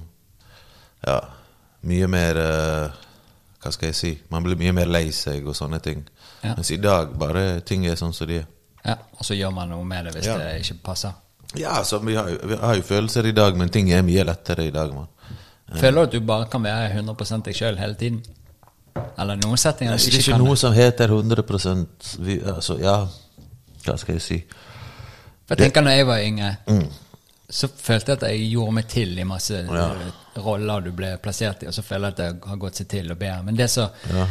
Ja, 1.01 1.20
mye 1.88 2.07
mer 2.12 2.36
eh, 2.36 2.99
Hva 3.62 3.70
skal 3.72 3.90
jeg 3.90 3.94
si? 3.94 4.11
Man 4.32 4.42
blir 4.42 4.56
mye 4.56 4.72
mer 4.72 4.86
lei 4.86 5.11
seg 5.12 5.46
og 5.46 5.54
sånne 5.54 5.80
ting. 5.84 6.04
Ja. 6.42 6.54
Mens 6.56 6.70
i 6.70 6.78
dag 6.80 7.11
bare 7.18 7.61
ting 7.61 7.84
er 7.86 7.94
sånn 8.00 8.14
som 8.16 8.26
de 8.30 8.38
er. 8.40 8.46
Ja, 8.84 8.94
og 9.18 9.24
så 9.26 9.34
gjør 9.36 9.52
man 9.52 9.68
noe 9.68 9.84
med 9.84 10.06
det 10.06 10.14
hvis 10.14 10.26
Ja. 10.30 10.38
det 10.38 10.62
ikke 10.62 10.78
passer. 10.82 11.12
Ja, 11.58 11.82
så 11.84 11.98
vi 11.98 12.14
har, 12.14 12.24
vi 12.46 12.56
har 12.56 12.74
jo 12.76 12.82
følelser 12.82 13.26
i 13.26 13.32
dag, 13.32 13.56
men 13.56 13.68
ting 13.68 13.90
er 13.92 14.02
mye 14.02 14.24
lettere 14.24 14.66
i 14.66 14.70
dag, 14.70 14.94
Man. 14.94 15.06
Føler 15.76 15.92
du 15.92 16.00
at 16.02 16.12
du 16.12 16.20
bare 16.20 16.46
kan 16.50 16.62
være 16.62 16.88
100 16.96 17.42
deg 17.44 17.54
sjøl 17.54 17.76
hele 17.78 17.94
tiden? 17.94 18.22
Eller 19.18 19.36
noen 19.36 19.56
settinger 19.56 19.92
Det 19.92 20.00
du 20.00 20.06
er 20.06 20.11
ikke 20.11 20.18
ikke 20.18 20.32
kan 20.32 20.40
noe 20.40 20.54
det? 20.54 20.58
som 20.58 20.72
heter 20.72 21.08
100% 21.08 22.16
vi, 22.18 22.40
altså, 22.40 22.78
Ja, 22.80 23.06
hva 23.84 23.96
skal 23.98 24.14
jeg 24.14 24.22
si? 24.22 24.44
For 25.46 25.54
jeg 25.54 25.58
tenker 25.70 25.82
når 25.82 25.90
jeg 25.96 26.06
var 26.06 26.18
yngre, 26.18 26.56
Mm. 26.66 26.88
så 27.50 27.68
følte 27.68 28.12
jeg 28.12 28.22
at 28.22 28.28
jeg 28.30 28.50
gjorde 28.50 28.72
meg 28.72 28.88
til 28.88 29.18
i 29.18 29.22
masse 29.24 29.54
Ja. 29.68 29.90
Roller 30.37 30.81
du 30.81 30.91
ble 30.93 31.16
plassert 31.18 31.62
i, 31.62 31.66
og 31.66 31.74
så 31.74 31.83
føler 31.83 32.11
jeg 32.11 32.12
at 32.12 32.16
det 32.41 32.49
har 32.49 32.57
gått 32.57 32.74
seg 32.76 32.89
til 32.89 33.11
og 33.12 33.18
bedre. 33.18 33.43
Men 33.45 33.57
det 33.57 33.70
så 33.70 33.89
Ja. 34.12 34.26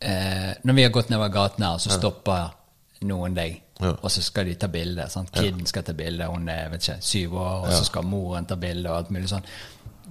eh, 0.00 0.54
Når 0.64 0.74
vi 0.74 0.82
har 0.82 0.90
gått 0.90 1.08
nedover 1.10 1.28
gaten 1.32 1.64
her, 1.64 1.78
så 1.78 1.90
stopper 1.90 2.50
noen 3.02 3.34
deg, 3.34 3.62
Ja. 3.80 3.90
og 4.02 4.10
så 4.10 4.20
skal 4.22 4.44
de 4.44 4.54
ta 4.54 4.66
bilde. 4.66 5.08
sant? 5.10 5.30
Kiden 5.32 5.66
skal 5.66 5.82
ta 5.82 5.92
bilde, 5.92 6.26
hun 6.26 6.48
er 6.48 6.68
vet 6.68 6.80
ikke, 6.88 7.00
syv 7.02 7.32
år, 7.34 7.62
og 7.66 7.72
så 7.72 7.84
skal 7.84 8.02
moren 8.02 8.44
ta 8.46 8.54
bilde 8.56 8.90
og 8.90 8.96
alt 8.96 9.10
mulig 9.10 9.28
sånn. 9.28 9.42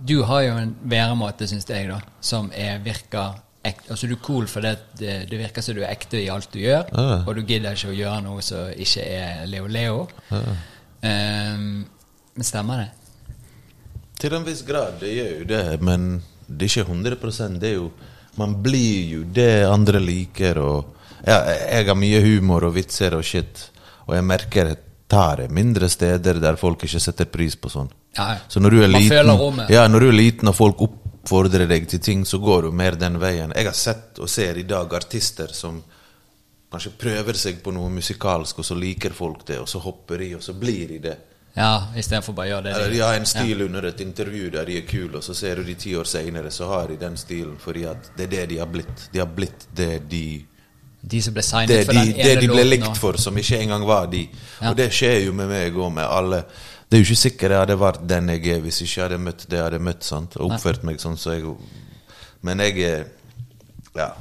Du 0.06 0.24
har 0.24 0.42
jo 0.44 0.54
en 0.58 0.76
væremåte, 0.86 1.48
syns 1.48 1.66
jeg, 1.68 1.88
da, 1.90 2.00
som 2.22 2.52
er, 2.56 2.80
virker 2.80 3.36
ekte. 3.66 3.90
Altså, 3.92 4.08
du 4.08 4.14
er 4.16 4.20
cool 4.24 4.46
fordi 4.48 4.76
det, 4.98 5.30
det 5.30 5.38
virker 5.40 5.62
som 5.62 5.76
du 5.76 5.82
er 5.84 5.92
ekte 5.92 6.14
i 6.24 6.30
alt 6.30 6.50
du 6.52 6.60
gjør, 6.60 6.86
Ja. 6.98 7.24
og 7.28 7.36
du 7.36 7.42
gidder 7.44 7.72
ikke 7.76 7.90
å 7.90 7.98
gjøre 7.98 8.24
noe 8.24 8.42
som 8.42 8.70
ikke 8.78 9.04
er 9.06 9.46
Leo-Leo. 9.46 10.08
Ehm, 11.04 11.86
men 12.36 12.44
stemmer 12.44 12.78
det? 12.78 12.90
Til 14.20 14.36
en 14.36 14.44
viss 14.44 14.66
grad, 14.68 15.00
det 15.00 15.14
gjør 15.16 15.32
jo 15.40 15.48
det, 15.48 15.64
men 15.86 16.10
det 16.48 16.68
er 16.68 16.82
ikke 16.84 16.92
100% 16.92 17.60
det 17.62 17.70
er 17.70 17.78
jo 17.78 17.92
Man 18.40 18.56
blir 18.64 19.08
jo 19.10 19.24
det 19.24 19.66
andre 19.68 20.00
liker, 20.00 20.58
og 20.64 20.96
ja, 21.26 21.40
Jeg 21.50 21.88
har 21.88 21.96
mye 21.96 22.22
humor 22.24 22.68
og 22.68 22.76
vitser 22.76 23.16
og 23.18 23.24
shit, 23.24 23.66
og 24.08 24.16
jeg 24.16 24.24
merker 24.24 24.72
jeg 24.72 24.78
tar 25.10 25.42
det 25.42 25.50
mindre 25.52 25.90
steder 25.90 26.40
der 26.40 26.56
folk 26.56 26.84
ikke 26.86 27.00
setter 27.02 27.26
pris 27.26 27.56
på 27.58 27.70
sånn. 27.74 27.90
Ja, 28.16 28.38
Så 28.48 28.60
når 28.62 28.70
du 28.70 28.82
er 28.84 28.92
liten, 28.92 29.64
ja, 29.70 29.88
når 29.88 30.00
du 30.00 30.08
er 30.08 30.14
liten 30.14 30.52
og 30.52 30.56
folk 30.56 30.84
oppfordrer 30.86 31.66
deg 31.68 31.88
til 31.90 32.00
ting, 32.00 32.26
så 32.26 32.38
går 32.38 32.68
du 32.68 32.72
mer 32.72 32.96
den 32.96 33.18
veien. 33.20 33.54
Jeg 33.56 33.66
har 33.66 33.78
sett 33.78 34.20
og 34.22 34.30
ser 34.30 34.58
i 34.62 34.68
dag 34.70 34.94
artister 34.94 35.50
som 35.54 35.82
kanskje 36.70 36.94
prøver 37.02 37.34
seg 37.34 37.64
på 37.66 37.74
noe 37.74 37.90
musikalsk, 37.90 38.62
og 38.62 38.66
så 38.66 38.78
liker 38.78 39.16
folk 39.18 39.46
det, 39.48 39.58
og 39.64 39.70
så 39.70 39.82
hopper 39.82 40.22
de, 40.22 40.36
og 40.38 40.46
så 40.46 40.54
blir 40.54 40.88
de 40.94 41.00
det. 41.10 41.18
Ja, 41.58 41.88
istedenfor 41.98 42.34
bare 42.38 42.48
å 42.48 42.52
gjøre 42.54 42.64
det 42.64 42.74
Eller 42.76 42.90
de- 42.94 43.00
har 43.00 43.16
en 43.16 43.26
stil 43.26 43.62
under 43.66 43.86
et 43.86 44.00
intervju 44.02 44.50
der 44.52 44.66
de 44.66 44.78
er 44.78 44.82
kule, 44.88 45.18
og 45.18 45.24
så 45.24 45.34
ser 45.36 45.56
du 45.56 45.64
de 45.64 45.74
ti 45.76 45.96
år 45.96 46.06
senere, 46.06 46.52
så 46.52 46.68
har 46.68 46.88
de 46.88 46.96
den 46.98 47.18
stilen 47.18 47.58
fordi 47.60 47.86
at 47.90 48.12
det 48.18 48.24
er 48.28 48.28
det 48.36 48.50
de 48.50 48.58
har 48.60 48.68
blitt. 48.68 49.10
De 49.12 49.20
har 49.20 49.28
blitt 49.28 49.66
det 49.76 50.08
de 50.10 50.46
De 51.02 51.22
som 51.22 51.34
ble 51.34 51.42
signet 51.44 51.68
det 51.68 51.86
for 51.86 51.94
de, 51.94 52.00
den 52.14 52.26
det 52.26 52.40
de 52.42 52.48
ble 52.48 52.64
likt 52.66 52.88
og- 52.88 52.98
for, 52.98 53.14
som 53.18 53.36
ikke 53.38 53.60
engang 53.62 53.86
var 53.88 54.08
de. 54.08 54.30
Ja. 54.62 54.70
Og 54.70 54.76
det 54.78 54.90
skjer 54.92 55.26
jo 55.26 55.34
med 55.34 55.48
meg 55.50 55.76
og 55.78 55.92
med 55.94 56.04
alle. 56.06 56.44
Det 56.90 56.98
er 57.00 57.04
jo 57.04 57.14
ikke 57.14 57.30
sikkert 57.30 57.52
jeg 57.52 57.60
hadde 57.60 57.78
vært 57.80 58.08
den 58.08 58.28
jeg 58.28 58.48
er 58.48 58.60
hvis 58.62 58.82
ikke 58.82 58.96
jeg 58.98 59.10
hadde 59.10 59.20
møtt 59.24 59.46
det 59.50 59.58
jeg 59.58 59.64
hadde 59.64 59.80
møtt, 59.80 60.04
sant? 60.04 60.36
og 60.38 60.52
oppført 60.52 60.84
meg 60.84 60.98
sånn 60.98 61.18
som 61.18 61.32
jeg 61.34 61.56
Men 62.44 62.60
jeg 62.60 62.78
er 62.80 63.06
Ja. 63.96 64.12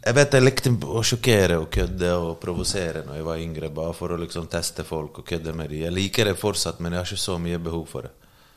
Jeg 0.00 0.16
vet 0.16 0.32
jeg 0.32 0.44
likte 0.46 0.70
å 0.88 1.02
sjokkere 1.04 1.58
og 1.60 1.66
kødde 1.74 2.10
og 2.16 2.38
provosere 2.40 3.02
når 3.04 3.18
jeg 3.18 3.24
var 3.26 3.40
yngre, 3.42 3.68
bare 3.76 3.92
for 3.92 4.14
å 4.14 4.16
liksom 4.22 4.46
teste 4.48 4.84
folk 4.88 5.18
og 5.20 5.26
kødde 5.28 5.52
med 5.52 5.68
dem. 5.68 5.82
Jeg 5.84 5.92
liker 5.92 6.30
det 6.30 6.38
fortsatt, 6.40 6.78
men 6.80 6.94
jeg 6.94 7.02
har 7.02 7.10
ikke 7.10 7.20
så 7.20 7.36
mye 7.38 7.58
behov 7.60 7.84
for 7.90 8.08
det. 8.08 8.12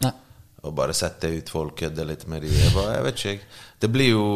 Nei. 0.05 0.13
Å 0.63 0.71
bare 0.71 0.95
sette 0.95 1.27
ut 1.33 1.49
folk, 1.51 1.75
kødde 1.81 2.05
litt 2.07 2.23
med 2.31 2.45
dem. 2.45 2.53
Jeg, 2.55 2.71
bare, 2.71 2.93
jeg 2.95 3.05
vet 3.09 3.23
ikke. 3.23 3.49
Det 3.83 3.91
blir 3.91 4.13
jo 4.13 4.27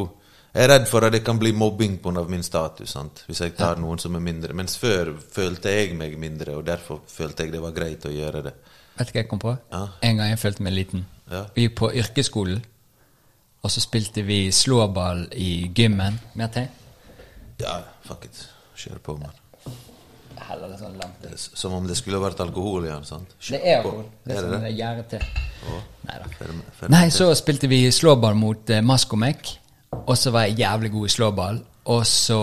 Jeg 0.57 0.63
er 0.63 0.71
redd 0.71 0.87
for 0.89 1.05
at 1.05 1.13
det 1.13 1.19
kan 1.21 1.37
bli 1.37 1.51
mobbing 1.53 1.99
pga. 2.01 2.23
min 2.25 2.41
status, 2.43 2.89
sant? 2.89 3.23
hvis 3.27 3.41
jeg 3.43 3.53
tar 3.53 3.77
noen 3.77 3.99
som 3.99 4.15
er 4.15 4.23
mindre. 4.23 4.53
Mens 4.57 4.77
før 4.77 5.11
følte 5.31 5.69
jeg 5.69 5.93
meg 5.95 6.17
mindre, 6.17 6.55
og 6.57 6.65
derfor 6.65 7.03
følte 7.07 7.43
jeg 7.43 7.51
det 7.53 7.61
var 7.61 7.75
greit 7.75 8.05
å 8.05 8.09
gjøre 8.09 8.41
det. 8.41 8.53
Vet 8.97 9.07
du 9.07 9.13
hva 9.13 9.21
jeg 9.21 9.29
kom 9.29 9.39
på? 9.39 9.53
Ja. 9.71 9.83
En 10.01 10.17
gang 10.17 10.31
jeg 10.31 10.39
følte 10.41 10.63
meg 10.65 10.73
liten. 10.73 11.05
Ja. 11.29 11.43
Vi 11.53 11.67
gikk 11.67 11.75
på 11.77 11.91
yrkesskolen, 11.93 12.63
og 13.61 13.71
så 13.71 13.83
spilte 13.83 14.23
vi 14.25 14.47
slåball 14.51 15.27
i 15.35 15.69
gymmen. 15.77 16.17
Mer 16.33 16.49
til? 16.55 16.67
Ja, 17.59 17.79
fuck 18.05 18.25
it. 18.25 18.47
Kjør 18.77 18.99
på, 19.03 19.15
mann. 19.21 19.33
Heller 20.47 20.69
det 20.69 20.77
sånn 20.79 20.97
langt. 20.99 21.21
Det 21.23 21.31
s- 21.33 21.49
Som 21.57 21.73
om 21.73 21.87
det 21.89 21.95
skulle 21.97 22.19
vært 22.21 22.39
alkohol 22.43 22.85
igjen, 22.85 23.03
sant? 23.05 23.31
Det 23.49 23.61
er 23.63 23.79
alkohol. 23.79 24.03
på. 24.03 24.09
Det 24.23 24.33
er 24.33 24.37
Er 24.37 24.41
sånn 24.41 24.51
det 24.51 24.59
det 24.61 24.67
det? 24.69 24.77
gjærer 24.77 25.07
til. 25.09 25.19
Nei 26.07 26.17
da. 26.19 26.87
Nei, 26.93 27.09
så 27.09 27.31
spilte 27.35 27.67
vi 27.67 27.79
slåball 27.91 28.35
mot 28.35 28.69
eh, 28.69 28.81
Maskomek, 28.81 29.57
og 30.05 30.15
så 30.17 30.31
var 30.31 30.45
jeg 30.45 30.59
jævlig 30.59 30.91
god 30.91 31.05
i 31.05 31.09
slåball. 31.09 31.59
Og 31.87 32.05
så 32.05 32.37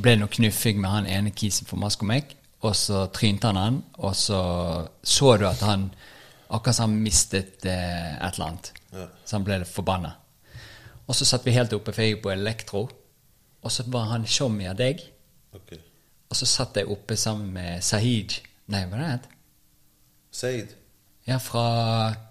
ble 0.00 0.10
det 0.16 0.18
noe 0.20 0.28
knuffing 0.32 0.80
med 0.80 0.90
han 0.90 1.06
ene 1.06 1.30
kisen 1.30 1.66
for 1.68 1.76
Maskomek, 1.76 2.34
og 2.62 2.74
så 2.74 3.06
trynte 3.12 3.46
han 3.52 3.56
han, 3.60 3.82
og 3.98 4.14
så 4.16 4.88
så 5.04 5.36
du 5.38 5.46
at 5.46 5.60
han 5.60 5.90
akkurat 6.50 6.74
som 6.74 6.90
han 6.90 7.02
mistet 7.02 7.64
eh, 7.66 8.16
et 8.16 8.34
eller 8.34 8.46
annet. 8.48 8.72
Ja. 8.92 9.06
Så 9.24 9.36
han 9.36 9.44
ble 9.44 9.60
forbanna. 9.64 10.14
Og 11.06 11.14
så 11.14 11.24
satt 11.28 11.44
vi 11.46 11.52
helt 11.52 11.72
oppe, 11.76 11.92
for 11.94 12.02
jeg 12.02 12.20
på 12.22 12.32
elektro, 12.32 12.88
og 13.66 13.72
så 13.74 13.84
var 13.90 14.10
han 14.12 14.26
showmy 14.26 14.68
av 14.70 14.78
deg. 14.78 15.02
Okay. 15.56 15.82
Og 16.30 16.38
så 16.38 16.46
satt 16.48 16.78
jeg 16.78 16.88
oppe 16.90 17.16
sammen 17.18 17.52
med 17.54 17.82
Sahid 17.84 18.40
Nei, 18.66 18.80
hva 18.90 18.98
det 18.98 19.10
het? 19.12 19.26
Said? 20.34 20.72
Ja, 21.26 21.38
fra 21.38 21.66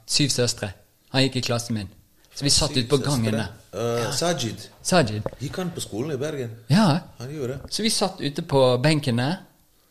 Syv 0.08 0.34
søstre. 0.34 0.74
Han 1.14 1.24
gikk 1.24 1.40
i 1.40 1.46
klassen 1.48 1.78
min. 1.78 1.94
Så 2.36 2.44
vi 2.44 2.52
satt 2.52 2.76
ute 2.76 2.90
på 2.92 3.00
gangen 3.00 3.38
der. 3.38 3.54
Uh, 3.72 4.12
Sajid. 4.16 4.68
Sajid. 4.84 5.24
Gikk 5.40 5.58
han 5.62 5.72
på 5.72 5.84
skolen 5.84 6.12
i 6.12 6.20
Bergen? 6.20 6.52
Ja. 6.68 7.00
Han 7.22 7.32
gjorde 7.32 7.56
det. 7.56 7.72
Så 7.72 7.84
vi 7.84 7.92
satt 7.92 8.20
ute 8.20 8.44
på 8.44 8.62
benkene, 8.84 9.30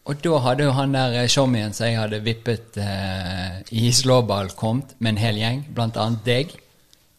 og 0.04 0.20
da 0.24 0.40
hadde 0.44 0.66
jo 0.68 0.74
han 0.76 0.92
der 0.92 1.16
eh, 1.22 1.28
showmien 1.32 1.72
som 1.72 1.88
jeg 1.88 1.96
hadde 1.96 2.20
vippet 2.24 2.76
eh, 2.76 3.62
i 3.72 3.88
slåball, 3.92 4.52
kommet 4.60 4.92
med 4.98 5.14
en 5.14 5.22
hel 5.22 5.40
gjeng, 5.40 5.64
blant 5.72 5.96
annet 5.96 6.28
deg. 6.28 6.52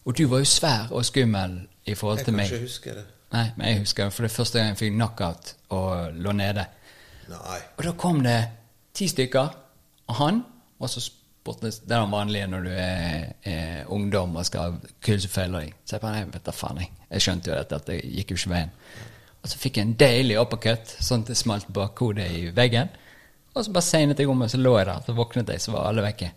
Og 0.06 0.14
du 0.14 0.28
var 0.30 0.44
jo 0.44 0.50
svær 0.50 0.94
og 0.94 1.02
skummel 1.06 1.58
i 1.84 1.98
forhold 1.98 2.22
Jeg 2.22 2.28
til 2.28 2.38
kan 2.38 2.46
ikke 2.46 2.62
huske 2.62 2.94
det. 2.94 3.04
Nei, 3.34 3.46
men 3.56 3.68
jeg 3.68 3.82
husker 3.82 4.10
for 4.14 4.26
det 4.26 4.32
første 4.34 4.60
gang 4.60 4.72
jeg 4.72 4.80
fikk 4.80 4.96
knockout 4.96 5.52
og 5.74 6.18
lå 6.22 6.34
nede. 6.36 6.66
Nei. 7.30 7.60
Og 7.76 7.84
da 7.88 7.94
kom 7.98 8.20
det 8.24 8.38
ti 8.96 9.08
stykker, 9.10 9.56
og 10.06 10.18
han, 10.20 10.44
og 10.78 10.90
så 10.90 11.02
spurte 11.02 11.70
Det 11.70 11.94
er 11.94 12.02
det 12.02 12.10
vanlige 12.10 12.46
når 12.50 12.64
du 12.64 12.70
er, 12.74 13.26
er 13.46 13.90
ungdom 13.94 14.34
og 14.36 14.46
skal 14.46 14.78
kunne 15.04 15.30
feiler 15.30 15.66
deg. 15.66 15.74
Så 15.84 15.96
jeg 15.96 16.02
bare, 16.02 16.22
nei, 16.22 16.30
vet 16.34 16.46
da 16.46 16.54
faen, 16.54 16.80
jeg. 16.82 16.90
Jeg 17.10 17.22
skjønte 17.22 17.50
jo 17.50 17.58
dette, 17.58 17.78
at 17.78 17.90
det 17.90 17.98
gikk 18.02 18.32
jo 18.32 18.38
ikke 18.40 18.50
veien. 18.50 18.72
Og 19.42 19.50
så 19.52 19.60
fikk 19.62 19.78
jeg 19.78 19.86
en 19.86 19.98
deilig 20.00 20.40
uppercut, 20.42 20.96
sånn 21.06 21.22
at 21.22 21.30
det 21.30 21.38
smalt 21.38 21.68
bakhodet 21.74 22.26
i 22.34 22.48
veggen. 22.54 22.90
Og 23.54 23.62
så 23.62 23.70
bare 23.76 23.86
segnet 23.86 24.18
jeg 24.18 24.28
om, 24.32 24.42
og 24.42 24.50
så 24.50 24.58
lå 24.58 24.74
jeg 24.80 24.88
der. 24.88 25.04
Så 25.06 25.14
våknet 25.14 25.54
jeg, 25.54 25.62
så 25.62 25.76
var 25.76 25.86
alle 25.92 26.02
vekke. 26.08 26.32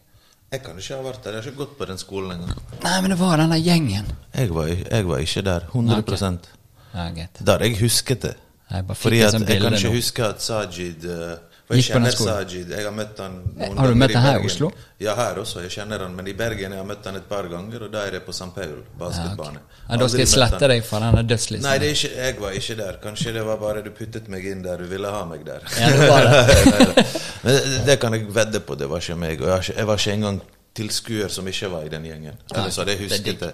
Jeg 0.49 0.61
kan 0.65 0.77
ikke 0.81 0.95
ha 0.99 1.05
vært 1.05 1.25
der. 1.25 1.35
Jeg 1.35 1.41
har 1.41 1.49
ikke 1.51 1.61
gått 1.63 1.73
på 1.77 1.87
den 1.89 1.99
skolen 2.01 2.37
engang. 2.37 2.61
Nei, 2.85 2.93
men 3.01 3.13
det 3.13 3.19
var 3.19 3.41
den 3.41 3.51
der 3.53 3.65
gjengen. 3.65 4.13
Jeg 4.33 4.53
var, 4.53 4.69
jeg 4.69 5.09
var 5.09 5.25
ikke 5.25 5.43
der. 5.45 5.67
100 5.73 6.53
Ja, 6.93 7.09
greit. 7.15 7.43
Der 7.45 7.59
jeg 7.67 7.77
husket 7.81 8.21
det. 8.21 8.35
Jeg 8.71 8.85
bare 8.87 8.95
Fordi 8.95 9.21
at 9.25 9.33
jeg 9.33 9.61
kan 9.61 9.73
ikke 9.73 9.89
huske 9.95 10.25
at 10.25 10.41
Sajid 10.45 11.05
eh, 11.09 11.37
For 11.67 11.73
jeg 11.77 11.83
kjenner? 11.87 12.11
Sajid. 12.13 12.69
Jeg 12.69 12.83
har 12.85 12.91
møtt 12.93 13.17
han 13.21 13.35
noen 13.57 13.77
Har 13.77 13.87
du 13.89 13.95
møtt 13.97 14.13
han 14.13 14.23
her 14.25 14.37
i 14.43 14.45
Oslo? 14.45 14.69
Ja, 15.01 15.15
her 15.17 15.39
også. 15.41 15.61
Jeg 15.65 15.71
kjenner 15.73 16.03
han. 16.05 16.13
Men 16.17 16.27
i 16.29 16.33
Bergen 16.37 16.71
jeg 16.75 16.77
har 16.81 16.85
møtt 16.85 17.05
han 17.09 17.15
et 17.17 17.25
par 17.29 17.47
ganger, 17.49 17.85
og 17.87 17.91
da 17.93 18.03
er 18.05 18.11
det 18.17 18.21
på 18.25 18.33
St. 18.33 18.49
Paul 18.55 18.75
basketbane. 18.99 19.61
Ja, 19.89 19.97
da 19.97 20.07
skal 20.07 20.19
jeg 20.21 20.31
slette 20.33 20.69
deg 20.69 20.83
fra 20.85 20.99
denne 21.05 21.23
dødslisten. 21.29 21.65
Nei, 21.65 21.77
det 21.81 21.89
er 21.89 21.97
ikke, 21.97 22.11
jeg 22.25 22.37
var 22.41 22.57
ikke 22.61 22.77
der. 22.83 22.99
Kanskje 23.05 23.33
det 23.39 23.45
var 23.49 23.57
bare 23.61 23.81
du 23.85 23.89
puttet 23.97 24.29
meg 24.29 24.45
inn 24.45 24.61
der 24.65 24.77
du 24.77 24.85
ville 24.91 25.09
ha 25.17 25.23
meg 25.29 25.45
der. 25.49 25.65
Ja, 25.79 25.89
det 25.93 26.09
var 26.09 26.29
det. 26.29 26.45
Neida. 26.73 27.07
Men 27.43 27.53
det- 27.57 27.83
det 27.89 27.99
kan 28.05 28.13
jeg 28.13 28.29
vedde 28.35 28.59
på, 28.69 28.75
det 28.75 28.89
var 28.89 29.01
ikke 29.05 29.15
meg. 29.25 29.41
Og 29.41 29.47
jeg, 29.55 29.75
jeg 29.77 29.87
var 29.87 29.97
ikke 29.97 30.13
engang 30.19 30.41
tilskuer 30.77 31.29
som 31.33 31.47
ikke 31.49 31.71
var 31.73 31.85
i 31.85 31.89
den 31.89 32.05
gjengen. 32.05 32.37
Så 32.47 32.55
hadde 32.61 32.75
jeg 32.77 32.87
det 32.93 32.99
husket 33.05 33.39
det. 33.47 33.53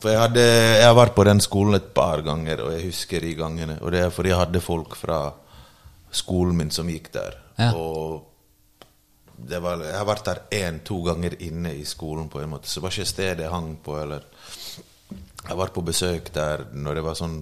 For 0.00 0.08
jeg, 0.14 0.20
hadde, 0.22 0.44
jeg 0.80 0.86
har 0.86 0.96
vært 0.96 1.14
på 1.16 1.26
den 1.28 1.42
skolen 1.44 1.76
et 1.76 1.90
par 1.96 2.22
ganger, 2.24 2.62
og 2.64 2.72
jeg 2.72 2.86
husker 2.88 3.20
de 3.20 3.34
gangene. 3.36 3.76
Og 3.84 3.92
det 3.92 4.00
er 4.00 4.14
fordi 4.14 4.32
jeg 4.32 4.40
hadde 4.40 4.64
folk 4.64 4.96
fra 4.96 5.20
skolen 6.10 6.56
min 6.56 6.72
som 6.72 6.88
gikk 6.88 7.10
der. 7.12 7.36
Ja. 7.60 7.74
Og 7.76 8.30
det 9.36 9.60
var, 9.62 9.82
jeg 9.84 9.96
har 9.96 10.08
vært 10.08 10.26
der 10.28 10.42
én-to 10.56 11.02
ganger 11.04 11.36
inne 11.44 11.74
i 11.76 11.84
skolen, 11.88 12.28
på 12.32 12.40
en 12.40 12.52
måte. 12.54 12.68
Så 12.68 12.80
det 12.80 12.86
var 12.86 12.96
ikke 12.96 13.12
stedet 13.12 13.44
jeg 13.44 13.52
hang 13.52 13.74
på, 13.84 13.98
eller 14.00 14.26
Jeg 15.40 15.56
var 15.56 15.70
på 15.72 15.80
besøk 15.80 16.28
der 16.34 16.66
når 16.72 16.94
det 16.98 17.04
var 17.04 17.16
sånn 17.16 17.38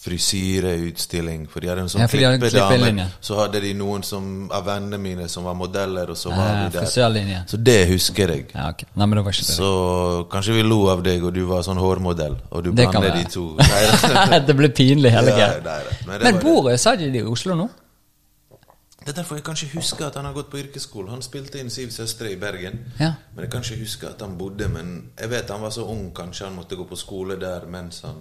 frisyreiutstilling. 0.00 1.46
For 1.50 1.60
de 1.60 1.68
hadde 1.70 1.82
en 1.84 1.90
sånn 1.92 2.00
Ja, 2.00 2.06
de 2.08 2.20
klippedame. 2.40 3.06
Så 3.24 3.36
hadde 3.36 3.60
de 3.60 3.72
noen 3.76 4.04
som, 4.06 4.48
av 4.52 4.64
vennene 4.64 4.98
mine 5.00 5.28
som 5.28 5.44
var 5.44 5.54
modeller, 5.58 6.10
og 6.10 6.16
så 6.16 6.30
Ja, 6.30 6.36
var 6.36 6.70
vi 6.70 6.78
der. 6.78 7.44
Så 7.46 7.56
det 7.56 7.88
husker 7.90 8.32
jeg. 8.34 8.46
Ja, 8.54 8.70
okay. 8.70 8.88
Nei, 8.94 9.06
men 9.06 9.18
det 9.18 9.24
det. 9.32 9.44
Så 9.44 10.26
kanskje 10.32 10.56
vi 10.56 10.62
lo 10.62 10.88
av 10.88 11.02
deg, 11.02 11.22
og 11.24 11.34
du 11.34 11.44
var 11.44 11.62
sånn 11.62 11.76
hårmodell, 11.80 12.38
og 12.50 12.64
du 12.64 12.72
Det 12.72 12.88
kan 12.88 13.02
blander 13.02 13.12
være. 13.12 13.24
de 13.24 13.30
to. 13.30 13.56
Nei, 14.30 14.40
det 14.46 14.56
ble 14.56 14.68
pinlig, 14.68 15.12
hele 15.12 15.36
Ja, 15.36 15.52
greia. 15.60 15.84
Men 16.06 16.22
Men 16.22 16.40
bor 16.40 16.76
Sajid 16.76 17.14
i 17.14 17.22
Oslo 17.22 17.54
nå? 17.54 17.68
Det 19.00 19.08
er 19.08 19.22
derfor 19.22 19.36
jeg 19.36 19.44
kan 19.44 19.54
ikke 19.56 19.78
huske 19.80 20.04
at 20.06 20.14
han 20.14 20.24
har 20.24 20.32
gått 20.36 20.50
på 20.50 20.58
yrkesskole. 20.60 21.08
Han 21.10 21.22
spilte 21.22 21.58
inn 21.58 21.70
Siv 21.72 21.88
Søstre 21.90 22.30
i 22.32 22.36
Bergen. 22.36 22.92
Ja. 22.98 23.14
Men 23.34 23.44
jeg 23.46 23.50
kan 23.50 23.62
ikke 23.64 23.80
huske 23.80 24.06
at 24.06 24.20
han 24.20 24.36
bodde 24.38 24.68
Men 24.68 25.10
jeg 25.18 25.30
vet 25.30 25.48
han 25.50 25.62
var 25.62 25.70
så 25.70 25.86
ung, 25.88 26.10
kanskje 26.14 26.44
han 26.44 26.54
måtte 26.56 26.76
gå 26.76 26.84
på 26.84 26.96
skole 26.96 27.36
der 27.40 27.64
mens 27.66 28.02
han 28.04 28.20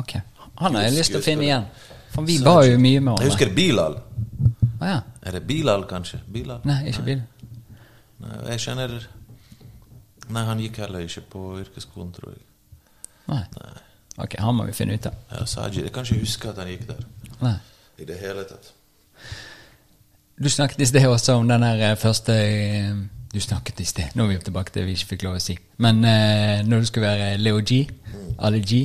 Ok. 0.00 0.16
Han 0.60 0.76
har 0.76 0.88
jeg 0.88 0.96
lyst 0.98 1.14
til 1.14 1.20
å 1.20 1.24
finne 1.24 1.46
igjen. 1.46 1.68
For 2.10 2.26
vi 2.26 2.40
var 2.42 2.64
jo 2.66 2.78
mye 2.82 3.00
med 3.04 3.22
Jeg 3.22 3.30
husker 3.30 3.52
Bilal. 3.54 4.00
Ah, 4.80 4.88
ja. 4.88 4.98
Er 5.22 5.36
det 5.36 5.44
Bilal, 5.46 5.84
kanskje? 5.88 6.20
Bilal? 6.32 6.60
Nei, 6.68 6.80
ikke 6.90 7.04
Bilal. 7.06 7.26
Nei, 8.20 8.40
jeg 8.52 8.64
kjenner 8.66 8.96
Nei, 10.30 10.42
han 10.46 10.60
gikk 10.62 10.78
heller 10.84 11.02
ikke 11.02 11.24
på 11.32 11.44
yrkesskolen, 11.58 12.12
tror 12.14 12.34
jeg. 12.34 12.42
Nei. 13.30 13.44
Ok, 14.20 14.36
han 14.38 14.54
må 14.54 14.66
vi 14.68 14.74
finne 14.76 14.94
ut 14.98 15.08
av. 15.10 15.16
Ja, 15.32 15.46
Saji. 15.48 15.84
Jeg 15.86 15.94
kan 15.94 16.06
ikke 16.06 16.20
huske 16.22 16.50
at 16.52 16.60
han 16.60 16.70
gikk 16.70 16.84
der 16.90 17.00
Nei. 17.40 17.56
i 17.98 18.06
det 18.06 18.18
hele 18.20 18.44
tatt. 18.46 18.72
Du 20.40 20.48
snakket 20.48 20.80
i 20.80 20.88
sted 20.88 21.06
også 21.08 21.36
om 21.40 21.48
den 21.50 21.64
her 21.66 21.82
eh, 21.90 21.96
første 22.00 22.32
eh, 22.32 22.94
Du 23.34 23.40
snakket 23.42 23.80
i 23.82 23.84
sted, 23.86 24.14
nå 24.16 24.24
er 24.24 24.32
vi 24.32 24.38
tilbake 24.42 24.72
til 24.72 24.80
det 24.80 24.86
vi 24.88 24.94
ikke 24.96 25.10
fikk 25.12 25.24
lov 25.26 25.36
å 25.38 25.42
si. 25.42 25.54
Men 25.84 26.00
eh, 26.06 26.62
når 26.66 26.82
du 26.82 26.88
skulle 26.88 27.10
være 27.10 27.36
Leo 27.38 27.60
G, 27.62 27.84
Ali 28.42 28.62
G, 28.64 28.80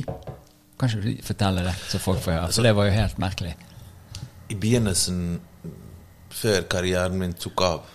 kan 0.78 0.88
ikke 0.92 1.02
du 1.18 1.22
fortelle 1.24 1.62
det, 1.64 1.74
så 1.88 1.98
folk 2.02 2.20
får 2.24 2.32
høre? 2.36 2.52
For 2.52 2.62
det 2.66 2.74
var 2.76 2.88
jo 2.88 2.92
helt 2.96 3.18
merkelig. 3.22 3.54
I 4.50 4.54
begynnelsen, 4.54 5.20
før 6.30 6.66
karrieren 6.70 7.16
min 7.18 7.32
tok 7.34 7.62
av 7.66 7.92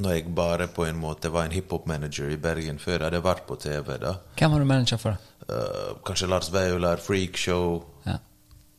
Når 0.00 0.14
jeg 0.16 0.30
bare 0.34 0.66
på 0.72 0.86
en 0.88 0.96
måte 1.00 1.28
var 1.32 1.44
en 1.48 1.52
hiphop-manager 1.54 2.30
i 2.32 2.38
Bergen 2.40 2.78
før 2.80 2.94
jeg 2.96 3.04
hadde 3.08 3.20
vært 3.24 3.42
på 3.48 3.56
TV, 3.60 3.96
da 4.00 4.14
Hvem 4.38 4.54
var 4.54 4.62
du 4.62 4.68
manager 4.70 5.00
for? 5.02 5.18
eh, 5.50 5.90
Kanskje 6.06 6.28
Lars 6.30 6.48
Vaular, 6.54 6.96
Freakshow 7.04 7.82
Ja. 8.06 8.16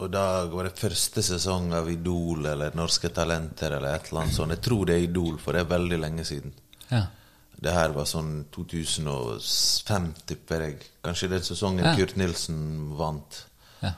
Og 0.01 0.09
da 0.11 0.45
var 0.49 0.65
det 0.65 0.79
første 0.79 1.21
sesong 1.21 1.73
av 1.77 1.89
Idol 1.91 2.47
eller 2.49 2.73
Norske 2.75 3.11
Talenter 3.13 3.75
eller 3.77 3.93
et 3.99 4.07
eller 4.09 4.23
annet 4.23 4.33
sånt. 4.33 4.49
Jeg 4.55 4.61
tror 4.65 4.85
det 4.89 4.95
er 4.95 5.03
Idol, 5.05 5.35
for 5.37 5.53
det 5.53 5.61
er 5.61 5.67
veldig 5.77 5.99
lenge 6.01 6.23
siden. 6.25 6.55
Ja. 6.89 7.03
Det 7.61 7.71
her 7.75 7.91
var 7.93 8.05
sånn 8.09 8.45
2005, 8.49 10.07
tipper 10.27 10.63
jeg. 10.65 10.77
Kanskje 11.05 11.29
den 11.29 11.43
sesongen 11.45 11.85
Ja. 11.85 11.95
Kurt 11.95 12.15
Nilsen 12.17 12.95
vant. 12.97 13.45
ja. 13.83 13.91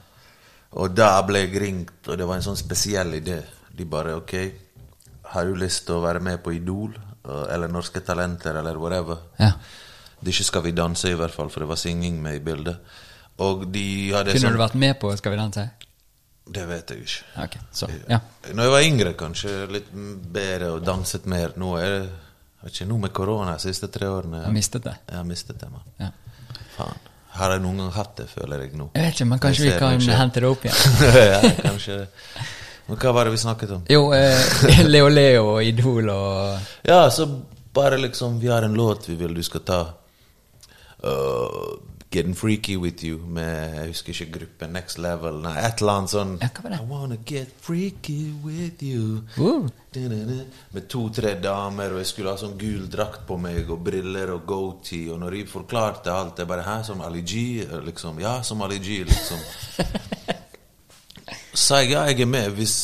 Og 0.74 0.94
da 0.96 1.22
ble 1.22 1.40
jeg 1.48 1.62
ringt, 1.62 2.08
og 2.08 2.18
det 2.18 2.26
var 2.28 2.36
en 2.36 2.42
sånn 2.42 2.58
spesiell 2.58 3.14
idé. 3.14 3.44
De 3.76 3.86
bare 3.86 4.16
OK, 4.18 4.34
har 5.34 5.46
du 5.46 5.56
lyst 5.56 5.86
til 5.86 5.96
å 5.96 6.02
være 6.04 6.20
med 6.22 6.44
på 6.44 6.54
Idol? 6.56 6.94
eh, 7.26 7.54
Eller 7.54 7.68
Norske 7.70 8.02
Talenter, 8.02 8.56
eller 8.56 8.76
whatever? 8.78 9.18
ja. 9.40 9.52
Det 10.24 10.32
ikke 10.32 10.44
Skal 10.46 10.62
vi 10.64 10.72
danse, 10.72 11.10
i 11.10 11.16
hvert 11.16 11.34
fall, 11.34 11.50
for 11.50 11.60
det 11.60 11.68
var 11.68 11.76
synging 11.76 12.22
med 12.22 12.36
i 12.36 12.40
bildet. 12.40 12.78
Og 13.40 13.66
de 13.74 14.12
hadde 14.14 14.32
Kunne 14.32 14.40
sånn 14.40 14.54
du 14.54 14.58
vært 14.60 14.76
med 14.76 15.00
på 15.00 15.18
Skal 15.18 15.32
vi 15.32 15.38
danse? 15.38 15.70
Det 16.50 16.68
vet 16.68 16.90
jeg 16.90 17.00
ikke. 17.00 17.44
Ok, 17.44 17.58
så, 17.72 17.88
ja. 18.10 18.20
Når 18.54 18.64
jeg 18.64 18.72
var 18.72 18.82
yngre, 18.82 19.14
kanskje 19.16 19.72
litt 19.72 19.90
bedre 20.34 20.70
og 20.78 20.84
danset 20.86 21.26
mer. 21.26 21.52
Nå 21.58 21.76
er 21.78 21.90
det 22.00 22.10
vet 22.68 22.78
ikke, 22.78 22.90
nå 22.90 23.00
med 23.06 23.14
korona 23.16 23.56
de 23.58 23.64
siste 23.64 23.90
tre 23.92 24.10
årene. 24.10 24.44
Har 24.46 24.54
mistet 24.56 24.86
det? 24.86 24.96
Jeg 25.10 25.20
har 25.20 25.26
mistet 25.28 25.60
det, 25.60 25.70
mann. 25.72 25.90
Ja. 26.00 26.12
Faen. 26.78 27.10
Har 27.34 27.56
jeg 27.56 27.64
noen 27.64 27.80
gang 27.82 27.94
hatt 27.96 28.12
det, 28.20 28.28
føler 28.30 28.62
jeg 28.62 28.76
nå. 28.78 28.92
Jeg 28.94 29.08
vet 29.08 29.16
ikke, 29.18 29.30
men 29.32 29.40
kanskje 29.42 29.66
vi 29.66 29.78
kan 29.82 29.96
meg 29.98 30.20
hente 30.20 30.44
det 30.44 30.50
opp 30.50 30.68
igjen? 30.68 31.08
ja, 31.34 31.40
kanskje 31.64 31.98
det. 32.04 32.44
Men 32.88 33.00
hva 33.00 33.14
var 33.16 33.26
det 33.26 33.34
vi 33.34 33.40
snakket 33.42 33.74
om? 33.74 33.82
Jo, 33.90 34.04
eh, 34.14 34.84
Leo 34.94 35.10
Leo 35.10 35.48
og 35.56 35.66
Idol 35.66 36.12
og 36.14 36.86
Ja, 36.86 37.08
så 37.10 37.26
bare 37.74 37.98
liksom 37.98 38.36
Vi 38.44 38.52
har 38.52 38.68
en 38.68 38.76
låt 38.78 39.08
vi 39.10 39.16
vil 39.18 39.34
du 39.34 39.42
skal 39.44 39.64
ta. 39.66 39.80
Uh, 41.04 41.80
Getting 42.14 42.36
Freaky 42.38 42.76
With 42.78 43.02
You 43.06 43.18
med 43.26 43.74
Jeg 43.80 43.88
husker 43.90 44.14
ikke 44.14 44.36
gruppen 44.38 44.74
Next 44.78 45.00
Level. 45.02 45.40
Nei, 45.42 45.54
et 45.66 45.82
eller 45.82 45.96
annet 45.98 46.12
sånn 46.14 46.34
Ja, 46.44 46.50
hva 46.54 46.64
var 46.68 46.74
det? 46.76 46.80
I 46.84 46.88
wanna 46.92 47.18
get 47.26 47.54
freaky 47.66 48.20
with 48.46 48.84
you. 48.86 49.24
uh. 49.42 49.66
Med 50.74 50.88
to-tre 50.90 51.34
damer, 51.42 51.94
og 51.96 52.02
jeg 52.04 52.10
skulle 52.12 52.34
ha 52.36 52.38
sånn 52.42 52.54
gul 52.62 52.86
drakt 52.94 53.26
på 53.30 53.38
meg, 53.42 53.66
og 53.74 53.82
briller 53.86 54.32
og 54.36 54.46
goatee. 54.50 55.10
Og 55.14 55.20
når 55.22 55.40
jeg 55.40 55.50
forklarte 55.52 56.14
alt, 56.14 56.38
jeg 56.42 56.50
bare 56.50 56.64
Hæ, 56.68 56.78
som 56.86 57.02
Ali 57.02 57.22
G? 57.22 57.66
Liksom. 57.86 58.20
Ja, 58.22 58.36
som 58.46 58.62
Ali 58.66 58.78
G, 58.82 59.02
liksom. 59.10 59.42
sa 61.66 61.82
jeg 61.84 61.92
ja, 61.94 62.06
jeg 62.10 62.22
er 62.26 62.30
med 62.30 62.54
hvis, 62.58 62.76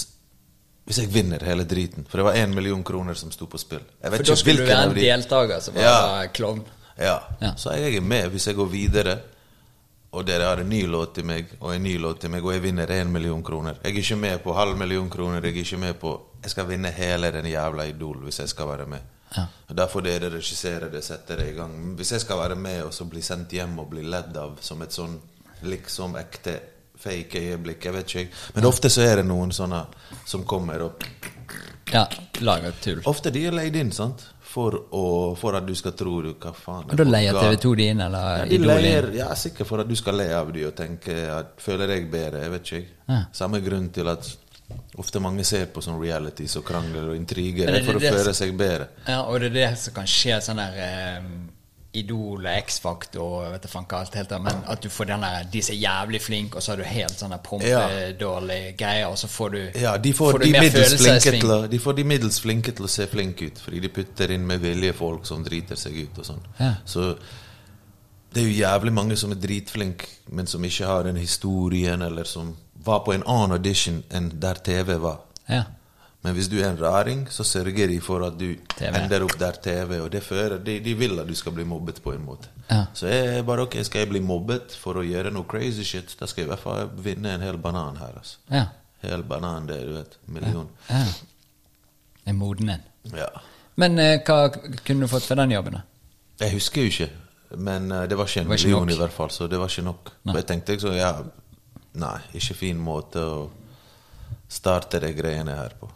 hvis 0.89 0.99
jeg 1.03 1.13
vinner 1.13 1.43
hele 1.45 1.65
driten. 1.69 2.05
For 2.09 2.21
det 2.21 2.25
var 2.29 2.37
én 2.41 2.53
million 2.55 2.83
kroner 2.85 3.17
som 3.17 3.31
sto 3.33 3.45
på 3.49 3.57
spill. 3.61 3.81
Jeg 4.03 4.11
vet 4.11 4.19
For 4.21 4.25
da 4.25 4.33
ikke 4.33 4.41
skulle 4.43 4.65
du 4.65 4.69
være 4.69 4.89
en 4.89 4.97
deltaker 4.99 5.63
som 5.65 5.77
var 5.77 5.83
Ja. 5.85 6.27
klovn. 6.33 6.65
Ja. 6.99 7.19
Ja. 7.39 7.53
Så 7.55 7.73
jeg 7.77 7.95
er 7.95 8.01
med 8.01 8.29
hvis 8.33 8.47
jeg 8.47 8.57
går 8.57 8.71
videre, 8.71 9.17
og 10.11 10.25
dere 10.25 10.47
har 10.49 10.57
en 10.63 10.69
ny 10.69 10.81
låt 10.89 11.13
til 11.15 11.25
meg, 11.29 11.51
og 11.59 11.75
en 11.75 11.83
ny 11.85 11.93
låt 12.01 12.21
til 12.23 12.31
meg, 12.33 12.45
og 12.45 12.53
jeg 12.55 12.63
vinner 12.63 12.89
én 12.89 13.11
million 13.13 13.43
kroner. 13.45 13.77
Jeg 13.83 13.93
er 13.93 14.01
ikke 14.01 14.17
med 14.17 14.41
på 14.43 14.55
halv 14.57 14.77
million 14.77 15.09
kroner, 15.09 15.41
jeg 15.45 15.53
er 15.53 15.63
ikke 15.63 15.77
med 15.77 15.99
på 16.01 16.15
Jeg 16.41 16.51
skal 16.53 16.67
vinne 16.69 16.87
hele 16.95 17.31
den 17.35 17.45
jævla 17.51 17.83
Idol 17.89 18.21
hvis 18.23 18.39
jeg 18.39 18.49
skal 18.49 18.67
være 18.67 18.85
med. 18.87 19.01
Ja. 19.35 19.43
Da 19.75 19.85
får 19.91 20.01
dere 20.05 20.29
regissere 20.31 20.87
det, 20.89 21.03
sette 21.03 21.35
det 21.35 21.49
i 21.51 21.55
gang. 21.57 21.73
Hvis 21.99 22.11
jeg 22.15 22.21
skal 22.23 22.39
være 22.39 22.55
med 22.55 22.83
og 22.83 22.93
så 22.95 23.05
bli 23.05 23.21
sendt 23.21 23.51
hjem 23.51 23.77
og 23.79 23.89
bli 23.91 24.05
ledd 24.07 24.37
av 24.39 24.55
som 24.63 24.81
et 24.81 24.95
sånn 24.95 25.17
liksom 25.67 26.15
ekte 26.15 26.55
fake 26.99 27.39
øyeblikk, 27.43 27.85
jeg 27.85 27.93
vet 27.93 28.15
ikke. 28.15 28.39
Men 28.55 28.65
ofte 28.71 28.89
så 28.91 29.03
er 29.03 29.19
det 29.19 29.27
noen 29.27 29.51
sånne 29.55 29.83
som 30.25 30.47
kommer 30.47 30.87
og 30.87 31.05
Ja, 31.91 32.05
lager 32.45 32.75
tull. 32.81 32.99
Ofte 33.09 33.31
de 33.33 33.47
er 33.49 33.55
leid 33.55 33.75
inn, 33.75 33.91
sant? 33.91 34.27
For, 34.49 34.73
å, 34.97 35.01
for 35.37 35.53
at 35.59 35.65
du 35.67 35.75
skal 35.77 35.93
tro 35.93 36.15
du 36.25 36.31
Hva 36.41 36.49
faen? 36.57 36.87
Og 36.89 36.97
da 36.97 37.03
leier 37.05 37.35
Ga- 37.37 37.43
TV2 37.51 37.73
de 37.77 37.85
inn, 37.93 37.99
eller 38.01 38.39
ja, 38.39 38.45
de 38.49 38.57
leier, 38.63 39.07
ja, 39.13 39.27
sikkert 39.37 39.67
for 39.69 39.83
at 39.83 39.87
du 39.91 39.93
skal 39.99 40.17
le 40.17 40.25
av 40.33 40.49
de 40.55 40.63
og 40.65 40.73
tenke 40.79 41.13
at 41.35 41.51
føler 41.61 41.93
jeg 41.93 42.07
bedre. 42.09 42.41
Jeg 42.47 42.53
vet 42.55 42.71
ikke. 42.71 42.95
Ja. 43.11 43.19
Samme 43.31 43.59
grunn 43.61 43.91
til 43.93 44.09
at 44.09 44.31
ofte 45.01 45.21
mange 45.21 45.45
ser 45.45 45.67
på 45.73 45.81
sånn 45.85 45.99
realities 46.01 46.55
og 46.59 46.65
krangler 46.65 47.11
og 47.11 47.15
intriger 47.17 47.69
det, 47.69 47.77
det- 47.79 47.85
for 47.85 47.99
å 47.99 48.01
det- 48.01 48.11
føle 48.13 48.33
seg 48.33 48.57
bedre. 48.57 48.87
Ja, 49.07 49.21
og 49.29 49.39
det 49.39 49.51
er 49.51 49.55
det 49.59 49.77
som 49.83 49.93
kan 49.93 50.05
skje, 50.09 50.41
sånn 50.41 50.57
der 50.57 50.81
eh, 50.87 51.21
Idol 51.93 52.43
og 52.45 52.57
X-Faktor 52.67 53.47
vet 53.49 53.63
du 53.65 53.69
faen 53.71 53.87
hva 53.89 54.03
alt 54.03 54.13
der, 54.29 54.41
men 54.45 54.59
at 54.69 54.83
du 54.83 54.91
får 54.93 55.07
den 55.09 55.23
der 55.25 55.47
De 55.49 55.61
som 55.65 55.73
er 55.73 55.79
jævlig 55.79 56.21
flinke, 56.21 56.59
og 56.59 56.63
så 56.63 56.71
har 56.71 56.81
du 56.81 56.85
helt 56.85 57.17
sånne 57.17 57.39
prompedårlige 57.45 58.75
greier, 58.77 59.07
og 59.09 59.17
så 59.17 59.29
får 59.31 59.49
du 59.55 59.59
Ja, 59.81 59.95
de 59.97 60.13
får, 60.13 60.37
du 60.37 60.45
de, 60.45 60.51
middels 60.59 60.95
flinke 61.01 61.33
til 61.39 61.55
de 61.71 61.79
får 61.81 61.97
de 61.97 62.05
middels 62.11 62.39
flinke 62.43 62.75
til 62.77 62.85
å 62.85 62.91
se 62.93 63.07
flinke 63.09 63.49
ut, 63.49 63.61
fordi 63.65 63.81
de 63.85 63.93
putter 63.95 64.35
inn 64.35 64.45
med 64.45 64.61
vilje 64.61 64.93
folk 64.99 65.25
som 65.25 65.41
driter 65.45 65.79
seg 65.79 65.97
ut 66.03 66.21
og 66.21 66.29
sånn. 66.29 66.45
Ja. 66.59 66.75
Så 66.85 67.09
det 68.29 68.43
er 68.43 68.45
jo 68.45 68.59
jævlig 68.59 68.93
mange 68.93 69.17
som 69.17 69.33
er 69.33 69.41
dritflinke, 69.41 70.05
men 70.29 70.47
som 70.47 70.65
ikke 70.65 70.85
har 70.85 71.09
den 71.09 71.17
historien, 71.17 72.05
eller 72.05 72.29
som 72.29 72.53
var 72.85 73.01
på 73.05 73.17
en 73.17 73.25
annen 73.25 73.57
audition 73.57 74.03
enn 74.13 74.29
der 74.39 74.61
TV 74.61 74.93
var. 75.01 75.23
Ja. 75.49 75.65
Men 76.21 76.35
hvis 76.35 76.49
du 76.51 76.57
er 76.59 76.67
en 76.67 76.79
raring, 76.81 77.21
så 77.31 77.45
sørger 77.47 77.87
de 77.87 77.99
for 78.03 78.25
at 78.27 78.35
du 78.35 78.49
TV. 78.75 78.91
ender 78.91 79.23
opp 79.23 79.37
der 79.39 79.55
TV, 79.63 80.01
og 80.03 80.09
det 80.11 80.19
fører 80.23 80.57
de, 80.59 80.75
de 80.83 80.93
vil 80.99 81.15
at 81.21 81.27
du 81.29 81.35
skal 81.37 81.53
bli 81.55 81.63
mobbet 81.63 82.01
på 82.03 82.11
en 82.11 82.25
måte. 82.25 82.49
Ja. 82.67 82.81
Så 82.93 83.07
jeg 83.07 83.45
bare 83.47 83.63
ok, 83.63 83.77
skal 83.87 84.03
jeg 84.03 84.09
bli 84.11 84.19
mobbet 84.19 84.75
for 84.75 84.99
å 84.99 85.05
gjøre 85.05 85.31
noe 85.31 85.47
crazy 85.47 85.85
shit, 85.87 86.11
da 86.19 86.27
skal 86.27 86.43
jeg 86.43 86.49
i 86.49 86.51
hvert 86.51 86.63
fall 86.65 86.89
vinne 87.05 87.37
en 87.37 87.45
hel 87.45 87.57
banan 87.61 88.01
her, 88.01 88.17
altså. 88.19 88.41
Ja. 88.51 88.65
Hel 88.99 89.23
banan, 89.23 89.69
det, 89.69 89.79
du 89.87 89.93
vet. 89.95 90.17
Million. 90.27 90.67
ja. 90.89 91.05
Er 92.27 92.35
moden 92.35 92.69
en. 92.69 92.83
Ja. 93.15 93.29
Men 93.79 93.95
eh, 94.03 94.19
hva 94.27 94.49
kunne 94.51 95.05
du 95.05 95.09
fått 95.09 95.23
for 95.23 95.39
den 95.39 95.53
jobben, 95.55 95.79
da? 95.79 95.85
Jeg 96.43 96.51
husker 96.57 96.83
jo 96.83 96.91
ikke, 96.91 97.07
men 97.55 97.87
eh, 97.95 98.03
det 98.11 98.17
var 98.19 98.27
ikke 98.27 98.43
en 98.43 98.51
var 98.51 98.59
ikke 98.59 98.67
million 98.67 98.83
nok. 98.85 98.91
i 98.91 98.99
hvert 98.99 99.15
fall, 99.15 99.31
så 99.31 99.47
det 99.47 99.61
var 99.61 99.71
ikke 99.71 99.85
nok. 99.87 100.11
Nei. 100.27 100.35
Jeg 100.41 100.49
tenkte 100.51 100.75
så, 100.83 100.91
ja, 100.97 101.13
nei, 102.03 102.17
ikke 102.35 102.57
fin 102.59 102.83
måte 102.83 103.23
å 103.23 103.39
starte 104.51 104.99
de 104.99 105.13
greiene 105.15 105.55
her 105.55 105.79
på. 105.79 105.89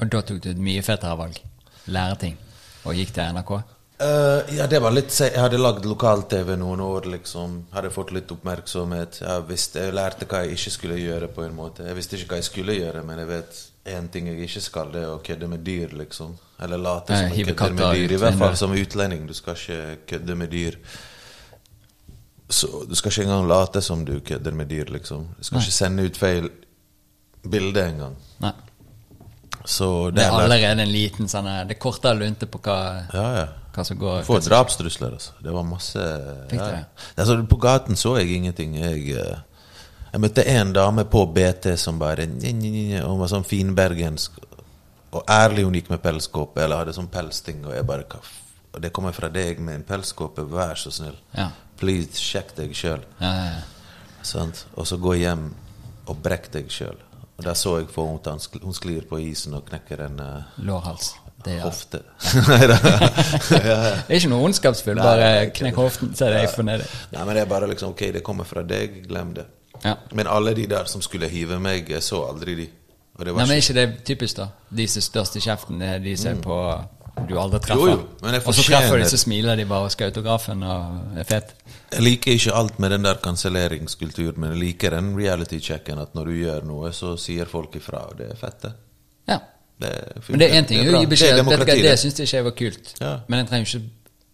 Og 0.00 0.10
da 0.12 0.20
tok 0.20 0.42
du 0.44 0.50
et 0.50 0.60
mye 0.60 0.82
fetere 0.84 1.16
valg. 1.18 1.38
Lære 1.86 2.20
ting. 2.20 2.36
Og 2.84 2.98
gikk 2.98 3.14
til 3.16 3.32
NRK. 3.36 3.56
Uh, 3.96 4.44
ja, 4.52 4.66
det 4.68 4.76
var 4.84 4.92
litt 4.92 5.08
Jeg 5.08 5.40
hadde 5.40 5.56
lagd 5.56 5.86
lokal-TV 5.88 6.52
noen 6.60 6.82
år, 6.84 7.06
liksom. 7.14 7.62
Hadde 7.72 7.92
fått 7.94 8.12
litt 8.12 8.32
oppmerksomhet. 8.34 9.22
Jeg 9.22 9.46
visste, 9.48 9.86
jeg 9.86 9.96
lærte 9.96 10.28
hva 10.28 10.42
jeg 10.44 10.58
ikke 10.58 10.72
skulle 10.74 10.98
gjøre, 11.00 11.30
på 11.32 11.46
en 11.46 11.56
måte. 11.56 11.86
Jeg 11.88 11.96
visste 11.96 12.18
ikke 12.18 12.34
hva 12.34 12.42
jeg 12.42 12.48
skulle 12.50 12.76
gjøre, 12.76 13.04
men 13.08 13.22
jeg 13.22 13.30
vet 13.30 13.62
én 13.96 14.10
ting 14.12 14.28
jeg 14.28 14.42
ikke 14.44 14.60
skal, 14.66 14.92
det 14.92 15.04
er 15.06 15.14
å 15.14 15.22
kødde 15.24 15.48
med 15.48 15.64
dyr, 15.64 15.94
liksom. 15.96 16.36
Eller 16.60 16.82
late 16.82 17.16
som 17.16 17.32
jeg 17.32 17.56
kødder 17.56 17.76
med 17.78 17.96
dyr. 17.96 18.14
I 18.16 18.20
hvert 18.20 18.40
fall 18.42 18.60
som 18.60 18.76
utlending. 18.76 19.24
Du 19.28 19.34
skal 19.36 19.56
ikke 19.56 19.98
kødde 20.12 20.38
med 20.42 20.52
dyr. 20.52 20.78
Så 22.52 22.84
du 22.86 22.94
skal 22.94 23.14
ikke 23.14 23.26
engang 23.26 23.48
late 23.48 23.80
som 23.82 24.04
du 24.04 24.18
kødder 24.20 24.52
med 24.60 24.68
dyr, 24.70 24.92
liksom. 24.92 25.24
Du 25.38 25.44
skal 25.44 25.56
Nei. 25.56 25.64
ikke 25.64 25.78
sende 25.80 26.04
ut 26.04 26.20
feil 26.20 26.52
bilde 27.48 27.88
engang. 27.94 28.20
Nei. 28.44 28.52
Så 29.66 30.10
Det 30.14 30.22
er 30.22 30.30
allerede 30.30 30.82
en 30.84 30.92
liten 30.92 31.28
sånn 31.28 31.48
Det 31.66 31.74
er 31.74 31.80
kortere 31.82 32.14
lunte 32.20 32.46
på 32.46 32.60
hva, 32.62 32.78
Ja, 33.10 33.26
ja. 33.34 33.46
hva 33.74 33.84
som 33.84 33.98
går 33.98 34.22
Få 34.26 34.38
drapstrusler, 34.44 35.16
altså. 35.18 35.34
Det 35.42 35.54
var 35.54 35.66
masse 35.66 36.06
Fikk 36.52 36.60
ja. 36.62 36.70
det? 36.70 37.04
Altså, 37.16 37.38
På 37.50 37.58
gaten 37.60 37.98
så 37.98 38.16
jeg 38.20 38.30
ingenting. 38.38 38.78
Jeg, 38.78 39.10
eh, 39.18 39.66
jeg 40.12 40.22
møtte 40.22 40.46
en 40.54 40.72
dame 40.72 41.04
på 41.10 41.26
BT 41.34 41.74
som 41.82 41.98
bare 41.98 42.28
nye, 42.30 42.54
nye, 42.54 42.72
nye, 42.76 43.04
Hun 43.04 43.20
var 43.20 43.32
sånn 43.34 43.46
finbergensk 43.46 44.38
og 45.16 45.22
ærlig. 45.30 45.64
Hun 45.64 45.76
gikk 45.78 45.90
med 45.92 46.02
pelskåpe 46.04 46.62
eller 46.62 46.82
hadde 46.82 46.94
sånn 46.96 47.10
pelsting. 47.12 47.62
Og 47.66 47.74
jeg 47.74 47.86
bare 47.88 48.06
og 48.76 48.82
Det 48.82 48.92
kommer 48.92 49.14
fra 49.16 49.30
deg 49.32 49.60
med 49.64 49.74
en 49.78 49.84
pelskåpe, 49.88 50.44
vær 50.52 50.76
så 50.76 50.90
snill. 50.92 51.16
Ja. 51.32 51.48
Please, 51.80 52.20
sjekk 52.20 52.52
deg 52.58 52.74
sjøl. 52.76 53.00
Ja, 53.22 53.30
ja, 53.32 53.46
ja. 53.56 54.42
Og 54.76 54.84
så 54.84 54.98
gå 55.00 55.14
hjem 55.16 55.46
og 56.10 56.18
brekk 56.20 56.50
deg 56.52 56.68
sjøl. 56.72 56.98
Og 57.36 57.44
der 57.44 57.54
så 57.54 57.78
jeg 57.78 57.90
for 57.92 58.08
henne 58.08 58.34
at 58.36 58.62
hun 58.62 58.74
sklir 58.74 59.04
på 59.08 59.20
isen 59.20 59.54
og 59.54 59.66
knekker 59.68 60.06
en 60.06 60.20
uh, 60.20 60.62
Lårhals. 60.64 61.14
Det 61.44 61.52
ja. 61.58 61.62
hofte. 61.62 62.00
Det 62.18 63.60
er 63.60 64.14
ikke 64.16 64.30
noe 64.32 64.48
ondskapsfull. 64.48 64.98
Bare 64.98 65.50
knekk 65.54 65.76
hoften, 65.78 66.14
så 66.16 66.30
er 66.30 66.40
jeg 66.40 66.54
fornøyd. 66.54 66.82
Nei, 67.12 67.20
men 67.20 67.36
det 67.36 67.44
er 67.44 67.50
bare 67.50 67.68
liksom, 67.70 67.92
ok, 67.94 68.08
det 68.16 68.24
kommer 68.26 68.48
fra 68.48 68.64
deg, 68.66 69.02
glem 69.06 69.34
det. 69.36 69.46
Ja. 69.84 69.94
Men 70.16 70.26
alle 70.32 70.56
de 70.56 70.64
der 70.66 70.88
som 70.90 71.04
skulle 71.04 71.28
hive 71.28 71.60
meg, 71.62 71.90
jeg 71.92 72.02
så 72.02 72.24
aldri 72.26 72.56
de. 72.64 72.66
Nei, 73.16 73.32
men 73.32 73.50
er 73.54 73.60
ikke, 73.62 73.76
det 73.76 73.86
typisk, 74.04 74.40
da? 74.40 74.50
De 74.76 74.88
som 74.90 75.04
størst 75.04 75.38
i 75.38 75.44
kjeften, 75.44 75.80
de 76.04 76.16
som 76.20 76.34
er 76.34 76.42
på 76.44 76.58
du 77.24 77.34
aldri 77.40 77.60
treffer. 77.64 77.80
Jo, 77.80 77.94
jo, 77.96 78.02
men 78.22 78.36
jeg 78.36 78.44
og 78.44 78.54
så 78.54 78.64
treffer 78.66 79.00
de, 79.00 79.08
så 79.08 79.18
smiler 79.20 79.56
de 79.56 79.64
bare 79.68 79.88
og 79.88 79.92
skal 79.94 80.10
autografen 80.12 80.62
og 80.62 81.18
er 81.18 81.28
fet. 81.28 81.54
jeg 81.92 82.04
liker 82.04 82.32
ikke 82.36 82.54
alt 82.60 82.78
med 82.82 82.92
den 82.92 83.06
der 83.08 83.20
kanselleringskulturen, 83.24 84.40
men 84.40 84.52
jeg 84.54 84.60
liker 84.60 84.96
den 84.98 85.14
reality-checken 85.16 85.98
at 86.02 86.14
når 86.14 86.30
du 86.30 86.34
gjør 86.42 86.66
noe, 86.68 86.92
så 86.92 87.16
sier 87.20 87.48
folk 87.50 87.76
ifra, 87.80 88.04
og 88.10 88.18
det 88.20 88.30
er 88.34 88.40
fett, 88.40 88.60
det. 88.66 88.72
Ja. 89.32 89.40
Det. 89.80 89.92
Men 90.28 90.40
det 90.40 90.46
er 90.48 90.54
én 90.56 90.66
ting 90.68 90.78
Det 90.80 90.88
å 90.88 91.00
gi 91.02 91.04
Det 91.04 91.10
beskjed 91.10 91.36
du 91.36 91.64
Det 91.66 91.82
det. 91.84 91.98
syns 92.00 92.18
jeg 92.20 92.28
ikke 92.30 92.44
var 92.46 92.54
kult. 92.56 92.92
Ja. 93.00 93.12
Men 93.28 93.42
jeg 93.42 93.48
trenger 93.50 93.66
ikke 93.66 93.82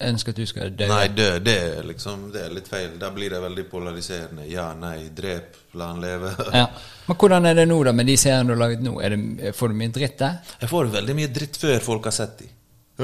ønske 0.02 0.30
at 0.30 0.38
du 0.38 0.46
skal 0.46 0.70
dø. 0.76 0.86
Nei, 0.90 1.08
dø, 1.14 1.28
det 1.42 1.56
er 1.62 1.86
liksom 1.86 2.28
Det 2.34 2.44
er 2.46 2.54
litt 2.54 2.68
feil. 2.70 2.94
Da 3.00 3.10
blir 3.14 3.30
det 3.30 3.40
veldig 3.42 3.64
polariserende. 3.70 4.46
Ja, 4.50 4.68
nei, 4.78 5.08
drep, 5.14 5.56
la 5.78 5.92
han 5.92 6.02
leve. 6.02 6.34
Ja. 6.60 6.66
Men 7.06 7.18
hvordan 7.18 7.46
er 7.50 7.58
det 7.58 7.66
nå, 7.68 7.78
da, 7.86 7.92
med 7.92 8.06
de 8.06 8.16
seriene 8.16 8.46
du 8.50 8.54
har 8.54 8.62
laget 8.62 8.82
nå? 8.86 8.94
Det, 9.02 9.54
får 9.58 9.72
du 9.72 9.78
mye 9.82 9.94
dritt 9.94 10.18
der? 10.22 10.38
Jeg 10.62 10.70
får 10.70 10.92
veldig 10.94 11.16
mye 11.18 11.32
dritt 11.34 11.58
før 11.58 11.80
folk 11.82 12.06
har 12.10 12.14
sett 12.14 12.38
de. 12.44 12.50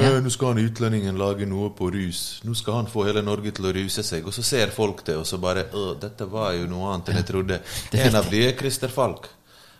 Ja. 0.02 0.10
«Øh, 0.16 0.20
Nå 0.24 0.30
skal 0.30 0.54
han 0.54 0.62
utlendingen 0.62 1.18
lage 1.20 1.46
noe 1.46 1.70
på 1.76 1.90
rus. 1.94 2.40
Nå 2.44 2.54
skal 2.58 2.80
han 2.82 2.90
få 2.90 3.06
hele 3.08 3.22
Norge 3.22 3.52
til 3.56 3.66
å 3.68 3.72
ruse 3.74 4.02
seg. 4.06 4.26
Og 4.26 4.34
så 4.34 4.44
ser 4.46 4.72
folk 4.74 5.04
det, 5.06 5.16
og 5.18 5.26
så 5.26 5.38
bare 5.42 5.66
Dette 6.00 6.28
var 6.30 6.52
jo 6.58 6.68
noe 6.70 6.92
annet 6.94 7.10
enn 7.12 7.20
jeg 7.22 7.28
trodde. 7.32 7.60
En 8.08 8.16
av 8.18 8.30
de 8.30 8.44
er 8.48 8.56
Christer 8.58 8.92
Falk. 8.92 9.28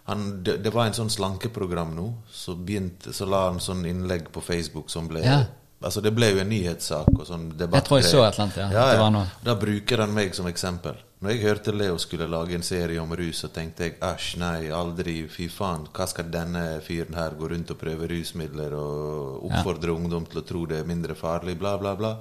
Han, 0.09 0.43
det, 0.43 0.57
det 0.65 0.71
var 0.73 0.89
en 0.89 0.97
sånn 0.97 1.11
slankeprogram 1.13 1.91
nå. 1.97 2.09
Så, 2.33 2.55
begynte, 2.57 3.13
så 3.13 3.27
la 3.29 3.47
han 3.51 3.61
sånn 3.61 3.85
innlegg 3.87 4.31
på 4.33 4.41
Facebook 4.45 4.91
som 4.91 5.09
ble 5.11 5.25
Ja. 5.27 5.43
Altså 5.79 6.01
Det 6.03 6.11
ble 6.11 6.33
jo 6.33 6.41
en 6.43 6.49
nyhetssak 6.51 7.13
og 7.15 7.27
sånn 7.29 7.53
debatt. 7.55 7.77
Jeg 7.79 7.87
tror 7.87 8.01
jeg 8.01 8.07
så 8.09 8.23
et 8.25 8.33
eller 8.33 8.45
annet, 8.49 8.57
ja. 8.57 8.65
ja, 8.73 8.87
Det 8.89 8.97
ja. 8.97 9.03
var 9.05 9.13
noe. 9.15 9.27
Da 9.47 9.55
bruker 9.55 10.03
han 10.03 10.15
meg 10.17 10.35
som 10.35 10.49
eksempel. 10.51 10.97
Når 11.19 11.33
jeg 11.33 11.41
hørte 11.43 11.73
Leo 11.75 11.97
skulle 11.99 12.29
lage 12.31 12.55
en 12.55 12.63
serie 12.63 13.01
om 13.03 13.11
rus, 13.19 13.41
så 13.43 13.49
tenkte 13.51 13.89
jeg 13.89 13.97
æsj, 14.07 14.27
nei, 14.39 14.69
aldri, 14.71 15.17
fy 15.27 15.49
faen. 15.51 15.89
Hva 15.91 16.07
skal 16.07 16.29
denne 16.31 16.63
fyren 16.87 17.17
her 17.19 17.35
gå 17.39 17.49
rundt 17.51 17.73
og 17.75 17.81
prøve 17.81 18.07
rusmidler 18.13 18.77
og 18.79 19.49
oppfordre 19.49 19.97
ungdom 19.97 20.29
til 20.31 20.43
å 20.43 20.45
tro 20.47 20.63
det 20.71 20.79
er 20.79 20.87
mindre 20.87 21.19
farlig, 21.19 21.57
bla, 21.59 21.75
bla, 21.81 21.97
bla. 21.99 22.13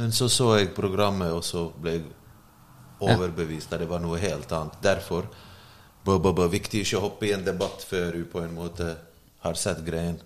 Men 0.00 0.12
så 0.16 0.30
så 0.32 0.54
jeg 0.56 0.72
programmet, 0.76 1.34
og 1.36 1.44
så 1.44 1.66
ble 1.76 1.98
jeg 1.98 2.06
overbevist 3.04 3.76
at 3.76 3.84
det 3.84 3.90
var 3.90 4.00
noe 4.00 4.20
helt 4.24 4.52
annet. 4.56 4.80
Derfor 4.80 5.28
bo, 6.06 6.16
bo, 6.16 6.32
bo, 6.32 6.48
viktig 6.48 6.80
ikke 6.80 6.96
å 6.96 7.04
hoppe 7.10 7.28
i 7.28 7.34
en 7.36 7.44
debatt 7.44 7.84
før 7.84 8.16
du 8.16 8.24
på 8.30 8.40
en 8.40 8.56
måte 8.56 8.94
har 9.44 9.60
sett 9.60 9.84
greien. 9.84 10.16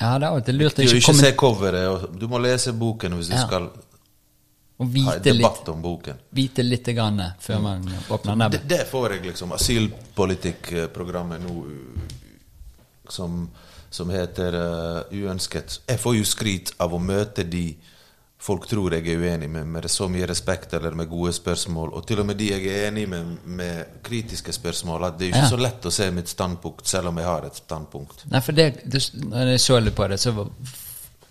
Ja, 0.00 0.16
det 0.18 0.26
er 0.26 0.30
av 0.32 0.54
lurt 0.56 0.80
Du 0.80 0.82
ikke 0.88 1.02
ikke 1.02 1.20
se 1.20 1.34
coveret, 1.38 2.08
du 2.18 2.24
må 2.32 2.40
lese 2.40 2.72
boken 2.72 3.20
hvis 3.20 3.28
du 3.28 3.36
Ja. 3.36 3.44
skal 3.46 3.68
og 4.76 4.90
vite 4.90 5.32
litt, 5.32 5.68
om 5.68 5.82
boken. 5.82 6.18
vite 6.34 6.62
litt 6.62 6.88
grann 6.96 7.22
før 7.40 7.60
man 7.62 7.84
åpner 8.10 8.36
nebbet. 8.36 8.64
Det, 8.68 8.78
det 8.78 8.86
får 8.90 9.12
jeg 9.12 9.26
liksom. 9.28 9.52
Asylpolitikkprogrammet 9.54 11.44
nå 11.44 11.64
som, 13.08 13.48
som 13.90 14.10
heter 14.10 14.54
uh, 14.58 15.14
Uønsket. 15.14 15.80
Jeg 15.86 16.00
får 16.02 16.16
jo 16.18 16.24
skryt 16.26 16.74
av 16.82 16.94
å 16.94 16.98
møte 16.98 17.44
de 17.46 17.68
folk 18.44 18.66
tror 18.68 18.92
jeg 18.92 19.08
er 19.08 19.22
uenig 19.22 19.48
med, 19.48 19.66
med 19.72 19.86
så 19.88 20.04
mye 20.12 20.26
respekt 20.28 20.74
eller 20.76 20.92
med 20.98 21.08
gode 21.08 21.32
spørsmål. 21.32 21.94
Og 21.96 22.04
til 22.08 22.20
og 22.20 22.26
med 22.28 22.36
de 22.36 22.50
jeg 22.50 22.66
er 22.68 22.88
enig 22.90 23.06
med 23.08 23.38
med 23.46 24.00
kritiske 24.04 24.52
spørsmål. 24.52 25.06
At 25.08 25.18
det 25.18 25.28
er 25.28 25.32
ikke 25.32 25.44
Ja. 25.46 25.52
så 25.54 25.60
lett 25.60 25.86
å 25.88 25.92
se 25.94 26.10
mitt 26.12 26.28
standpunkt, 26.28 26.86
selv 26.88 27.08
om 27.08 27.16
jeg 27.22 27.26
har 27.30 27.46
et 27.46 27.56
standpunkt. 27.62 28.26
Nei, 28.30 28.40
for 28.44 28.52
det, 28.52 28.82
det, 28.84 29.00
når 29.22 29.54
jeg 29.54 29.60
så 29.64 29.78
litt 29.80 29.96
på 29.96 30.08
det, 30.08 30.20
så 30.20 30.32
var- 30.36 30.50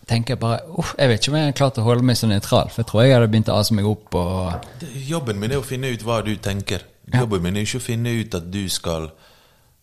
tenker 0.10 0.36
jeg 0.36 0.42
bare 0.42 0.62
Uff, 0.80 0.94
jeg 1.00 1.12
vet 1.12 1.22
ikke 1.22 1.34
om 1.34 1.38
jeg 1.40 1.50
har 1.50 1.58
klart 1.58 1.78
å 1.82 1.86
holde 1.88 2.08
meg 2.08 2.18
så 2.20 2.30
nøytral. 2.30 2.72
For 2.72 2.84
jeg 2.84 2.90
tror 2.92 3.04
jeg 3.04 3.16
hadde 3.18 3.30
begynt 3.34 3.52
å 3.52 3.60
ase 3.60 3.78
meg 3.78 3.90
opp 3.90 4.18
og 4.20 4.88
Jobben 5.08 5.40
min 5.40 5.54
er 5.54 5.62
å 5.62 5.68
finne 5.68 5.92
ut 5.94 6.06
hva 6.08 6.22
du 6.26 6.34
tenker. 6.38 6.88
Jobben 7.14 7.44
min 7.44 7.60
er 7.60 7.68
ikke 7.68 7.82
å 7.82 7.88
finne 7.88 8.16
ut 8.22 8.40
at 8.40 8.50
du 8.52 8.64
skal 8.72 9.12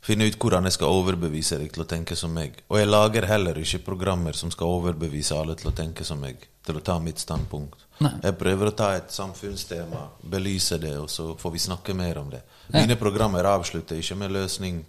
Finne 0.00 0.30
ut 0.30 0.36
hvordan 0.40 0.64
jeg 0.64 0.78
skal 0.78 0.94
overbevise 0.96 1.58
deg 1.60 1.74
til 1.74 1.82
å 1.84 1.88
tenke 1.88 2.16
som 2.16 2.32
meg. 2.32 2.62
Og 2.72 2.78
jeg 2.80 2.88
lager 2.88 3.26
heller 3.28 3.58
ikke 3.60 3.82
programmer 3.84 4.36
som 4.36 4.48
skal 4.52 4.72
overbevise 4.78 5.36
alle 5.36 5.58
til 5.60 5.68
å 5.68 5.74
tenke 5.76 6.06
som 6.08 6.22
meg. 6.24 6.46
Til 6.64 6.78
å 6.78 6.82
ta 6.84 6.96
mitt 7.04 7.20
standpunkt. 7.20 7.84
Nei. 8.00 8.14
Jeg 8.24 8.38
prøver 8.40 8.70
å 8.70 8.76
ta 8.76 8.94
et 8.96 9.12
samfunnstema, 9.12 10.06
belyse 10.24 10.78
det, 10.80 10.94
og 10.96 11.10
så 11.12 11.34
får 11.36 11.52
vi 11.52 11.60
snakke 11.66 11.92
mer 11.96 12.22
om 12.22 12.30
det. 12.32 12.40
Ja. 12.70 12.78
Mine 12.78 12.96
programmer 12.96 13.44
avslutter 13.44 14.00
ikke 14.00 14.16
med 14.22 14.32
løsning 14.32 14.80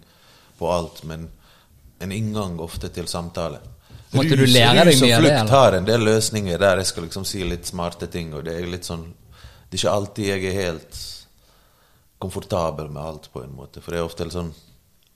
på 0.56 0.72
alt, 0.72 1.04
men 1.04 1.28
en 2.00 2.16
inngang 2.16 2.56
ofte 2.64 2.88
til 2.88 3.08
samtale. 3.10 3.60
Måtte 4.12 4.36
du 4.36 4.44
lære 4.44 4.84
deg 4.90 4.98
mye 5.00 5.16
av 5.16 5.24
det, 5.24 5.30
flukt 5.38 5.54
har 5.56 5.78
en 5.78 5.86
del 5.88 6.04
løsninger 6.04 6.60
der 6.60 6.82
jeg 6.82 6.90
skal 6.90 7.06
liksom 7.08 7.24
si 7.28 7.44
litt 7.48 7.68
smarte 7.68 8.10
ting, 8.12 8.34
og 8.36 8.44
det 8.44 8.58
er 8.58 8.68
litt 8.68 8.88
sånn 8.88 9.06
Det 9.70 9.78
er 9.78 9.80
ikke 9.80 9.94
alltid 9.96 10.26
jeg 10.28 10.44
er 10.50 10.58
helt 10.58 10.98
komfortabel 12.22 12.90
med 12.92 13.02
alt, 13.02 13.32
på 13.32 13.40
en 13.42 13.54
måte. 13.56 13.80
For 13.80 13.94
det 13.94 14.02
er 14.02 14.06
ofte 14.06 14.28
sånn 14.30 14.52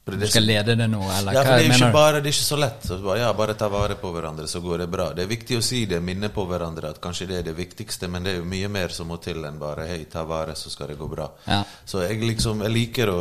du 0.06 0.26
skal 0.30 0.44
lede 0.46 0.76
det 0.78 0.86
nå, 0.86 1.00
eller 1.02 1.34
ja, 1.34 1.40
hva 1.42 1.56
det 1.58 1.64
er, 1.64 1.72
mener 1.72 1.88
du? 1.90 1.94
bare, 1.96 2.18
det 2.22 2.30
er 2.30 2.34
ikke 2.36 2.46
så 2.46 2.58
lett. 2.62 2.84
Så 2.86 3.00
bare, 3.02 3.18
ja, 3.24 3.32
bare 3.34 3.56
ta 3.58 3.66
vare 3.66 3.96
på 3.98 4.12
hverandre, 4.14 4.46
så 4.46 4.60
går 4.62 4.84
det 4.84 4.86
bra. 4.92 5.08
Det 5.18 5.24
er 5.24 5.32
viktig 5.32 5.58
å 5.58 5.64
si 5.66 5.80
det, 5.90 5.98
minne 5.98 6.30
på 6.30 6.44
hverandre 6.46 6.92
at 6.94 7.00
kanskje 7.02 7.26
det 7.26 7.40
er 7.40 7.48
det 7.48 7.56
viktigste, 7.58 8.06
men 8.12 8.22
det 8.22 8.36
er 8.36 8.38
jo 8.38 8.46
mye 8.46 8.70
mer 8.70 8.94
som 8.94 9.10
må 9.10 9.18
til 9.18 9.42
enn 9.48 9.58
bare 9.58 9.88
hei, 9.90 10.04
ta 10.12 10.22
vare, 10.22 10.54
så 10.54 10.70
skal 10.70 10.92
det 10.92 11.00
gå 11.00 11.10
bra. 11.10 11.26
Ja. 11.50 11.64
Så 11.82 12.04
jeg 12.06 12.22
liksom, 12.22 12.62
jeg 12.62 12.74
liker 12.76 13.10
å 13.10 13.20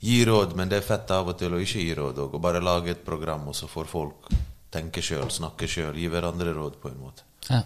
gi 0.00 0.22
råd, 0.24 0.56
men 0.56 0.72
det 0.72 0.80
er 0.80 0.88
fett 0.88 1.12
av 1.12 1.28
og 1.34 1.36
til 1.36 1.52
å 1.52 1.60
ikke 1.60 1.84
gi 1.84 1.92
råd 2.00 2.24
òg. 2.24 2.40
Og 2.40 2.46
bare 2.48 2.64
lage 2.64 2.96
et 2.96 3.04
program, 3.04 3.44
og 3.52 3.58
så 3.60 3.68
får 3.68 3.92
folk 3.92 4.32
tenke 4.76 5.02
sjøl, 5.04 5.28
snakke 5.32 5.68
sjøl, 5.70 5.96
gi 5.96 6.08
hverandre 6.12 6.54
råd, 6.56 6.80
på 6.82 6.92
en 6.92 7.02
måte. 7.02 7.26
Ja. 7.48 7.62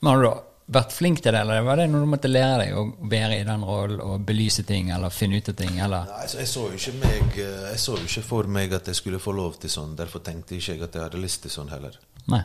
Men 0.00 0.10
har 0.12 0.22
du 0.22 0.30
vært 0.74 0.94
flink 0.96 1.20
til 1.20 1.34
det, 1.34 1.42
eller 1.44 1.64
var 1.64 1.76
det 1.80 1.86
noe 1.92 2.06
du 2.06 2.08
måtte 2.08 2.30
lære 2.30 2.62
deg 2.62 2.76
å 2.78 2.84
være 3.10 3.38
i 3.40 3.44
den 3.44 3.64
rollen 3.68 4.00
og 4.00 4.24
belyse 4.24 4.64
ting, 4.68 4.90
eller 4.94 5.12
finne 5.12 5.40
ut 5.40 5.50
av 5.52 5.58
ting, 5.58 5.78
eller 5.84 6.08
Nei, 6.08 6.26
jeg 6.38 6.48
så 6.48 6.66
jo 6.70 6.78
ikke 6.78 6.94
meg 7.02 7.38
eh, 7.42 7.70
Jeg 7.74 7.80
så 7.82 7.96
ikke 8.00 8.24
for 8.24 8.50
meg 8.58 8.76
at 8.78 8.88
jeg 8.88 9.00
skulle 9.00 9.20
få 9.20 9.34
lov 9.36 9.58
til 9.60 9.72
sånn. 9.72 9.96
Derfor 9.98 10.24
tenkte 10.24 10.56
ikke 10.56 10.76
jeg 10.76 10.84
at 10.86 10.96
jeg 10.96 11.04
hadde 11.08 11.20
lyst 11.20 11.44
til 11.44 11.52
sånn 11.52 11.72
heller. 11.72 11.98
Nei. 12.32 12.42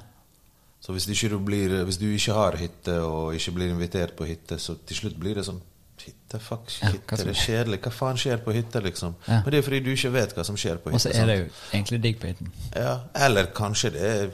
Så 0.80 0.96
hvis, 0.96 1.08
du 1.08 1.40
blir, 1.44 1.74
hvis 1.88 2.00
du 2.00 2.08
ikke 2.08 2.36
har 2.36 2.56
hytte 2.60 2.96
og 3.04 3.36
ikke 3.36 3.56
blir 3.56 3.74
invitert 3.74 4.16
på 4.16 4.28
hytte, 4.28 4.60
så 4.60 4.78
til 4.88 5.02
slutt 5.02 5.20
blir 5.20 5.36
det 5.36 5.44
sånn 5.48 5.60
Hytte, 6.06 6.40
fuck, 6.40 6.72
Ja, 6.82 6.90
som- 6.92 7.18
det 7.18 7.28
er 7.28 7.40
kjedelig. 7.40 7.80
Hva 7.82 7.92
faen 7.92 8.18
skjer 8.18 8.38
på 8.44 8.54
hytta, 8.54 8.80
liksom? 8.82 9.16
Ja. 9.28 9.42
Men 9.44 9.52
det 9.52 9.58
er 9.60 9.62
fordi 9.70 9.80
du 9.84 9.90
ikke 9.92 10.12
vet 10.12 10.36
hva 10.36 10.46
som 10.46 10.56
skjer 10.56 10.78
på 10.78 10.94
Og 10.94 11.00
så 11.02 11.12
er 11.14 11.26
det 11.26 11.38
jo 11.40 11.50
egentlig 11.74 12.02
digg 12.02 12.20
på 12.20 12.28
hytten. 12.28 12.52
Ja, 12.76 13.00
eller 13.16 13.46
kanskje 13.56 13.92
det 13.92 14.02
er 14.02 14.30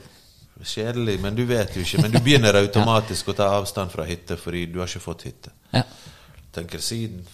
kjedelig, 0.63 1.19
men 1.21 1.35
du 1.35 1.45
vet 1.45 1.75
jo 1.75 1.81
ikke. 1.81 2.01
Men 2.01 2.11
du 2.11 2.19
begynner 2.19 2.53
automatisk 2.65 3.27
å 3.27 3.35
ta 3.35 3.49
avstand 3.59 3.91
fra 3.91 4.05
hytte 4.05 4.37
fordi 4.37 4.65
du 4.71 4.79
har 4.79 4.87
ikke 4.87 5.03
fått 5.03 5.23
hytte. 5.27 5.51
Ja. 5.73 5.83
Tenker 6.53 6.79
siden 6.79 7.25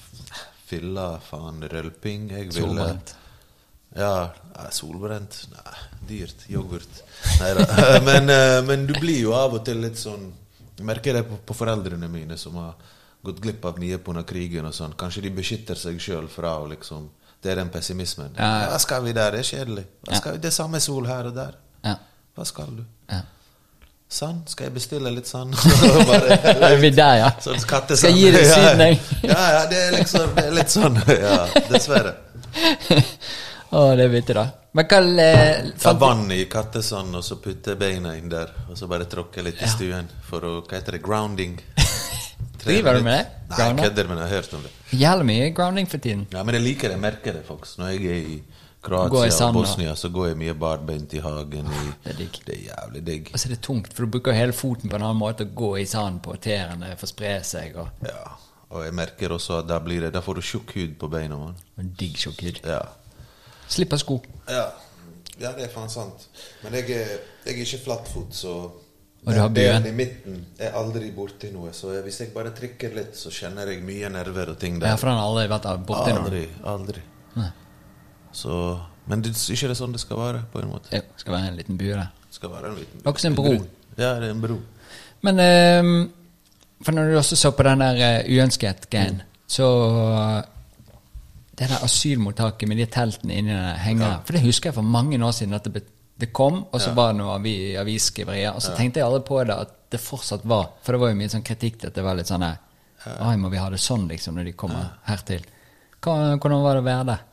filla, 0.65 1.19
faen, 1.19 1.61
rølping 1.69 2.29
Jeg 2.31 2.47
ville 2.53 2.67
Solbrent. 2.67 3.15
Ja, 3.95 4.31
ja, 4.55 4.69
solbrent 4.71 5.35
Nei, 5.51 5.73
dyrt. 6.07 6.45
Yoghurt. 6.49 7.01
Nei 7.41 7.51
da. 7.57 7.65
Men, 8.07 8.29
eh, 8.29 8.61
men 8.63 8.85
du 8.87 8.93
blir 8.99 9.19
jo 9.19 9.33
av 9.35 9.57
og 9.57 9.65
til 9.67 9.81
litt 9.83 9.99
sånn 9.99 10.29
Jeg 10.77 10.85
merker 10.87 11.13
det 11.13 11.25
på, 11.27 11.37
på 11.45 11.53
foreldrene 11.57 12.07
mine 12.09 12.37
som 12.39 12.55
har 12.55 12.73
gått 13.23 13.41
glipp 13.41 13.65
av 13.65 13.79
mye 13.79 13.97
pga. 14.01 14.23
krigen 14.23 14.65
og 14.65 14.73
sånn. 14.73 14.93
Kanskje 14.97 15.21
de 15.27 15.29
beskytter 15.29 15.75
seg 15.75 15.99
sjøl 16.01 16.27
fra 16.31 16.57
å 16.59 16.67
liksom 16.69 17.09
Det 17.41 17.51
er 17.51 17.55
den 17.57 17.69
pessimismen. 17.73 18.35
Ja, 18.37 18.47
ja. 18.61 18.65
Hva 18.69 18.77
skal 18.79 19.03
vi 19.03 19.13
der? 19.17 19.31
Det 19.33 19.39
er 19.39 19.43
kjedelig. 19.43 19.85
Det 20.41 20.45
er 20.45 20.53
samme 20.53 20.79
sol 20.79 21.07
her 21.09 21.25
og 21.31 21.33
der. 21.35 21.55
Ja. 21.83 21.95
Hva 22.37 22.45
skal 22.45 22.75
du? 22.77 22.83
ja. 23.09 23.21
Sand? 24.11 24.41
Skal 24.51 24.65
jeg 24.67 24.73
bestille 24.75 25.07
litt 25.15 25.27
sand? 25.27 25.55
Bare, 26.09 26.35
Er 26.69 26.75
vi 26.81 26.89
der, 26.91 27.13
ja? 27.21 27.29
sånn. 27.39 27.57
Skal 27.63 27.87
jeg 27.95 28.17
gi 28.17 28.31
deg 28.35 28.43
Syden, 28.51 28.81
jeg? 28.83 28.97
ja, 29.23 29.43
ja, 29.55 29.61
det 29.71 29.77
er 29.85 29.93
liksom 29.95 30.33
det 30.35 30.43
er 30.49 30.51
litt 30.57 30.73
sånn. 30.73 30.97
Ja, 31.07 31.37
dessverre. 31.71 32.11
Å, 33.71 33.85
det 33.95 34.03
er 34.03 34.11
vittig, 34.11 34.35
da. 34.35 34.43
Men 34.75 34.87
hva 34.91 34.99
eh, 35.23 35.69
Ta 35.79 35.93
vann 35.99 36.25
i 36.35 36.41
kattesand, 36.51 37.15
og 37.15 37.23
så 37.23 37.37
putte 37.39 37.77
beina 37.79 38.13
inn 38.19 38.27
der. 38.31 38.51
Og 38.67 38.75
så 38.79 38.87
bare 38.91 39.07
tråkke 39.07 39.43
litt 39.47 39.63
i 39.63 39.71
stuen 39.71 40.11
for 40.27 40.43
å 40.43 40.53
Hva 40.67 40.75
heter 40.81 40.99
det? 40.99 41.03
Grounding. 41.07 41.55
Driver 42.63 42.97
du 42.97 43.03
med 43.05 43.17
det? 43.17 43.25
Nei, 43.51 43.59
jeg 43.67 43.77
kødder, 43.77 44.07
men 44.09 44.17
jeg 44.21 44.27
har 44.27 44.35
hørt 44.35 44.53
om 44.57 44.65
det. 44.65 44.71
Jævlig 44.99 45.25
mye 45.25 45.51
grounding 45.57 45.89
for 45.89 45.97
tiden. 45.97 46.27
Ja, 46.31 46.43
Men 46.43 46.55
jeg 46.55 46.63
liker 46.63 46.87
det, 46.89 46.97
jeg 46.97 47.01
merker 47.01 47.33
det, 47.33 47.45
faktisk. 47.47 47.79
Når 47.81 47.87
jeg 47.95 48.05
er 48.05 48.27
i 48.35 48.41
Kroatia 48.81 49.47
og. 49.47 49.53
Bosnia, 49.53 49.95
så 49.95 50.09
går 50.09 50.27
jeg 50.31 50.37
mye 50.41 50.53
barbeint 50.57 51.13
i 51.13 51.19
hagen. 51.21 51.67
I, 51.69 51.81
det 52.05 52.13
er. 52.15 52.37
Det 52.47 52.55
er 52.55 52.61
jævlig 52.69 53.01
digg. 53.07 53.29
Og 53.33 53.39
så 53.39 53.49
er 53.49 53.55
det 53.55 53.61
tungt, 53.61 53.93
for 53.93 54.05
du 54.05 54.13
bruker 54.15 54.37
hele 54.37 54.53
foten 54.57 54.89
på 54.89 54.97
en 54.97 55.03
annen 55.05 55.19
måte 55.19 55.45
å 55.45 55.51
gå 55.55 55.75
i 55.81 55.85
sand 55.89 56.21
på 56.25 56.37
tærne 56.41 56.95
for 56.97 57.09
å 57.09 57.11
spre 57.11 57.35
seg. 57.45 57.75
Og, 57.81 58.07
Ja. 58.07 58.23
Og 58.71 58.85
jeg 58.85 58.93
merker 58.95 59.33
også 59.35 59.57
at 59.59 59.67
da, 59.67 59.81
blir 59.83 59.99
det, 59.99 60.13
da 60.15 60.21
får 60.23 60.37
du 60.39 60.41
tjukk 60.47 60.69
hud 60.77 60.93
på 60.99 61.09
beina. 61.11 61.35
Man. 61.35 61.57
digg 61.99 62.15
tjukk 62.15 62.39
hud. 62.45 62.61
Ja. 62.63 62.79
Slipper 63.67 63.99
sko. 63.99 64.21
Ja. 64.47 64.69
ja, 65.41 65.51
det 65.57 65.65
er 65.65 65.73
faen 65.73 65.91
sant. 65.91 66.29
Men 66.63 66.77
jeg 66.79 66.87
er, 66.95 67.11
jeg 67.43 67.57
er 67.57 67.59
ikke 67.65 67.81
flatfot, 67.83 68.31
så 68.31 68.53
Og 69.21 69.33
den 69.35 69.53
delen 69.53 69.85
i 69.85 69.91
midten 69.93 70.37
er 70.57 70.73
aldri 70.79 71.11
borti 71.13 71.51
noe. 71.53 71.69
Så 71.77 71.91
hvis 72.01 72.19
jeg 72.23 72.31
bare 72.33 72.53
trykker 72.57 72.95
litt, 72.95 73.17
så 73.17 73.29
kjenner 73.33 73.69
jeg 73.69 73.83
mye 73.85 74.09
nerver 74.09 74.55
og 74.55 74.57
ting 74.61 74.79
der. 74.81 74.95
Ja, 74.95 74.97
for 74.97 75.11
han 75.11 75.19
har 75.19 75.27
aldri 75.29 75.43
vært 75.51 75.67
borti 75.85 76.15
noe. 76.15 76.23
aldri, 76.23 76.45
aldri. 76.71 77.03
Nei. 77.35 77.51
Så 78.33 78.55
Men 79.05 79.21
det 79.21 79.33
er 79.33 79.53
ikke 79.53 79.67
det 79.71 79.75
sånn 79.77 79.93
det 79.93 79.99
skal 80.01 80.17
være, 80.17 80.41
på 80.53 80.61
en 80.61 80.71
måte. 80.71 80.89
Jo, 80.93 81.01
skal 81.17 81.33
være 81.33 81.51
en 81.51 81.55
liten 81.59 81.77
by, 81.77 81.87
der. 81.89 82.09
Det 82.29 82.37
skal 82.37 82.51
være 82.53 82.69
en 82.69 82.75
liten 82.79 83.01
by. 83.01 83.05
Også 83.11 83.27
en 83.27 83.35
bro. 83.35 83.53
Ja, 83.97 84.11
det 84.21 84.29
er 84.29 84.31
en 84.31 84.41
bro. 84.41 84.57
Men 85.21 85.41
um, 85.85 86.11
For 86.85 86.91
når 86.97 87.11
du 87.11 87.17
også 87.17 87.35
så 87.37 87.51
på 87.53 87.63
den 87.67 87.81
der 87.83 88.23
uønsket-gen, 88.25 89.19
mm. 89.21 89.41
så 89.47 89.67
eh, 90.17 90.43
Det 91.59 91.69
der 91.69 91.83
asylmottaket 91.83 92.69
med 92.69 92.77
de 92.77 92.85
teltene 92.89 93.35
inni 93.37 93.53
den 93.53 93.99
ja. 94.01 94.15
For 94.25 94.33
det 94.33 94.41
husker 94.41 94.69
jeg 94.71 94.73
for 94.79 94.81
mange 94.81 95.19
år 95.25 95.31
siden 95.31 95.53
at 95.53 95.63
det, 95.67 95.75
ble- 95.75 95.89
det 96.21 96.31
kom, 96.37 96.61
og 96.71 96.79
så 96.81 96.91
Ja. 96.91 96.93
var 96.97 97.11
det 97.13 97.19
noe 97.19 97.35
avi, 97.35 97.55
avisskriverier. 97.81 98.53
Og 98.55 98.61
så 98.63 98.75
tenkte 98.77 98.99
jeg 99.01 99.07
aldri 99.07 99.23
på 99.27 99.39
det 99.47 99.57
at 99.67 99.73
det 99.91 99.99
fortsatt 99.99 100.45
var 100.47 100.69
For 100.85 100.93
det 100.95 101.01
var 101.01 101.09
jo 101.11 101.15
mye 101.19 101.29
sånn 101.33 101.43
kritikk 101.43 101.79
til 101.81 101.89
at 101.91 101.97
det 101.97 102.03
var 102.05 102.15
litt 102.15 102.29
sånn 102.31 102.45
Ai, 102.45 103.35
må 103.41 103.49
vi 103.49 103.57
ha 103.57 103.69
det 103.73 103.79
sånn, 103.81 104.07
liksom, 104.07 104.35
når 104.37 104.45
de 104.45 104.53
kommer 104.53 104.91
hertil? 105.07 105.41
Hva, 106.01 106.37
hvordan 106.37 106.61
var 106.63 106.75
det 106.77 106.81
å 106.83 106.85
være 106.85 107.05
der? 107.05 107.23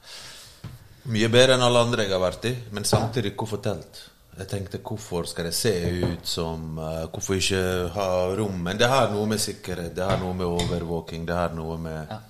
Mye 1.08 1.28
bedre 1.32 1.54
enn 1.56 1.64
alle 1.64 1.82
andre 1.84 2.04
jeg 2.04 2.12
har 2.12 2.20
vært 2.20 2.44
i, 2.48 2.54
men 2.72 2.84
samtidig 2.84 3.34
hvorfor 3.36 3.60
telt? 3.64 4.00
Jeg 4.38 4.48
tenkte 4.48 4.78
hvorfor 4.78 5.26
skal 5.26 5.48
det 5.48 5.54
se 5.56 5.72
ut 6.04 6.26
som 6.28 6.78
uh, 6.78 7.06
Hvorfor 7.10 7.34
ikke 7.40 7.62
ha 7.94 8.08
rom? 8.38 8.60
Men 8.62 8.78
det 8.78 8.86
har 8.88 9.08
noe 9.10 9.26
med 9.26 9.40
sikkerhet, 9.42 9.94
det 9.96 10.04
har 10.06 10.20
noe 10.22 10.32
med 10.38 10.46
overvåking, 10.46 11.24
det 11.26 11.34
har 11.34 11.54
noe 11.56 11.76
med 11.78 12.06
Ja. 12.10 12.20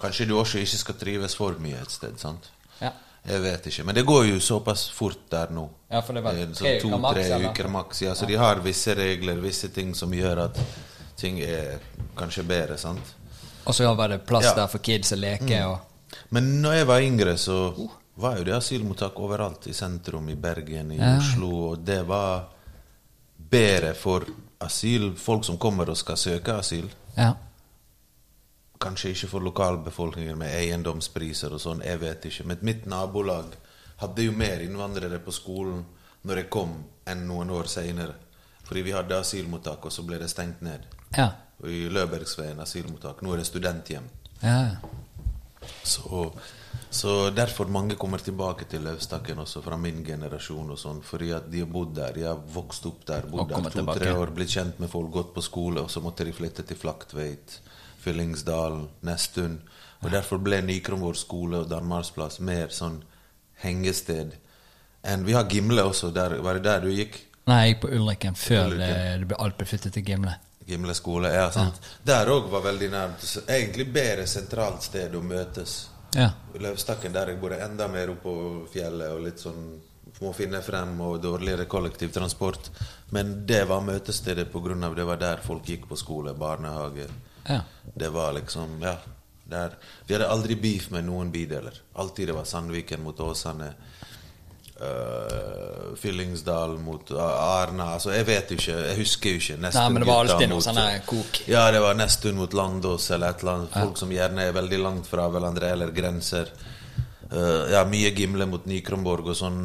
Kanskje 0.00 0.24
du 0.26 0.32
også 0.40 0.58
ikke 0.64 0.78
skal 0.80 0.94
trives 0.96 1.34
for 1.36 1.52
mye 1.60 1.76
et 1.82 1.90
sted, 1.92 2.16
sant? 2.18 2.48
Ja. 2.80 2.90
Jeg 3.24 3.40
vet 3.40 3.66
ikke. 3.70 3.84
Men 3.88 3.94
det 3.94 4.04
går 4.04 4.26
jo 4.28 4.40
såpass 4.40 4.90
fort 4.92 5.22
der 5.32 5.52
nå. 5.54 5.64
Ja, 5.90 6.00
for 6.04 6.12
det 6.12 6.22
var 6.24 6.36
er 6.36 6.50
tre 6.52 6.74
uker 6.76 6.98
maks, 6.98 7.14
To-tre 7.14 7.48
uker 7.50 7.68
maks. 7.72 8.02
Ja, 8.02 8.14
så 8.14 8.26
de 8.28 8.36
har 8.36 8.60
visse 8.64 8.94
regler, 8.94 9.40
visse 9.40 9.68
ting 9.72 9.94
som 9.96 10.12
gjør 10.12 10.44
at 10.44 10.60
ting 11.16 11.40
er 11.40 11.78
kanskje 12.18 12.44
bedre, 12.44 12.76
sant? 12.78 13.14
Og 13.64 13.74
så 13.74 13.88
var 13.96 14.08
det 14.12 14.26
plass 14.26 14.44
Ja. 14.44 14.54
der 14.54 14.66
for 14.66 14.78
kids 14.78 15.12
å 15.12 15.16
leke 15.16 15.64
og 15.66 15.78
Men 16.30 16.62
når 16.62 16.74
jeg 16.74 16.86
var 16.86 17.00
yngre, 17.00 17.36
så 17.38 17.88
var 18.16 18.36
jo 18.38 18.44
det 18.44 18.54
asylmottak 18.54 19.16
overalt. 19.18 19.66
I 19.66 19.72
sentrum, 19.72 20.28
i 20.28 20.34
Bergen, 20.34 20.92
i 20.92 20.96
Ja. 20.98 21.16
Oslo. 21.16 21.70
Og 21.72 21.84
det 21.84 22.06
var 22.06 22.44
bedre 23.50 23.94
for 23.94 24.24
asyl, 24.60 25.14
folk 25.16 25.44
som 25.44 25.58
kommer 25.58 25.88
og 25.90 25.96
skal 25.96 26.16
søke 26.16 26.58
asyl. 26.58 26.88
Ja. 27.16 27.32
Kanskje 28.84 29.14
ikke 29.14 29.30
for 29.30 29.46
lokalbefolkningen 29.46 30.38
med 30.38 30.52
eiendomspriser 30.58 31.54
og 31.56 31.62
sånn, 31.62 31.84
jeg 31.86 32.00
vet 32.02 32.26
ikke. 32.28 32.44
Men 32.50 32.66
mitt 32.68 32.88
nabolag 32.90 33.54
hadde 34.02 34.26
jo 34.26 34.34
mer 34.36 34.60
innvandrere 34.64 35.22
på 35.24 35.32
skolen 35.32 35.84
når 36.24 36.42
jeg 36.42 36.50
kom, 36.52 36.76
enn 37.08 37.24
noen 37.28 37.52
år 37.52 37.68
seinere. 37.70 38.18
Fordi 38.64 38.82
vi 38.84 38.94
hadde 38.96 39.18
asylmottak, 39.20 39.84
og 39.84 39.92
så 39.92 40.04
ble 40.08 40.18
det 40.20 40.30
stengt 40.32 40.62
ned. 40.64 40.84
Ja. 41.16 41.30
Og 41.62 41.68
I 41.70 41.86
Løbergsveien 41.92 42.60
asylmottak. 42.60 43.20
Nå 43.22 43.34
er 43.34 43.42
det 43.42 43.48
studenthjem. 43.48 44.08
ja. 44.42 44.60
Så, 45.82 46.32
så 46.90 47.30
derfor 47.30 47.70
mange 47.72 47.94
kommer 47.96 48.18
tilbake 48.18 48.66
til 48.68 48.82
Løvstakken 48.84 49.38
også 49.40 49.62
fra 49.64 49.76
min 49.80 50.02
generasjon. 50.04 50.70
og 50.70 50.78
sånn, 50.78 51.02
Fordi 51.02 51.30
at 51.32 51.50
de 51.50 51.62
har 51.64 51.70
bodd 51.72 51.94
der, 51.96 52.12
de 52.12 52.26
har 52.28 52.40
vokst 52.54 52.86
opp 52.86 53.06
der, 53.08 53.28
bodd 53.30 53.48
der 53.48 53.70
to-tre 53.72 54.12
år, 54.12 54.32
blitt 54.36 54.52
kjent 54.52 54.80
med 54.82 54.90
folk, 54.92 55.10
gått 55.12 55.34
på 55.34 55.44
skole, 55.44 55.80
og 55.80 55.90
så 55.90 56.02
måtte 56.04 56.26
de 56.28 56.36
flytte 56.36 56.66
til 56.68 56.76
Flaktveit, 56.76 57.58
Fyllingsdalen, 58.04 58.88
Nesttun. 59.06 59.58
Og 60.04 60.12
derfor 60.12 60.40
ble 60.44 60.60
Nykronvår 60.64 61.16
skole 61.16 61.62
og 61.64 61.70
Danmarksplass 61.70 62.40
mer 62.44 62.72
sånn 62.74 63.00
hengested 63.64 64.34
enn 65.04 65.24
Vi 65.24 65.34
har 65.36 65.48
Gimle 65.50 65.84
også, 65.84 66.10
der, 66.16 66.38
var 66.44 66.56
det 66.58 66.64
der 66.64 66.84
du 66.84 66.90
gikk? 66.92 67.18
Nei, 67.44 67.58
jeg 67.60 67.74
gikk 67.74 67.80
på 67.82 67.92
Ulriken 67.92 68.36
før 68.40 68.72
Ulriken. 68.72 69.26
ble 69.28 69.38
alt 69.44 69.56
ble 69.58 69.66
flyttet 69.68 69.96
til 69.96 70.04
Gimle. 70.06 70.36
Gimle 70.64 70.94
skole, 70.96 71.28
ja, 71.34 71.50
sant. 71.52 71.76
Der 72.08 72.30
òg 72.32 72.48
var 72.52 72.64
veldig 72.64 72.88
nært. 72.88 73.26
Egentlig 73.44 73.84
bedre 73.92 74.24
sentralt 74.28 74.86
sted 74.86 75.12
å 75.12 75.20
møtes. 75.20 75.74
Ja. 76.16 76.30
Løvstakken 76.56 77.12
der 77.12 77.34
jeg 77.34 77.42
er 77.52 77.66
enda 77.66 77.88
mer 77.92 78.14
oppå 78.14 78.34
fjellet 78.72 79.12
og 79.12 79.26
litt 79.26 79.44
sånn 79.44 79.74
må 80.22 80.32
finne 80.32 80.60
frem 80.62 80.94
og 81.02 81.18
dårligere 81.22 81.66
kollektivtransport. 81.68 82.70
Men 83.12 83.42
det 83.46 83.64
var 83.68 83.84
møtestedet 83.84 84.48
av 84.54 84.94
det 84.96 85.04
var 85.04 85.20
der 85.20 85.42
folk 85.44 85.68
gikk 85.68 85.88
på 85.88 85.96
skole, 85.96 86.34
barnehage. 86.34 87.08
Ja. 87.48 87.60
Det 87.94 88.08
var 88.14 88.32
liksom, 88.38 88.78
ja 88.82 88.96
der. 89.44 89.76
Vi 90.06 90.14
hadde 90.14 90.28
aldri 90.28 90.56
beef 90.56 90.90
med 90.90 91.06
noen 91.08 91.32
bydeler. 91.32 91.76
Alltid 92.00 92.28
det 92.28 92.36
var 92.36 92.44
Sandviken 92.48 93.02
mot 93.04 93.20
Åsane. 93.20 93.72
Uh, 94.74 95.94
Fyllingsdal 95.96 96.72
mot 96.82 97.10
Arna 97.14 97.92
altså 97.94 98.10
Jeg 98.10 98.26
vet 98.26 98.48
ikke, 98.56 98.72
jeg 98.74 98.96
husker 98.98 99.36
jo 99.36 99.38
ikke. 99.38 99.58
Nei, 99.62 99.84
men 99.94 100.02
det 100.02 100.08
var 100.08 100.24
alltid 100.24 100.50
noe 100.50 100.64
sånn 100.64 100.80
kok. 101.06 101.38
ja, 101.46 101.68
det 101.70 101.78
var 101.84 101.94
Nestun 101.94 102.40
mot 102.40 102.56
Landås 102.58 103.06
eller 103.14 103.30
et 103.30 103.44
eller 103.44 103.60
annet. 103.60 103.76
Folk 103.76 104.00
som 104.00 104.12
gjerne 104.12 104.48
er 104.48 104.56
veldig 104.56 104.80
langt 104.82 105.06
fra 105.06 105.28
hverandre 105.30 105.70
eller 105.76 105.94
grenser. 105.94 106.50
Eh, 107.34 107.72
ja, 107.72 107.80
mye 107.90 108.10
Gimle 108.14 108.46
mot 108.46 108.66
Nykronborg 108.70 109.26
og 109.32 109.34
sånn 109.36 109.56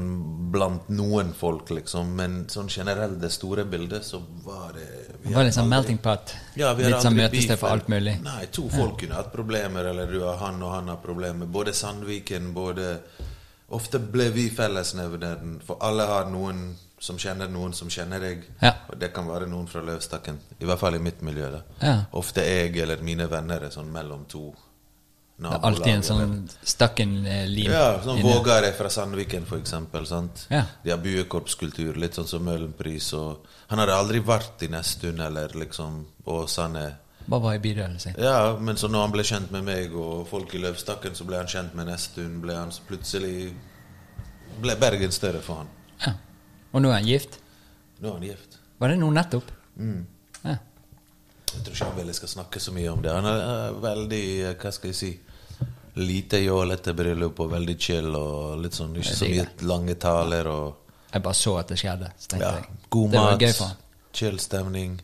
blant 0.52 0.88
noen 0.90 1.34
folk, 1.38 1.70
liksom. 1.70 2.16
Men 2.18 2.48
sånn 2.50 2.68
generelt, 2.74 3.20
det 3.22 3.30
store 3.32 3.66
bildet, 3.70 4.04
så 4.08 4.22
var 4.44 4.72
det 4.74 4.88
Det 5.24 5.36
var 5.36 5.44
liksom 5.46 5.66
aldri- 5.68 5.70
melting 5.76 5.98
pot. 6.02 6.34
Ja, 6.56 6.74
vi 6.74 6.84
litt 6.86 7.02
sånn 7.04 7.16
møtested 7.20 7.58
for 7.62 7.70
alt 7.70 7.88
mulig. 7.88 8.16
Nei, 8.24 8.46
to 8.52 8.68
folk 8.70 8.98
kunne 9.00 9.14
hatt 9.20 9.32
problemer, 9.32 9.86
eller 9.92 10.08
du 10.08 10.22
har 10.24 10.38
han 10.38 10.64
og 10.64 10.72
han 10.74 10.88
har 10.88 10.98
problemer. 10.98 11.46
Både 11.46 11.74
Sandviken, 11.74 12.54
både 12.54 13.00
Ofte 13.72 14.00
ble 14.00 14.32
vi 14.34 14.50
fellesnevneren, 14.50 15.60
for 15.64 15.78
alle 15.86 16.02
har 16.10 16.26
noen 16.26 16.76
som 17.00 17.18
kjenner 17.18 17.48
noen 17.48 17.72
som 17.78 17.88
kjenner 17.88 18.20
deg. 18.20 18.44
Ja. 18.64 18.72
Og 18.90 18.98
det 19.00 19.14
kan 19.14 19.28
være 19.28 19.46
noen 19.48 19.68
fra 19.70 19.82
Løvstakken. 19.86 20.40
I 20.60 20.66
hvert 20.66 20.80
fall 20.80 20.96
i 20.96 20.98
mitt 20.98 21.22
miljø. 21.22 21.52
da 21.52 21.62
Ja. 21.86 22.06
Ofte 22.14 22.42
jeg 22.42 22.76
eller 22.82 22.98
mine 23.04 23.28
venner 23.30 23.62
er 23.64 23.70
sånn 23.70 23.92
mellom 23.92 24.26
to 24.28 24.56
Det 25.40 25.48
er 25.56 25.66
alltid 25.70 25.94
en 25.94 26.02
sånn 26.04 26.32
stakken 26.68 27.12
eh, 27.24 27.46
lim. 27.48 27.72
ja, 27.72 28.02
sånn 28.04 28.18
inni. 28.20 28.28
Vågar 28.28 28.66
er 28.68 28.74
fra 28.76 28.90
Sandviken, 28.92 29.46
for 29.48 29.62
eksempel. 29.62 30.04
Sant? 30.08 30.46
Ja. 30.52 30.66
De 30.84 30.92
har 30.92 31.00
buekorpskultur, 31.00 31.96
litt 31.96 32.18
sånn 32.20 32.28
som 32.28 32.44
Møhlenpris. 32.44 33.14
Han 33.70 33.80
hadde 33.80 33.96
aldri 33.96 34.20
vært 34.20 34.66
i 34.68 34.72
Nesttun 34.74 35.22
eller 35.24 35.56
liksom 35.56 36.02
Åsane. 36.28 36.90
Bare 37.30 37.46
var 37.46 37.56
i 37.56 37.62
bydelen 37.64 38.00
sin. 38.04 38.16
Ja, 38.20 38.58
men 38.60 38.78
så 38.78 38.90
når 38.92 39.06
han 39.06 39.16
ble 39.16 39.24
kjent 39.24 39.52
med 39.56 39.64
meg 39.64 39.96
og 39.96 40.28
folk 40.28 40.54
i 40.58 40.62
Løvstakken, 40.64 41.16
så 41.16 41.28
ble 41.30 41.40
han 41.40 41.48
kjent 41.52 41.76
med 41.78 41.88
Nesttun. 41.88 42.40
Ble 42.44 42.58
han 42.58 42.74
så 42.76 42.84
plutselig 42.90 43.54
Ble 44.60 44.76
Bergen 44.82 45.14
større 45.16 45.40
for 45.46 45.62
han. 45.62 45.70
Ja. 46.04 46.16
Og 46.74 46.84
nå 46.84 46.92
er 46.92 47.00
han 47.00 47.08
gift. 47.08 47.40
Nå 48.02 48.10
er 48.12 48.18
han 48.18 48.28
gift. 48.28 48.60
Var 48.80 48.92
det 48.92 49.00
nå 49.00 49.12
nettopp? 49.16 49.52
Mm. 49.80 50.02
Ja. 50.44 50.58
Jeg 51.54 51.64
tror 51.64 51.74
ikke 51.76 51.86
han 51.94 51.98
ville 52.02 52.18
skal 52.18 52.32
snakke 52.34 52.60
så 52.60 52.74
mye 52.76 52.92
om 52.92 53.02
det. 53.06 53.14
Han 53.14 53.30
er 53.30 53.80
veldig, 53.88 54.26
eh, 54.50 54.56
hva 54.60 54.72
skal 54.76 54.92
jeg 54.92 55.00
si 55.00 55.12
Lite 56.00 56.40
jålete 56.44 56.94
bryllup 56.96 57.40
og 57.44 57.50
veldig 57.52 57.76
chill 57.82 58.14
og 58.16 58.60
litt 58.64 58.78
sånn 58.78 58.94
ikke 59.00 59.16
så 59.18 59.28
mye 59.30 59.48
lange 59.68 59.96
taler 60.00 60.48
og 60.48 60.94
Jeg 61.14 61.24
bare 61.26 61.36
så 61.36 61.56
at 61.60 61.72
det 61.74 61.80
skjedde. 61.82 62.12
Så 62.18 62.30
tenkte 62.34 62.46
ja, 62.48 62.52
jeg, 62.62 62.78
god 62.94 63.10
det 63.12 63.24
mat, 63.24 63.42
gøy 63.44 63.54
for 63.58 63.72
han. 63.72 63.80
chill 64.20 64.38
stemning. 64.40 65.00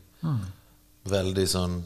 Veldig 1.10 1.46
sånn 1.50 1.82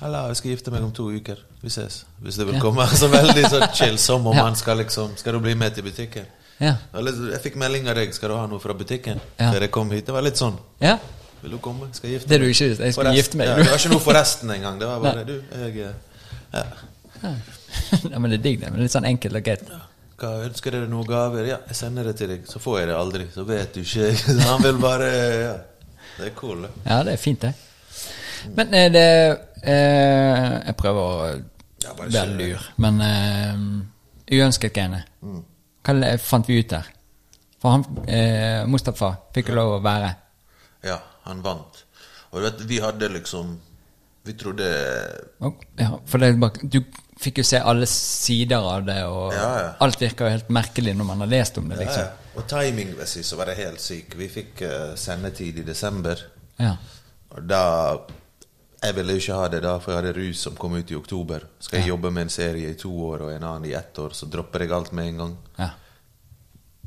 Halla, 0.00 0.24
jeg 0.32 0.36
skal 0.40 0.50
gifte 0.50 0.72
meg 0.74 0.82
om 0.84 0.90
to 0.92 1.04
uker. 1.14 1.38
Vi 1.62 1.70
ses. 1.70 2.00
Hvis 2.20 2.36
du 2.36 2.42
vil 2.48 2.58
komme. 2.60 2.84
Så 3.00 3.06
veldig 3.12 3.44
sånn 3.48 3.66
chill, 3.78 3.98
som 4.02 4.26
om 4.26 4.34
Ja. 4.38 4.48
han 4.48 4.56
skal 4.58 4.80
liksom 4.82 5.14
Skal 5.16 5.36
du 5.36 5.40
bli 5.44 5.54
med 5.54 5.76
til 5.76 5.86
butikken? 5.86 6.26
Ja. 6.58 6.74
Jeg 6.94 7.40
fikk 7.42 7.54
melding 7.62 7.86
av 7.88 7.96
deg. 7.98 8.12
Skal 8.14 8.32
du 8.32 8.36
ha 8.36 8.46
noe 8.50 8.60
fra 8.62 8.74
butikken? 8.76 9.22
Ja. 9.38 9.52
Før 9.54 9.64
jeg 9.66 9.72
kom 9.74 9.92
hit. 9.94 10.04
Det 10.06 10.14
var 10.16 10.26
litt 10.26 10.40
sånn. 10.40 10.58
ja. 10.82 10.98
Vil 11.44 11.52
du 11.52 11.58
komme? 11.60 11.90
Skal 11.92 12.08
jeg 12.08 12.18
gifte 12.18 12.28
Det 12.30 12.36
du 12.40 12.44
ikke 12.48 12.66
Jeg 12.72 12.92
skal 12.96 13.08
gifte 13.18 13.36
meg. 13.36 13.50
Ja, 13.50 13.56
det 13.60 13.66
var 13.68 13.82
ikke 13.82 13.90
noe 13.92 14.00
forresten 14.00 14.52
engang. 14.54 14.78
Det 14.80 14.86
var 14.88 15.02
bare 15.04 15.24
du, 15.28 15.34
jeg 15.52 15.82
eh, 15.84 15.90
ja. 16.54 17.32
ja, 18.12 18.18
men 18.18 18.30
det 18.30 18.38
er 18.38 18.44
digg, 18.44 18.60
det. 18.62 18.72
Litt 18.78 18.94
sånn 18.94 19.08
enkelt 19.08 19.40
og 19.40 19.46
greit. 19.46 19.66
Hva 20.20 20.30
Ønsker 20.46 20.76
dere 20.76 20.88
noen 20.88 21.06
gaver? 21.08 21.46
Ja, 21.48 21.58
jeg 21.68 21.78
sender 21.78 22.06
det 22.08 22.16
til 22.20 22.30
deg. 22.30 22.44
Så 22.48 22.60
får 22.62 22.80
jeg 22.80 22.90
det 22.90 22.96
aldri. 22.98 23.28
Så 23.34 23.44
vet 23.48 23.74
du 23.74 23.82
ikke. 23.82 24.10
Han 24.48 24.62
vil 24.62 24.80
bare 24.82 25.08
ja. 25.10 25.54
Det 26.14 26.28
er 26.30 26.34
cool. 26.38 26.66
Ja, 26.84 27.00
det 27.02 27.16
er 27.16 27.18
fint, 27.18 27.42
det. 27.42 27.54
Men 28.54 28.74
er 28.76 28.90
det 28.92 29.08
eh, 29.64 30.50
Jeg 30.68 30.76
prøver 30.78 31.00
å 31.00 31.30
Ja, 31.82 31.94
være 31.98 32.26
lur, 32.38 32.66
men 32.80 33.00
eh, 33.04 34.36
uønsket 34.36 34.72
greiene. 34.76 35.02
Hva 35.84 36.12
fant 36.22 36.48
vi 36.48 36.60
ut 36.60 36.70
der? 36.70 36.86
For 37.60 37.74
han 37.74 37.84
eh, 38.04 38.62
Mustafa 38.68 39.14
fikk 39.34 39.50
jo 39.50 39.58
lov 39.58 39.78
å 39.78 39.82
være. 39.84 40.12
Ja, 40.84 40.98
han 41.24 41.42
vant. 41.44 41.82
Og 42.30 42.40
du 42.40 42.46
vet, 42.46 42.62
vi 42.68 42.80
hadde 42.84 43.08
liksom 43.14 43.54
Vi 44.24 44.32
trodde 44.40 44.66
ja, 45.78 45.90
for 46.08 46.18
det 46.20 46.30
er 46.30 46.38
bare, 46.40 46.68
du 46.72 46.78
fikk 47.20 47.38
jo 47.38 47.44
se 47.46 47.60
alle 47.60 47.86
sider 47.86 48.58
av 48.58 48.84
det, 48.84 48.98
og 49.06 49.32
Ja, 49.32 49.48
ja. 49.60 49.68
alt 49.80 50.00
virka 50.02 50.24
jo 50.26 50.30
helt 50.34 50.48
merkelig 50.52 50.94
når 50.96 51.04
man 51.12 51.20
har 51.24 51.30
lest 51.30 51.58
om 51.58 51.68
det, 51.68 51.78
liksom. 51.84 52.02
ja. 52.02 52.10
Og 52.34 52.46
timingmessig 52.50 53.22
så 53.24 53.36
var 53.38 53.46
det 53.46 53.54
helt 53.60 53.80
syk. 53.80 54.16
Vi 54.18 54.26
fikk 54.28 54.62
uh, 54.66 54.94
sendetid 54.98 55.58
i 55.58 55.62
desember. 55.62 56.18
Ja. 56.58 56.76
Og 57.30 57.42
da 57.46 57.98
Jeg 58.84 58.94
ville 58.98 59.12
jo 59.14 59.20
ikke 59.22 59.36
ha 59.38 59.44
det 59.48 59.62
da, 59.64 59.78
for 59.80 59.92
jeg 59.94 60.02
hadde 60.02 60.10
Rus 60.18 60.40
som 60.44 60.56
kom 60.60 60.74
ut 60.76 60.90
i 60.90 60.94
oktober. 60.98 61.46
Skal 61.58 61.78
jeg 61.80 61.88
jobbe 61.88 62.10
med 62.12 62.26
en 62.26 62.28
serie 62.34 62.68
i 62.68 62.74
to 62.76 62.90
år 63.06 63.22
og 63.24 63.30
en 63.32 63.42
annen 63.48 63.64
i 63.70 63.72
ett 63.72 63.96
år, 63.98 64.10
så 64.12 64.26
dropper 64.28 64.60
jeg 64.60 64.72
alt 64.76 64.92
med 64.92 65.06
en 65.08 65.16
gang. 65.22 65.36
ja. 65.58 65.70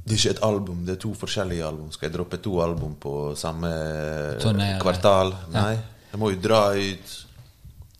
Det 0.08 0.14
er 0.14 0.20
ikke 0.22 0.30
et 0.38 0.44
album, 0.44 0.86
det 0.86 0.94
er 0.94 1.00
to 1.04 1.10
forskjellige 1.20 1.66
album. 1.68 1.90
Skal 1.92 2.08
jeg 2.08 2.14
droppe 2.14 2.38
to 2.40 2.62
album 2.64 2.94
på 2.96 3.36
samme 3.36 3.68
Turné, 4.40 4.68
kvartal? 4.80 5.34
Nei. 5.52 5.74
Jeg 6.14 6.20
må 6.22 6.30
jo 6.32 6.38
dra 6.40 6.62
ut, 6.78 7.16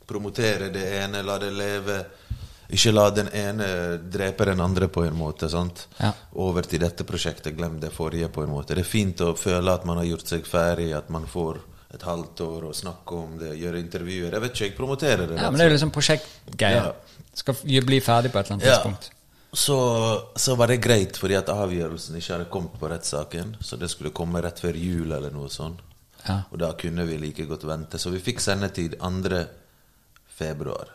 promotere 0.08 0.70
det 0.72 0.86
ene, 1.02 1.20
la 1.28 1.36
det 1.42 1.50
leve. 1.52 1.98
Ikke 2.70 2.92
la 2.92 3.06
den 3.16 3.30
ene 3.32 3.68
drepe 4.12 4.46
den 4.50 4.60
andre, 4.60 4.90
på 4.92 5.06
en 5.08 5.16
måte. 5.16 5.48
Ja. 6.02 6.12
Over 6.36 6.68
til 6.68 6.82
dette 6.84 7.06
prosjektet, 7.08 7.56
glem 7.56 7.80
det 7.80 7.94
forrige, 7.96 8.28
på 8.34 8.44
en 8.44 8.52
måte. 8.52 8.76
Det 8.76 8.84
er 8.84 8.90
fint 8.90 9.24
å 9.24 9.34
føle 9.40 9.74
at 9.74 9.86
man 9.88 10.02
har 10.02 10.10
gjort 10.10 10.34
seg 10.34 10.48
ferdig, 10.48 10.92
at 10.98 11.10
man 11.14 11.28
får 11.32 11.62
et 11.96 12.04
halvt 12.04 12.42
år 12.44 12.66
å 12.68 12.74
snakke 12.76 13.16
om 13.16 13.38
det, 13.40 13.54
gjøre 13.62 13.80
intervjuer. 13.80 14.34
Jeg 14.36 14.44
vet 14.44 14.56
ikke, 14.56 14.66
jeg 14.66 14.76
promoterer 14.76 15.30
det. 15.30 15.38
ja, 15.40 15.52
men 15.52 15.60
det 15.60 15.66
er 15.66 15.72
jo 15.72 15.78
liksom 15.78 15.94
prosjektgreier. 15.96 16.90
Ja. 16.90 17.22
Skal 17.38 17.62
bli 17.88 18.02
ferdig 18.04 18.34
på 18.34 18.42
et 18.42 18.50
eller 18.50 18.58
annet 18.58 18.68
tidspunkt. 18.68 19.12
Så, 19.58 19.78
så 20.36 20.56
var 20.60 20.68
det 20.68 20.82
greit, 20.84 21.18
fordi 21.18 21.38
at 21.40 21.48
avgjørelsen 21.50 22.18
ikke 22.20 22.34
hadde 22.34 22.50
kommet 22.52 22.76
på 22.82 22.90
rettssaken. 22.92 23.56
Så 23.64 23.80
det 23.80 23.88
skulle 23.94 24.12
komme 24.16 24.42
rett 24.44 24.60
før 24.60 24.76
jul 24.76 25.14
eller 25.16 25.32
noe 25.34 25.48
sånt. 25.54 25.80
Ja. 26.28 26.42
Og 26.52 26.60
da 26.60 26.74
kunne 26.76 27.06
vi 27.08 27.16
like 27.22 27.46
godt 27.48 27.64
vente. 27.64 27.98
Så 28.02 28.12
vi 28.12 28.20
fikk 28.20 28.44
sendetid 28.44 28.98
2. 29.00 29.44
februar. 30.38 30.92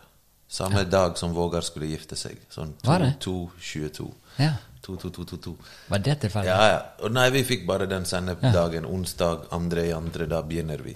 Samme 0.52 0.82
dag 0.84 1.14
som 1.18 1.32
Vågar 1.32 1.64
skulle 1.64 1.86
gifte 1.88 2.16
seg. 2.18 2.36
Sånn 2.52 2.74
Var 2.84 2.98
det? 3.00 3.12
2-22. 3.24 4.08
Ja. 4.36 4.50
2-2-2-2. 4.84 5.54
Var 5.88 5.98
det 6.04 6.16
tilfeldig? 6.26 6.50
Ja, 6.50 6.66
ja. 6.68 6.80
Og 7.06 7.14
nei, 7.14 7.28
vi 7.32 7.40
fikk 7.46 7.64
bare 7.68 7.86
den 7.88 8.04
sendedagen. 8.08 8.84
Onsdag 8.84 9.46
2. 9.48 9.80
i 9.86 9.92
andre, 9.96 10.26
da 10.28 10.42
begynner 10.42 10.82
vi. 10.84 10.92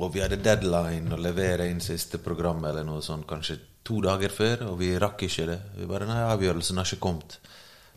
Og 0.00 0.12
vi 0.14 0.20
hadde 0.24 0.36
deadline 0.42 1.12
å 1.14 1.18
levere 1.20 1.68
inn 1.70 1.80
siste 1.84 2.18
program 2.20 2.64
eller 2.68 2.84
noe 2.84 3.00
sånt 3.04 3.26
kanskje 3.30 3.58
to 3.84 4.00
dager 4.04 4.28
før, 4.32 4.66
og 4.70 4.78
vi 4.80 4.92
rakk 5.00 5.24
ikke 5.26 5.46
det. 5.48 5.58
Vi 5.78 5.88
bare 5.88 6.06
Nei, 6.08 6.20
avgjørelsen 6.34 6.76
har 6.80 6.88
ikke 6.88 7.00
kommet. 7.06 7.38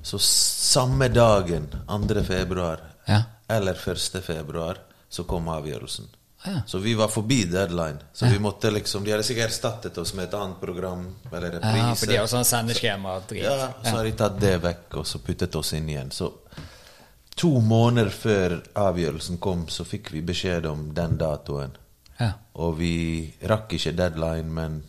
Så 0.03 0.19
samme 0.19 1.07
dagen, 1.11 1.67
2. 1.87 2.23
februar, 2.27 2.79
Ja. 3.07 3.21
eller 3.49 3.73
1. 3.75 4.21
februar, 4.23 4.77
så 5.09 5.23
kom 5.27 5.47
avgjørelsen. 5.49 6.07
Ja. 6.45 6.61
Så 6.67 6.77
vi 6.83 6.93
var 6.93 7.07
forbi 7.07 7.43
deadline. 7.43 7.99
Så 8.13 8.25
vi 8.25 8.39
måtte 8.39 8.71
liksom 8.71 9.03
De 9.03 9.11
hadde 9.11 9.23
sikkert 9.23 9.49
erstattet 9.49 9.97
oss 9.97 10.13
med 10.13 10.25
et 10.27 10.33
annet 10.33 10.59
program 10.61 11.05
eller 11.31 11.51
reprise. 11.51 11.77
Ja, 11.77 11.95
for 11.95 12.11
de 12.11 12.17
har 12.17 12.27
sånn 12.27 12.45
sendeskjema 12.47 13.13
og 13.17 13.27
drit. 13.29 13.43
Ja, 13.47 13.69
så 13.83 13.95
har 13.95 14.03
de 14.03 14.11
tatt 14.19 14.39
det 14.41 14.57
vekk 14.63 14.97
og 14.99 15.07
så 15.07 15.21
puttet 15.23 15.55
oss 15.55 15.73
inn 15.73 15.87
igjen. 15.89 16.11
Så 16.11 16.31
to 17.35 17.53
måneder 17.61 18.11
før 18.11 18.57
avgjørelsen 18.73 19.39
kom, 19.39 19.67
så 19.67 19.85
fikk 19.87 20.11
vi 20.13 20.21
beskjed 20.21 20.67
om 20.69 20.89
den 20.93 21.17
datoen. 21.17 21.77
Ja. 22.19 22.33
Og 22.53 22.75
vi 22.77 22.93
rakk 23.49 23.73
ikke 23.73 23.95
deadline, 23.97 24.51
men 24.53 24.81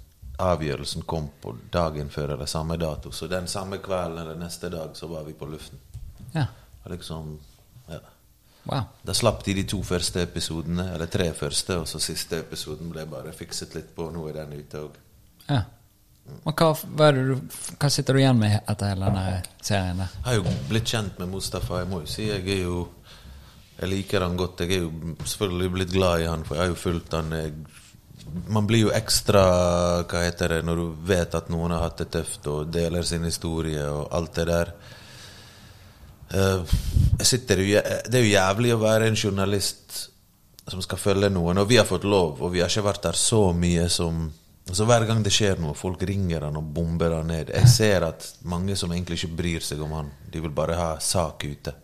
avgjørelsen 0.43 1.07
kom 1.07 1.31
på 1.41 1.55
dagen 1.73 2.11
før 2.11 2.35
eller 2.35 2.51
samme 2.51 2.77
dato. 2.77 3.13
Så 3.15 3.31
den 3.31 3.47
samme 3.47 3.79
kvelden 3.79 4.19
eller 4.19 4.35
neste 4.35 4.69
dag 4.69 4.97
så 4.99 5.07
var 5.07 5.23
vi 5.25 5.33
på 5.39 5.47
luften. 5.47 5.79
ja. 6.35 6.47
Og 6.85 6.91
liksom, 6.91 7.39
ja. 7.89 7.99
Wow. 8.65 8.83
Da 9.05 9.15
slapp 9.15 9.45
de 9.45 9.55
de 9.59 9.65
to 9.69 9.83
første 9.85 10.23
episodene, 10.25 10.87
eller 10.95 11.11
tre 11.13 11.29
første, 11.37 11.77
og 11.83 11.89
så 11.89 12.01
siste 12.01 12.41
episoden 12.41 12.89
ble 12.93 13.05
bare 13.09 13.33
fikset 13.37 13.75
litt 13.77 13.91
på. 13.97 14.09
Nå 14.13 14.25
er 14.31 14.39
den 14.41 14.55
ute 14.61 14.85
òg. 14.87 15.01
Ja. 15.49 15.63
Men 16.25 16.57
hva, 16.57 16.71
hva, 16.97 17.11
du, 17.13 17.35
hva 17.77 17.91
sitter 17.93 18.17
du 18.17 18.23
igjen 18.23 18.41
med 18.41 18.57
etter 18.57 18.95
hele 18.95 19.11
denne 19.11 19.43
serien 19.61 20.01
der? 20.01 20.13
Jeg 20.17 20.27
har 20.31 20.39
jo 20.39 20.55
blitt 20.71 20.89
kjent 20.89 21.21
med 21.21 21.33
Mustafa. 21.35 21.83
Jeg 21.83 21.91
må 21.91 22.01
jo 22.01 22.09
si 22.11 22.29
jeg 22.31 22.45
er 22.49 22.63
jo 22.65 22.89
Jeg 23.75 23.91
liker 23.91 24.23
han 24.23 24.37
godt. 24.39 24.63
Jeg 24.65 24.79
er 24.79 24.85
jo 24.87 25.17
selvfølgelig 25.27 25.71
blitt 25.75 25.93
glad 25.93 26.23
i 26.23 26.29
han, 26.31 26.45
for 26.47 26.57
jeg 26.57 26.63
har 26.63 26.73
jo 26.73 26.81
fulgt 26.81 27.17
han. 27.19 27.33
Jeg, 27.35 27.53
man 28.49 28.69
blir 28.71 28.87
jo 28.87 28.93
ekstra 28.95 29.45
Hva 30.09 30.25
heter 30.25 30.57
det 30.57 30.61
når 30.65 30.81
du 30.81 31.07
vet 31.11 31.35
at 31.37 31.51
noen 31.53 31.75
har 31.75 31.85
hatt 31.85 32.01
det 32.01 32.13
tøft 32.15 32.47
og 32.49 32.71
deler 32.73 33.05
sin 33.05 33.27
historie 33.29 33.85
og 33.91 34.09
alt 34.15 34.39
det 34.41 34.49
der. 34.49 34.73
Eh, 36.35 36.75
sitter 37.25 37.63
det 37.63 38.19
er 38.19 38.25
jo 38.25 38.33
jævlig 38.33 38.73
å 38.75 38.81
være 38.83 39.09
en 39.09 39.19
journalist 39.19 40.09
som 40.67 40.81
skal 40.83 40.99
følge 40.99 41.29
noen, 41.33 41.61
og 41.61 41.69
vi 41.69 41.79
har 41.79 41.87
fått 41.89 42.07
lov, 42.09 42.41
og 42.43 42.53
vi 42.55 42.63
har 42.63 42.73
ikke 42.73 42.87
vært 42.87 43.05
der 43.07 43.19
så 43.21 43.47
mye 43.57 43.89
som 43.93 44.27
altså 44.65 44.87
Hver 44.89 45.05
gang 45.05 45.19
det 45.21 45.33
skjer 45.35 45.59
noe, 45.61 45.77
folk 45.77 46.01
ringer 46.09 46.47
han 46.47 46.57
og 46.57 46.71
bomber 46.73 47.13
han 47.19 47.29
ned. 47.29 47.51
Jeg 47.53 47.69
ser 47.69 48.07
at 48.07 48.25
mange 48.49 48.73
som 48.81 48.93
egentlig 48.95 49.19
ikke 49.21 49.37
bryr 49.37 49.65
seg 49.65 49.83
om 49.85 49.93
han, 49.93 50.09
de 50.33 50.41
vil 50.41 50.55
bare 50.57 50.79
ha 50.79 50.87
sak 51.05 51.45
ute. 51.45 51.75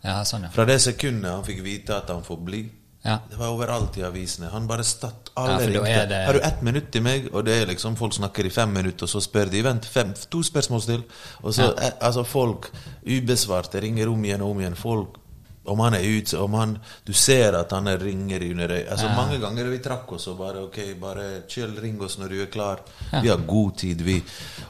Ja, 0.00 0.22
sånn, 0.24 0.46
ja. 0.46 0.52
Fra 0.54 0.64
det 0.64 0.78
sekundet 0.80 1.28
han 1.28 1.44
fikk 1.44 1.60
vite 1.66 1.98
at 2.00 2.08
han 2.08 2.24
får 2.24 2.38
bli, 2.46 2.62
Ja. 3.02 3.18
det 3.30 3.36
var 3.40 3.48
overalt 3.48 3.96
i 3.96 4.02
avisene. 4.04 4.50
Han 4.52 4.66
bare 4.68 4.84
statt 4.84 5.30
alle 5.34 5.62
ja, 5.62 5.68
ringte. 5.68 6.06
det- 6.08 6.26
Har 6.26 6.32
du 6.32 6.40
ett 6.40 6.62
minutt 6.62 6.90
til 6.92 7.02
meg? 7.02 7.30
Og 7.32 7.44
det 7.44 7.62
er 7.62 7.66
liksom 7.66 7.96
folk 7.96 8.12
snakker 8.12 8.46
i 8.46 8.50
fem 8.50 8.72
minutter, 8.72 9.04
og 9.04 9.08
så 9.08 9.20
spør 9.20 9.50
de 9.50 9.62
vent, 9.62 9.84
fem, 9.86 10.12
to 10.30 10.42
spørsmål 10.42 10.82
til. 10.84 11.04
Og 11.42 11.54
så 11.54 11.74
ja. 11.76 11.90
altså 12.00 12.24
folk 12.24 12.70
ubesvarte 13.06 13.80
ringer 13.80 14.08
om 14.08 14.24
igjen 14.24 14.42
og 14.42 14.50
om 14.50 14.60
igjen. 14.60 14.76
Folk 14.76 15.16
om 15.64 15.80
han 15.80 15.94
er 15.94 16.04
ute, 16.04 16.38
om 16.40 16.54
han 16.54 16.78
Du 17.04 17.12
ser 17.12 17.54
at 17.54 17.70
han 17.70 17.86
er 17.88 17.98
ringer 17.98 18.40
under 18.50 18.68
øyet. 18.68 18.88
Altså 18.90 19.08
Mange 19.16 19.38
ganger 19.38 19.68
vi 19.70 19.78
trakk 19.78 20.12
oss 20.12 20.26
og 20.28 20.38
bare 20.38 20.62
Ok, 20.64 20.78
bare 21.00 21.42
chill, 21.48 21.74
ring 21.80 22.00
oss 22.02 22.18
når 22.18 22.28
du 22.28 22.42
er 22.42 22.46
klar. 22.46 22.80
Vi 23.22 23.28
har 23.28 23.36
god 23.46 23.76
tid, 23.76 24.00
vi. 24.00 24.22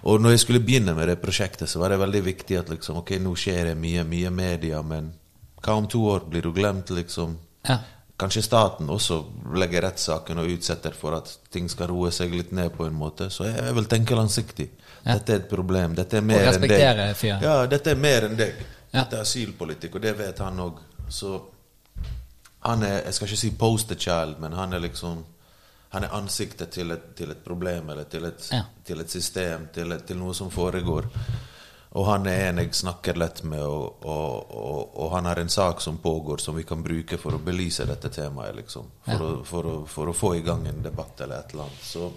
Og 0.03 0.21
når 0.21 0.31
jeg 0.31 0.41
skulle 0.41 0.61
begynne 0.61 0.95
med 0.95 1.09
det 1.09 1.21
prosjektet, 1.23 1.69
så 1.69 1.79
var 1.79 1.89
det 1.89 1.99
veldig 1.99 2.25
viktig 2.25 2.59
at 2.59 2.69
liksom 2.69 2.97
Ok, 2.97 3.11
nå 3.19 3.35
skjer 3.37 3.65
det 3.71 3.77
mye, 3.77 4.05
mye 4.05 4.31
media, 4.31 4.83
men 4.83 5.13
hva 5.63 5.77
om 5.77 5.87
to 5.87 6.01
år? 6.09 6.21
Blir 6.31 6.43
du 6.43 6.53
glemt, 6.53 6.91
liksom? 6.91 7.37
Ja. 7.69 7.79
Kanskje 8.21 8.43
staten 8.45 8.91
også 8.93 9.17
legger 9.57 9.87
rettssaken 9.87 10.43
og 10.43 10.51
utsetter 10.53 10.93
for 10.97 11.17
at 11.17 11.31
ting 11.53 11.71
skal 11.73 11.89
roe 11.89 12.11
seg 12.13 12.35
litt 12.37 12.51
ned 12.53 12.75
på 12.75 12.85
en 12.85 12.97
måte. 12.97 13.31
Så 13.33 13.47
jeg, 13.49 13.73
vil 13.79 13.89
tenke 13.89 14.19
langsiktig. 14.19 14.67
Ja. 15.05 15.15
Dette 15.15 15.33
er 15.33 15.41
et 15.41 15.49
problem. 15.49 15.95
Dette 15.97 16.19
er 16.21 16.27
mer 16.29 16.51
enn 16.51 16.67
deg. 16.67 17.25
Ja, 17.41 17.55
dette 17.71 17.95
er 17.95 18.01
mer 18.01 18.29
enn 18.29 18.37
deg. 18.37 18.61
Ja. 18.91 19.05
Dette 19.05 19.17
er 19.21 19.25
asylpolitikk, 19.25 19.97
og 19.97 20.05
det 20.05 20.13
vet 20.19 20.43
han 20.45 20.61
òg. 20.61 20.83
Så 21.09 21.33
han 22.67 22.83
er 22.85 23.05
Jeg 23.07 23.15
skal 23.15 23.29
ikke 23.31 23.41
si 23.41 23.51
poster 23.57 23.97
child, 23.97 24.37
men 24.41 24.53
han 24.53 24.73
er 24.77 24.85
liksom 24.85 25.25
Han 25.93 26.05
er 26.05 26.13
ansiktet 26.15 26.71
til 26.71 26.91
et, 26.95 27.07
til 27.19 27.31
et 27.33 27.41
problem 27.45 27.89
eller 27.91 28.05
til 28.05 28.25
et, 28.29 28.45
Ja. 28.53 28.61
til 28.85 29.01
et 29.01 29.11
system, 29.11 29.69
til, 29.75 29.91
et, 29.93 30.05
til 30.07 30.17
noe 30.21 30.35
som 30.35 30.51
foregår. 30.51 31.09
Og 31.99 32.07
han 32.07 32.27
er 32.31 32.45
en 32.53 32.61
jeg 32.63 32.75
snakker 32.79 33.17
lett 33.19 33.41
med, 33.43 33.65
og, 33.67 34.05
og, 34.07 34.51
og, 34.55 34.93
og 35.03 35.09
han 35.17 35.27
har 35.27 35.41
en 35.43 35.49
sak 35.51 35.81
som 35.83 35.99
pågår 35.99 36.39
som 36.39 36.55
vi 36.55 36.63
kan 36.63 36.83
bruke 36.87 37.19
for 37.19 37.35
å 37.35 37.41
belyse 37.43 37.83
dette 37.89 38.09
temaet, 38.15 38.55
liksom. 38.61 38.87
For, 39.05 39.11
Ja. 39.13 39.19
å, 39.19 39.45
for, 39.45 39.67
å, 39.67 39.79
for 39.91 40.13
å 40.13 40.15
få 40.15 40.35
i 40.39 40.45
gang 40.47 40.67
en 40.71 40.83
debatt 40.85 41.21
eller 41.21 41.43
et 41.43 41.51
eller 41.55 41.67
annet. 41.67 41.83
Så 41.83 42.13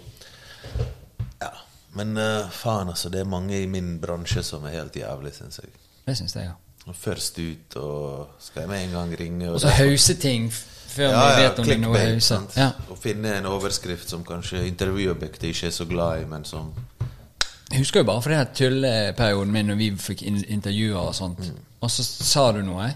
ja. 1.40 1.50
Men 1.98 2.16
uh, 2.18 2.50
faen, 2.50 2.88
altså. 2.94 3.10
Det 3.10 3.20
er 3.20 3.26
mange 3.30 3.58
i 3.58 3.66
min 3.70 3.96
bransje 4.02 4.42
som 4.46 4.64
er 4.66 4.78
helt 4.78 4.96
jævlig, 4.98 5.34
syns 5.34 5.58
jeg. 5.62 5.74
Det 6.06 6.16
syns 6.18 6.36
jeg, 6.36 6.44
ja. 6.52 6.54
Og 6.86 6.94
Først 7.00 7.38
ut, 7.40 7.76
og 7.80 8.40
skal 8.44 8.64
jeg 8.64 8.70
med 8.70 8.82
en 8.84 8.90
gang 8.98 9.12
ringe 9.18 9.50
og 9.50 9.60
så 9.62 9.70
hause 9.72 10.14
ting 10.20 10.50
før 10.52 11.08
ja, 11.08 11.22
vi 11.24 11.42
vet 11.42 11.58
om 11.58 11.64
det 11.66 11.72
er 11.74 11.78
noe 11.80 11.94
clickbait, 11.96 12.14
hause. 12.14 12.60
Ja. 12.60 12.66
Og 12.92 12.98
finne 13.00 13.32
en 13.38 13.46
overskrift 13.50 14.12
som 14.12 14.22
kanskje 14.26 14.60
intervjuobjektet 14.68 15.48
ikke 15.48 15.70
er 15.70 15.74
så 15.74 15.86
glad 15.90 16.20
i, 16.22 16.26
men 16.30 16.44
som 16.46 16.68
Jeg 17.72 17.80
husker 17.80 18.02
jo 18.02 18.08
bare 18.08 18.22
for 18.22 18.30
den 18.34 18.50
tulleperioden 18.58 19.52
min 19.52 19.70
når 19.70 19.78
vi 19.80 19.90
fikk 19.98 20.22
in 20.28 20.42
intervjuer 20.44 21.00
og 21.00 21.14
sånt. 21.16 21.40
Mm. 21.40 21.62
Og 21.84 21.90
så 21.90 22.04
sa 22.04 22.50
du 22.52 22.60
noe, 22.64 22.90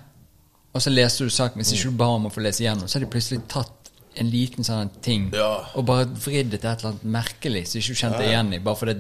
og 0.75 0.83
så 0.85 0.93
leste 0.93 1.25
du 1.25 1.33
saken. 1.33 1.61
Hvis 1.63 1.73
ikke 1.75 1.91
du 1.93 1.99
ba 2.01 2.11
om 2.15 2.29
å 2.29 2.33
få 2.33 2.45
lese 2.45 2.63
igjennom, 2.63 2.89
så 2.89 2.99
har 2.99 3.07
de 3.07 3.11
plutselig 3.13 3.41
tatt 3.51 3.93
en 4.19 4.31
liten 4.33 4.67
sånn 4.67 4.91
ting 5.05 5.29
Ja. 5.35 5.69
og 5.79 5.85
bare 5.87 6.07
vridd 6.11 6.51
det 6.51 6.61
til 6.61 6.71
et 6.71 6.81
eller 6.83 6.95
annet 6.95 7.05
merkelig 7.05 7.67
som 7.69 7.79
ikke 7.79 7.95
du 7.95 8.01
kjente 8.03 8.25
igjen 8.27 8.53
i, 8.53 8.59
bare 8.59 8.77
fordi 8.81 8.95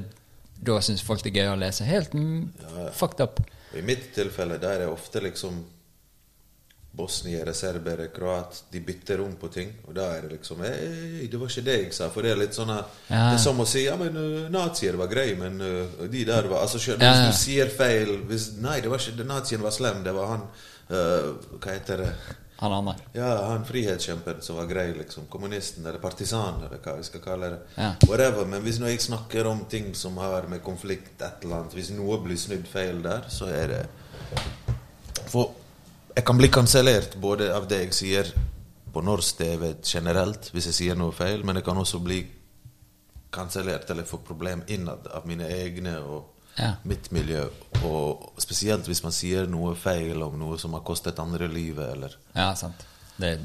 da 0.68 0.80
syns 0.82 1.02
folk 1.06 1.22
det 1.22 1.32
er 1.32 1.42
gøy 1.42 1.52
å 1.52 1.58
lese. 1.58 1.86
Helt 1.86 2.14
mm, 2.14 2.52
fucked 2.94 3.20
up. 3.24 3.40
I 3.76 3.82
mitt 3.82 4.12
tilfelle 4.14 4.58
der 4.62 4.84
er 4.86 4.92
ofte 4.92 5.20
liksom 5.22 5.64
bosniere, 6.98 7.54
serbere, 7.54 8.08
kroat 8.14 8.64
De 8.72 8.80
bytter 8.84 9.22
om 9.24 9.36
på 9.40 9.50
ting. 9.54 9.70
Og 9.86 9.94
da 9.96 10.08
er 10.16 10.26
det 10.26 10.38
liksom 10.38 10.64
Ei, 10.66 11.28
det 11.30 11.38
var 11.40 11.52
ikke 11.52 11.66
det 11.68 11.76
jeg 11.78 11.94
sa. 11.96 12.10
For 12.14 12.26
det 12.26 12.34
er 12.34 12.42
litt 12.42 12.58
sånn 12.58 12.74
Ja. 12.74 12.82
Det 13.08 13.36
er 13.36 13.42
som 13.42 13.62
å 13.62 13.68
si 13.68 13.86
Ja, 13.86 13.94
men 14.00 14.18
uh, 14.18 14.48
nazier 14.52 14.98
var 15.00 15.10
grei, 15.12 15.30
men 15.38 15.60
uh, 15.62 16.02
de 16.10 16.24
der 16.28 16.50
var 16.50 16.66
Altså 16.66 16.80
skjønner, 16.82 17.06
Ja, 17.06 17.14
Hvis 17.14 17.24
ja. 17.24 17.30
du 17.30 17.40
sier 17.44 17.72
feil 17.72 18.12
hvis, 18.28 18.50
Nei, 18.60 18.80
det 18.84 18.92
var 18.92 19.00
ikke 19.02 19.28
nazien 19.28 19.64
var 19.64 19.74
slem. 19.74 20.02
Det 20.04 20.14
var 20.16 20.34
han 20.34 20.44
uh, 20.90 21.32
Hva 21.56 21.72
heter 21.72 22.04
det? 22.04 22.12
Han 22.60 22.72
andre. 22.74 22.96
Ja, 23.14 23.28
han 23.52 23.62
frihetskjemperen 23.64 24.40
som 24.42 24.56
var 24.58 24.66
grei, 24.66 24.88
liksom. 24.96 25.28
Kommunisten 25.30 25.86
eller 25.86 26.00
partisanen, 26.02 26.64
eller 26.66 26.80
hva 26.82 26.96
vi 26.98 27.04
skal 27.06 27.22
kalle 27.22 27.52
det. 27.52 27.58
Ja. 27.76 27.92
Whatever. 28.08 28.48
Men 28.50 28.64
hvis 28.66 28.80
når 28.82 28.96
jeg 28.96 29.04
snakker 29.04 29.46
om 29.46 29.60
ting 29.70 29.92
som 29.94 30.18
har 30.18 30.48
med 30.50 30.64
konflikt 30.66 31.22
et 31.22 31.44
eller 31.46 31.60
annet 31.60 31.76
Hvis 31.78 31.92
noe 31.94 32.18
blir 32.24 32.40
snudd 32.40 32.66
feil 32.66 32.98
der, 33.04 33.28
så 33.30 33.46
er 33.54 33.70
det 33.70 33.84
For 35.30 35.54
jeg 36.18 36.24
kan 36.26 36.38
bli 36.40 36.48
kansellert 36.50 37.14
både 37.22 37.48
av 37.54 37.68
det 37.70 37.78
jeg 37.86 37.94
sier 37.94 38.30
på 38.92 39.02
norsk 39.04 39.36
TV 39.38 39.68
generelt, 39.86 40.48
hvis 40.54 40.66
jeg 40.70 40.74
sier 40.78 40.96
noe 40.98 41.12
feil, 41.14 41.44
men 41.46 41.56
jeg 41.60 41.64
kan 41.68 41.78
også 41.78 42.00
bli 42.02 42.22
kansellert 43.30 43.90
eller 43.92 44.06
få 44.08 44.18
problem 44.24 44.62
innad 44.72 45.06
av 45.14 45.26
mine 45.28 45.46
egne 45.60 45.98
og 46.00 46.34
Ja. 46.58 46.72
mitt 46.84 47.12
miljø. 47.12 47.44
Og 47.84 48.32
spesielt 48.42 48.86
hvis 48.88 49.02
man 49.04 49.12
sier 49.12 49.46
noe 49.46 49.76
feil 49.78 50.22
om 50.22 50.38
noe 50.40 50.56
som 50.58 50.72
har 50.74 50.80
kostet 50.80 51.18
andre 51.22 51.46
livet, 51.48 51.92
eller 51.92 52.16
Ja, 52.34 52.54
sant. 52.54 52.82
Det 53.16 53.28
er 53.34 53.38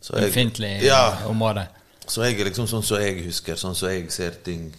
så 0.00 0.14
et 0.16 0.30
ømfintlig 0.30 0.82
Ja, 0.82 1.18
område. 1.28 1.66
så 2.06 2.22
jeg 2.24 2.40
er 2.40 2.44
liksom 2.44 2.66
sånn 2.66 2.82
som 2.82 2.98
jeg 3.02 3.24
husker, 3.26 3.54
sånn 3.56 3.74
som 3.74 3.88
jeg 3.90 4.10
ser 4.10 4.30
ting, 4.44 4.72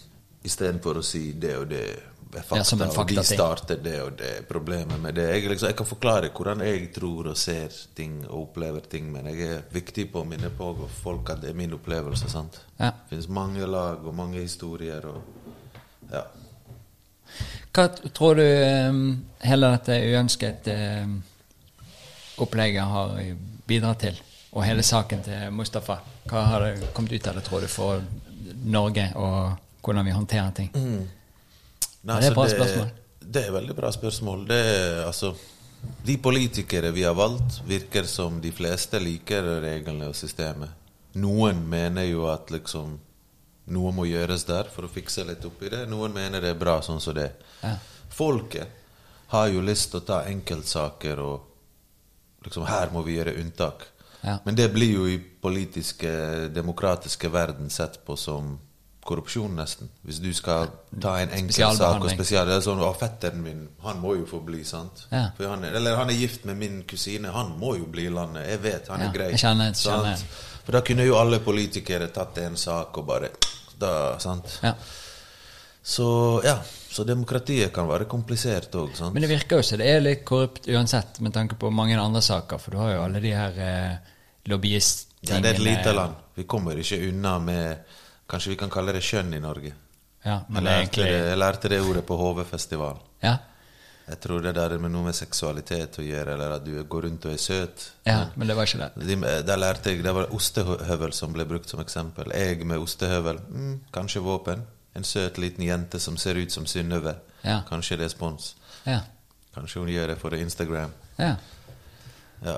istedenfor 0.44 0.94
å 0.98 1.02
si 1.04 1.32
det 1.32 1.56
og 1.58 1.68
det 1.68 2.00
fakta, 2.38 2.56
Ja, 2.56 2.64
som 2.64 2.82
en 2.82 2.88
og 2.88 3.08
de 3.08 3.24
starter 3.24 3.76
det 3.82 3.96
og 4.02 4.12
det 4.18 4.48
problemet 4.48 5.00
med 5.00 5.14
det. 5.14 5.26
Jeg, 5.34 5.48
liksom, 5.50 5.68
jeg 5.68 5.76
kan 5.76 5.86
forklare 5.86 6.30
hvordan 6.36 6.60
jeg 6.66 6.92
tror 6.94 7.30
og 7.32 7.36
ser 7.36 7.74
ting 7.94 8.20
og 8.28 8.42
opplever 8.42 8.80
ting, 8.80 9.12
men 9.12 9.26
jeg 9.26 9.48
er 9.48 9.62
viktig 9.72 10.10
på 10.12 10.22
å 10.22 10.28
minne 10.28 10.50
på 10.50 10.70
folk 11.02 11.30
at 11.34 11.42
det 11.42 11.50
er 11.50 11.58
min 11.58 11.74
opplevelse. 11.74 12.30
sant? 12.30 12.60
Ja. 12.78 12.92
Det 12.92 13.14
finnes 13.14 13.28
mange 13.28 13.66
lag 13.66 14.06
og 14.06 14.14
mange 14.14 14.40
historier 14.40 15.06
og 15.10 15.22
ja. 16.12 16.24
Hva 17.70 17.86
tror 17.88 18.34
du 18.34 18.42
heller 18.42 19.20
hele 19.46 19.68
dette 19.76 19.98
uønsket 20.10 20.66
eh, 20.72 21.12
opplegget 22.42 22.90
har 22.90 23.14
bidratt 23.66 24.02
til? 24.06 24.18
Og 24.50 24.64
hele 24.66 24.82
saken 24.82 25.22
til 25.22 25.52
Mustafa? 25.54 26.00
Hva 26.26 26.42
har 26.50 26.66
kommet 26.92 27.12
ut 27.14 27.28
av 27.30 27.38
det, 27.38 27.44
tror 27.46 27.62
du, 27.62 27.68
for 27.70 28.02
Norge, 28.66 29.06
og 29.14 29.52
hvordan 29.84 30.08
vi 30.08 30.16
håndterer 30.16 30.50
ting? 30.56 30.72
Nei, 32.02 32.20
det 32.20 32.30
er 32.30 32.32
et 32.32 32.38
bra 32.38 32.46
det, 32.48 32.56
spørsmål. 32.56 32.90
Det 33.20 33.42
er 33.46 33.54
veldig 33.54 33.76
bra 33.76 33.90
spørsmål. 33.92 34.44
Det 34.48 34.60
altså, 35.04 35.34
de 36.06 36.16
politikere 36.18 36.90
vi 36.96 37.04
har 37.04 37.14
valgt, 37.14 37.60
virker 37.68 38.08
som 38.08 38.40
de 38.40 38.52
fleste 38.52 39.00
liker 39.02 39.46
reglene 39.64 40.08
og 40.10 40.16
systemet. 40.16 40.72
Noen 41.20 41.62
mener 41.68 42.06
jo 42.06 42.26
at 42.30 42.50
liksom 42.54 42.98
noe 43.70 43.92
må 43.94 44.06
gjøres 44.08 44.44
der 44.48 44.70
for 44.72 44.86
å 44.86 44.90
fikse 44.90 45.24
litt 45.28 45.44
opp 45.46 45.62
i 45.62 45.70
det. 45.70 45.84
Noen 45.90 46.14
mener 46.14 46.42
det 46.42 46.54
er 46.54 46.58
bra 46.58 46.80
sånn 46.82 47.02
som 47.02 47.14
det. 47.14 47.30
Ja. 47.62 47.76
Folket 48.10 48.78
har 49.30 49.50
jo 49.52 49.62
lyst 49.62 49.92
til 49.92 50.00
å 50.00 50.06
ta 50.08 50.24
enkeltsaker 50.26 51.22
og 51.22 51.46
liksom 52.40 52.64
Her 52.64 52.88
må 52.90 53.02
vi 53.04 53.18
gjøre 53.18 53.36
unntak. 53.36 53.84
Ja. 54.24 54.38
Men 54.44 54.56
det 54.56 54.70
blir 54.72 54.94
jo 54.94 55.06
i 55.08 55.18
politiske, 55.20 56.10
demokratiske 56.54 57.28
verden 57.32 57.70
sett 57.70 58.00
på 58.04 58.16
som 58.16 58.54
korrupsjon, 59.10 59.56
nesten. 59.58 59.90
Hvis 60.06 60.20
du 60.22 60.30
skal 60.36 60.70
ta 61.02 61.16
en 61.20 61.32
enkel 61.36 61.74
sak 61.76 61.98
og 62.04 62.08
spesial... 62.12 62.46
Det 62.48 62.56
er 62.60 62.64
sånn, 62.64 62.80
å, 62.86 62.92
fetteren 62.98 63.42
min, 63.44 63.64
han 63.84 63.98
må 64.02 64.14
jo 64.20 64.28
få 64.30 64.40
bli, 64.46 64.62
sant? 64.68 65.04
Ja. 65.10 65.26
Han 65.42 65.66
er, 65.66 65.74
eller 65.80 65.98
han 65.98 66.12
er 66.14 66.18
gift 66.20 66.46
med 66.48 66.58
min 66.62 66.80
kusine, 66.88 67.32
han 67.34 67.52
må 67.60 67.74
jo 67.80 67.88
bli 67.90 68.06
i 68.08 68.14
landet. 68.14 68.46
Jeg 68.54 68.62
vet, 68.64 68.88
han 68.94 69.02
Ja, 69.04 69.10
er 69.10 69.16
grei. 69.18 69.28
jeg 69.34 69.42
kjenner- 69.44 69.74
kjenner. 69.76 70.24
For 70.64 70.76
da 70.78 70.82
kunne 70.86 71.04
jo 71.08 71.18
alle 71.18 71.40
politikere 71.42 72.08
tatt 72.14 72.38
en 72.44 72.56
sak 72.60 72.98
og 73.02 73.06
bare 73.10 73.30
da, 73.80 73.92
sant? 74.22 74.58
Ja. 74.62 74.74
Så 75.82 76.06
ja, 76.44 76.58
så 76.90 77.04
demokratiet 77.08 77.72
kan 77.72 77.88
være 77.88 78.04
komplisert 78.10 78.74
òg. 78.76 78.92
Men 79.14 79.22
det 79.24 79.30
virker 79.30 79.60
jo 79.60 79.64
som 79.66 79.80
det 79.80 79.88
er 79.88 80.02
litt 80.04 80.24
korrupt 80.28 80.68
uansett, 80.68 81.20
med 81.24 81.32
tanke 81.34 81.56
på 81.58 81.70
mange 81.72 81.96
andre 81.98 82.20
saker. 82.22 82.60
For 82.60 82.74
du 82.76 82.80
har 82.82 82.92
jo 82.94 83.02
alle 83.06 83.22
de 83.24 83.32
her 83.34 83.56
eh, 83.64 83.96
lobbyisttingene. 84.52 85.38
Ja, 85.38 85.40
det 85.40 85.54
er 85.54 85.58
et 85.58 85.64
lite 85.64 85.94
land. 85.96 86.14
Vi 86.36 86.44
kommer 86.48 86.78
ikke 86.80 86.98
unna 87.08 87.38
med 87.42 87.96
Kanskje 88.30 88.52
vi 88.52 88.56
kan 88.60 88.70
kalle 88.70 88.92
det 88.94 89.02
kjønn 89.02 89.34
i 89.34 89.40
Norge. 89.42 89.72
Ja, 90.24 90.36
Jeg 90.44 90.50
men 90.52 90.64
det 90.64 90.70
er 90.72 90.76
lærte, 90.76 90.82
egentlig 90.84 91.04
det, 91.10 91.28
jeg 91.30 91.38
lærte 91.38 91.68
det 91.72 91.80
ordet 91.82 92.02
på 92.06 92.16
HV-festival. 92.20 92.98
Ja, 93.24 93.36
Jeg 94.10 94.18
tror 94.20 94.40
det 94.42 94.54
der 94.56 94.72
er 94.74 94.78
med 94.82 94.90
noe 94.90 95.04
med 95.06 95.14
seksualitet 95.14 95.98
å 95.98 96.02
gjøre, 96.02 96.32
eller 96.34 96.50
at 96.56 96.64
du 96.64 96.72
går 96.82 97.02
rundt 97.06 97.26
og 97.26 97.32
er 97.32 97.36
søt. 97.38 97.84
ja 98.06 98.24
men 98.36 98.48
det 98.48 98.56
var 98.56 98.66
ikke 98.66 98.78
det. 98.96 99.06
De, 99.06 99.16
der 99.46 99.56
lærte 99.56 99.90
jeg, 99.92 100.02
Det 100.04 100.14
var 100.14 100.32
ostehøvel 100.34 101.12
som 101.12 101.32
ble 101.32 101.44
brukt 101.46 101.68
som 101.70 101.80
eksempel. 101.80 102.32
Jeg 102.34 102.64
med 102.66 102.78
ostehøvel. 102.78 103.38
Mm, 103.48 103.80
kanskje 103.92 104.20
våpen. 104.22 104.64
En 104.96 105.04
søt 105.04 105.38
liten 105.38 105.64
jente 105.64 106.00
som 106.00 106.16
ser 106.16 106.34
ut 106.34 106.50
som 106.52 106.66
Synnøve. 106.66 107.14
Ja. 107.44 107.60
Kanskje 107.68 107.96
respons. 108.00 108.56
Ja. 108.86 109.00
Kanskje 109.54 109.80
hun 109.80 109.88
gjør 109.88 110.06
det 110.08 110.18
for 110.18 110.34
Instagram. 110.34 110.90
ja. 111.18 111.36
Ja. 112.42 112.56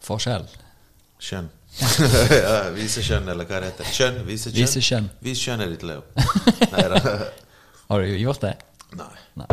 Forskjell. 0.00 0.46
Kjønn. 1.20 1.50
Ja, 1.78 2.56
vise 2.74 3.02
kjønn, 3.04 3.28
eller 3.30 3.46
hva 3.46 3.60
det 3.62 3.70
heter. 3.70 3.92
Kjønn, 3.94 4.18
vise 4.26 4.50
kjønn. 4.50 4.64
Vise 4.64 4.82
kjønn. 4.84 5.06
Vis 5.24 5.44
kjønnet 5.44 5.70
ditt, 5.74 5.84
Leo. 5.86 6.02
Neida. 6.74 7.02
Har 7.90 8.02
du 8.02 8.16
gjort 8.18 8.42
det? 8.44 8.56
Nei. 8.98 9.12
Nei. 9.38 9.46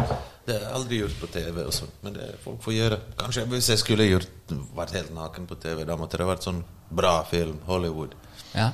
Det 0.48 0.56
har 0.56 0.64
jeg 0.64 0.74
aldri 0.80 0.98
gjort 1.02 1.16
på 1.20 1.28
TV, 1.28 1.62
også, 1.68 1.86
men 2.06 2.16
det 2.16 2.28
folk 2.44 2.62
får 2.64 2.74
gjøre. 2.74 2.98
Kanskje 3.20 3.44
Hvis 3.52 3.70
jeg 3.74 3.82
skulle 3.82 4.08
gjort, 4.08 4.54
vært 4.78 4.96
helt 4.96 5.14
naken 5.16 5.48
på 5.50 5.58
TV, 5.62 5.84
da 5.86 5.98
måtte 6.00 6.20
det 6.22 6.28
vært 6.30 6.48
sånn 6.48 6.62
bra 6.90 7.18
film, 7.28 7.58
Hollywood. 7.68 8.16
Ja, 8.54 8.70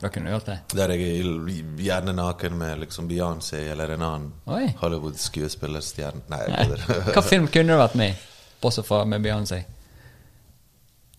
da 0.00 0.10
kunne 0.12 0.30
du 0.30 0.36
gjort 0.36 0.48
det. 0.52 0.56
Der 0.76 0.94
jeg 0.94 1.08
er 1.18 1.50
gjerne 1.82 2.14
naken 2.16 2.56
med 2.60 2.82
liksom 2.84 3.08
Beyoncé 3.10 3.64
eller 3.72 3.96
en 3.96 4.04
annen 4.06 4.74
Hollywood-skuespillerstjerne. 4.80 6.26
Nei, 6.32 6.42
Nei. 6.52 6.80
Hva 7.10 7.24
film 7.26 7.48
kunne 7.52 7.74
du 7.74 7.80
vært 7.82 7.96
med 7.98 8.14
i, 8.14 8.18
bortsett 8.62 8.86
fra 8.88 9.02
med 9.08 9.24
Beyoncé? 9.24 9.64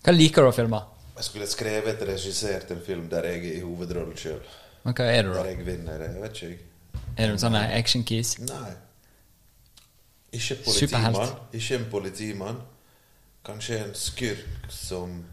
Hva 0.06 0.16
liker 0.16 0.46
du 0.48 0.54
å 0.54 0.56
filme? 0.56 0.82
Jeg 1.18 1.26
skulle 1.26 1.48
skrevet 1.50 2.02
og 2.02 2.08
regissert 2.08 2.72
en 2.72 2.82
film 2.86 3.08
der 3.10 3.26
jeg 3.26 3.38
er 3.48 3.58
i 3.58 3.62
hovedrollen 3.66 4.18
sjøl. 4.18 4.42
Men 4.84 4.94
hva 4.94 5.06
er 5.12 5.24
du, 5.26 5.34
Der 5.34 5.46
jeg 5.50 5.66
vinner. 5.66 6.04
Jeg 6.04 6.22
vet 6.22 6.36
ikke, 6.36 6.48
jeg. 6.48 6.60
Er 7.18 7.28
du 7.28 7.34
en 7.34 7.40
sånn 7.42 7.56
action 7.58 8.04
keys? 8.06 8.36
Nei. 8.40 8.74
Ikke 10.38 10.58
politimann. 10.66 11.32
Ikke 11.54 11.76
en 11.80 11.88
politimann. 11.92 12.60
Kanskje 13.48 13.80
en 13.86 13.94
skurk 13.96 14.68
som 14.70 15.24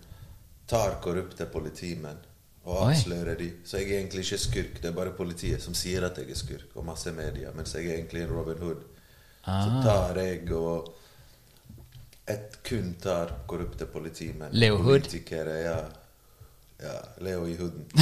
tar 0.70 0.97
korrupte 1.02 1.47
politimenn 1.51 2.20
og 2.65 2.86
avslører 2.89 3.36
de. 3.36 3.51
Så 3.66 3.77
jeg 3.82 3.90
er 3.90 3.98
egentlig 3.98 4.23
ikke 4.24 4.39
skurk, 4.40 4.78
det 4.81 4.89
er 4.89 4.97
bare 4.97 5.12
politiet 5.12 5.61
som 5.62 5.74
sier 5.77 6.06
at 6.06 6.16
jeg 6.16 6.31
er 6.32 6.39
skurk, 6.39 6.70
og 6.78 6.86
masse 6.86 7.12
media, 7.12 7.51
mens 7.52 7.74
jeg 7.74 7.90
er 7.90 7.98
egentlig 7.98 8.23
en 8.24 8.32
Robin 8.32 8.59
Hood. 8.62 8.85
Så 9.44 9.51
Ah. 9.51 9.82
tar 9.85 10.16
jeg 10.23 10.51
og 10.56 10.93
et 12.28 12.59
kun 12.64 12.94
tar 13.02 13.32
korrupte 13.46 13.86
politimenn. 13.90 14.52
Leo 14.56 14.78
Hood? 14.78 15.02
Politikere, 15.05 15.59
ja. 15.64 15.78
Ja, 16.84 16.94
Leo 17.24 17.44
i 17.48 17.55
hooden. 17.56 17.84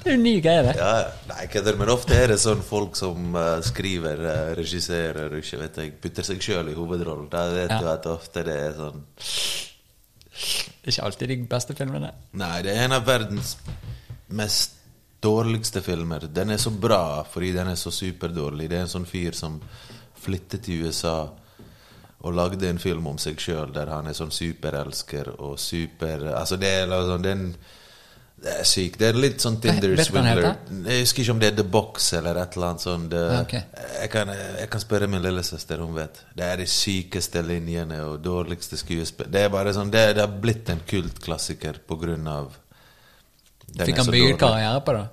Det 0.00 0.08
er 0.08 0.14
jo 0.14 0.20
nye 0.22 0.22
ny 0.22 0.40
greie, 0.40 0.62
det. 0.64 0.72
Ja. 0.78 1.10
Nei, 1.28 1.42
kødder, 1.52 1.76
men 1.76 1.90
ofte 1.92 2.16
er 2.16 2.30
det 2.32 2.38
sånn 2.40 2.62
folk 2.64 2.94
som 2.96 3.34
uh, 3.36 3.58
skriver, 3.64 4.22
uh, 4.24 4.52
regisserer, 4.56 5.34
ikke 5.36 5.58
vet 5.60 5.80
jeg, 5.82 5.92
putter 6.00 6.24
seg 6.24 6.40
sjøl 6.44 6.70
i 6.72 6.76
hovedrollen. 6.76 7.26
Da 7.32 7.42
vet 7.52 7.74
Ja. 7.74 7.80
du 7.84 7.88
at 7.92 8.06
ofte 8.08 8.44
det 8.46 8.54
er 8.68 8.76
sånn 8.78 9.02
ikke 10.88 11.04
alltid 11.04 11.28
de 11.28 11.36
beste 11.50 11.74
filmene. 11.76 12.10
Nei, 12.40 12.62
det 12.64 12.72
er 12.72 12.86
en 12.86 12.94
av 12.96 13.04
verdens 13.04 13.56
mest 14.32 14.78
dårligste 15.20 15.82
filmer. 15.84 16.24
Den 16.32 16.54
er 16.54 16.60
så 16.62 16.72
bra 16.72 17.20
fordi 17.28 17.52
den 17.52 17.68
er 17.68 17.76
så 17.76 17.92
superdårlig. 17.92 18.70
Det 18.72 18.78
er 18.78 18.86
en 18.86 18.94
sånn 18.94 19.08
fyr 19.08 19.36
som 19.36 19.58
flytter 20.20 20.62
til 20.64 20.86
USA 20.88 21.18
og 22.20 22.34
lagde 22.36 22.68
en 22.68 22.78
film 22.78 23.06
om 23.08 23.18
seg 23.18 23.38
sjøl 23.40 23.70
der 23.72 23.88
han 23.88 24.06
er 24.10 24.16
sånn 24.16 24.32
superelsker 24.34 25.30
og 25.38 25.58
super 25.58 26.26
Altså, 26.34 26.56
det 26.60 26.68
er 26.82 26.90
liksom 26.90 27.22
den 27.24 27.44
Det 28.40 28.52
er 28.62 28.64
sykt. 28.64 28.98
Det 28.98 29.08
er 29.10 29.16
litt 29.20 29.42
sånn 29.44 29.58
Tinder 29.60 29.98
swindler. 30.00 30.46
Jeg 30.86 31.02
husker 31.02 31.22
ikke 31.22 31.32
om 31.34 31.40
det 31.42 31.48
er 31.50 31.56
The 31.58 31.64
Box 31.68 32.06
eller 32.16 32.38
et 32.40 32.54
eller 32.56 32.70
annet 32.70 32.80
sånt. 32.86 33.10
Det, 33.12 33.24
Ah, 33.36 33.44
jeg, 34.00 34.10
kan, 34.14 34.28
jeg 34.32 34.68
kan 34.72 34.80
spørre 34.80 35.08
min 35.12 35.20
lillesøster, 35.20 35.82
hun 35.84 35.92
vet. 35.98 36.22
Det 36.36 36.46
er 36.46 36.56
de 36.56 36.66
sykeste 36.66 37.42
linjene 37.44 37.98
og 38.06 38.22
dårligste 38.24 38.78
skuespill. 38.80 39.28
Det 39.28 39.42
er 39.44 39.52
bare 39.52 39.74
sånn, 39.76 39.92
det, 39.92 40.06
det 40.16 40.24
har 40.24 40.32
blitt 40.40 40.72
en 40.72 40.80
kultklassiker 40.88 41.82
på 41.86 41.98
grunn 42.00 42.28
av 42.32 42.56
Fikk 43.70 43.92
er 43.92 44.00
han 44.00 44.08
bygd 44.10 44.38
karriere 44.40 44.80
på 44.88 44.96
det? 44.96 45.04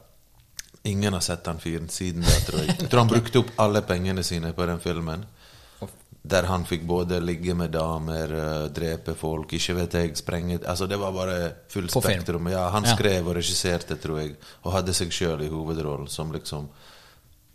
Ingen 0.87 1.13
har 1.13 1.21
sett 1.21 1.45
han 1.51 1.59
fyren 1.59 1.89
siden 1.91 2.23
det, 2.23 2.37
tror 2.47 2.63
jeg. 2.63 2.77
Jeg 2.79 2.87
tror 2.89 3.03
han 3.03 3.11
brukte 3.11 3.41
opp 3.43 3.51
alle 3.59 3.81
pengene 3.85 4.23
sine 4.23 4.53
på 4.55 4.65
den 4.71 4.79
filmen. 4.79 5.27
Der 6.27 6.43
han 6.49 6.65
fikk 6.65 6.81
både 6.89 7.19
ligge 7.23 7.53
med 7.55 7.71
damer, 7.71 8.31
eh, 8.33 8.67
drepe 8.75 9.13
folk, 9.15 9.53
ikke 9.53 9.75
vet 9.77 9.93
jeg, 9.93 10.17
sprenge 10.19 10.57
Altså, 10.67 10.87
det 10.89 10.97
var 10.99 11.11
bare 11.15 11.53
full 11.71 11.87
spektrum. 11.89 12.49
Ja, 12.51 12.69
han 12.73 12.83
Ja. 12.83 12.95
skrev 12.95 13.27
og 13.27 13.35
regisserte, 13.37 13.95
tror 14.01 14.19
jeg, 14.19 14.35
og 14.63 14.73
hadde 14.73 14.93
seg 14.93 15.11
sjøl 15.11 15.41
i 15.45 15.47
hovedrollen 15.49 16.07
som 16.09 16.31
liksom 16.33 16.67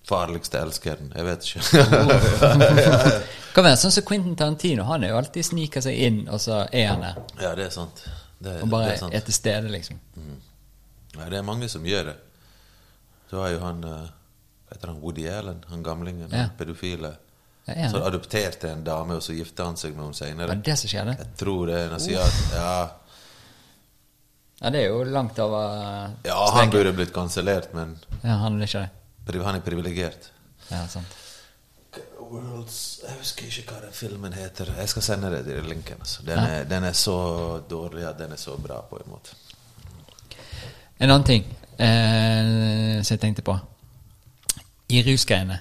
farligste 0.09 0.59
elskeren. 0.59 1.13
Jeg 1.15 1.25
vet 1.25 1.45
ikke. 1.47 1.61
Kan 3.55 3.65
være 3.67 3.77
sånn 3.77 3.93
som 3.95 4.05
Quentin 4.09 4.37
Tarantino. 4.39 4.85
Han 4.89 5.05
er 5.05 5.13
jo 5.13 5.19
alltid 5.21 5.45
sniker 5.45 5.85
seg 5.85 5.99
inn, 6.07 6.23
og 6.33 6.41
så 6.41 6.63
er 6.73 6.87
han 6.95 7.05
der. 7.05 7.21
ja, 7.43 7.55
det 7.59 7.67
er 7.67 7.75
sant. 7.75 8.05
Det, 8.43 8.57
Og 8.65 8.69
bare 8.73 8.95
er 8.97 9.15
er 9.15 9.21
til 9.23 9.35
stede, 9.37 9.69
liksom. 9.71 9.99
Ja, 11.19 11.29
det 11.29 11.39
er 11.39 11.43
mange 11.47 11.69
som 11.69 11.85
gjør 11.87 12.05
det. 12.11 12.17
Så 13.31 13.39
har 13.43 13.51
jo 13.55 13.61
han 13.61 13.85
eh, 13.85 14.09
Hva 14.73 14.75
heter 14.79 14.89
han? 14.89 15.01
Woody 15.03 15.27
Allen, 15.29 15.61
han 15.69 15.83
gamlingen, 15.85 16.31
Ja. 16.33 16.49
pedofile. 16.59 17.13
Så 17.67 18.01
adopterte 18.03 18.71
en 18.73 18.83
dame, 18.85 19.15
og 19.15 19.23
så 19.23 19.33
gifta 19.37 19.65
han 19.69 19.77
seg 19.79 19.95
med 19.95 20.05
henne 20.09 20.19
seinere. 20.19 20.57
Ja, 20.57 20.63
det 20.67 20.75
som 20.81 20.91
skjedde? 20.91 21.15
Jeg 21.21 21.29
tror 21.39 21.67
det. 21.71 21.79
Han 21.93 22.01
sier 22.03 22.21
at 22.25 22.41
ja, 22.57 22.73
Ja, 24.63 24.71
det 24.71 24.81
er 24.83 24.89
jo 24.93 25.03
langt 25.05 25.39
over 25.43 26.11
ja, 26.27 26.37
han 26.55 26.71
burde 26.71 26.93
blitt 26.95 27.13
kansellert, 27.15 27.73
men 27.75 27.97
Ja, 28.23 28.37
han 28.43 28.61
er 28.61 28.67
ikke 28.67 28.89
det. 29.27 29.43
han 29.45 29.55
er 29.59 29.61
privilegert. 29.61 30.31
Ja, 30.71 30.87
sant. 30.89 31.19
Worlds 32.33 33.01
Jeg 33.03 33.17
husker 33.19 33.47
ikke 33.47 33.75
hva 33.75 33.81
den 33.85 33.93
filmen 33.93 34.33
heter. 34.33 34.71
Jeg 34.79 34.89
skal 34.89 35.03
sende 35.03 35.31
deg 35.35 35.45
til 35.45 35.67
linken. 35.69 35.99
Altså. 36.01 36.23
Den, 36.27 36.39
Ja. 36.39 36.47
er, 36.61 36.65
den 36.65 36.85
er 36.85 36.93
så 36.93 37.61
dårlig 37.71 38.07
at 38.09 38.19
den 38.19 38.33
er 38.33 38.37
så 38.41 38.57
bra, 38.57 38.81
på 38.91 38.97
en 39.05 39.11
måte. 39.13 39.35
En 40.99 41.11
annen 41.11 41.25
ting 41.27 41.45
eh, 41.79 43.03
som 43.03 43.15
jeg 43.15 43.21
tenkte 43.21 43.43
på. 43.43 43.59
I 44.89 45.03
rusgreiene. 45.03 45.61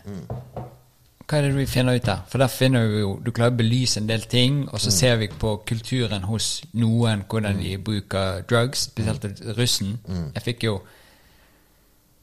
Hva 1.31 1.37
er 1.39 1.45
det 1.47 1.55
vi 1.55 1.63
finner 1.65 1.95
ut 1.95 2.03
der? 2.03 2.25
For 2.27 2.43
der 2.43 2.49
finner 2.51 2.89
vi 2.91 2.97
jo 2.99 3.13
Du 3.23 3.29
klarer 3.31 3.53
å 3.53 3.55
belyse 3.61 4.01
en 4.01 4.07
del 4.09 4.25
ting, 4.27 4.65
og 4.67 4.81
så 4.83 4.91
ser 4.91 5.15
vi 5.21 5.29
på 5.39 5.53
kulturen 5.67 6.25
hos 6.27 6.63
noen, 6.73 7.23
hvordan 7.29 7.61
de 7.61 7.77
bruker 7.79 8.41
drugs, 8.49 8.89
spesielt 8.91 9.23
russen. 9.55 9.93
Jeg 10.35 10.43
fikk 10.43 10.63
jo 10.67 10.81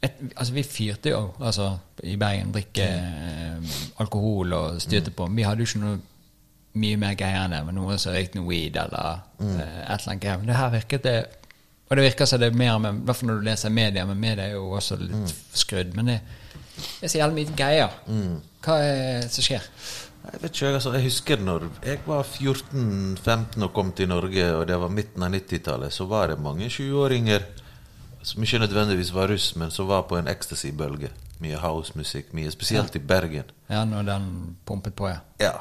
et, 0.02 0.12
altså 0.36 0.52
Vi 0.54 0.62
fyrte 0.62 1.10
jo 1.10 1.22
altså, 1.40 1.70
i 2.04 2.16
Bergen, 2.20 2.52
drikke 2.54 2.84
eh, 2.84 3.72
alkohol 3.98 4.52
og 4.52 4.82
styrte 4.82 5.10
på. 5.10 5.26
Vi 5.26 5.42
hadde 5.42 5.64
jo 5.64 5.70
ikke 5.70 5.80
noe 5.86 5.98
mye 6.78 6.96
mer 7.00 7.16
greier 7.18 7.46
enn 7.46 7.56
det. 7.56 7.62
Men 7.66 7.74
noen 7.80 7.98
som 7.98 8.12
røykte 8.14 8.38
noe 8.38 8.46
weed 8.46 8.76
eller 8.76 9.24
eh, 9.40 9.56
et 9.56 9.96
eller 9.96 10.12
annet 10.12 10.22
greier. 10.22 10.38
Men 10.38 10.52
det 10.52 10.60
her 10.60 10.70
virket 10.76 11.08
det 11.08 11.16
Og 11.90 11.96
det 11.96 12.04
virker 12.04 12.26
som 12.28 12.40
det 12.40 12.50
er 12.52 12.56
mer 12.60 12.78
med 12.78 13.00
I 13.00 13.04
hvert 13.08 13.16
fall 13.16 13.28
når 13.30 13.40
du 13.40 13.44
leser 13.48 13.70
media, 13.72 14.04
men 14.04 14.20
media 14.20 14.44
er 14.44 14.52
jo 14.58 14.70
også 14.76 14.96
litt 15.00 15.34
skrudd. 15.56 15.94
Men 15.96 16.06
det, 16.12 16.18
det 17.00 17.08
er 17.08 17.08
så 17.08 17.18
jævlig 17.22 17.46
mye 17.46 17.56
greier. 17.56 17.88
Hva 18.64 18.76
er 18.82 19.22
det 19.22 19.32
som 19.32 19.46
skjer? 19.46 19.66
Jeg 20.28 20.42
vet 20.42 20.50
ikke, 20.52 20.72
altså, 20.76 20.92
jeg 20.92 21.06
husker 21.06 21.40
når 21.40 21.62
jeg 21.86 22.00
var 22.04 22.26
14-15 22.26 23.64
og 23.64 23.72
kom 23.72 23.94
til 23.96 24.10
Norge, 24.10 24.50
og 24.58 24.66
det 24.68 24.76
var 24.80 24.92
midten 24.92 25.24
av 25.24 25.32
90-tallet, 25.32 25.94
så 25.94 26.04
var 26.10 26.28
det 26.32 26.42
mange 26.42 26.68
20-åringer 26.68 27.46
som 28.28 28.44
ikke 28.44 28.60
nødvendigvis 28.60 29.14
var 29.14 29.30
russ, 29.32 29.54
men 29.56 29.70
som 29.72 29.88
var 29.88 30.04
på 30.10 30.18
en 30.18 30.28
ecstasy-bølge. 30.28 31.08
Mye 31.40 31.56
housemusikk, 31.62 32.34
mye 32.36 32.50
spesielt 32.52 32.96
i 32.98 33.00
Bergen. 33.00 33.48
Ja, 33.70 33.84
når 33.88 34.08
den 34.10 34.28
pumpet 34.66 34.96
på, 34.98 35.08
ja. 35.08 35.22
Ja, 35.40 35.54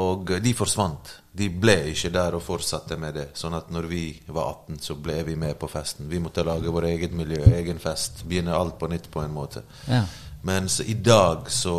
og 0.00 0.30
de 0.42 0.54
forsvant. 0.56 1.12
De 1.38 1.50
ble 1.52 1.76
ikke 1.92 2.10
der 2.14 2.34
og 2.34 2.42
fortsatte 2.42 2.96
med 2.98 3.14
det. 3.18 3.26
Sånn 3.38 3.54
at 3.54 3.70
når 3.70 3.86
vi 3.90 4.02
var 4.26 4.54
18, 4.64 4.80
så 4.82 4.96
ble 4.98 5.20
vi 5.28 5.36
med 5.38 5.58
på 5.60 5.68
festen. 5.70 6.08
Vi 6.10 6.18
måtte 6.22 6.46
lage 6.46 6.72
vår 6.74 6.88
eget 6.90 7.14
miljø, 7.14 7.42
egen 7.54 7.78
fest. 7.82 8.24
Begynne 8.26 8.56
alt 8.56 8.78
på 8.80 8.88
nytt 8.90 9.10
på 9.12 9.22
en 9.22 9.34
måte. 9.36 9.62
Ja. 9.86 10.02
Mens 10.48 10.80
i 10.80 10.94
dag 10.94 11.50
så 11.50 11.76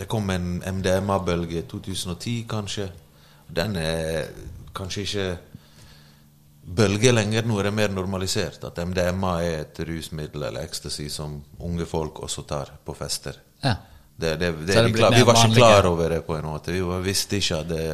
Det 0.00 0.08
kom 0.08 0.30
en 0.32 0.62
MDMA-bølge 0.64 1.60
i 1.60 1.66
2010, 1.68 2.34
kanskje. 2.48 2.88
Den 3.52 3.76
er 3.76 4.30
kanskje 4.76 5.04
ikke 5.04 5.28
bølge 6.80 7.12
lenger. 7.12 7.44
Nå 7.44 7.58
er 7.60 7.68
det 7.68 7.76
mer 7.76 7.92
normalisert 7.92 8.64
at 8.64 8.80
MDMA 8.80 9.34
er 9.44 9.62
et 9.66 9.80
rusmiddel 9.88 10.46
eller 10.48 10.64
ecstasy 10.64 11.10
som 11.12 11.36
unge 11.66 11.86
folk 11.88 12.22
også 12.24 12.46
tar 12.48 12.76
på 12.84 12.96
fester. 12.96 13.40
ja. 13.64 13.76
Det, 14.20 14.34
det, 14.36 14.50
det, 14.66 14.82
vi, 14.84 14.92
klar, 14.92 15.14
vi 15.16 15.22
var 15.24 15.38
ikke 15.38 15.54
klar 15.54 15.86
over 15.88 16.10
det 16.12 16.18
på 16.26 16.34
en 16.36 16.44
måte. 16.44 16.74
Vi 16.74 16.80
visste 17.00 17.38
ikke 17.40 17.56
at 17.62 17.68
det 17.70 17.84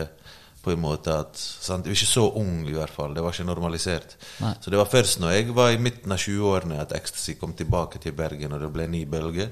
på 0.65 0.73
en 0.75 0.81
måte 0.83 1.15
at 1.15 1.39
sant? 1.39 1.87
Vi 1.87 1.93
var 1.93 2.01
ikke 2.01 2.11
så 2.11 2.25
ung 2.41 2.65
i 2.67 2.75
hvert 2.75 2.91
fall. 2.91 3.15
Det 3.15 3.23
var 3.23 3.35
ikke 3.35 3.47
normalisert. 3.47 4.17
Nei. 4.43 4.57
Så 4.59 4.73
det 4.75 4.81
var 4.81 4.91
først 4.91 5.21
når 5.23 5.37
jeg 5.37 5.55
var 5.55 5.71
i 5.71 5.79
midten 5.79 6.11
av 6.11 6.19
20-årene 6.19 6.81
at 6.83 6.95
ecstasy 6.99 7.37
kom 7.39 7.55
tilbake 7.55 8.03
til 8.03 8.17
Bergen, 8.19 8.57
og 8.57 8.65
det 8.65 8.73
ble 8.75 8.89
ny 8.91 9.05
bølge. 9.11 9.47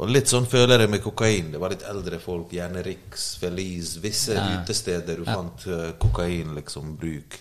Og 0.00 0.08
litt 0.08 0.28
sånn 0.28 0.46
føler 0.48 0.80
jeg 0.80 0.90
med 0.90 1.02
kokain. 1.04 1.50
Det 1.52 1.60
var 1.60 1.72
litt 1.74 1.84
eldre 1.88 2.18
folk, 2.22 2.52
gjerne 2.56 2.82
Rix, 2.82 3.34
Feliz, 3.40 3.96
visse 4.00 4.34
Ja. 4.34 4.46
utesteder 4.62 5.16
du 5.20 5.24
fant 5.28 5.66
uh, 5.66 5.90
kokain 6.00 6.54
liksom 6.54 6.96
bruk. 6.96 7.36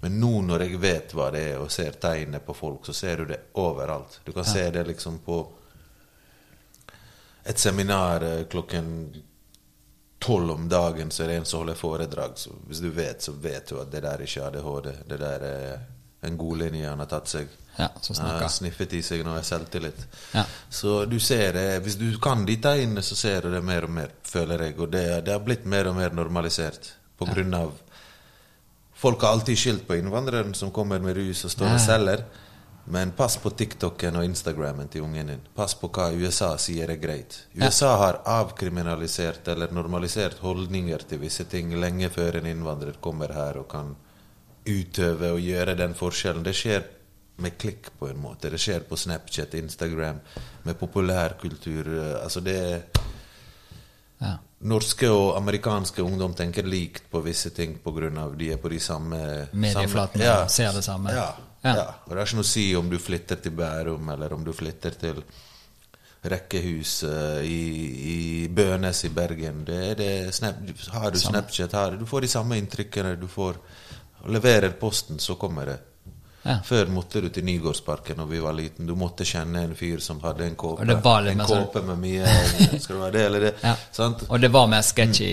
Men 0.00 0.18
nå 0.20 0.42
når 0.42 0.66
jeg 0.66 0.80
vet 0.82 1.14
hva 1.14 1.30
det 1.30 1.44
er, 1.52 1.60
og 1.62 1.70
ser 1.72 1.92
tegnene 2.02 2.40
på 2.44 2.54
folk, 2.54 2.84
så 2.86 2.92
ser 2.92 3.16
du 3.22 3.30
det 3.32 3.38
overalt. 3.54 4.20
Du 4.24 4.32
kan 4.32 4.44
se 4.44 4.70
det 4.70 4.84
liksom 4.86 5.18
på 5.24 5.38
et 7.46 7.58
seminar 7.58 8.22
eh, 8.22 8.44
klokken 8.50 9.22
tolv 10.18 10.50
om 10.50 10.68
dagen, 10.68 11.10
så 11.10 11.22
er 11.22 11.28
det 11.28 11.36
en 11.36 11.44
som 11.44 11.58
holder 11.62 11.74
foredrag. 11.78 12.32
Så 12.38 12.50
hvis 12.66 12.78
du 12.82 12.90
vet, 12.90 13.22
så 13.22 13.32
vet 13.32 13.68
du 13.68 13.80
at 13.80 13.92
det 13.92 14.02
der 14.02 14.22
ikke 14.24 14.42
er 14.42 14.46
ADHD. 14.48 14.88
Det 15.06 15.18
der 15.20 15.44
er 15.46 15.78
en 16.20 16.36
god 16.36 16.58
linje 16.58 16.88
han 16.88 17.02
har 17.02 17.10
tatt 17.10 17.28
seg. 17.28 17.48
Ja, 17.76 17.90
har 18.24 18.48
sniffet 18.48 18.94
i 18.96 19.02
seg 19.04 19.20
noe 19.26 19.42
selvtillit. 19.44 19.98
Ja. 20.32 20.46
Så 20.72 21.02
du 21.04 21.18
ser 21.20 21.52
det, 21.52 21.66
hvis 21.84 21.98
du 22.00 22.06
kan 22.22 22.46
de 22.48 22.56
tegnene, 22.56 23.02
så 23.04 23.18
ser 23.18 23.44
du 23.44 23.50
det 23.52 23.60
mer 23.64 23.84
og 23.84 23.92
mer, 23.98 24.14
føler 24.24 24.64
jeg. 24.64 24.78
Og 24.80 24.88
det, 24.94 25.04
det 25.26 25.34
har 25.34 25.44
blitt 25.44 25.66
mer 25.68 25.90
og 25.90 25.98
mer 25.98 26.16
normalisert 26.16 26.94
på 27.18 27.28
grunn 27.28 27.54
av 27.56 27.74
Folk 28.96 29.20
har 29.22 29.34
alltid 29.36 29.58
skyldt 29.60 29.82
på 29.84 29.98
innvandreren 30.00 30.54
som 30.56 30.70
kommer 30.72 31.02
med 31.04 31.18
rus 31.18 31.42
og 31.44 31.50
står 31.52 31.74
og 31.74 31.80
selger. 31.84 32.22
Men 32.88 33.10
pass 33.12 33.34
på 33.36 33.50
TikToken 33.50 34.16
og 34.16 34.24
Instagrammen 34.24 34.88
til 34.88 35.02
ungen 35.04 35.32
din. 35.32 35.42
Pass 35.54 35.74
på 35.76 35.90
hva 35.92 36.06
USA 36.14 36.52
sier 36.56 36.88
er 36.88 37.00
greit. 37.02 37.36
USA 37.58 37.90
har 38.00 38.22
avkriminalisert 38.24 39.48
eller 39.52 39.74
normalisert 39.74 40.38
holdninger 40.40 41.04
til 41.10 41.20
visse 41.26 41.44
ting 41.50 41.74
lenge 41.76 42.08
før 42.14 42.38
en 42.40 42.48
innvandrer 42.48 42.96
kommer 43.04 43.34
her 43.36 43.58
og 43.60 43.68
kan 43.68 43.92
utøve 44.66 45.32
og 45.32 45.40
gjøre 45.40 45.76
den 45.78 45.94
forskjellen. 45.94 46.44
Det 46.44 46.54
skjer 46.56 46.84
med 47.42 47.58
klikk, 47.60 47.90
på 47.98 48.08
en 48.08 48.20
måte. 48.20 48.50
Det 48.50 48.60
skjer 48.60 48.86
på 48.88 48.96
Snapchat, 48.96 49.54
Instagram, 49.54 50.20
med 50.64 50.78
populærkultur. 50.78 51.92
Altså 52.22 52.40
det 52.40 52.60
Ja. 54.20 54.38
Norske 54.58 55.10
og 55.12 55.36
amerikanske 55.36 56.02
ungdom 56.02 56.32
tenker 56.34 56.64
likt 56.64 57.10
på 57.10 57.20
visse 57.20 57.50
ting 57.50 57.78
pga. 57.84 58.30
de 58.38 58.52
er 58.52 58.56
på 58.56 58.68
de 58.68 58.80
samme 58.80 59.48
Medieflatene 59.52 60.24
ja. 60.24 60.46
ser 60.48 60.72
det 60.72 60.84
samme. 60.84 61.10
Ja, 61.12 61.34
Ja. 61.62 61.94
Og 62.04 62.10
det 62.10 62.18
har 62.18 62.26
ikke 62.26 62.36
noe 62.36 62.46
å 62.46 62.54
si 62.54 62.76
om 62.76 62.88
du 62.90 62.98
flytter 62.98 63.36
til 63.36 63.50
Bærum, 63.50 64.08
eller 64.08 64.32
om 64.32 64.44
du 64.44 64.52
flytter 64.52 64.90
til 64.90 65.22
rekkehus 66.22 67.02
eh, 67.02 67.42
i, 67.44 67.62
i 68.12 68.48
Bønes 68.48 69.04
i 69.04 69.10
Bergen. 69.14 69.64
Det 69.66 69.80
er 69.90 69.94
det 69.98 70.34
snap, 70.34 70.54
har 70.92 71.10
du 71.10 71.18
Snapchat, 71.18 71.72
har 71.72 71.98
du 71.98 72.06
får 72.06 72.26
de 72.26 72.28
samme 72.28 72.58
inntrykkene. 72.58 73.16
Du 73.20 73.26
får 73.30 73.58
Leverer 74.28 74.70
posten, 74.80 75.18
så 75.18 75.34
kommer 75.34 75.66
det. 75.66 75.78
Ja. 76.46 76.60
Før 76.62 76.86
måtte 76.94 77.18
du 77.20 77.26
til 77.34 77.42
Nygårdsparken 77.42 78.20
når 78.20 78.26
vi 78.30 78.38
var 78.38 78.52
liten. 78.54 78.86
Du 78.86 78.92
måtte 78.94 79.24
kjenne 79.26 79.64
en 79.66 79.72
fyr 79.74 79.98
som 79.98 80.20
hadde 80.22 80.44
en 80.46 80.54
kåpe. 80.54 80.84
Og 80.84 80.90
en 80.92 81.02
mer 81.40 81.42
sånn- 81.48 81.64
kåpe 81.66 81.82
med 81.82 81.98
mye 81.98 82.26
Skal 82.84 82.94
det 82.94 83.00
være 83.02 83.12
det 83.16 83.24
eller 83.26 83.40
det? 83.40 83.50
Ja. 83.64 83.72
Sant? 83.90 84.22
Og 84.30 84.38
det 84.40 84.52
var 84.54 84.68
mer 84.70 84.82
sketchy 84.86 85.30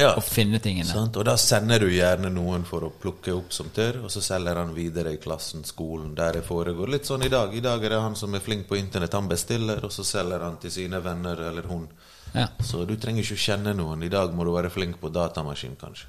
Ja. 0.00 0.14
å 0.16 0.22
finne 0.24 0.58
tingene. 0.64 0.88
Sant? 0.88 1.16
Og 1.20 1.26
da 1.28 1.36
sender 1.36 1.78
du 1.84 1.90
gjerne 1.92 2.30
noen 2.32 2.64
for 2.64 2.80
å 2.80 2.90
plukke 3.02 3.34
opp 3.36 3.52
som 3.52 3.68
tør, 3.76 4.00
og 4.04 4.10
så 4.10 4.22
selger 4.24 4.56
han 4.56 4.72
videre 4.74 5.12
i 5.12 5.20
klassen, 5.20 5.64
skolen, 5.68 6.14
der 6.16 6.32
det 6.40 6.44
foregår. 6.48 6.88
Litt 6.96 7.04
sånn 7.04 7.24
i 7.24 7.28
dag. 7.28 7.52
I 7.54 7.60
dag 7.60 7.84
er 7.84 7.88
det 7.98 8.00
han 8.00 8.16
som 8.16 8.32
er 8.34 8.40
flink 8.40 8.66
på 8.68 8.78
internett, 8.80 9.12
han 9.12 9.28
bestiller, 9.28 9.84
og 9.84 9.92
så 9.92 10.02
selger 10.16 10.40
han 10.48 10.56
til 10.64 10.70
sine 10.70 11.02
venner 11.04 11.36
eller 11.50 11.68
hun. 11.68 11.88
Ja. 12.32 12.48
Så 12.64 12.86
du 12.88 12.96
trenger 12.96 13.20
ikke 13.22 13.36
kjenne 13.36 13.76
noen. 13.76 14.02
I 14.02 14.08
dag 14.08 14.32
må 14.32 14.44
du 14.48 14.52
være 14.56 14.70
flink 14.72 14.96
på 15.00 15.12
datamaskin, 15.12 15.76
kanskje. 15.76 16.06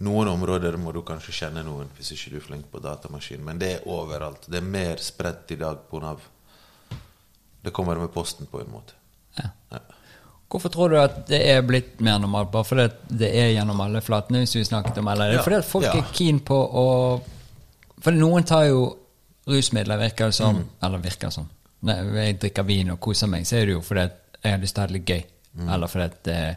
Noen 0.00 0.28
områder 0.32 0.78
må 0.80 0.92
du 0.96 1.02
kanskje 1.04 1.34
kjenne 1.36 1.62
noen 1.66 1.90
hvis 1.96 2.14
ikke 2.14 2.30
du 2.32 2.36
er 2.38 2.44
flink 2.46 2.68
på 2.72 2.80
datamaskin, 2.80 3.42
men 3.44 3.58
det 3.60 3.72
er 3.74 3.88
overalt. 3.90 4.46
Det 4.48 4.60
er 4.60 4.64
mer 4.64 5.00
spredt 5.04 5.52
i 5.52 5.58
dag 5.60 5.82
på 5.90 6.00
Nav. 6.00 6.22
Det 7.60 7.72
kommer 7.76 7.98
med 8.00 8.12
posten, 8.14 8.48
på 8.48 8.62
en 8.62 8.70
måte. 8.72 8.96
Ja. 9.36 9.50
Ja. 9.74 9.80
Hvorfor 10.50 10.72
tror 10.72 10.88
du 10.90 10.96
at 10.98 11.20
det 11.28 11.38
er 11.46 11.60
blitt 11.62 12.00
mer 12.02 12.18
normalt? 12.18 12.48
Bare 12.50 12.66
fordi 12.66 12.86
det 13.20 13.28
er 13.38 13.52
gjennom 13.52 13.82
alle 13.84 14.00
flatene 14.02 14.40
hvis 14.42 14.56
vi 14.56 14.64
snakket 14.66 14.98
om 14.98 15.10
eller 15.12 15.28
er 15.28 15.36
det 15.36 15.38
Ja, 15.38 15.44
fordi 15.46 15.60
folk 15.68 15.86
ja. 15.86 15.92
er 16.00 16.08
keen 16.16 16.40
på 16.42 16.56
å 16.56 16.86
For 18.02 18.16
noen 18.16 18.46
tar 18.48 18.64
jo 18.66 18.80
rusmidler 19.46 20.00
virker 20.00 20.32
det 20.32 20.34
som 20.40 20.56
Mm. 20.56 20.64
Eller 20.82 20.98
virker 21.04 21.30
som. 21.30 21.48
Når 21.84 22.16
jeg 22.16 22.40
drikker 22.40 22.64
vin 22.64 22.90
og 22.90 23.00
koser 23.00 23.28
meg, 23.28 23.46
så 23.46 23.56
er 23.60 23.66
det 23.66 23.76
jo 23.76 23.80
fordi 23.84 24.08
jeg 24.42 24.52
har 24.52 24.58
lyst 24.58 24.74
til 24.74 24.80
å 24.80 24.82
ha 24.82 24.88
det 24.88 24.96
litt 24.96 25.12
gøy. 25.12 25.22
Mm. 25.60 25.68
Eller 25.74 25.86
fordi 25.92 26.04
at 26.04 26.28
eh, 26.28 26.54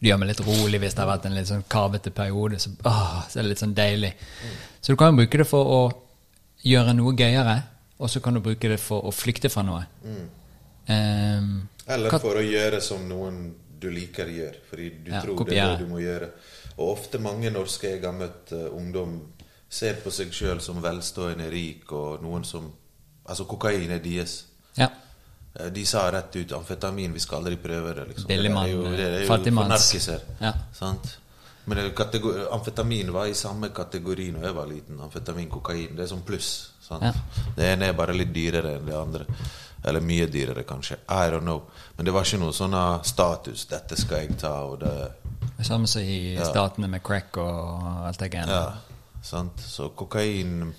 det 0.00 0.10
gjør 0.10 0.18
meg 0.20 0.28
litt 0.28 0.40
rolig 0.46 0.80
hvis 0.82 0.94
det 0.94 1.02
har 1.04 1.08
vært 1.18 1.26
en 1.26 1.34
litt 1.34 1.48
sånn 1.48 1.64
kavete 1.72 2.10
periode. 2.12 2.58
Så, 2.60 2.70
åh, 2.84 3.22
så 3.30 3.38
er 3.38 3.42
det 3.46 3.48
litt 3.54 3.62
sånn 3.62 3.74
deilig. 3.74 4.12
Mm. 4.44 4.56
Så 4.80 4.92
du 4.92 4.96
kan 5.00 5.16
bruke 5.16 5.38
det 5.40 5.46
for 5.48 5.64
å 5.76 5.80
gjøre 6.66 6.92
noe 6.98 7.14
gøyere, 7.16 7.62
og 7.98 8.10
så 8.12 8.20
kan 8.20 8.34
du 8.36 8.40
bruke 8.44 8.68
det 8.68 8.78
for 8.82 9.06
å 9.08 9.12
flykte 9.14 9.48
fra 9.52 9.62
noe. 9.64 9.86
Ehm, 10.88 11.68
Eller 11.88 12.10
hva- 12.10 12.20
for 12.20 12.36
å 12.36 12.44
gjøre 12.44 12.80
som 12.82 13.08
noen 13.08 13.54
du 13.78 13.90
liker 13.90 14.26
gjør, 14.26 14.54
fordi 14.70 14.90
du 15.04 15.10
Ja, 15.12 15.20
tror 15.22 15.44
det 15.46 15.58
er 15.58 15.76
det 15.76 15.86
du 15.86 15.92
må 15.92 16.00
gjøre. 16.00 16.30
Og 16.78 16.92
ofte 16.98 17.18
mange 17.18 17.50
norske 17.50 17.88
jeg 17.88 18.02
har 18.02 18.12
møtt 18.12 18.52
uh, 18.52 18.68
ungdom, 18.76 19.20
ser 19.68 19.94
på 19.94 20.10
seg 20.12 20.28
sjøl 20.32 20.60
som 20.60 20.80
velstående 20.82 21.50
rik, 21.50 21.90
og 21.92 22.22
noen 22.22 22.44
som 22.44 22.72
Altså, 23.28 23.42
kokain 23.44 23.90
er 23.90 23.98
deres. 23.98 24.44
ja. 24.78 24.86
Eh, 25.60 25.70
De 25.72 25.84
sa 25.86 26.10
rett 26.12 26.36
ut 26.36 26.52
amfetamin, 26.52 27.12
vi 27.12 27.20
skal 27.20 27.38
aldri 27.38 27.56
prøve 27.56 27.94
det. 27.94 28.08
liksom. 28.08 28.26
Billigmann, 28.28 28.64
Det 28.64 28.72
er 28.72 28.76
jo, 28.76 28.82
det 28.96 29.06
er 29.06 29.20
jo 29.20 29.26
for 29.26 29.68
narkiser. 29.68 30.20
Ja. 30.40 30.52
Sant? 30.72 31.16
Men 31.66 31.78
amfetamin 32.52 33.12
var 33.12 33.26
i 33.26 33.34
samme 33.34 33.68
kategori 33.74 34.32
når 34.32 34.42
jeg 34.42 34.54
var 34.54 34.66
liten. 34.66 35.00
Amfetamin, 35.00 35.48
kokain. 35.50 35.96
Det 35.96 36.04
er 36.04 36.06
sånn 36.14 36.22
pluss. 36.22 36.70
Ja. 36.90 37.12
Det 37.56 37.64
ene 37.72 37.88
er 37.88 37.92
bare 37.98 38.14
litt 38.14 38.32
dyrere 38.32 38.76
enn 38.76 38.86
det 38.86 38.94
andre. 38.94 39.26
Eller 39.84 40.00
mye 40.00 40.26
dyrere, 40.30 40.62
kanskje. 40.66 40.98
I 41.08 41.30
don't 41.30 41.40
know. 41.42 41.62
Men 41.96 42.06
det 42.06 42.14
var 42.14 42.22
ikke 42.26 42.38
noe 42.38 42.52
sånn 42.54 42.74
ah, 42.74 43.02
status. 43.02 43.66
'Dette 43.66 43.96
skal 43.96 44.18
jeg 44.18 44.38
ta', 44.38 44.62
og 44.62 44.78
Det 44.80 45.66
samme 45.66 45.86
som 45.86 46.02
i 46.02 46.34
Ja. 46.34 46.44
statene 46.44 46.88
med 46.88 47.02
crack 47.02 47.36
og 47.36 48.06
alt 48.06 48.18
det 48.18 48.30
greiene. 48.30 48.48
Ja, 48.52 48.72
sant. 49.22 49.58
Så 49.58 49.88
kokain 49.96 50.74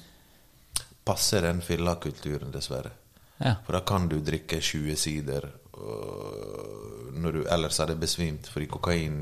passer 1.06 1.42
den 1.42 1.62
fillakulturen, 1.62 2.52
dessverre. 2.52 2.92
Ja. 3.38 3.58
For 3.66 3.78
da 3.78 3.84
kan 3.86 4.08
du 4.10 4.20
drikke 4.24 4.62
20 4.64 4.98
sider 4.98 5.50
når 7.18 7.34
du 7.34 7.40
ellers 7.50 7.78
hadde 7.82 7.96
besvimt, 8.00 8.48
fordi 8.52 8.68
kokain 8.70 9.16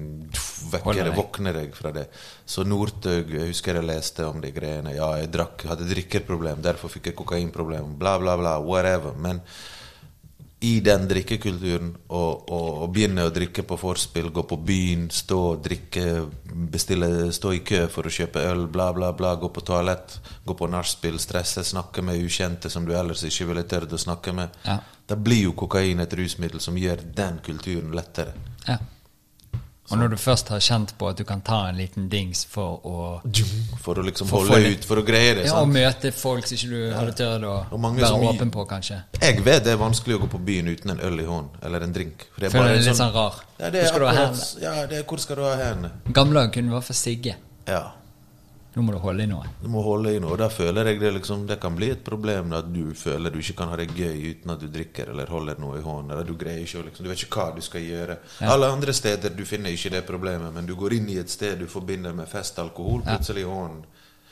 vekker 0.72 1.00
deg, 1.00 1.14
våkner 1.16 1.56
deg 1.56 1.76
fra 1.78 1.92
det. 1.96 2.06
Så 2.48 2.66
Northug, 2.68 3.32
jeg 3.32 3.52
husker 3.52 3.80
jeg 3.80 3.88
leste 3.88 4.28
om 4.28 4.42
de 4.44 4.52
greiene. 4.56 4.96
Ja, 4.96 5.14
jeg 5.20 5.32
drakk, 5.34 5.66
hadde 5.70 5.88
drikkerproblem, 5.90 6.64
derfor 6.66 6.92
fikk 6.92 7.12
jeg 7.12 7.18
kokainproblem. 7.20 7.96
Bla, 8.00 8.18
bla, 8.22 8.36
bla. 8.40 8.58
Whatever. 8.64 9.16
Men 9.20 9.42
i 10.66 10.80
den 10.84 11.06
drikkekulturen 11.10 11.92
å 12.08 12.26
og, 12.26 12.80
og, 12.84 12.90
begynne 12.94 13.26
å 13.28 13.34
drikke 13.34 13.66
på 13.68 13.78
forspill, 13.80 14.32
gå 14.34 14.44
på 14.50 14.58
byen, 14.66 15.08
stå 15.14 15.40
og 15.52 15.62
drikke, 15.66 16.06
bestille, 16.74 17.10
stå 17.36 17.54
i 17.56 17.62
kø 17.66 17.84
for 17.92 18.08
å 18.08 18.14
kjøpe 18.14 18.44
øl, 18.50 18.66
bla, 18.72 18.90
bla, 18.96 19.12
bla, 19.18 19.36
gå 19.40 19.50
på 19.54 19.64
toalett, 19.66 20.18
gå 20.46 20.58
på 20.58 20.70
nachspiel, 20.72 21.20
stresse, 21.22 21.66
snakke 21.68 22.04
med 22.06 22.22
ukjente 22.22 22.72
som 22.74 22.88
du 22.88 22.96
ellers 22.98 23.26
ikke 23.28 23.50
ville 23.52 23.66
tørt 23.70 23.94
å 23.94 24.02
snakke 24.02 24.34
med. 24.36 24.58
Ja. 24.66 24.80
Da 25.06 25.18
blir 25.20 25.44
jo 25.46 25.56
kokain 25.58 26.02
et 26.02 26.14
rusmiddel 26.18 26.64
som 26.64 26.78
gjør 26.80 27.04
den 27.18 27.42
kulturen 27.46 27.94
lettere. 27.96 28.34
Ja. 28.66 28.80
Og 29.92 29.98
når 30.00 30.10
du 30.10 30.16
først 30.18 30.48
har 30.50 30.60
kjent 30.66 30.94
på 30.98 31.10
at 31.12 31.18
du 31.18 31.24
kan 31.24 31.42
ta 31.46 31.68
en 31.70 31.78
liten 31.78 32.08
dings 32.10 32.44
for 32.50 32.80
å 32.84 33.22
For 33.84 34.00
å 34.02 34.06
liksom 34.06 34.28
For 34.28 34.48
holde 34.50 34.72
ut, 34.74 34.86
for 34.86 34.98
å 34.98 35.04
greie 35.06 35.36
det. 35.36 35.46
ja, 35.46 35.60
og 35.62 35.70
møte 35.70 36.12
folk 36.12 36.48
som 36.48 36.58
ikke 36.58 36.70
du 36.72 36.94
hadde 36.96 37.14
tørt 37.20 37.44
å 37.46 37.56
være 37.78 38.32
åpen 38.32 38.52
på, 38.52 38.66
kanskje. 38.68 38.98
Jeg 39.22 39.44
vet 39.46 39.64
det 39.64 39.74
er 39.74 39.78
vanskelig 39.78 40.16
å 40.18 40.24
gå 40.26 40.32
på 40.34 40.42
byen 40.46 40.68
uten 40.74 40.96
en 40.96 41.00
øl 41.06 41.20
i 41.22 41.26
hånden, 41.26 41.62
eller 41.62 41.86
en 41.86 41.94
drink. 41.94 42.26
For 42.34 42.42
det 42.42 42.54
er, 42.54 42.58
en 42.58 42.68
det 42.74 42.88
litt 42.88 42.96
sånn 42.98 43.14
rar. 43.14 43.44
Ja, 43.60 43.70
det 43.70 43.84
Hvor 43.84 43.86
er 43.86 43.88
skal 43.88 44.00
du 44.00 44.06
ha 44.06 44.12
akkurat- 44.26 44.62
Ja, 44.62 44.88
det 44.88 44.98
er 44.98 45.04
hvor 45.04 45.20
skal 45.20 45.36
du 45.36 45.42
ha 45.44 45.56
hendene? 45.56 45.92
Gamle 46.12 46.34
dager 46.40 46.52
kunne 46.54 46.70
hvert 46.74 46.84
fall 46.84 46.96
sigge. 46.96 47.36
Ja. 47.68 47.84
Nå 48.76 48.84
må 48.84 48.92
du 48.92 48.98
holde 49.00 49.24
i 49.24 49.30
noe. 49.32 49.48
Du 49.62 49.70
må 49.72 49.80
holde 49.86 50.12
i 50.12 50.20
noe. 50.20 50.36
Da 50.40 50.50
føler 50.52 50.90
jeg 50.90 51.00
det 51.00 51.14
liksom 51.16 51.46
Det 51.48 51.56
kan 51.64 51.78
bli 51.78 51.94
et 51.94 52.04
problem 52.04 52.52
at 52.58 52.68
du 52.68 52.92
føler 52.98 53.32
du 53.32 53.40
ikke 53.40 53.56
kan 53.62 53.72
ha 53.72 53.78
det 53.80 53.88
gøy 53.96 54.34
uten 54.34 54.52
at 54.52 54.60
du 54.60 54.68
drikker 54.68 55.14
eller 55.14 55.32
holder 55.32 55.62
noe 55.64 55.80
i 55.80 55.84
hånden. 55.86 56.12
Eller 56.12 56.28
du 56.28 56.36
greier 56.36 56.66
ikke 56.66 56.84
liksom 56.90 57.08
Du 57.08 57.12
vet 57.12 57.24
ikke 57.24 57.40
hva 57.40 57.56
du 57.56 57.64
skal 57.64 57.86
gjøre. 57.88 58.18
Alle 58.44 58.72
andre 58.76 58.94
steder 58.94 59.32
du 59.32 59.46
finner 59.48 59.72
ikke 59.72 59.94
det 59.96 60.04
problemet, 60.08 60.52
men 60.54 60.68
du 60.68 60.76
går 60.76 60.98
inn 61.00 61.08
i 61.14 61.20
et 61.24 61.32
sted 61.32 61.56
du 61.62 61.70
forbinder 61.72 62.14
med 62.14 62.28
fest, 62.28 62.60
alkohol, 62.60 63.06
plutselig 63.08 63.46
i 63.46 63.50
hånden. 63.50 63.86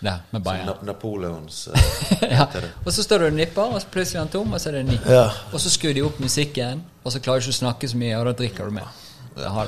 Ja, 0.04 0.18
med 0.32 0.44
Bayern. 0.44 0.68
Som 0.68 0.86
Napoleons 0.86 1.68
eh, 1.68 2.32
ja. 2.32 2.48
Og 2.84 2.94
så 2.94 3.04
står 3.04 3.20
du 3.20 3.26
og 3.30 3.34
nipper, 3.38 3.72
og 3.72 3.80
så 3.82 3.88
plutselig 3.88 4.18
er 4.18 4.26
han 4.26 4.32
tom, 4.34 4.52
og 4.52 4.60
så 4.60 4.74
er 4.74 4.82
det 4.82 4.86
ny. 4.90 4.98
Ja. 5.08 5.30
Og 5.54 5.62
så 5.64 5.72
skrur 5.72 5.96
de 5.96 6.04
opp 6.04 6.20
musikken, 6.20 6.84
og 7.04 7.16
så 7.16 7.22
klarer 7.24 7.40
du 7.40 7.48
ikke 7.48 7.56
å 7.56 7.60
snakke 7.62 7.88
så 7.88 8.00
mye, 8.02 8.18
og 8.20 8.28
da 8.28 8.34
drikker 8.44 8.68
du 8.68 8.76
mer. 8.82 8.92
Ja. 9.40 9.64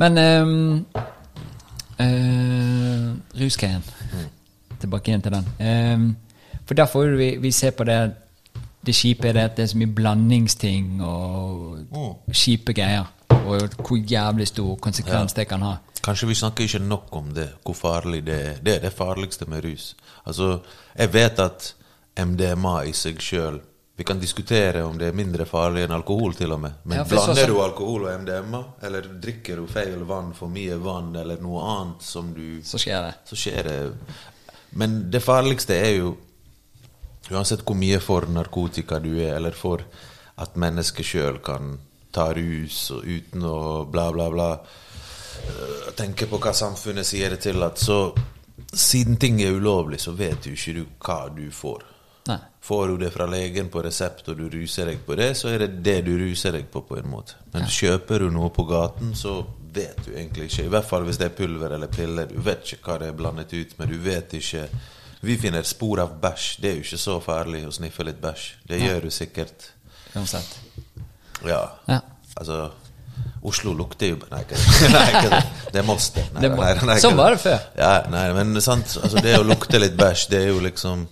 Men 0.00 0.16
um, 0.16 0.86
Rusgreien. 3.40 3.84
Tilbake 4.80 5.10
igjen 5.10 5.22
til 5.22 5.32
den. 5.32 5.48
Ehm, 5.60 6.16
for 6.66 6.74
derfor 6.74 7.04
får 7.04 7.16
vi, 7.16 7.36
vi 7.40 7.50
se 7.50 7.70
på 7.70 7.84
det 7.84 8.14
Det 8.86 8.94
kjipe 8.94 9.28
er 9.28 9.32
det 9.32 9.40
at 9.40 9.56
det 9.56 9.62
er 9.62 9.66
så 9.66 9.76
mye 9.76 9.92
blandingsting 9.94 11.02
og 11.04 11.78
kjipe 12.32 12.72
greier. 12.72 13.04
Og 13.28 13.68
hvor 13.76 13.96
jævlig 13.96 14.46
stor 14.48 14.76
konsekvens 14.76 15.32
det 15.32 15.48
kan 15.48 15.62
ha. 15.62 15.74
Kanskje 16.02 16.28
vi 16.28 16.34
snakker 16.34 16.64
ikke 16.64 16.78
nok 16.78 17.08
om 17.12 17.34
det, 17.34 17.48
hvor 17.64 17.74
farlig 17.74 18.26
det 18.26 18.46
er. 18.46 18.54
Det 18.64 18.74
er 18.74 18.80
det 18.80 18.92
farligste 18.92 19.44
med 19.44 19.64
rus. 19.64 19.96
Altså, 20.26 20.58
jeg 20.98 21.12
vet 21.12 21.38
at 21.38 21.74
MDMA 22.24 22.80
i 22.88 22.92
seg 22.92 23.20
sjøl 23.20 23.60
Vi 24.00 24.04
kan 24.04 24.20
diskutere 24.20 24.80
om 24.82 24.94
det 24.98 25.10
er 25.10 25.12
mindre 25.12 25.44
farlig 25.44 25.82
enn 25.84 25.92
alkohol, 25.92 26.32
til 26.32 26.54
og 26.54 26.60
med. 26.62 26.72
Men 26.88 26.96
Ja, 26.98 27.04
blander 27.04 27.34
så- 27.34 27.46
du 27.46 27.58
alkohol 27.60 28.06
og 28.06 28.20
MDMA, 28.20 28.64
eller 28.82 29.02
drikker 29.02 29.56
du 29.56 29.66
feil 29.66 30.04
vann, 30.08 30.32
for 30.32 30.48
mye 30.48 30.78
vann, 30.80 31.14
eller 31.16 31.36
noe 31.36 31.60
annet 31.60 32.00
som 32.02 32.32
du 32.32 32.62
Så 32.62 32.78
skjer 32.78 33.02
det. 33.02 33.14
så 33.28 33.36
skjer 33.36 33.62
det 33.62 33.92
Men 34.72 35.10
det 35.10 35.20
farligste 35.22 35.74
er 35.74 35.98
jo 35.98 36.16
Uansett 37.30 37.60
hvor 37.62 37.76
mye 37.76 38.00
for 38.00 38.22
narkotika 38.22 38.98
du 39.02 39.18
er, 39.20 39.36
eller 39.36 39.50
for 39.50 39.80
at 40.38 40.54
mennesket 40.56 41.04
sjøl 41.04 41.38
kan 41.42 41.78
ta 42.10 42.32
rus 42.32 42.90
uten 42.90 43.42
å 43.42 43.84
bla, 43.90 44.10
bla, 44.12 44.30
bla 44.30 44.48
øh, 44.56 45.92
Tenke 45.94 46.26
på 46.26 46.38
hva 46.40 46.52
samfunnet 46.54 47.04
sier 47.04 47.28
det 47.28 47.40
til 47.40 47.62
at 47.62 47.76
så 47.78 48.14
Siden 48.72 49.16
ting 49.18 49.42
er 49.42 49.52
ulovlig, 49.52 50.00
så 50.00 50.12
vet 50.16 50.46
jo 50.46 50.52
ikke 50.52 50.74
du 50.74 50.86
hva 51.00 51.28
du 51.36 51.50
får. 51.50 51.82
Nei. 52.28 52.38
Får 52.60 52.88
du 52.88 52.96
det 53.00 53.10
fra 53.14 53.26
legen 53.26 53.70
på 53.72 53.82
resept, 53.82 54.28
og 54.28 54.36
du 54.36 54.48
ruser 54.52 54.90
deg 54.90 55.00
på 55.06 55.16
det, 55.18 55.30
så 55.38 55.48
er 55.48 55.64
det 55.64 55.70
det 55.86 55.96
du 56.06 56.12
ruser 56.20 56.52
deg 56.52 56.68
på, 56.72 56.82
på 56.86 56.98
en 57.00 57.08
måte. 57.10 57.38
Men 57.54 57.64
kjøper 57.70 58.26
du 58.26 58.28
noe 58.34 58.50
på 58.54 58.66
gaten, 58.68 59.14
så 59.16 59.38
vet 59.72 60.04
du 60.04 60.12
egentlig 60.12 60.50
ikke. 60.50 60.66
I 60.66 60.72
hvert 60.74 60.88
fall 60.88 61.06
hvis 61.08 61.18
det 61.20 61.30
er 61.30 61.36
pulver 61.38 61.76
eller 61.76 61.90
piller. 61.92 62.28
Du 62.30 62.40
vet 62.44 62.74
ikke 62.74 62.90
hva 62.90 62.98
det 63.02 63.10
er 63.10 63.16
blandet 63.16 63.54
ut 63.54 63.76
med. 63.78 63.92
Du 63.92 63.98
vet 64.04 64.34
ikke 64.38 64.68
Vi 65.20 65.34
finner 65.36 65.66
spor 65.68 66.00
av 66.00 66.14
bæsj. 66.20 66.44
Det 66.62 66.68
er 66.70 66.78
jo 66.78 66.84
ikke 66.86 66.98
så 67.00 67.18
farlig 67.20 67.66
å 67.68 67.72
sniffe 67.76 68.06
litt 68.08 68.22
bæsj. 68.22 68.44
Det 68.70 68.78
gjør 68.80 69.02
du 69.04 69.10
sikkert. 69.12 69.66
Uansett. 70.16 70.54
Ja. 71.44 71.60
Ja. 71.86 71.98
Altså 72.40 72.70
Oslo 73.44 73.72
lukter 73.76 74.14
jo 74.14 74.18
Nei, 74.30 74.40
ikke 74.46 74.56
det. 74.56 74.88
Nei, 74.94 75.04
ikke 75.10 75.30
det. 75.32 75.42
det 75.74 75.80
er 75.82 75.86
Moss, 75.88 76.08
det. 76.16 76.24
Sånn 77.04 77.18
var 77.20 77.36
det 77.36 77.42
før. 77.42 77.62
Ja, 77.76 77.92
nei, 78.12 78.24
men 78.36 78.56
sant, 78.64 78.96
altså 79.00 79.20
det 79.24 79.36
å 79.38 79.44
lukte 79.44 79.80
litt 79.80 79.96
bæsj, 80.00 80.26
det 80.32 80.40
er 80.40 80.50
jo 80.54 80.60
liksom 80.64 81.06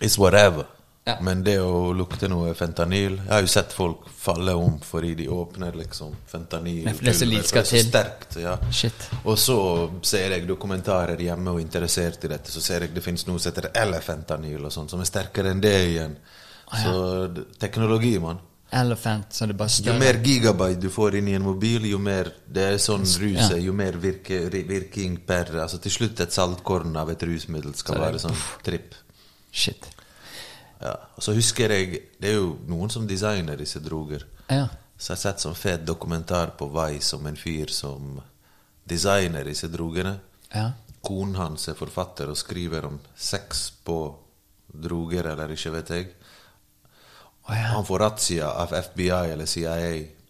It's 0.00 0.18
whatever. 0.18 0.66
Ja. 1.08 1.14
Men 1.24 1.40
det 1.44 1.54
å 1.64 1.94
lukte 1.96 2.28
noe 2.28 2.50
fentanyl 2.52 3.14
Jeg 3.14 3.30
har 3.30 3.40
jo 3.40 3.48
sett 3.48 3.70
folk 3.72 4.10
falle 4.12 4.52
om 4.60 4.74
fordi 4.84 5.14
de 5.22 5.28
åpner 5.32 5.78
liksom 5.80 6.12
fentanyl. 6.28 6.82
Det 6.84 6.92
er 6.92 7.16
så 7.16 7.28
er 7.30 7.46
skal 7.48 7.64
sterkt, 7.64 8.36
ja. 8.42 8.58
Shit. 8.70 9.06
Og 9.22 9.38
så 9.40 9.56
ser 10.04 10.34
jeg 10.36 10.44
dokumentarer 10.50 11.22
hjemme 11.24 11.54
og 11.54 11.62
er 11.62 11.64
interessert 11.64 12.28
i 12.28 12.32
dette, 12.34 12.52
så 12.52 12.60
ser 12.60 12.84
jeg 12.84 12.92
det 12.92 13.04
finnes 13.06 13.24
noe 13.28 13.40
som 13.40 13.54
heter 13.54 13.70
elefentanyl 13.86 14.68
og 14.68 14.74
sånt, 14.74 14.92
som 14.92 15.00
er 15.00 15.08
sterkere 15.08 15.54
enn 15.54 15.64
det 15.64 15.74
igjen. 15.86 16.18
Så 16.68 16.92
teknologi, 17.56 18.18
mann. 18.20 18.44
Elephant, 18.70 19.32
så 19.32 19.46
det 19.48 19.56
bare 19.56 19.72
større. 19.72 19.94
Jo 19.94 20.00
mer 20.02 20.18
gigabyte 20.20 20.80
du 20.82 20.90
får 20.92 21.14
inn 21.22 21.28
i 21.32 21.36
en 21.38 21.46
mobil, 21.46 21.86
jo 21.88 21.96
mer 22.04 22.28
det 22.44 22.66
er 22.74 22.80
sånn 22.82 23.06
rus 23.08 23.46
Ja. 23.48 23.56
jo 23.56 23.72
mer 23.72 23.96
virke, 23.96 24.42
virking 24.52 25.16
per 25.24 25.56
Altså 25.62 25.80
til 25.80 25.90
slutt 25.90 26.20
et 26.20 26.32
saltkorn 26.36 26.96
av 27.00 27.08
et 27.08 27.22
rusmiddel 27.22 27.74
skal 27.74 27.96
Så 27.96 28.00
være 28.00 28.18
sånn 28.18 28.36
tripp. 28.62 28.92
Shit. 29.50 29.88
Ja. 30.80 30.94
Og 31.16 31.24
så 31.24 31.32
husker 31.34 31.72
jeg 31.74 32.02
Det 32.20 32.30
er 32.30 32.36
jo 32.38 32.52
noen 32.70 32.90
som 32.90 33.06
designer 33.08 33.58
disse 33.58 33.80
droger. 33.82 34.26
Ja. 34.46 34.68
Så 34.98 35.12
jeg 35.12 35.16
har 35.16 35.22
sett 35.22 35.44
sånn 35.44 35.58
fet 35.58 35.86
dokumentar 35.86 36.54
på 36.58 36.68
Vei 36.74 37.00
som 37.04 37.26
en 37.26 37.38
fyr 37.38 37.70
som 37.70 38.18
designer 38.88 39.46
disse 39.46 39.68
drogene. 39.70 40.16
Ja. 40.54 40.72
Konen 41.04 41.36
hans 41.38 41.68
er 41.70 41.78
forfatter 41.78 42.32
og 42.32 42.38
skriver 42.38 42.88
om 42.88 42.98
sex 43.14 43.68
på 43.84 43.98
droger, 44.68 45.30
eller 45.32 45.52
ikke 45.54 45.72
vet 45.76 45.92
jeg. 45.94 46.08
Oh, 47.48 47.54
ja. 47.54 47.74
Han 47.76 47.86
får 47.86 48.02
razzia 48.02 48.50
av 48.50 48.74
FBI 48.74 49.32
eller 49.32 49.46
CIA 49.46 49.76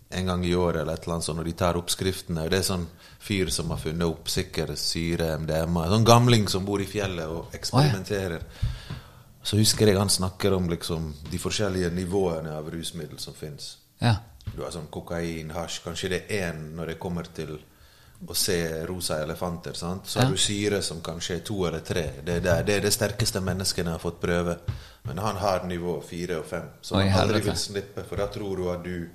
en 0.08 0.26
gang 0.26 0.44
i 0.46 0.54
året 0.54 0.82
eller 0.82 0.94
et 0.94 1.04
eller 1.04 1.18
annet 1.18 1.26
sånt, 1.26 1.40
og 1.42 1.48
de 1.48 1.54
tar 1.58 1.78
oppskriftene. 1.80 2.46
Det 2.48 2.60
er 2.60 2.68
sånn 2.68 2.86
fyr 3.20 3.50
som 3.52 3.72
har 3.72 3.80
funnet 3.82 4.06
opp 4.06 4.30
sikker 4.32 4.74
syre, 4.78 5.32
MDMA. 5.42 5.84
En 5.84 5.96
sånn 5.96 6.06
gamling 6.08 6.46
som 6.48 6.64
bor 6.68 6.80
i 6.80 6.88
fjellet 6.88 7.28
og 7.28 7.56
eksperimenterer. 7.56 8.44
Så 9.42 9.56
husker 9.56 9.88
jeg 9.88 9.98
han 9.98 10.10
snakker 10.10 10.52
om 10.56 10.68
liksom 10.68 11.12
de 11.30 11.38
forskjellige 11.38 11.90
nivåene 11.94 12.56
av 12.58 12.70
rusmiddel 12.70 13.18
som 13.18 13.34
fins. 13.34 13.76
Ja. 14.02 14.16
Du 14.54 14.62
har 14.62 14.72
sånn 14.72 14.88
kokain, 14.90 15.50
hasj 15.52 15.82
Kanskje 15.84 16.12
det 16.12 16.22
er 16.28 16.50
én 16.50 16.70
når 16.76 16.94
det 16.94 16.98
kommer 17.02 17.28
til 17.34 17.58
å 18.26 18.34
se 18.34 18.58
rosa 18.86 19.20
elefanter. 19.22 19.72
sant? 19.78 20.06
Så 20.06 20.20
har 20.20 20.30
du 20.30 20.36
syre 20.36 20.82
som 20.82 21.00
kanskje 21.00 21.36
er 21.36 21.44
to 21.46 21.60
eller 21.66 21.84
tre. 21.86 22.04
Det 22.24 22.40
det, 22.42 22.56
det 22.66 22.76
er 22.76 22.80
det 22.82 22.92
sterkeste 22.92 23.40
menneskene 23.40 23.94
har 23.94 24.02
fått 24.02 24.20
prøve. 24.20 24.58
Men 25.02 25.18
han 25.18 25.36
har 25.36 25.64
nivå 25.64 26.00
fire 26.02 26.40
og 26.40 26.46
fem, 26.46 26.66
som 26.82 26.98
han 26.98 27.14
aldri 27.20 27.40
vil 27.46 27.56
slippe. 27.56 28.04
For 28.08 28.16
da 28.18 28.26
tror 28.32 28.56
du 28.56 28.70
at 28.72 28.84
du 28.84 29.08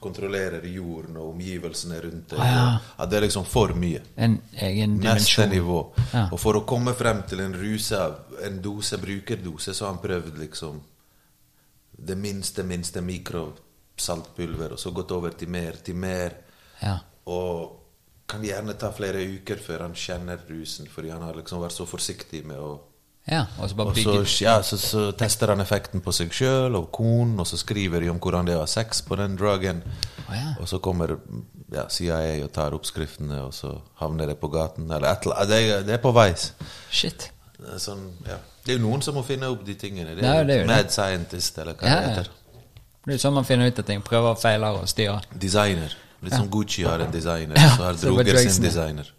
kontrollerer 0.00 0.64
jorden 0.70 1.16
og 1.18 1.32
omgivelsene 1.32 2.00
rundt 2.04 2.34
deg. 2.34 2.40
Å, 2.40 2.46
ja. 2.46 2.66
At 2.96 3.10
det 3.10 3.18
er 3.18 3.26
liksom 3.26 3.46
for 3.48 3.74
mye. 3.78 4.02
En 4.16 4.38
egen 4.52 4.98
Neste 4.98 5.44
dimensjon. 5.44 5.50
nivå. 5.54 5.80
Ja. 6.12 6.26
Og 6.32 6.38
for 6.40 6.58
å 6.60 6.64
komme 6.68 6.94
frem 6.98 7.22
til 7.28 7.42
en 7.44 7.56
ruse 7.58 7.98
en 8.46 8.60
dose, 8.62 8.98
brukerdose, 9.02 9.74
så 9.74 9.84
har 9.86 9.96
han 9.96 10.02
prøvd 10.02 10.38
liksom 10.38 10.80
det 11.98 12.14
minste, 12.14 12.62
minste 12.62 13.02
mikrosaltpulver, 13.02 14.72
og 14.76 14.78
så 14.78 14.92
gått 14.94 15.10
over 15.16 15.34
til 15.34 15.50
mer, 15.50 15.80
til 15.82 15.98
mer. 15.98 16.36
Ja. 16.82 16.98
Og 17.26 17.74
kan 18.28 18.44
gjerne 18.44 18.76
ta 18.78 18.92
flere 18.92 19.22
uker 19.24 19.56
før 19.64 19.86
han 19.88 19.96
kjenner 19.96 20.38
rusen, 20.48 20.86
fordi 20.92 21.10
han 21.10 21.24
har 21.24 21.34
liksom 21.34 21.62
vært 21.64 21.74
så 21.74 21.86
forsiktig 21.88 22.44
med 22.46 22.60
å 22.60 22.76
ja, 23.28 23.42
og 23.60 23.68
så 23.70 23.76
bare 23.76 23.92
og 23.92 23.96
så, 24.00 24.14
ja, 24.44 24.54
så, 24.64 24.78
så 24.80 25.02
tester 25.18 25.52
han 25.52 25.60
effekten 25.60 26.00
på 26.04 26.12
seg 26.16 26.32
sjøl 26.32 26.76
og 26.78 26.90
konen, 26.96 27.38
og 27.42 27.46
så 27.46 27.58
skriver 27.60 28.00
de 28.04 28.08
om 28.12 28.18
hvordan 28.22 28.48
det 28.48 28.56
var 28.56 28.66
sex 28.70 29.02
på 29.04 29.18
den 29.20 29.36
drugen. 29.36 29.82
Oh, 30.28 30.34
ja. 30.36 30.54
Og 30.62 30.68
så 30.70 30.78
kommer 30.84 31.16
ja, 31.72 31.84
CIA 31.92 32.38
og 32.44 32.52
tar 32.56 32.76
oppskriftene, 32.76 33.42
og 33.44 33.52
så 33.56 33.74
havner 34.00 34.32
det 34.32 34.38
på 34.40 34.48
gaten. 34.52 34.88
Eller 34.90 35.10
et. 35.12 35.28
Det, 35.50 35.60
det 35.88 35.96
er 35.98 36.02
på 36.02 36.12
veis. 36.16 36.52
Shit. 36.90 37.30
Sånn, 37.82 38.04
ja. 38.28 38.36
det 38.64 38.74
er 38.74 38.78
jo 38.78 38.84
noen 38.86 39.02
som 39.02 39.16
må 39.18 39.24
finne 39.26 39.48
opp 39.50 39.64
de 39.66 39.74
tingene. 39.76 40.14
Det 40.16 40.22
Ja, 40.24 40.38
er, 40.40 40.44
det 40.48 40.54
er 40.54 40.60
jo 40.62 40.66
det. 40.68 40.74
mad 40.76 40.92
scientist, 40.94 41.58
eller 41.58 41.74
hva 41.76 41.88
Ja, 41.90 41.96
det 42.04 42.12
heter. 42.12 42.34
Det 43.08 43.14
er 43.14 43.16
jo 43.18 43.22
sånn 43.24 43.34
man 43.34 43.46
finner 43.48 43.70
ut 43.72 43.78
av 43.80 43.86
ting. 43.88 44.02
Prøver 44.04 44.34
og 44.36 44.40
feiler 44.40 44.78
og 44.82 44.88
styrer. 44.90 45.24
Designer. 45.34 45.96
Litt 46.20 46.34
som 46.34 46.48
Gucci 46.50 46.82
har 46.82 46.98
en 46.98 47.12
designer, 47.14 47.56
så 47.76 47.84
har 47.84 47.98
droger 48.00 48.38
sin 48.42 48.64
designer. 48.64 49.12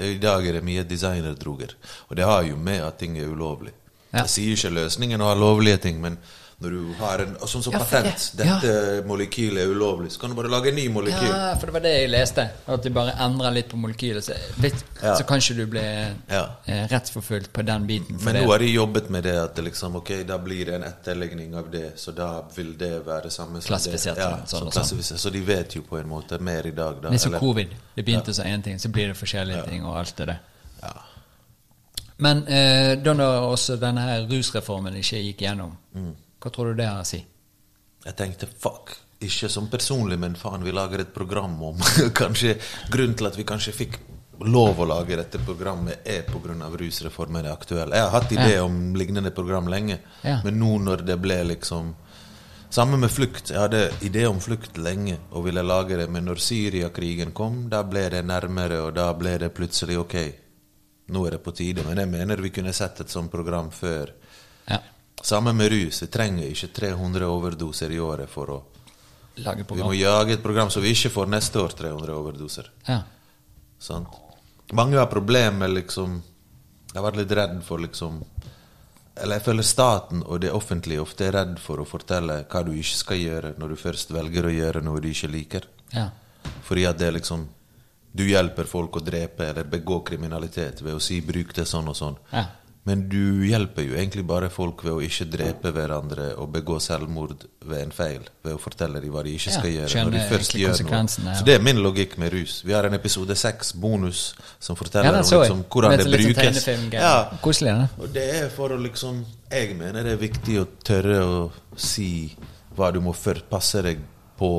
I 0.00 0.14
dag 0.22 0.46
er 0.46 0.56
det 0.56 0.62
mye 0.64 0.84
designerdroger. 0.88 1.74
Og 2.08 2.16
det 2.16 2.24
har 2.24 2.46
jo 2.48 2.56
med 2.56 2.80
at 2.86 2.96
ting 3.02 3.18
er 3.20 3.28
ulovlig. 3.28 3.74
Jeg 4.10 4.30
sier 4.32 4.56
ikke 4.56 4.72
løsningen 4.74 5.20
å 5.22 5.28
ha 5.30 5.34
lovlige 5.38 5.82
ting, 5.84 6.00
men 6.02 6.16
når 6.60 6.70
du 6.70 6.92
har 6.98 7.18
en 7.24 7.36
Sånn 7.48 7.62
som 7.64 7.72
Ja, 7.72 7.78
patent. 7.78 8.32
det- 8.36 8.44
ja. 8.46 8.58
Dette 8.60 9.06
molekylet 9.08 9.62
er 9.64 9.68
ulovlig. 9.72 10.10
Så 10.12 10.20
kan 10.20 10.30
du 10.30 10.36
bare 10.36 10.48
lage 10.50 10.68
en 10.68 10.74
ny 10.74 10.88
molekyl. 10.88 11.28
Ja, 11.28 11.54
for 11.56 11.66
det 11.66 11.72
var 11.72 11.80
det 11.80 11.92
jeg 12.00 12.10
leste. 12.10 12.50
At 12.68 12.82
du 12.82 12.90
bare 12.90 13.12
endrer 13.18 13.50
litt 13.54 13.68
på 13.70 13.76
molekylet. 13.76 14.22
Så, 14.24 14.34
Ja. 15.02 15.14
så 15.16 15.24
kanskje 15.24 15.56
du 15.56 15.66
blir 15.66 16.14
Ja. 16.28 16.46
eh, 16.66 16.86
rettsforfulgt 16.88 17.52
på 17.52 17.64
den 17.64 17.86
biten. 17.86 18.18
Men 18.24 18.34
det. 18.34 18.42
nå 18.44 18.50
har 18.50 18.58
de 18.58 18.66
jobbet 18.74 19.08
med 19.10 19.22
det 19.24 19.36
at 19.36 19.54
det 19.54 19.64
liksom, 19.64 19.96
ok, 19.96 20.22
da 20.26 20.36
blir 20.38 20.64
det 20.66 20.74
en 20.74 20.84
etterligning 20.84 21.54
av 21.56 21.70
det, 21.70 21.96
så 21.96 22.14
da 22.14 22.42
vil 22.54 22.76
det 22.76 23.06
være 23.06 23.30
samme 23.30 23.60
som 23.62 23.74
Klassifisert 23.76 24.16
det. 24.16 24.20
Ja, 24.22 24.36
sånn, 24.44 24.46
sånn 24.46 24.70
sånn. 24.70 24.72
klassifisert. 24.72 25.18
så 25.18 25.32
de 25.32 25.40
vet 25.40 25.74
jo 25.74 25.82
på 25.82 25.98
en 25.98 26.08
måte 26.08 26.38
mer 26.40 26.66
i 26.66 26.70
dag. 26.72 27.00
Da, 27.00 27.08
Det 27.08 27.14
er 27.14 27.18
som 27.18 27.32
covid. 27.40 27.68
Det 27.96 28.04
begynte 28.04 28.34
som 28.34 28.44
én 28.44 28.62
ting, 28.62 28.76
så 28.78 28.88
blir 28.92 29.06
det 29.08 29.16
forskjellige 29.16 29.66
ting 29.68 29.82
og 29.84 29.96
alt 29.96 30.14
det 30.16 30.26
der. 30.26 30.38
Ja. 30.82 30.92
Men 32.18 32.46
eh, 32.48 32.96
da 32.96 33.14
også 33.14 33.78
denne 33.80 34.00
her 34.00 34.26
rusreformen 34.28 34.94
ikke 34.94 35.22
gikk 35.24 35.38
gjennom, 35.38 35.72
Mm. 35.96 36.14
Hva 36.40 36.50
tror 36.54 36.70
du 36.72 36.80
det 36.80 36.88
har 36.88 37.02
å 37.02 37.06
si? 37.08 37.20
Jeg 38.06 38.16
tenkte 38.16 38.46
fuck, 38.48 38.94
ikke 39.20 39.50
som 39.52 39.66
personlig, 39.68 40.16
men 40.18 40.34
faen, 40.40 40.62
vi 40.64 40.72
lager 40.72 41.02
et 41.04 41.12
program 41.14 41.58
om 41.62 41.76
kanskje 42.20 42.54
Grunnen 42.90 43.16
til 43.20 43.28
at 43.28 43.36
vi 43.36 43.44
kanskje 43.44 43.74
fikk 43.76 43.98
lov 44.48 44.78
å 44.80 44.86
lage 44.88 45.18
dette 45.20 45.36
programmet, 45.44 46.00
er 46.08 46.22
pga. 46.24 46.54
rusreformen 46.80 47.44
er 47.44 47.52
aktuell. 47.52 47.92
Jeg 47.92 48.00
har 48.06 48.14
hatt 48.14 48.30
idé 48.32 48.54
Ja. 48.54 48.62
om 48.64 48.94
lignende 48.96 49.30
program 49.36 49.68
lenge, 49.68 49.98
Ja. 50.24 50.40
men 50.44 50.56
nå 50.58 50.78
når 50.80 51.04
det 51.04 51.18
ble 51.20 51.42
liksom 51.44 51.94
Samme 52.70 52.96
med 52.96 53.10
flukt. 53.10 53.48
Jeg 53.50 53.58
hadde 53.58 53.90
idé 54.06 54.28
om 54.30 54.38
flukt 54.38 54.76
lenge 54.78 55.16
og 55.32 55.42
ville 55.44 55.60
lage 55.60 55.96
det, 55.98 56.04
men 56.08 56.24
når 56.24 56.38
Syriakrigen 56.38 57.32
kom, 57.34 57.64
da 57.68 57.82
ble 57.82 58.04
det 58.08 58.20
nærmere, 58.24 58.76
og 58.86 58.94
da 58.94 59.08
ble 59.12 59.32
det 59.42 59.48
plutselig 59.56 59.96
ok. 59.98 60.14
Nå 61.10 61.24
er 61.26 61.30
det 61.34 61.40
på 61.42 61.50
tide. 61.52 61.82
Men 61.82 61.98
jeg 61.98 62.06
mener 62.12 62.36
vi 62.36 62.52
kunne 62.54 62.70
sett 62.72 63.00
et 63.02 63.10
sånt 63.10 63.28
program 63.32 63.72
før. 63.74 64.12
Samme 65.22 65.52
med 65.52 65.70
rus. 65.72 66.02
Vi 66.02 66.06
trenger 66.06 66.46
ikke 66.48 66.68
300 66.72 67.26
overdoser 67.28 67.92
i 67.92 68.00
året 68.00 68.30
for 68.30 68.50
å 68.50 68.60
Lage 69.40 69.64
program. 69.64 69.78
Vi 69.78 69.88
må 69.88 69.94
jage 69.96 70.34
et 70.34 70.42
program 70.42 70.70
så 70.70 70.80
vi 70.82 70.90
ikke 70.92 71.12
får 71.14 71.28
neste 71.30 71.60
år 71.62 71.72
300 71.78 72.12
overdoser. 72.12 72.66
Ja. 72.88 73.02
Sant? 73.78 74.08
Mange 74.72 74.98
har 74.98 75.06
problemer 75.06 75.56
med 75.58 75.70
liksom 75.70 76.22
Jeg 76.92 76.98
har 76.98 77.06
vært 77.06 77.20
litt 77.22 77.32
redd 77.32 77.62
for 77.64 77.78
liksom 77.78 78.20
Eller 79.16 79.38
jeg 79.38 79.44
føler 79.46 79.62
staten 79.66 80.22
og 80.26 80.40
det 80.42 80.50
offentlige 80.52 81.00
ofte 81.00 81.24
er 81.26 81.32
redd 81.32 81.58
for 81.62 81.80
å 81.80 81.86
fortelle 81.88 82.44
hva 82.50 82.62
du 82.66 82.72
ikke 82.72 82.98
skal 82.98 83.16
gjøre 83.20 83.54
når 83.58 83.68
du 83.72 83.76
først 83.76 84.12
velger 84.14 84.46
å 84.46 84.52
gjøre 84.54 84.82
noe 84.84 85.00
du 85.00 85.08
ikke 85.10 85.30
liker. 85.30 85.66
ja. 85.94 86.10
Fordi 86.64 86.84
at 86.86 86.98
det 86.98 87.06
er 87.08 87.16
liksom 87.18 87.48
Du 88.12 88.24
hjelper 88.26 88.66
folk 88.66 88.96
å 88.96 89.04
drepe 89.04 89.46
eller 89.46 89.64
begå 89.64 90.00
kriminalitet 90.04 90.80
ved 90.82 90.94
å 90.94 91.00
si 91.00 91.20
'bruk 91.20 91.54
det 91.54 91.66
sånn 91.66 91.88
og 91.88 91.94
sånn'. 91.94 92.16
Ja. 92.32 92.46
Men 92.88 93.02
du 93.12 93.44
hjelper 93.44 93.84
jo 93.84 93.92
egentlig 93.92 94.22
bare 94.24 94.48
folk 94.48 94.80
ved 94.86 94.94
å 94.96 95.02
ikke 95.04 95.26
drepe 95.28 95.68
hverandre 95.76 96.30
og 96.40 96.48
begå 96.54 96.78
selvmord 96.80 97.42
ved 97.68 97.82
en 97.82 97.90
feil. 97.92 98.22
Ved 98.40 98.54
å 98.56 98.60
fortelle 98.62 99.02
dem 99.02 99.12
hva 99.12 99.20
de 99.26 99.34
ikke 99.36 99.50
Ja, 99.50 99.56
skal 99.58 99.74
gjøre. 99.74 100.04
Når 100.06 100.14
de 100.14 100.22
først 100.30 100.56
gjør 100.56 100.78
noe. 100.86 101.00
ja. 101.26 101.34
Så 101.36 101.44
det 101.44 101.54
er 101.58 101.64
min 101.66 101.82
logikk 101.84 102.16
med 102.22 102.32
rus. 102.32 102.62
Vi 102.64 102.72
har 102.72 102.88
en 102.88 102.96
episode 102.96 103.36
seks, 103.36 103.74
bonus, 103.76 104.22
som 104.58 104.78
forteller 104.80 105.12
ja, 105.12 105.20
om 105.20 105.28
liksom, 105.28 105.64
hvordan 105.68 105.98
det 105.98 106.06
sånn 106.08 106.16
brukes. 106.16 106.94
Ja, 106.96 107.12
Koselig, 107.44 107.76
det. 107.82 107.88
og 108.00 108.14
det 108.16 108.26
er 108.38 108.48
for 108.54 108.72
å 108.72 108.80
liksom 108.80 109.24
Jeg 109.50 109.76
mener 109.76 110.06
det 110.06 110.16
er 110.16 110.22
viktig 110.24 110.56
å 110.62 110.66
tørre 110.86 111.20
å 111.26 111.38
si 111.76 112.30
hva 112.78 112.88
du 112.94 113.00
må 113.04 113.12
forpasse 113.12 113.82
deg 113.84 114.00
på 114.38 114.50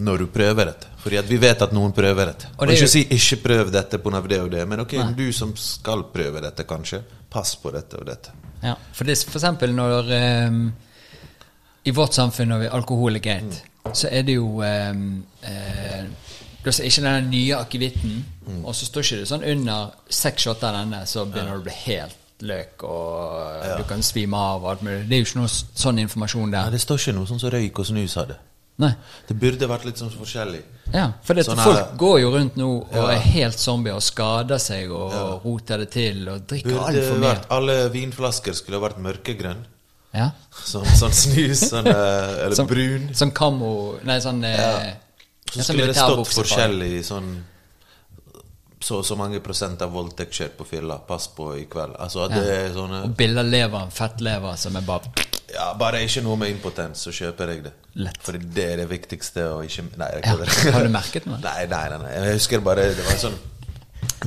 når 0.00 0.24
du 0.24 0.26
prøver 0.32 0.72
dette. 0.72 0.93
Fordi 1.04 1.18
at 1.20 1.26
vi 1.28 1.36
vet 1.36 1.60
at 1.60 1.72
noen 1.76 1.92
prøver 1.92 2.30
dette. 2.30 2.48
Og 2.56 2.66
det 2.66 2.78
ikke 2.78 2.88
si 2.88 3.02
'ikke 3.04 3.36
prøv 3.42 3.72
dette 3.72 3.98
pga. 3.98 4.20
det 4.28 4.40
og 4.40 4.50
det', 4.50 4.64
men 4.64 4.80
ok, 4.80 4.94
du 5.16 5.32
som 5.32 5.56
skal 5.56 6.02
prøve 6.14 6.40
dette, 6.40 6.64
kanskje, 6.64 7.02
pass 7.30 7.56
på 7.56 7.70
dette 7.70 7.96
og 7.96 8.06
dette. 8.06 8.30
Ja, 8.62 8.74
for, 8.92 9.04
det, 9.04 9.18
for 9.18 9.38
eksempel 9.38 9.74
når 9.74 10.08
um, 10.48 10.72
I 11.84 11.90
vårt 11.90 12.14
samfunn 12.14 12.48
når 12.48 12.58
vi, 12.58 12.66
alkohol 12.72 13.16
er 13.16 13.20
greit, 13.20 13.62
så 13.92 14.08
er 14.10 14.22
det 14.22 14.38
jo 14.38 14.62
um, 14.62 15.24
uh, 15.42 16.04
Du 16.64 16.70
ikke 16.70 17.02
den 17.02 17.30
nye 17.30 17.56
akevitten, 17.56 18.24
og 18.64 18.74
så 18.74 18.86
står 18.86 19.02
ikke 19.02 19.16
det 19.16 19.28
sånn 19.28 19.44
under 19.44 19.90
seks 20.08 20.42
shotter 20.42 20.68
av 20.68 20.78
denne, 20.78 21.06
så 21.06 21.26
begynner 21.26 21.52
du 21.52 21.60
å 21.60 21.66
bli 21.66 21.74
helt 21.84 22.16
løk, 22.40 22.82
og 22.82 23.76
du 23.78 23.84
kan 23.84 24.02
svime 24.02 24.36
av 24.36 24.64
og 24.64 24.70
alt 24.70 24.82
mulig. 24.82 25.04
Det 25.08 25.16
er 25.16 25.20
jo 25.20 25.28
ikke 25.28 25.42
noe 25.42 25.52
sånn 25.52 25.98
informasjon 25.98 26.50
der. 26.50 26.62
der. 26.62 26.70
det 26.70 26.80
står 26.80 26.98
ikke 26.98 27.16
noe 27.18 27.28
sånn 27.28 27.40
som 27.40 27.52
røyk 27.52 27.78
og 27.78 27.86
snus 27.86 28.16
hadde. 28.16 28.38
Nei. 28.82 28.90
Det 29.28 29.36
burde 29.38 29.68
vært 29.70 29.84
litt 29.86 30.00
sånn 30.00 30.10
forskjellig. 30.10 30.62
Ja, 30.92 31.12
for 31.22 31.34
det, 31.38 31.44
Sånn 31.46 31.60
folk 31.62 31.76
her, 31.78 31.92
går 31.96 32.16
jo 32.20 32.30
rundt 32.34 32.56
nå 32.58 32.68
og 32.82 32.94
Ja. 32.96 33.04
er 33.12 33.18
helt 33.20 33.58
zombier 33.58 33.94
og 33.94 34.02
skader 34.02 34.58
seg 34.58 34.90
og 34.90 35.44
roter 35.44 35.78
det 35.78 35.90
til 35.92 36.28
og 36.28 36.46
drikker 36.50 36.80
altfor 36.80 37.18
mye. 37.22 37.36
alle 37.50 37.88
vinflasker 37.90 38.52
skulle 38.54 38.80
vært 38.82 38.98
mørkegrønn. 38.98 39.62
Ja. 40.14 40.30
Sånn, 40.50 40.84
sånn 40.86 41.12
snus, 41.14 41.70
sånn, 41.70 41.86
eh, 41.86 42.44
eller 42.44 42.54
Sånn, 42.54 42.66
brun. 42.68 43.08
sånn 43.14 43.32
kammo 43.32 43.98
Nei, 44.04 44.18
sånn 44.20 44.42
ja. 44.42 44.94
Så 45.50 45.60
sånn 45.60 45.62
skulle 45.64 45.86
det 45.86 45.96
stått 45.96 46.28
forskjellig 46.34 47.04
sånn 47.04 47.42
Så 48.80 48.98
og 48.98 49.04
så 49.04 49.16
mange 49.16 49.40
prosent 49.40 49.80
av 49.82 49.90
voldtekt 49.92 50.32
skjer 50.36 50.50
på 50.58 50.64
fylla. 50.66 50.98
Pass 51.08 51.26
på 51.28 51.54
i 51.58 51.64
kveld. 51.64 51.96
Altså 51.98 52.28
det 52.28 52.42
er 52.46 52.68
sånne 52.74 53.04
Og 53.04 53.16
billedlever, 53.16 53.86
fettlever 53.90 54.56
som 54.60 54.76
er 54.76 54.82
bare 54.82 55.00
Ja, 55.54 55.70
bare 55.78 56.00
ikke 56.04 56.22
noe 56.24 56.36
med 56.40 56.50
impotens, 56.50 57.02
så 57.06 57.12
kjøper 57.14 57.52
jeg 57.52 57.64
det. 57.68 57.72
Lett. 58.02 58.20
For 58.26 58.36
det 58.38 58.64
er 58.72 58.80
det 58.82 58.88
viktigste, 58.90 59.44
ikke 59.68 59.84
Nei, 60.00 60.08
Ja, 60.24 60.34
har 60.74 60.86
du 60.86 60.90
merket 60.92 61.28
noe? 61.30 61.38
Nei, 61.42 61.66
nei, 61.70 61.84
nei, 61.92 61.98
nei. 62.02 62.14
Jeg 62.16 62.38
husker 62.40 62.64
bare 62.64 62.88
Det 62.94 63.04
var 63.06 63.14
en 63.14 63.22
sånn 63.28 63.36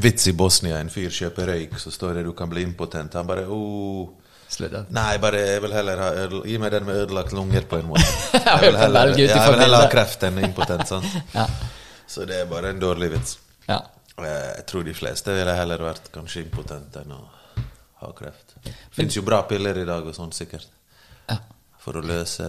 vits 0.02 0.28
i 0.30 0.34
Bosnia. 0.38 0.78
En 0.82 0.90
fyr 0.94 1.12
kjøper 1.14 1.52
røyk, 1.52 1.76
så 1.82 1.92
står 1.94 2.20
det 2.20 2.24
du 2.28 2.32
kan 2.38 2.50
bli 2.50 2.64
impotent. 2.66 3.18
Han 3.20 3.28
bare 3.30 3.44
oh. 3.50 4.08
Slutter. 4.48 4.86
Nei, 4.96 5.18
bare 5.20 5.42
jeg 5.44 5.62
vil 5.66 5.74
heller 5.76 6.00
ha 6.00 6.10
ødel- 6.24 6.46
Gi 6.48 6.58
meg 6.64 6.72
den 6.72 6.86
med 6.88 7.02
ødelagt 7.04 7.34
lunger, 7.36 7.66
på 7.68 7.82
en 7.82 7.90
måte. 7.90 8.06
Jeg 8.46 8.62
vil 8.64 8.78
heller, 8.80 9.12
jeg 9.18 9.28
vil 9.36 9.60
heller 9.60 9.84
ha 9.84 9.90
kreft 9.92 10.24
enn 10.24 10.40
impotent. 10.40 10.88
sant? 10.88 11.18
Ja. 11.36 11.44
Så 12.08 12.24
det 12.26 12.38
er 12.40 12.46
bare 12.48 12.70
en 12.72 12.80
dårlig 12.80 13.12
vits. 13.18 13.38
ja. 13.68 13.82
Jeg 14.18 14.30
jeg 14.58 14.64
tror 14.72 14.86
de 14.88 14.94
fleste 14.98 15.34
ville 15.36 15.54
heller 15.54 15.84
vært 15.84 16.08
kanskje 16.16 16.42
impotent 16.42 16.96
enn 17.04 17.12
å 17.14 17.20
ha 18.02 18.08
kreft. 18.18 18.56
Fins 18.96 19.14
jo 19.20 19.22
bra 19.28 19.44
piller 19.50 19.78
i 19.78 19.86
dag 19.86 20.08
og 20.08 20.16
sånn, 20.16 20.32
sikkert. 20.34 20.66
For 21.88 21.96
å 21.96 22.04
løse 22.04 22.46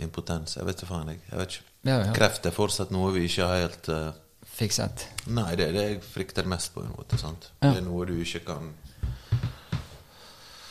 impotens. 0.00 0.56
Jeg 0.56 0.64
vet 0.64 0.78
ikke 0.80 0.88
faen, 0.88 1.10
jeg. 1.12 1.18
jeg 1.28 1.40
vet 1.42 1.56
ikke. 1.58 1.66
Ja, 1.84 1.96
ja. 2.00 2.12
Kreft 2.16 2.46
er 2.48 2.54
fortsatt 2.56 2.92
noe 2.94 3.10
vi 3.12 3.26
ikke 3.28 3.48
har 3.50 3.60
helt 3.66 3.90
uh... 3.92 4.06
Fikset. 4.56 5.04
Nei, 5.36 5.50
det 5.60 5.66
er 5.66 5.74
det 5.76 5.82
jeg 5.84 5.98
frykter 6.00 6.48
mest 6.48 6.72
på 6.72 6.80
en 6.80 6.94
måte. 6.94 7.18
sant? 7.20 7.50
Ja. 7.60 7.74
Det 7.74 7.82
er 7.82 7.84
noe 7.84 8.06
du 8.08 8.14
ikke 8.16 8.40
kan 8.46 8.70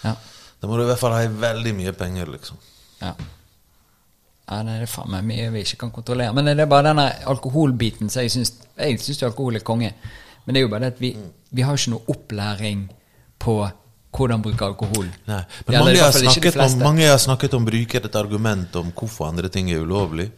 Ja. 0.01 0.15
Da 0.57 0.69
må 0.71 0.79
du 0.79 0.85
i 0.85 0.89
hvert 0.89 1.01
fall 1.03 1.13
ha 1.13 1.21
veldig 1.29 1.75
mye 1.77 1.93
penger, 1.93 2.33
liksom. 2.33 2.57
ja. 3.03 3.13
Ja, 4.45 4.59
nei, 4.61 4.75
det 4.77 4.85
er 4.85 4.91
faen 4.91 5.09
meg 5.09 5.25
mye 5.25 5.47
vi 5.53 5.63
ikke 5.65 5.79
kan 5.85 5.93
kontrollere. 5.93 6.33
Men 6.37 6.49
det 6.49 6.59
er 6.61 6.69
bare 6.69 6.89
denne 6.89 7.05
alkoholbiten 7.29 8.11
så 8.13 8.25
jeg 8.25 8.33
syns 8.33 8.51
Jeg 8.75 8.99
syns 9.01 9.23
alkohol 9.25 9.57
er 9.57 9.65
konge. 9.65 9.93
Men 10.45 10.53
det 10.53 10.59
er 10.59 10.65
jo 10.65 10.73
bare 10.73 10.85
det 10.85 10.93
at 10.93 11.01
vi, 11.01 11.15
vi 11.49 11.65
har 11.65 11.73
jo 11.73 11.81
ikke 11.81 11.93
noe 11.95 12.13
opplæring 12.13 12.83
på 13.41 13.55
hvordan 14.15 14.41
bruke 14.45 14.65
alkohol. 14.65 15.07
Nei. 15.27 15.41
Men 15.67 15.79
mange 15.83 15.99
har, 16.01 16.11
snakket 16.15 16.55
om, 16.63 16.77
mange 16.83 17.07
har 17.09 17.19
snakket 17.21 17.53
om 17.57 17.65
bruker 17.67 18.05
et 18.07 18.15
argument 18.15 18.75
om 18.81 18.91
hvorfor 18.95 19.27
andre 19.29 19.49
ting 19.51 19.69
er 19.71 19.83
ulovlig, 19.83 20.29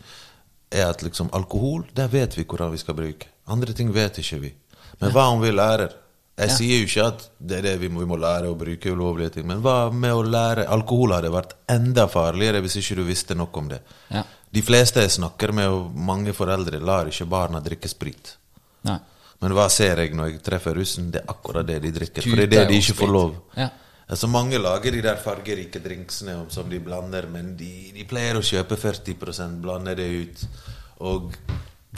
er 0.71 0.89
at 0.89 1.03
liksom 1.05 1.29
alkohol, 1.37 1.85
der 1.95 2.09
vet 2.11 2.35
vi 2.37 2.43
hvordan 2.43 2.73
vi 2.73 2.81
skal 2.81 2.97
bruke. 2.97 3.29
Andre 3.47 3.73
ting 3.73 3.93
vet 3.95 4.17
ikke 4.19 4.41
vi. 4.41 4.53
Men 4.99 5.13
hva 5.15 5.29
om 5.31 5.41
vi 5.41 5.51
lærer? 5.53 5.93
Jeg 6.37 6.49
Ja. 6.49 6.53
sier 6.55 6.77
jo 6.79 6.85
ikke 6.85 7.05
at 7.07 7.23
det 7.41 7.57
er 7.57 7.61
det 7.63 7.79
vi 7.81 7.87
må, 7.89 7.99
vi 8.03 8.05
må 8.05 8.17
lære 8.21 8.45
å 8.51 8.55
bruke 8.57 8.91
ulovlige 8.93 9.31
ting, 9.33 9.47
men 9.47 9.61
hva 9.61 9.91
med 9.91 10.11
å 10.13 10.21
lære 10.21 10.67
Alkohol 10.69 11.15
hadde 11.15 11.31
vært 11.33 11.53
enda 11.67 12.05
farligere 12.07 12.61
hvis 12.61 12.75
ikke 12.77 12.95
du 12.99 13.03
visste 13.07 13.33
nok 13.33 13.57
om 13.57 13.67
det. 13.71 13.79
Ja. 14.13 14.21
De 14.53 14.61
fleste 14.61 15.01
jeg 15.01 15.09
snakker 15.15 15.51
med, 15.51 15.65
og 15.67 15.95
mange 15.95 16.33
foreldre, 16.37 16.79
lar 16.79 17.09
ikke 17.09 17.25
barna 17.27 17.59
drikke 17.59 17.89
sprit. 17.89 18.35
Nei. 18.85 18.99
Men 19.41 19.53
hva 19.53 19.67
ser 19.69 19.99
jeg 20.01 20.15
når 20.17 20.31
jeg 20.31 20.41
treffer 20.47 20.73
russen? 20.79 21.11
Det 21.13 21.21
er 21.21 21.29
akkurat 21.29 21.67
det 21.67 21.81
de 21.83 21.91
drikker. 21.99 22.25
For 22.25 22.39
det 22.39 22.47
er 22.47 22.53
det 22.55 22.63
de 22.71 22.79
ikke 22.81 22.97
får 23.03 23.13
lov. 23.13 23.35
Ja. 23.57 23.69
Altså 24.07 24.27
Mange 24.31 24.57
lager 24.57 24.91
de 24.95 25.01
der 25.03 25.19
fargerike 25.19 25.81
drinksene 25.83 26.39
som 26.49 26.69
de 26.71 26.79
blander, 26.79 27.27
men 27.31 27.55
de, 27.59 27.91
de 27.93 28.05
pleier 28.07 28.39
å 28.39 28.43
kjøpe 28.45 28.77
40 28.79 29.57
blande 29.61 29.95
det 29.99 30.07
ut. 30.07 30.45
Og 31.03 31.33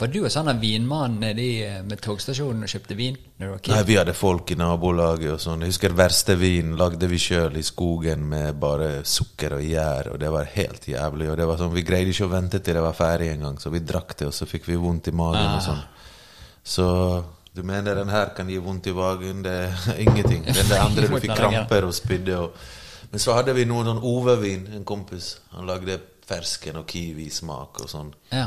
Var 0.00 0.10
du 0.10 0.18
en 0.24 0.32
sånn 0.32 0.50
vinmann 0.60 1.20
nede 1.22 1.44
eh, 1.62 1.78
med 1.86 2.00
togstasjonen 2.02 2.66
og 2.66 2.72
kjøpte 2.72 2.96
vin? 2.98 3.16
Når 3.38 3.46
du 3.46 3.52
var? 3.52 3.62
Nei, 3.76 3.84
vi 3.88 3.96
hadde 4.00 4.14
folk 4.18 4.50
i 4.50 4.58
nabolaget 4.58 5.36
og 5.36 5.40
sånn. 5.44 5.62
Jeg 5.62 5.72
husker 5.74 5.94
verste 5.96 6.34
vin 6.40 6.74
lagde 6.80 7.08
vi 7.08 7.18
sjøl 7.22 7.56
i 7.60 7.64
skogen 7.64 8.26
med 8.34 8.58
bare 8.60 8.90
sukker 9.06 9.56
og 9.60 9.64
gjær, 9.64 10.10
og 10.12 10.18
det 10.20 10.34
var 10.34 10.50
helt 10.56 10.90
jævlig. 10.90 11.30
Og 11.30 11.38
det 11.40 11.46
var 11.46 11.62
sånn, 11.62 11.72
Vi 11.78 11.86
greide 11.86 12.10
ikke 12.12 12.26
å 12.26 12.34
vente 12.34 12.58
til 12.58 12.74
det 12.74 12.82
var 12.84 12.98
ferdig 12.98 13.30
engang, 13.36 13.56
så 13.62 13.70
vi 13.70 13.80
drakk 13.86 14.16
det, 14.18 14.26
og 14.32 14.34
så 14.34 14.50
fikk 14.50 14.66
vi 14.66 14.76
vondt 14.82 15.08
i 15.08 15.14
magen 15.14 15.46
og 15.46 15.60
Ah. 15.62 15.66
sånn. 15.70 15.82
Så 16.64 17.24
du 17.54 17.62
mener 17.66 17.94
den 17.98 18.08
her 18.12 18.30
kan 18.36 18.48
gi 18.48 18.58
vondt 18.62 18.86
i 18.86 18.92
magen? 18.94 19.42
Det 19.42 19.52
er 19.52 19.98
ingenting. 20.04 20.44
Den 20.46 20.68
der 20.68 20.80
andre 20.84 21.06
du 21.08 21.16
fikk 21.24 21.34
kramper 21.36 21.84
og 21.88 21.94
spydde 21.94 22.38
og 22.38 22.54
Men 23.10 23.18
så 23.18 23.34
hadde 23.34 23.54
vi 23.56 23.64
noe 23.66 23.82
sånn 23.84 23.98
Ove-vin, 24.06 24.68
en 24.76 24.84
kompis. 24.86 25.40
Han 25.56 25.66
lagde 25.66 25.96
fersken 26.28 26.76
og 26.78 26.84
kiwismak 26.86 27.80
og 27.82 27.88
sånn. 27.90 28.12
Ja. 28.30 28.44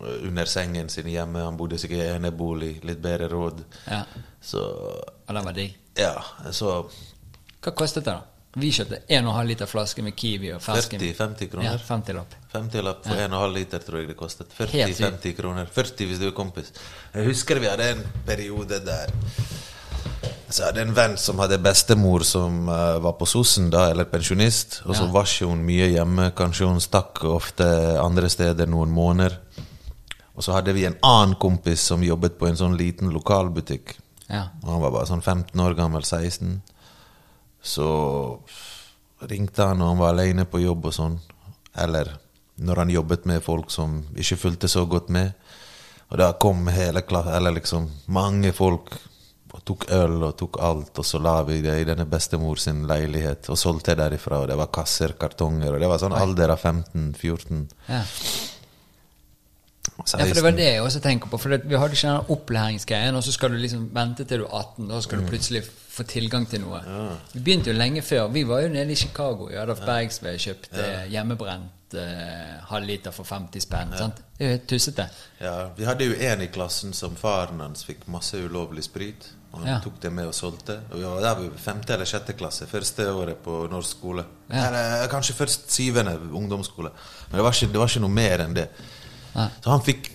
Under 0.00 0.48
sengen 0.48 0.88
sin 0.88 1.06
hjemme. 1.12 1.42
Han 1.44 1.56
bodde 1.60 1.76
sikkert 1.78 2.00
i 2.00 2.14
enebolig, 2.14 2.78
litt 2.84 3.02
bedre 3.04 3.28
råd. 3.28 3.60
ja. 3.90 4.04
Så 4.40 4.60
Og 4.62 5.34
den 5.34 5.44
var 5.44 5.52
digg. 5.52 5.74
ja, 5.98 6.14
så 6.52 6.86
Hva 7.60 7.72
kostet 7.74 8.04
det, 8.06 8.12
da? 8.14 8.22
Vi 8.56 8.70
kjøpte 8.72 9.02
1,5 9.12 9.48
liter 9.50 9.68
flaske 9.68 10.02
med 10.04 10.14
Kiwi 10.16 10.54
og 10.56 10.62
fersken. 10.64 11.00
40-50 11.02 11.50
kroner. 11.52 11.66
Ja, 11.68 11.76
50-lapp. 11.76 12.36
50-lapp 12.54 13.02
for 13.04 13.20
1,5 13.26 13.52
liter 13.52 13.82
tror 13.84 14.00
jeg 14.00 14.08
det 14.08 14.16
kostet. 14.16 14.54
40-50 14.56 15.36
kroner. 15.36 15.68
40 15.74 16.08
hvis 16.08 16.22
du 16.22 16.30
er 16.30 16.36
kompis. 16.36 16.72
Jeg 17.12 17.28
husker 17.28 17.60
vi 17.60 17.68
hadde 17.68 17.90
en 17.98 18.04
periode 18.24 18.80
der 18.86 19.12
så 20.46 20.62
jeg 20.62 20.68
hadde 20.70 20.82
en 20.86 20.94
venn 20.94 21.16
som 21.18 21.40
hadde 21.42 21.58
bestemor 21.58 22.22
som 22.24 22.68
uh, 22.70 22.96
var 23.02 23.16
på 23.18 23.26
sosen 23.26 23.66
da, 23.72 23.88
eller 23.90 24.06
pensjonist. 24.08 24.80
Og 24.86 24.94
så 24.94 25.04
Ja. 25.04 25.12
var 25.12 25.26
ikke 25.26 25.48
hun 25.50 25.64
mye 25.66 25.88
hjemme. 25.90 26.30
Kanskje 26.38 26.68
hun 26.70 26.80
stakk 26.80 27.24
ofte 27.26 27.66
andre 28.00 28.30
steder 28.30 28.70
noen 28.70 28.94
måneder. 28.94 29.40
Og 30.36 30.44
så 30.44 30.54
hadde 30.54 30.72
vi 30.76 30.84
en 30.86 30.96
annen 31.02 31.34
kompis 31.34 31.80
som 31.90 32.04
jobbet 32.04 32.38
på 32.38 32.46
en 32.46 32.56
sånn 32.56 32.76
liten 32.78 33.10
lokalbutikk. 33.10 33.96
Ja. 34.30 34.48
Og 34.62 34.70
Han 34.70 34.80
var 34.80 34.90
bare 34.92 35.06
sånn 35.06 35.22
15 35.22 35.60
år 35.60 35.74
gammel, 35.74 36.02
16. 36.02 36.62
Så 37.66 37.88
ringte 39.26 39.66
han 39.66 39.80
når 39.80 39.92
han 39.92 40.00
var 40.02 40.14
alene 40.14 40.46
på 40.48 40.62
jobb 40.62 40.88
og 40.90 40.94
sånn. 40.94 41.18
Eller 41.76 42.12
når 42.62 42.82
han 42.82 42.94
jobbet 42.94 43.26
med 43.28 43.44
folk 43.44 43.72
som 43.74 43.98
ikke 44.16 44.38
fulgte 44.40 44.70
så 44.70 44.86
godt 44.88 45.10
med. 45.12 45.34
Og 46.08 46.18
da 46.20 46.30
kom 46.40 46.68
hele 46.70 47.02
klassen, 47.02 47.34
eller 47.34 47.56
liksom 47.58 47.88
mange 48.14 48.52
folk 48.54 48.94
og 49.56 49.62
tok 49.64 49.86
øl 49.94 50.18
og 50.26 50.34
tok 50.38 50.58
alt, 50.62 50.98
og 51.00 51.06
så 51.06 51.18
la 51.22 51.38
vi 51.46 51.62
det 51.64 51.78
i 51.80 51.86
denne 51.88 52.04
bestemor 52.10 52.60
sin 52.60 52.84
leilighet 52.88 53.48
og 53.52 53.58
solgte 53.58 53.96
derifra, 53.98 54.42
og 54.42 54.50
det 54.50 54.58
var 54.58 54.68
kasser, 54.74 55.16
kartonger, 55.18 55.72
og 55.72 55.80
det 55.80 55.88
var 55.90 56.02
sånn 56.02 56.16
alder 56.16 56.52
av 56.52 56.60
15-14. 56.60 57.64
Ja. 57.88 58.02
16. 60.04 60.20
ja, 60.20 60.26
for 60.28 60.34
det 60.34 60.42
var 60.44 60.50
det 60.58 60.66
jeg 60.72 60.82
også 60.82 61.00
tenker 61.00 61.28
på. 61.32 61.38
For 61.40 61.48
det, 61.54 61.62
vi 61.70 61.76
hadde 61.78 61.92
ikke 61.96 62.08
den 62.08 62.30
opplæringsgreien, 62.36 63.14
og 63.16 63.22
så 63.24 63.32
skal 63.32 63.50
du 63.50 63.56
liksom 63.56 63.88
vente 63.94 64.24
til 64.24 64.38
du 64.42 64.44
er 64.44 64.58
18, 64.58 64.88
da 64.90 65.00
skal 65.00 65.22
du 65.22 65.26
plutselig 65.30 65.62
få 65.96 66.02
tilgang 66.04 66.44
til 66.50 66.60
noe. 66.60 66.80
Vi 67.32 67.40
begynte 67.40 67.70
jo 67.72 67.76
lenge 67.78 68.02
før. 68.02 68.26
Vi 68.28 68.42
var 68.48 68.60
jo 68.66 68.68
nede 68.68 68.92
i 68.92 68.98
Chicago 69.00 69.48
i 69.48 69.56
Adolf 69.56 69.80
Bergsvei 69.86 70.34
og 70.36 70.40
kjøpte 70.44 70.90
hjemmebrent 71.08 71.94
eh, 71.96 72.58
halvliter 72.68 73.14
for 73.16 73.24
50 73.24 73.62
spenn. 73.64 73.94
Sant? 73.96 74.20
Det 74.36 74.44
er 74.44 74.50
jo 74.50 74.56
helt 74.58 74.66
tussete. 74.68 75.06
Ja, 75.40 75.54
Vi 75.78 75.84
hadde 75.88 76.04
jo 76.04 76.18
en 76.32 76.42
i 76.44 76.46
klassen 76.52 76.92
som 76.92 77.16
faren 77.16 77.60
hans 77.64 77.84
fikk 77.88 78.04
masse 78.12 78.36
ulovlig 78.44 78.84
sprit. 78.84 79.30
Og 79.52 79.62
han 79.62 79.68
Ja. 79.68 79.78
tok 79.80 80.00
det 80.02 80.12
med 80.12 80.26
og 80.26 80.34
solgte. 80.34 80.74
Og 80.90 80.98
vi 80.98 81.04
var 81.04 81.20
der 81.22 81.34
vi 81.40 81.48
femte 81.56 81.94
eller 81.94 82.04
sjette 82.04 82.34
klasse. 82.36 82.66
Første 82.66 83.06
året 83.12 83.36
på 83.42 83.66
norsk 83.70 83.90
skole. 83.96 84.24
Ja. 84.50 84.66
Eller 84.66 85.06
kanskje 85.08 85.32
først 85.34 85.70
syvende 85.72 86.18
ungdomsskole. 86.32 86.90
Men 87.30 87.36
det 87.38 87.44
var 87.44 87.52
ikke, 87.52 87.72
det 87.72 87.78
var 87.80 87.88
ikke 87.88 88.00
noe 88.04 88.10
mer 88.10 88.44
enn 88.44 88.54
det. 88.54 88.68
Nei. 89.36 89.48
Så 89.60 89.70
han 89.70 89.82
fikk 89.84 90.12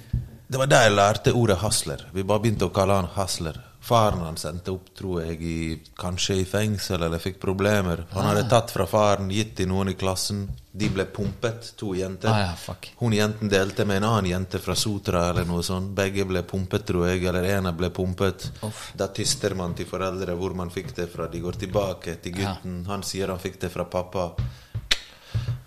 Det 0.52 0.60
var 0.60 0.68
der 0.68 0.88
jeg 0.90 0.96
lærte 0.98 1.32
ordet 1.38 1.62
hasler. 1.62 2.02
Vi 2.12 2.26
bare 2.28 2.44
begynte 2.44 2.68
å 2.68 2.74
kalle 2.76 2.98
han 3.00 3.08
hasler. 3.16 3.62
Faren 3.82 4.20
hans 4.20 4.44
endte 4.46 4.70
opp, 4.76 4.92
tror 4.94 5.24
jeg, 5.24 5.38
i, 5.42 5.80
kanskje 5.98 6.36
i 6.38 6.44
fengsel 6.46 7.02
eller 7.02 7.22
fikk 7.24 7.40
problemer. 7.42 8.04
Han 8.12 8.28
hadde 8.28 8.44
tatt 8.52 8.70
fra 8.70 8.86
faren, 8.86 9.32
gitt 9.34 9.56
til 9.58 9.72
noen 9.72 9.90
i 9.90 9.96
klassen. 9.98 10.44
De 10.72 10.90
ble 10.94 11.08
pumpet, 11.10 11.72
to 11.80 11.96
jenter. 11.98 12.30
Ah, 12.30 12.52
ja. 12.54 12.76
Hun 13.00 13.16
jenten 13.18 13.50
delte 13.50 13.88
med 13.90 14.04
en 14.04 14.08
annen 14.12 14.30
jente 14.30 14.62
fra 14.62 14.76
Sotra 14.78 15.24
eller 15.32 15.50
noe 15.50 15.66
sånt. 15.66 15.96
Begge 15.98 16.28
ble 16.30 16.44
pumpet, 16.46 16.86
tror 16.92 17.08
jeg, 17.10 17.24
eller 17.26 17.48
ene 17.56 17.74
ble 17.74 17.90
pumpet. 17.96 18.52
Uff. 18.68 18.92
Da 18.94 19.10
tyster 19.10 19.58
man 19.58 19.74
til 19.74 19.90
foreldre 19.90 20.38
hvor 20.38 20.54
man 20.54 20.70
fikk 20.70 20.94
det 21.00 21.10
fra. 21.16 21.26
De 21.32 21.42
går 21.42 21.58
tilbake 21.66 22.20
til 22.22 22.38
gutten. 22.38 22.84
Han 22.92 23.08
sier 23.08 23.34
han 23.34 23.42
fikk 23.42 23.64
det 23.66 23.72
fra 23.74 23.88
pappa. 23.90 24.34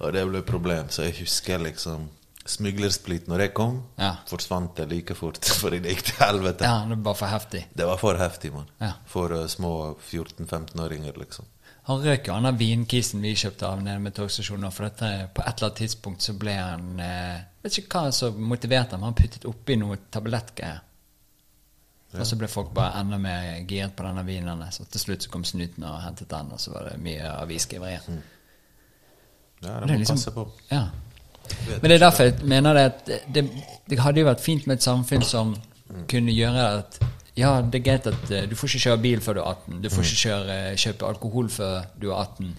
Og 0.04 0.12
det 0.14 0.22
ble 0.30 0.44
problem. 0.46 0.86
Så 0.94 1.08
jeg 1.08 1.18
husker 1.24 1.66
liksom 1.66 2.06
Smuglersplit 2.46 3.26
når 3.30 3.40
jeg 3.40 3.54
kom, 3.56 3.78
Ja. 3.98 4.16
forsvant 4.28 4.74
det 4.76 4.88
like 4.90 5.14
fort. 5.16 5.38
Fordi 5.62 5.78
det 5.80 5.94
gikk 5.94 6.02
til 6.10 6.18
helvete. 6.26 6.64
Ja, 6.68 6.84
det 6.90 6.98
var 7.04 7.14
for 7.16 7.26
heftig. 7.32 7.66
Det 7.74 7.86
var 7.88 7.96
for 7.96 8.18
heftig, 8.20 8.52
mann. 8.52 8.68
Ja. 8.80 8.92
For 9.08 9.32
uh, 9.32 9.46
små 9.48 9.70
14-15-åringer, 10.10 11.16
liksom. 11.18 11.46
Han 11.84 12.00
røk 12.00 12.28
jo, 12.28 12.32
han 12.32 12.46
av 12.48 12.56
vinkisen 12.56 13.20
vi 13.20 13.34
kjøpte 13.36 13.66
av 13.68 13.82
nede 13.84 14.00
med 14.00 14.14
togstasjonen. 14.16 14.70
For 14.72 14.86
dette, 14.88 15.08
på 15.36 15.42
et 15.44 15.50
eller 15.56 15.68
annet 15.70 15.80
tidspunkt 15.82 16.24
så 16.24 16.32
ble 16.40 16.54
han 16.56 17.00
eh, 17.00 17.42
Vet 17.64 17.76
ikke 17.82 18.00
hva 18.06 18.12
som 18.12 18.38
motiverte 18.48 18.96
ham, 18.96 19.04
han 19.04 19.16
puttet 19.16 19.44
oppi 19.48 19.76
noe 19.80 19.98
tablettgreier. 20.12 20.80
Og 22.14 22.22
så 22.28 22.36
ble 22.40 22.46
folk 22.48 22.70
bare 22.76 23.00
enda 23.02 23.18
mer 23.18 23.58
giret 23.68 23.92
på 23.98 24.04
denne 24.06 24.22
vinen. 24.24 24.60
Så 24.72 24.84
til 24.86 25.00
slutt 25.02 25.24
så 25.26 25.32
kom 25.32 25.44
snuten 25.44 25.84
og 25.88 25.96
hentet 26.04 26.28
den, 26.30 26.52
og 26.54 26.60
så 26.62 26.72
var 26.72 26.88
det 26.88 27.00
mye 27.04 27.32
avisskriverien. 27.42 28.20
Ja, 29.64 29.80
Det 29.80 29.88
må 29.90 29.98
liksom- 29.98 30.16
passe 30.16 30.30
på. 30.36 30.44
Ja. 30.70 30.84
Men 31.80 31.88
det 31.90 31.96
er 31.96 32.04
derfor 32.06 32.24
jeg 32.28 32.34
mener 32.44 32.74
det 32.74 32.84
at 32.90 33.10
det, 33.34 33.44
det 33.90 33.98
hadde 33.98 34.20
jo 34.20 34.26
vært 34.28 34.40
fint 34.44 34.66
med 34.66 34.76
et 34.80 34.86
samfunn 34.86 35.22
som 35.26 35.54
kunne 36.10 36.32
gjøre 36.34 36.64
at 36.78 36.98
ja, 37.36 37.56
det 37.62 37.80
er 37.80 37.84
greit 37.88 38.06
at 38.06 38.30
eh, 38.30 38.44
du 38.48 38.54
får 38.56 38.68
ikke 38.70 38.82
kjøre 38.84 39.00
bil 39.02 39.20
før 39.24 39.34
du 39.34 39.40
er 39.42 39.48
18, 39.50 39.80
du 39.82 39.88
får 39.90 40.06
ikke 40.06 40.20
kjøre, 40.22 40.58
kjøpe 40.84 41.08
alkohol 41.08 41.48
før 41.50 41.80
du 42.00 42.08
er 42.12 42.20
18, 42.22 42.52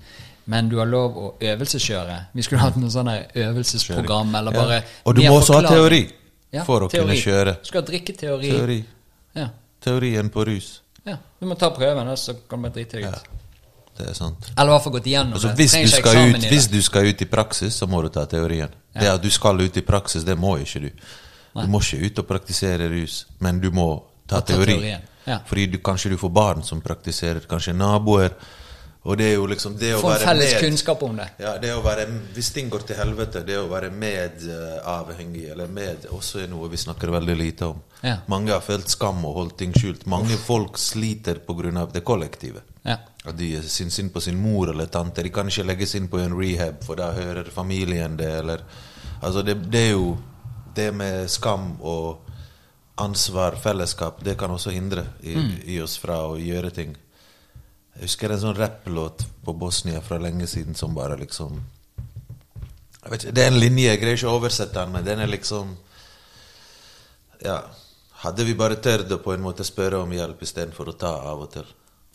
men 0.52 0.70
du 0.70 0.76
har 0.82 0.90
lov 0.90 1.16
å 1.18 1.30
øvelseskjøre. 1.42 2.18
Vi 2.36 2.44
skulle 2.46 2.62
hatt 2.62 2.76
noe 2.78 2.92
sånn 2.94 3.10
øvelsesprogram, 3.10 4.36
eller 4.36 4.52
Ja. 4.54 4.82
Og 5.06 5.16
du 5.16 5.22
må 5.24 5.40
også 5.40 5.62
ha 5.62 5.70
teori 5.70 6.04
Ja, 6.54 6.64
for 6.64 6.86
å 6.86 6.90
kunne 6.92 7.16
kjøre. 7.18 7.56
Du 7.62 7.72
skal 7.72 7.82
ha 7.82 7.88
drikketeori. 7.88 8.52
Teori. 8.52 8.78
Ja. 9.36 9.48
Teorien 9.82 10.30
på 10.30 10.46
rus. 10.46 10.82
ja. 11.06 11.18
Du 11.40 11.46
må 11.46 11.56
ta 11.56 11.70
prøven, 11.70 12.08
så 12.18 12.36
kan 12.50 12.62
du 12.62 12.70
bare 12.70 12.74
drite 12.74 13.00
deg 13.02 13.08
ut. 13.08 13.24
Det 13.98 14.10
er 14.10 14.16
sant. 14.18 14.50
Eller 14.58 14.72
i 14.72 14.74
hvert 14.76 14.84
fall 14.84 14.94
gått 14.98 15.06
igjennom 15.08 15.38
Altså, 15.38 15.48
det. 15.48 15.56
hvis, 15.56 15.72
Trenger 15.72 16.34
du 16.34 16.38
ut, 16.38 16.44
i 16.44 16.50
hvis 16.52 16.68
du 16.68 16.82
skal 16.84 17.08
ut 17.08 17.22
i 17.22 17.28
praksis, 17.32 17.78
så 17.80 17.88
må 17.88 18.02
du 18.04 18.10
ta 18.12 18.26
teorien. 18.28 18.74
Det 18.94 19.08
at 19.08 19.24
du 19.24 19.30
skal 19.32 19.62
ut 19.62 19.78
i 19.78 19.84
praksis, 19.88 20.26
det 20.28 20.36
må 20.40 20.58
ikke 20.60 20.84
du. 20.88 20.90
Du 21.56 21.68
må 21.72 21.80
ikke 21.80 22.02
ut 22.04 22.20
og 22.20 22.28
praktisere 22.28 22.90
rus, 22.92 23.22
men 23.40 23.62
du 23.64 23.72
må 23.72 23.88
ta 24.28 24.42
ta 24.42 24.54
teori. 24.54 24.74
teorien, 24.74 25.08
ja. 25.26 25.40
Fordi 25.48 25.66
du, 25.72 25.78
kanskje 25.80 26.12
du 26.12 26.18
får 26.20 26.30
barn 26.30 26.64
som 26.64 26.82
praktiserer, 26.84 27.40
kanskje 27.48 27.74
naboer. 27.74 28.36
Og 29.06 29.18
det 29.18 29.26
er 29.30 29.34
jo 29.36 29.46
liksom 29.46 29.76
det 29.78 29.92
å 29.94 30.00
Få 30.02 30.10
være 30.10 30.26
felles 30.26 30.54
med 30.56 30.64
kunnskap 30.66 31.04
om 31.06 31.18
det. 31.20 31.28
Ja, 31.38 31.52
det 31.62 31.72
å 31.76 31.82
være, 31.86 32.08
Hvis 32.34 32.50
ting 32.56 32.72
går 32.74 32.88
til 32.90 32.98
helvete, 32.98 33.44
det 33.46 33.60
å 33.62 33.68
være 33.70 33.92
medavhengig, 33.94 35.44
eller 35.54 35.68
med, 35.70 36.08
også 36.10 36.42
er 36.42 36.48
noe 36.50 36.70
vi 36.72 36.80
snakker 36.82 37.14
veldig 37.14 37.36
lite 37.38 37.70
om. 37.70 37.84
Ja. 38.02 38.18
Mange 38.28 38.56
har 38.56 38.66
følt 38.66 38.90
skam 38.90 39.22
og 39.30 39.38
holdt 39.38 39.60
ting 39.62 39.76
skjult. 39.78 40.08
Mange 40.10 40.40
folk 40.42 40.80
sliter 40.82 41.38
pga. 41.46 41.86
det 41.94 42.02
kollektive. 42.04 42.66
Ja. 42.84 42.98
At 43.26 43.38
de 43.38 43.50
syns 43.64 43.96
synd 43.98 44.14
på 44.14 44.22
sin 44.22 44.38
mor 44.38 44.70
eller 44.70 44.86
tante. 44.92 45.24
De 45.26 45.32
kan 45.34 45.48
ikke 45.50 45.66
legges 45.66 45.96
inn 45.98 46.10
på 46.12 46.20
en 46.22 46.36
rehab, 46.38 46.84
for 46.86 47.00
da 47.00 47.12
hører 47.16 47.50
familien 47.54 48.18
det, 48.18 48.32
eller 48.44 48.66
Altså, 49.24 49.42
det, 49.42 49.54
det 49.72 49.80
er 49.80 49.92
jo 49.96 50.18
Det 50.76 50.90
med 50.94 51.30
skam 51.32 51.78
og 51.82 52.26
ansvar, 53.00 53.56
fellesskap, 53.56 54.24
det 54.24 54.38
kan 54.38 54.52
også 54.52 54.72
hindre 54.72 55.06
i, 55.24 55.34
i 55.76 55.80
oss 55.84 55.98
fra 56.00 56.22
å 56.28 56.38
gjøre 56.40 56.70
ting. 56.72 56.94
Jeg 57.96 58.10
husker 58.10 58.32
en 58.32 58.42
sånn 58.42 58.56
rapplåt 58.56 59.26
på 59.44 59.56
Bosnia 59.56 60.02
fra 60.04 60.20
lenge 60.20 60.48
siden 60.48 60.76
som 60.76 60.96
bare 60.96 61.18
liksom 61.20 61.62
ikke, 63.06 63.32
Det 63.32 63.44
er 63.44 63.52
en 63.52 63.60
linje, 63.60 63.90
jeg 63.90 64.02
greier 64.02 64.18
ikke 64.18 64.32
å 64.32 64.38
oversette 64.40 64.80
den, 64.80 64.94
men 64.96 65.08
den 65.08 65.24
er 65.24 65.32
liksom 65.32 65.76
Ja. 67.44 67.62
Hadde 68.26 68.46
vi 68.48 68.56
bare 68.58 68.80
tørt 68.82 69.12
å 69.12 69.20
på 69.22 69.34
en 69.36 69.44
måte 69.44 69.64
spørre 69.68 70.00
om 70.02 70.12
hjelp 70.12 70.42
istedenfor 70.42 70.90
å 70.90 70.98
ta 70.98 71.12
av 71.30 71.44
og 71.46 71.52
til, 71.52 71.68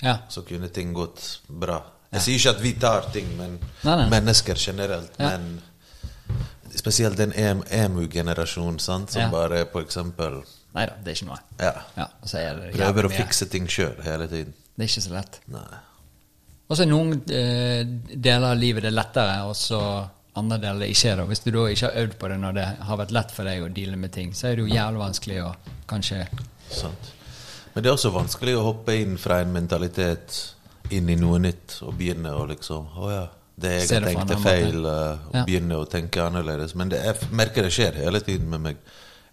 Ja. 0.02 0.18
så 0.28 0.42
kunne 0.48 0.68
ting 0.72 0.94
gått 0.96 1.40
bra. 1.48 1.80
Jeg 2.10 2.22
sier 2.24 2.38
ikke 2.40 2.54
at 2.56 2.62
vi 2.62 2.72
tar 2.82 3.10
ting, 3.14 3.28
men 3.38 3.58
Nei, 3.84 3.96
nei. 4.00 4.06
mennesker 4.10 4.58
generelt. 4.58 5.18
Men 5.18 5.60
spesielt 6.74 7.18
den 7.18 7.32
emu-generasjonen, 7.36 8.80
som 8.80 9.06
bare 9.32 9.64
for 9.72 9.84
eksempel 9.84 10.40
Nei 10.70 10.84
da, 10.86 10.94
det 11.02 11.10
er 11.10 11.16
ikke 11.18 11.26
noe. 11.26 11.38
Ja. 11.58 11.72
Ja, 11.98 12.04
så 12.22 12.38
er 12.38 12.58
det 12.60 12.72
Prøver 12.76 13.08
å 13.08 13.10
fikse 13.10 13.48
ting 13.50 13.64
sjøl 13.70 13.96
hele 14.06 14.28
tiden. 14.30 14.52
Det 14.76 14.84
er 14.86 14.90
ikke 14.92 15.02
så 15.02 15.14
lett. 15.16 15.40
Nei. 15.50 15.80
Og 16.70 16.78
så 16.78 16.86
noen 16.86 17.16
eh, 17.26 17.82
deler 18.14 18.52
av 18.52 18.60
livet 18.60 18.84
det 18.86 18.92
er 18.92 18.94
lettere, 18.94 19.40
og 19.50 19.56
så 19.58 19.80
andre 20.38 20.60
deler 20.62 20.84
det 20.84 20.92
ikke 20.94 21.10
er 21.10 21.18
det. 21.18 21.24
Hvis 21.32 21.42
du 21.42 21.50
da 21.50 21.64
ikke 21.72 21.88
har 21.88 22.04
øvd 22.04 22.14
på 22.20 22.30
det 22.30 22.36
når 22.44 22.54
det 22.60 22.66
har 22.86 23.00
vært 23.02 23.14
lett 23.16 23.34
for 23.34 23.50
deg 23.50 23.64
å 23.66 23.72
deale 23.80 23.98
med 23.98 24.14
ting, 24.14 24.30
så 24.38 24.46
er 24.52 24.60
det 24.60 24.68
jo 24.68 24.70
jævlig 24.70 25.02
vanskelig 25.02 25.40
å 25.42 25.50
kanskje 25.90 26.20
Sant. 26.70 27.10
Men 27.74 27.82
det 27.84 27.90
er 27.90 27.94
også 27.94 28.10
vanskelig 28.14 28.56
å 28.58 28.62
hoppe 28.66 28.96
inn 28.98 29.16
fra 29.18 29.40
en 29.44 29.52
mentalitet 29.54 30.38
inn 30.90 31.08
i 31.08 31.16
noe 31.16 31.38
nytt 31.38 31.76
og 31.86 31.94
begynne 31.98 32.32
å 32.34 32.46
liksom 32.50 32.88
Å 32.98 33.10
ja, 33.12 33.26
det 33.60 33.74
jeg 33.84 33.90
har 34.00 34.06
tenkt 34.08 34.30
er 34.34 34.40
feil, 34.42 34.78
eh, 34.86 35.26
og 35.28 35.34
Ja. 35.36 35.44
begynne 35.44 35.76
å 35.78 35.86
tenke 35.88 36.22
annerledes. 36.24 36.74
Men 36.74 36.88
det 36.88 36.98
er, 37.04 37.14
jeg 37.14 37.30
merker 37.30 37.62
det 37.62 37.72
skjer 37.72 37.94
hele 38.00 38.20
tiden 38.20 38.48
med 38.50 38.60
meg. 38.60 38.76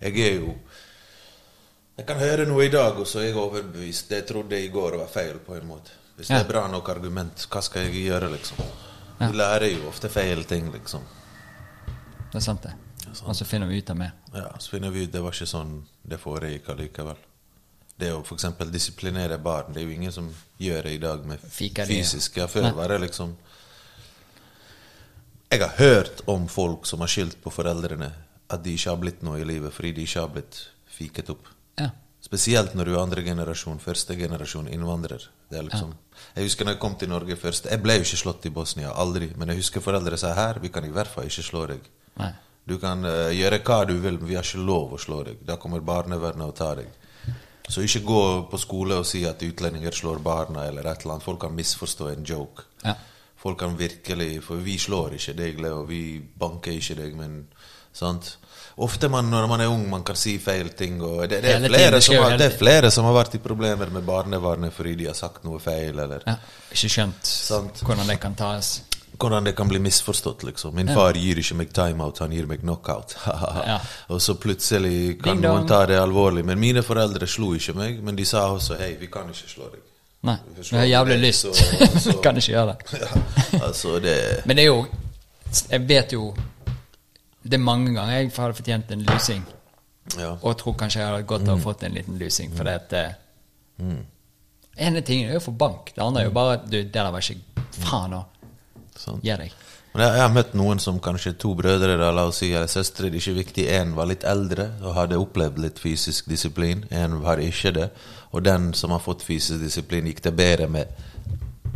Jeg 0.02 0.20
er 0.20 0.36
jo 0.42 0.56
Jeg 1.98 2.06
kan 2.06 2.18
høre 2.22 2.46
noe 2.46 2.62
i 2.66 2.70
dag, 2.70 3.00
og 3.00 3.08
så 3.08 3.20
er 3.24 3.32
jeg 3.32 3.36
overbevist. 3.42 4.10
Det 4.10 4.18
jeg 4.20 4.28
trodde 4.28 4.60
i 4.62 4.68
går 4.70 4.98
var 5.00 5.08
feil, 5.08 5.40
på 5.40 5.56
en 5.58 5.66
måte. 5.68 5.90
Hvis 6.16 6.28
det 6.28 6.38
er 6.44 6.48
bra 6.50 6.68
nok 6.68 6.90
argument, 6.90 7.48
hva 7.50 7.62
skal 7.66 7.88
jeg 7.88 8.06
gjøre, 8.06 8.30
liksom? 8.36 8.58
Ja. 9.20 9.28
Vi 9.32 9.38
lærer 9.38 9.66
jo 9.72 9.88
ofte 9.90 10.10
feil 10.10 10.44
ting, 10.44 10.72
liksom. 10.72 11.02
Det 12.32 12.36
er 12.36 12.40
sant, 12.46 12.62
det. 12.62 12.74
Og 13.26 13.34
så 13.36 13.46
finner 13.46 13.66
vi 13.68 13.80
ut 13.80 13.90
av 13.90 13.98
det. 13.98 14.12
Ja, 14.36 14.48
Så 14.60 14.70
finner 14.76 14.92
vi 14.92 15.04
ut 15.08 15.12
det 15.12 15.22
var 15.24 15.32
ikke 15.32 15.48
sånn 15.50 15.82
det 16.08 16.20
foregikk 16.22 16.70
allikevel. 16.70 17.16
Det 17.98 18.12
å 18.14 18.22
f.eks. 18.22 18.46
disiplinere 18.70 19.40
barn, 19.42 19.74
det 19.74 19.82
er 19.82 19.88
jo 19.88 19.96
ingen 19.96 20.14
som 20.14 20.30
gjør 20.62 20.86
det 20.86 20.94
i 20.94 21.02
dag 21.02 21.24
med 21.26 21.42
Fika 21.42 21.86
de, 21.86 21.98
fysisk. 21.98 22.38
Ja, 22.38 22.48
før 22.48 22.98
liksom 23.02 23.36
Jeg 25.50 25.62
har 25.64 25.74
hørt 25.80 26.22
om 26.30 26.48
folk 26.48 26.86
som 26.86 27.02
har 27.02 27.10
skyldt 27.10 27.40
på 27.42 27.54
foreldrene 27.54 28.12
at 28.54 28.64
de 28.64 28.76
ikke 28.78 28.92
har 28.92 29.00
blitt 29.02 29.24
noe 29.26 29.40
i 29.42 29.48
livet 29.48 29.74
fordi 29.74 29.96
de 29.98 30.06
ikke 30.06 30.24
har 30.24 30.34
blitt 30.36 30.60
fiket 30.98 31.32
opp. 31.34 31.50
Ja. 31.80 31.90
Spesielt 32.24 32.74
når 32.76 32.90
du 32.90 32.94
er 32.94 33.02
andre 33.02 33.24
generasjon, 33.24 33.80
første 33.80 34.16
generasjon 34.18 34.68
innvandrer. 34.72 35.30
Det 35.50 35.60
er 35.60 35.68
liksom, 35.68 35.94
Jeg 36.36 36.50
husker 36.50 36.66
når 36.66 36.76
jeg 36.76 36.82
kom 36.82 36.96
til 37.00 37.10
Norge 37.10 37.36
først 37.40 37.70
Jeg 37.72 37.80
ble 37.82 37.96
jo 37.96 38.04
ikke 38.04 38.20
slått 38.20 38.46
i 38.46 38.52
Bosnia, 38.52 38.92
aldri. 38.92 39.30
Men 39.38 39.50
jeg 39.50 39.62
husker 39.62 39.84
foreldre 39.84 40.18
sa 40.20 40.34
her, 40.36 40.60
vi 40.60 40.70
kan 40.70 40.86
i 40.86 40.92
hvert 40.92 41.12
fall 41.12 41.30
ikke 41.30 41.46
slå 41.46 41.66
deg. 41.72 41.90
Nei. 42.20 42.34
Du 42.68 42.76
kan 42.82 43.06
uh, 43.06 43.32
gjøre 43.32 43.62
hva 43.64 43.84
du 43.88 43.94
vil, 43.96 44.18
men 44.20 44.28
vi 44.28 44.36
har 44.36 44.44
ikke 44.44 44.66
lov 44.68 44.98
å 44.98 45.00
slå 45.00 45.22
deg. 45.24 45.44
Da 45.48 45.56
kommer 45.62 45.80
barnevernet 45.80 46.50
og 46.50 46.56
tar 46.58 46.82
deg. 46.82 46.90
Så 47.68 47.84
ikke 47.84 48.06
gå 48.08 48.24
på 48.52 48.58
skole 48.62 49.02
og 49.02 49.06
si 49.06 49.26
at 49.28 49.44
utlendinger 49.44 49.92
slår 49.92 50.22
barna, 50.24 50.66
eller 50.70 50.88
et 50.88 51.04
eller 51.04 51.18
annet. 51.18 51.26
Folk 51.26 51.42
kan 51.44 51.56
misforstå 51.56 52.12
en 52.14 52.24
joke. 52.28 52.64
Ja. 52.86 52.96
Folk 53.38 53.60
kan 53.60 53.78
virkelig 53.78 54.44
For 54.44 54.56
vi 54.56 54.78
slår 54.82 55.18
ikke 55.18 55.34
deg, 55.38 55.60
Leo. 55.62 55.84
Vi 55.86 56.20
banker 56.40 56.72
ikke 56.72 56.96
deg, 57.02 57.16
men 57.20 57.42
sant? 57.94 58.38
Ofte 58.78 59.10
man, 59.10 59.26
når 59.30 59.48
man 59.50 59.62
er 59.62 59.72
ung, 59.74 59.88
man 59.90 60.04
kan 60.06 60.16
si 60.16 60.36
feil 60.38 60.70
ting. 60.78 61.00
Det, 61.02 61.42
det, 61.42 61.54
er 61.56 61.64
flere 61.66 62.02
som 62.02 62.16
har, 62.22 62.36
det 62.38 62.52
er 62.52 62.58
flere 62.58 62.92
som 62.94 63.08
har 63.10 63.16
vært 63.16 63.38
i 63.40 63.42
problemer 63.42 63.90
med 63.90 64.06
barnevernet 64.06 64.74
fordi 64.74 64.94
de 65.00 65.08
har 65.10 65.18
sagt 65.18 65.48
noe 65.48 65.58
feil, 65.60 65.98
eller 65.98 66.22
ja. 66.28 66.36
Ikke 66.72 66.92
skjønt 66.94 67.26
Sant. 67.26 67.82
hvordan 67.88 68.12
det 68.12 68.20
kan 68.22 68.38
tas. 68.38 68.76
Hvordan 69.20 69.44
det 69.46 69.56
kan 69.58 69.68
bli 69.68 69.80
misforstått, 69.80 70.44
liksom. 70.44 70.74
Min 70.76 70.88
far 70.94 71.14
gir 71.14 71.38
ikke 71.42 71.56
meg 71.56 71.72
timeout, 71.74 72.20
han 72.20 72.32
gir 72.32 72.46
meg 72.48 72.60
knockout. 72.62 73.16
Ja. 73.68 73.80
Og 74.10 74.22
så 74.22 74.36
plutselig 74.40 75.20
kan 75.24 75.42
noen 75.42 75.66
ta 75.68 75.86
det 75.86 75.98
alvorlig. 76.00 76.44
Men 76.46 76.60
mine 76.60 76.84
foreldre 76.84 77.28
slo 77.28 77.54
ikke 77.58 77.74
meg, 77.76 78.02
men 78.04 78.16
de 78.16 78.26
sa 78.26 78.46
også 78.54 78.78
hei, 78.80 78.96
vi 79.00 79.08
kan 79.12 79.28
ikke 79.30 79.50
slå 79.50 79.70
deg. 79.74 79.82
Nei. 80.28 80.38
Vi 80.56 80.64
Du 80.70 80.76
har 80.78 80.86
jævlig 80.86 81.18
lyst. 81.22 81.46
så- 81.46 82.00
så- 82.06 82.22
kan 82.24 82.36
ikke 82.38 82.52
gjøre 82.54 82.74
det. 82.74 83.02
Ja, 83.02 83.62
altså, 83.68 84.00
det 84.00 84.16
Men 84.46 84.56
det 84.58 84.64
er 84.64 84.68
jo 84.68 84.86
Jeg 85.72 85.88
vet 85.88 86.12
jo 86.14 86.34
Det 87.44 87.54
er 87.54 87.58
mange 87.64 87.94
ganger 87.94 88.14
jeg 88.18 88.32
hadde 88.36 88.54
fortjent 88.54 88.92
en 88.92 89.04
lusing. 89.04 89.44
Ja. 90.18 90.32
Og 90.42 90.48
jeg 90.52 90.58
tror 90.58 90.74
kanskje 90.74 91.00
jeg 91.00 91.08
hadde 91.10 91.24
godt 91.28 91.42
Mm. 91.44 91.50
av 91.50 91.60
å 91.60 91.62
fått 91.64 91.84
en 91.84 91.94
liten 91.94 92.18
lusing, 92.20 92.52
for 92.56 92.64
det 92.64 92.74
at 92.74 93.16
En 93.80 94.06
ene 94.78 95.02
tingen 95.02 95.30
er 95.30 95.34
jo 95.34 95.40
få 95.40 95.52
bank. 95.58 95.92
Det 95.96 96.04
andre 96.04 96.22
er 96.22 96.26
jo 96.26 96.32
bare 96.36 96.58
du, 96.66 96.78
det 96.84 96.94
der 96.94 97.12
var 97.12 97.20
ikke 97.20 97.40
Faen 97.78 98.14
òg. 98.14 98.26
Sant. 99.08 99.24
Gjør 99.26 99.44
jeg. 99.48 99.56
Men 99.96 100.04
jeg, 100.04 100.14
jeg 100.20 100.22
har 100.28 100.34
møtt 100.36 100.54
noen 100.60 100.82
som 100.84 101.00
kanskje 101.02 101.32
to 101.42 101.56
brødre 101.58 101.96
da, 101.98 102.12
la 102.14 102.28
oss 102.30 102.42
si, 102.44 102.52
eller 102.54 102.70
søstre. 102.70 103.08
Det 103.10 103.18
er 103.18 103.24
ikke 103.24 103.38
viktig. 103.40 103.68
Én 103.80 103.96
var 103.98 104.10
litt 104.12 104.26
eldre 104.28 104.70
og 104.84 104.94
hadde 105.00 105.18
opplevd 105.18 105.58
litt 105.64 105.80
fysisk 105.82 106.28
disiplin. 106.30 106.84
Én 106.94 107.18
har 107.26 107.42
ikke 107.42 107.72
det. 107.80 107.88
Og 108.36 108.44
den 108.46 108.74
som 108.78 108.94
har 108.94 109.02
fått 109.02 109.24
fysisk 109.26 109.64
disiplin, 109.64 110.06
gikk 110.12 110.22
det 110.28 110.36
bedre 110.38 110.68
med 110.70 110.92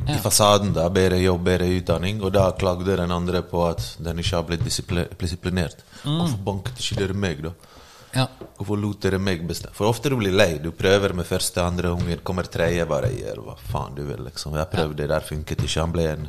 i 0.09 0.17
fasaden. 0.21 0.73
da, 0.75 0.87
Bedre 0.93 1.17
jobb, 1.23 1.43
bedre 1.47 1.71
utdanning. 1.79 2.21
Og 2.21 2.33
da 2.35 2.51
klagde 2.57 2.97
den 2.99 3.11
andre 3.15 3.41
på 3.47 3.63
at 3.69 3.83
den 4.03 4.19
ikke 4.21 4.35
har 4.37 4.47
blitt 4.49 4.65
disiplinert. 4.67 5.17
disiplinert. 5.19 5.83
Hvorfor 6.03 6.41
banket 6.45 6.81
ikke 6.83 6.99
dere 7.01 7.17
meg, 7.17 7.41
da? 7.47 7.53
Ja. 8.13 8.25
Hvorfor 8.57 8.77
lot 8.77 9.01
dere 9.05 9.17
meg 9.23 9.45
bestemme? 9.47 9.73
For 9.77 9.87
ofte 9.87 10.11
du 10.11 10.17
blir 10.19 10.33
lei. 10.35 10.57
Du 10.59 10.71
prøver 10.75 11.13
med 11.15 11.25
første, 11.25 11.63
andre 11.63 11.93
unger. 11.95 12.19
Kommer 12.27 12.43
tredje, 12.51 12.85
bare 12.89 13.09
gjør 13.15 13.39
hva 13.47 13.55
faen 13.71 13.95
du 13.95 14.03
vil. 14.03 14.25
liksom. 14.27 14.57
Jeg 14.59 14.69
prøvde, 14.73 14.99
det 15.01 15.09
der 15.13 15.25
funket 15.25 15.63
ikke. 15.63 15.79
Han 15.79 15.95
ble 15.95 16.09
en 16.11 16.27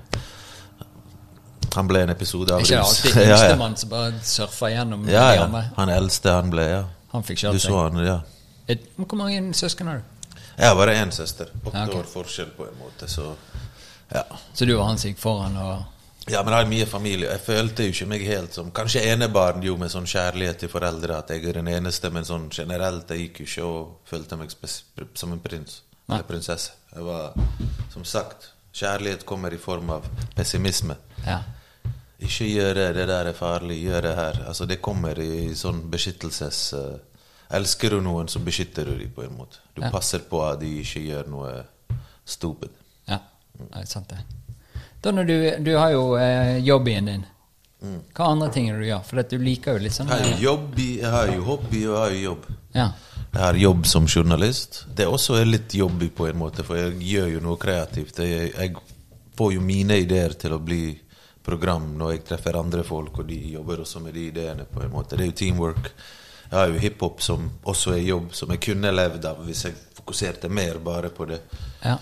han 1.75 1.89
ble 1.89 2.03
en 2.03 2.11
episode 2.11 2.53
av 2.55 2.61
Ikke 2.65 2.81
alltid 2.81 3.17
Ja, 3.23 3.37
yngstemann 3.37 3.77
som 3.81 3.89
bare 3.93 4.13
surfa 4.23 4.71
gjennom 4.73 5.07
Ja, 5.09 5.35
ja. 5.35 5.47
Han 5.77 5.89
eldste, 5.89 6.31
han 6.37 6.51
ble, 6.53 6.67
ja. 6.69 6.83
Han 7.13 7.23
fikk 7.23 7.41
Du 7.53 7.59
så 7.59 7.77
han, 7.89 7.97
ja. 8.05 8.21
Et- 8.69 8.89
Hvor 8.97 9.17
mange 9.17 9.41
søsken 9.55 9.87
har 9.89 10.03
du? 10.03 10.03
Jeg 10.59 10.69
har 10.69 10.77
bare 10.77 10.95
én 11.01 11.11
søster. 11.11 11.49
Åtte 11.65 11.77
Ja, 11.79 11.87
ok. 11.89 11.95
år 11.97 12.05
forskjell 12.13 12.51
på 12.57 12.67
en 12.69 12.77
måte, 12.79 13.09
så 13.09 13.35
ja. 14.13 14.23
Så 14.55 14.67
du 14.69 14.75
og 14.79 14.87
han 14.87 14.97
gikk 15.01 15.19
foran 15.19 15.57
og 15.57 15.85
Ja, 16.31 16.43
men 16.45 16.53
jeg 16.53 16.59
har 16.65 16.69
mye 16.71 16.87
familie. 16.87 17.31
Jeg 17.33 17.41
følte 17.41 17.83
jo 17.83 17.91
ikke 17.91 18.07
meg 18.07 18.21
helt 18.27 18.55
som 18.55 18.69
Kanskje 18.71 19.01
enebarn 19.11 19.63
jo 19.65 19.77
med 19.77 19.91
sånn 19.91 20.05
kjærlighet 20.07 20.59
til 20.61 20.69
foreldre, 20.71 21.17
at 21.19 21.31
jeg 21.35 21.45
er 21.49 21.53
den 21.59 21.67
eneste, 21.73 22.11
men 22.15 22.23
sånn 22.25 22.45
generelt 22.51 23.09
jeg 23.11 23.19
gikk 23.33 23.41
jo 23.41 23.45
ikke 23.49 23.65
og 23.65 23.97
følte 24.07 24.37
meg 24.39 24.53
som 25.15 25.33
en 25.33 25.41
prins. 25.41 25.81
Nei. 26.09 26.19
Eller 26.19 26.29
prinsesse. 26.29 26.71
Jeg 26.95 27.03
var, 27.09 27.33
som 27.93 28.05
sagt, 28.05 28.51
kjærlighet 28.75 29.25
kommer 29.27 29.53
i 29.55 29.59
form 29.59 29.91
av 29.91 30.07
pessimisme. 30.37 30.97
Ja. 31.27 31.41
Ikke 32.23 32.47
gjøre 32.49 32.93
det 32.95 33.07
der 33.11 33.31
er 33.33 33.37
farlig, 33.37 33.81
gjør 33.83 34.03
det 34.07 34.15
her. 34.17 34.43
Altså 34.49 34.67
Det 34.71 34.81
kommer 34.85 35.19
i 35.23 35.55
sånn 35.59 35.83
beskyttelses... 35.91 36.61
Uh, 36.79 36.93
elsker 37.53 37.91
du 37.93 38.01
noen, 38.01 38.29
så 38.33 38.41
beskytter 38.41 38.87
du 38.89 38.95
dem 38.97 39.11
på 39.13 39.27
en 39.27 39.35
måte. 39.37 39.59
Du 39.77 39.83
Ja. 39.83 39.91
passer 39.93 40.23
på 40.25 40.39
at 40.47 40.61
de 40.61 40.71
ikke 40.81 41.03
gjør 41.05 41.27
noe 41.29 41.51
stupid. 42.25 42.71
Ja, 43.09 43.19
det 43.59 43.83
er 43.83 43.85
sant 43.91 44.09
det. 44.09 44.23
Da 45.05 45.11
når 45.13 45.27
du, 45.29 45.35
du 45.67 45.77
har 45.77 45.91
jo 45.93 46.17
eh, 46.17 46.59
jobbyen 46.65 47.11
din. 47.11 47.27
Hva 48.15 48.29
andre 48.31 48.49
ting 48.55 48.69
er 48.71 48.79
det 48.79 48.87
du 48.87 48.89
gjør? 48.89 49.03
For 49.05 49.23
du 49.27 49.39
liker 49.43 49.77
jo 49.77 49.83
litt 49.83 49.93
sånn 49.97 50.09
Jeg 50.09 50.23
har 50.23 50.29
jo 50.31 50.43
jobb, 50.47 50.79
jeg 50.79 51.11
har 51.11 51.33
jo 51.35 51.45
hobby 51.49 51.81
og 51.89 51.93
jeg 51.93 52.01
har 52.03 52.13
jo 52.15 52.21
jobb. 52.23 52.45
Ja. 52.77 52.89
Jeg 53.33 53.41
har 53.43 53.59
jobb 53.59 53.87
som 53.91 54.07
journalist. 54.07 54.85
Det 54.95 55.05
er 55.05 55.13
også 55.13 55.41
litt 55.45 55.75
jobby 55.75 56.09
på 56.15 56.29
en 56.31 56.39
måte, 56.39 56.63
for 56.65 56.79
jeg 56.79 56.97
gjør 57.03 57.33
jo 57.35 57.41
noe 57.45 57.59
kreativt. 57.61 58.19
Jeg, 58.23 58.53
jeg 58.55 58.77
får 59.37 59.53
jo 59.57 59.61
mine 59.65 59.99
ideer 59.99 60.37
til 60.39 60.55
å 60.55 60.61
bli 60.63 60.85
program 61.45 61.93
når 61.99 62.17
jeg 62.17 62.25
treffer 62.33 62.59
andre 62.61 62.85
folk, 62.87 63.19
og 63.23 63.29
de 63.29 63.39
jobber 63.53 63.83
også 63.85 64.01
med 64.05 64.15
de 64.15 64.27
ideene 64.31 64.65
på 64.69 64.83
en 64.85 64.93
måte. 64.93 65.17
Det 65.17 65.27
er 65.27 65.33
jo 65.33 65.39
teamwork. 65.43 65.93
Jeg 66.53 66.59
har 66.59 66.69
jo 66.69 66.81
hiphop 66.83 67.23
som 67.25 67.47
også 67.65 67.95
er 67.97 68.03
jobb, 68.05 68.33
som 68.37 68.51
jeg 68.53 68.61
kunne 68.61 68.91
levd 68.93 69.25
av 69.25 69.39
hvis 69.47 69.65
jeg 69.65 69.77
fokuserte 69.97 70.51
mer 70.53 70.77
bare 70.85 71.09
på 71.15 71.25
det. 71.31 71.39
Ja. 71.81 71.95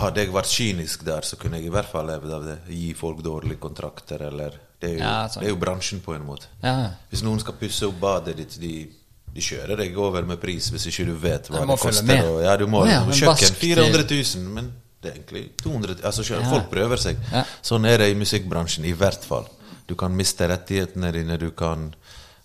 Hadde 0.00 0.22
jeg 0.24 0.32
vært 0.32 0.48
kynisk 0.48 1.04
der, 1.04 1.26
så 1.26 1.36
kunne 1.36 1.58
jeg 1.60 1.68
i 1.68 1.74
hvert 1.74 1.90
fall 1.90 2.08
levd 2.08 2.32
av 2.32 2.46
det. 2.46 2.56
Gi 2.72 2.94
folk 2.96 3.20
dårlige 3.26 3.60
kontrakter, 3.60 4.22
eller 4.30 4.56
Det 4.80 4.88
er 4.88 4.94
jo, 4.94 5.00
Ja, 5.04 5.28
det 5.28 5.44
er 5.44 5.50
jo 5.50 5.56
bransjen 5.60 6.00
på 6.00 6.14
en 6.14 6.24
måte. 6.24 6.46
ja. 6.62 6.90
Hvis 7.10 7.22
noen 7.22 7.40
skal 7.42 7.54
pusse 7.60 7.84
opp 7.86 7.98
badet 8.00 8.36
ditt, 8.38 8.56
de, 8.60 8.88
de 9.34 9.40
kjører 9.44 9.76
deg 9.76 9.98
over 9.98 10.24
med 10.24 10.40
pris 10.40 10.70
hvis 10.72 10.86
ikke 10.88 11.04
du 11.10 11.14
vet 11.20 11.50
hva 11.52 11.66
det 11.68 11.76
koster. 11.82 12.22
Og, 12.30 12.40
ja, 12.42 12.56
du 12.56 12.66
må 12.66 12.86
ja, 12.88 13.02
Kjøkken 13.04 13.52
400 13.60 14.06
000, 14.08 14.48
men 14.56 14.72
det 15.02 15.10
er 15.10 15.14
egentlig 15.16 15.56
200 15.62 16.04
Altså, 16.04 16.24
selv, 16.24 16.42
Ja. 16.42 16.50
Folk 16.50 16.70
prøver 16.70 16.96
seg. 16.96 17.16
Ja. 17.32 17.44
Sånn 17.62 17.86
er 17.88 17.98
det 17.98 18.10
i 18.10 18.14
musikkbransjen, 18.14 18.84
i 18.84 18.92
hvert 18.92 19.24
fall. 19.24 19.48
Du 19.86 19.94
kan 19.94 20.14
miste 20.16 20.48
rettighetene 20.48 21.12
dine, 21.12 21.36
du 21.38 21.50
kan 21.50 21.94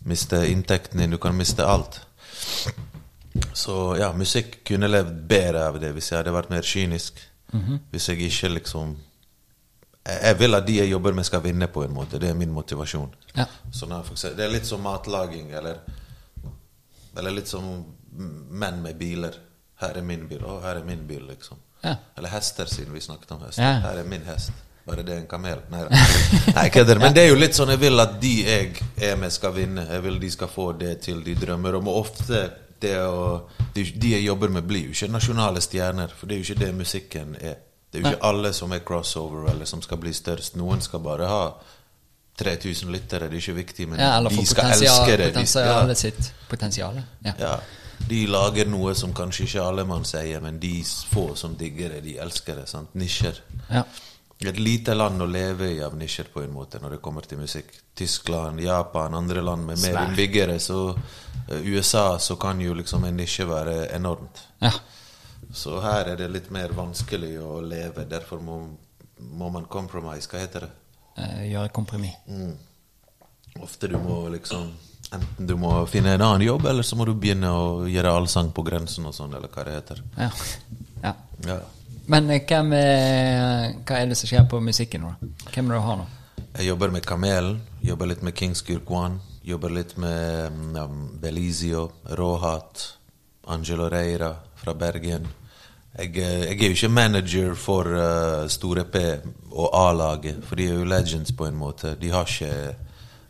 miste 0.06 0.36
inntekten 0.50 1.00
din, 1.00 1.12
du 1.12 1.18
kan 1.18 1.36
miste 1.38 1.66
alt. 1.66 2.02
Så 3.54 3.98
ja, 4.00 4.14
musikk 4.14 4.62
kunne 4.68 4.88
levd 4.88 5.28
bedre 5.28 5.66
av 5.68 5.80
det 5.82 5.92
hvis 5.96 6.12
jeg 6.12 6.22
hadde 6.22 6.34
vært 6.36 6.50
mer 6.50 6.62
kynisk. 6.62 7.20
Mhm. 7.52 7.80
Hvis 7.92 8.10
jeg 8.10 8.22
ikke 8.22 8.50
liksom 8.50 8.96
jeg, 10.06 10.38
vil 10.40 10.54
at 10.56 10.68
de 10.68 10.78
jeg 10.78 10.92
jobber 10.92 11.14
med, 11.18 11.26
skal 11.26 11.42
vinne, 11.42 11.68
på 11.68 11.84
en 11.84 11.94
måte. 11.94 12.20
Det 12.22 12.30
er 12.30 12.38
min 12.38 12.52
motivasjon. 12.54 13.10
Ja. 13.36 13.48
Sånn 13.74 13.92
eksempel, 13.98 14.38
det 14.38 14.46
er 14.46 14.52
litt 14.54 14.68
som 14.70 14.82
matlaging, 14.86 15.52
eller 15.52 15.80
Eller 17.18 17.32
litt 17.32 17.48
som 17.48 17.86
menn 18.52 18.82
med 18.84 18.98
biler. 19.00 19.34
Her 19.80 19.98
er 19.98 20.02
min 20.02 20.28
bil. 20.28 20.44
og 20.44 20.62
her 20.64 20.76
er 20.76 20.84
min 20.84 21.08
bil, 21.08 21.24
liksom. 21.28 21.58
Ja. 21.86 21.96
Eller 22.18 22.34
hester, 22.34 22.70
siden 22.72 22.94
vi 22.96 23.04
snakket 23.04 23.36
om 23.36 23.44
hester. 23.46 23.64
Ja. 23.64 23.80
Her 23.86 24.02
er 24.02 24.10
min 24.10 24.26
hest. 24.28 24.54
Bare 24.86 25.02
det 25.02 25.16
er 25.16 25.24
en 25.24 25.30
kamel. 25.30 25.64
Nei. 25.74 25.86
Nei 26.54 26.66
kødder. 26.74 27.00
Men 27.02 27.14
det 27.16 27.24
er 27.26 27.32
jo 27.32 27.38
litt 27.40 27.58
sånn 27.58 27.72
jeg 27.74 27.82
vil 27.82 28.04
at 28.04 28.20
de 28.22 28.34
jeg 28.46 28.84
er 29.08 29.16
med, 29.18 29.34
skal 29.34 29.56
vinne. 29.56 29.88
Jeg 29.90 30.04
vil 30.06 30.20
de 30.22 30.30
skal 30.34 30.52
få 30.52 30.72
det 30.78 31.00
til 31.08 31.24
de 31.26 31.34
drømmer 31.40 31.80
om. 31.80 31.90
Og 31.90 32.04
ofte 32.06 32.44
det 32.82 32.98
å 33.02 33.48
De, 33.74 33.84
de 33.84 34.12
jeg 34.14 34.24
jobber 34.24 34.52
med, 34.52 34.64
blir 34.68 34.86
jo 34.90 34.94
ikke 34.94 35.10
nasjonale 35.12 35.64
stjerner. 35.64 36.14
For 36.14 36.30
det 36.30 36.36
er 36.36 36.44
jo 36.44 36.52
ikke 36.52 36.66
det 36.66 36.76
musikken 36.78 37.34
er. 37.40 37.58
Det 37.90 38.00
er 38.00 38.04
jo 38.04 38.12
ikke 38.14 38.28
alle 38.28 38.52
som 38.54 38.74
er 38.76 38.84
crossover, 38.86 39.50
eller 39.52 39.68
som 39.68 39.82
skal 39.82 40.00
bli 40.02 40.14
størst. 40.14 40.58
Noen 40.60 40.84
skal 40.84 41.02
bare 41.04 41.28
ha 41.32 41.42
3000 42.38 42.92
lyttere. 42.92 43.30
Det 43.32 43.40
er 43.40 43.44
ikke 43.44 43.58
viktig, 43.62 43.88
men 43.90 44.02
ja 44.04 44.20
de 44.22 44.46
skal 44.46 44.76
elske 44.76 45.18
det. 45.18 45.18
De, 45.18 45.34
potensialet 45.34 45.98
sitt. 45.98 46.32
Potensialet. 46.52 47.18
Ja. 47.26 47.34
ja. 47.40 47.56
De 48.10 48.26
lager 48.28 48.68
noe 48.70 48.94
som 48.96 49.14
kanskje 49.18 49.46
ikke 49.48 49.64
alle 49.66 49.86
mann 49.88 50.04
sier, 50.06 50.42
men 50.44 50.60
de 50.60 50.84
få 51.12 51.36
som 51.36 51.56
digger 51.58 51.90
det, 51.96 52.02
de 52.06 52.18
elsker 52.22 52.56
det. 52.62 52.68
sant? 52.70 52.94
Nisjer. 52.96 53.40
Ja. 53.70 53.84
Et 54.46 54.60
lite 54.60 54.94
land 54.94 55.22
å 55.22 55.26
leve 55.32 55.70
i 55.72 55.80
av 55.82 55.96
nisjer 55.98 56.28
på 56.34 56.42
en 56.44 56.52
måte 56.54 56.80
når 56.84 56.98
det 56.98 57.02
kommer 57.02 57.22
til 57.26 57.40
musikk. 57.40 57.72
Tyskland, 57.96 58.60
Japan, 58.62 59.14
andre 59.16 59.42
land 59.42 59.66
med 59.66 59.80
mer 59.80 60.02
innbyggere. 60.04 60.60
Så 60.60 60.90
eh, 60.92 61.62
USA 61.72 62.20
så 62.20 62.36
kan 62.36 62.60
jo 62.62 62.74
liksom 62.76 63.06
en 63.08 63.16
nisje 63.18 63.46
være 63.48 63.88
enormt. 63.96 64.44
ja. 64.60 64.72
Så 65.56 65.78
her 65.80 66.10
er 66.12 66.18
det 66.20 66.26
litt 66.34 66.48
mer 66.52 66.74
vanskelig 66.76 67.38
å 67.40 67.62
leve. 67.64 68.04
Derfor 68.10 68.42
må, 68.44 68.56
må 69.40 69.48
man 69.54 69.66
compromise. 69.72 70.28
Hva 70.28 70.42
heter 70.42 70.66
det? 70.66 70.72
Eh, 71.22 71.44
Gjøre 71.54 71.70
kompromiss. 71.72 72.18
Ofte 73.64 73.88
du 73.88 73.96
må 74.02 74.18
liksom 74.34 74.74
Enten 75.16 75.48
du 75.48 75.56
må 75.60 75.72
finne 75.92 76.16
en 76.16 76.26
annen 76.26 76.46
jobb, 76.46 76.66
eller 76.70 76.86
så 76.86 76.98
må 77.00 77.08
du 77.08 77.14
begynne 77.16 77.52
å 77.52 77.86
gjøre 77.90 78.14
allsang 78.20 78.52
på 78.56 78.66
grensen 78.68 79.08
og 79.10 79.16
sånn, 79.16 79.34
eller 79.38 79.52
hva 79.52 79.66
det 79.68 79.78
heter. 79.80 80.04
Ja. 80.18 80.30
ja. 81.04 81.16
Ja. 81.46 81.60
Men 82.12 82.30
eh, 82.30 82.44
hvem 82.46 82.74
er, 82.78 83.72
hva 83.86 84.02
er 84.02 84.12
det 84.12 84.18
som 84.20 84.30
skjer 84.30 84.46
på 84.50 84.62
musikken 84.64 85.06
nå? 85.06 85.16
Hvem 85.52 85.70
er 85.70 85.76
det 85.76 85.80
du 85.80 85.88
har 85.88 86.02
nå? 86.02 86.10
Jeg 86.56 86.70
jobber 86.70 86.94
med 86.94 87.06
Kamelen, 87.08 87.58
jobber 87.84 88.12
litt 88.12 88.22
med 88.24 88.36
Kings 88.38 88.62
Kirkwan, 88.64 89.18
jobber 89.46 89.74
litt 89.76 89.96
med 90.02 90.78
um, 90.80 91.02
Belizio, 91.22 91.90
Rohat, 92.18 92.86
Angelo 93.52 93.90
Reira 93.92 94.32
fra 94.58 94.74
Bergen. 94.74 95.28
Jeg, 95.96 96.16
eh, 96.18 96.46
jeg 96.50 96.60
er 96.60 96.72
jo 96.72 96.78
ikke 96.78 96.94
manager 96.94 97.58
for 97.60 97.92
uh, 97.92 98.48
Store 98.52 98.86
P 98.86 99.04
og 99.52 99.70
A-laget, 99.76 100.42
for 100.46 100.60
de 100.60 100.70
er 100.70 100.80
jo 100.80 100.88
legends 100.88 101.36
på 101.36 101.48
en 101.48 101.60
måte. 101.60 101.96
De 102.00 102.12
har 102.12 102.28
ikke 102.28 102.76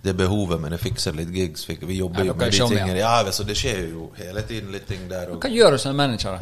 det 0.06 0.14
behovet, 0.18 0.61
men 0.61 0.76
jeg 0.76 0.82
fikser 0.84 1.15
litt 1.18 1.32
gigs. 1.34 1.65
Fikk, 1.68 1.84
Vi 1.90 1.98
jobber 1.99 2.23
Ja, 2.23 2.32
jo 2.32 2.34
med 2.38 2.52
de 2.52 2.57
tingene. 2.69 2.98
Ja, 3.02 3.23
så 3.32 3.44
det 3.45 3.57
skjer 3.57 3.90
jo 3.91 4.11
hele 4.18 4.41
tiden 4.48 4.72
litt 4.72 4.88
ting 4.88 5.07
der. 5.10 5.32
og- 5.32 5.41
Hva 5.41 5.49
gjør 5.49 5.72
du 5.72 5.77
som 5.77 5.95
manager? 5.95 6.40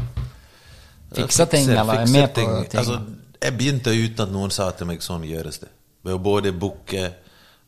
Fikser 1.13 1.45
ting, 1.49 1.67
Fikser- 1.67 1.81
eller 1.81 1.93
er 2.01 2.07
med 2.11 2.29
på 2.29 2.35
ting? 2.35 2.79
Altså, 2.79 3.01
jeg 3.41 3.57
begynte 3.57 3.91
uten 3.93 4.21
at 4.27 4.31
noen 4.31 4.51
sa 4.51 4.71
til 4.71 4.87
meg 4.87 4.99
sånn 4.99 5.23
gjøres 5.27 5.59
det. 5.59 5.69
Ved 6.03 6.13
å 6.15 6.21
både 6.21 6.51
booke, 6.51 7.13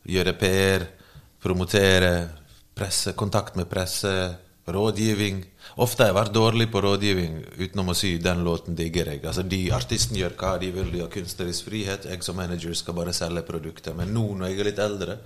gjøre 0.06 0.32
PR, 0.38 0.86
promotere, 1.42 2.28
presse, 2.74 3.12
kontakt 3.12 3.56
med 3.56 3.68
presse, 3.70 4.36
rådgivning. 4.66 5.44
Ofte 5.78 6.02
har 6.02 6.12
jeg 6.12 6.16
vært 6.16 6.34
dårlig 6.34 6.66
på 6.72 6.80
rådgivning 6.82 7.36
utenom 7.58 7.90
å 7.92 7.94
si 7.94 8.18
'den 8.18 8.44
låten 8.44 8.74
digger 8.74 9.04
jeg'. 9.06 9.24
Altså, 9.24 9.42
de 9.48 9.70
Artisten 9.70 10.16
gjør 10.16 10.34
hva 10.36 10.58
de 10.58 10.70
vil, 10.72 10.90
de 10.90 11.00
har 11.00 11.08
kunstnerisk 11.08 11.64
frihet. 11.70 12.04
Jeg 12.04 12.22
som 12.24 12.36
manager 12.36 12.74
skal 12.74 12.94
bare 12.94 13.12
selge 13.12 13.42
produktet. 13.42 13.94
Men 13.96 14.12
nå 14.14 14.34
når 14.36 14.48
jeg 14.48 14.58
er 14.60 14.64
litt 14.64 14.78
eldre, 14.78 15.18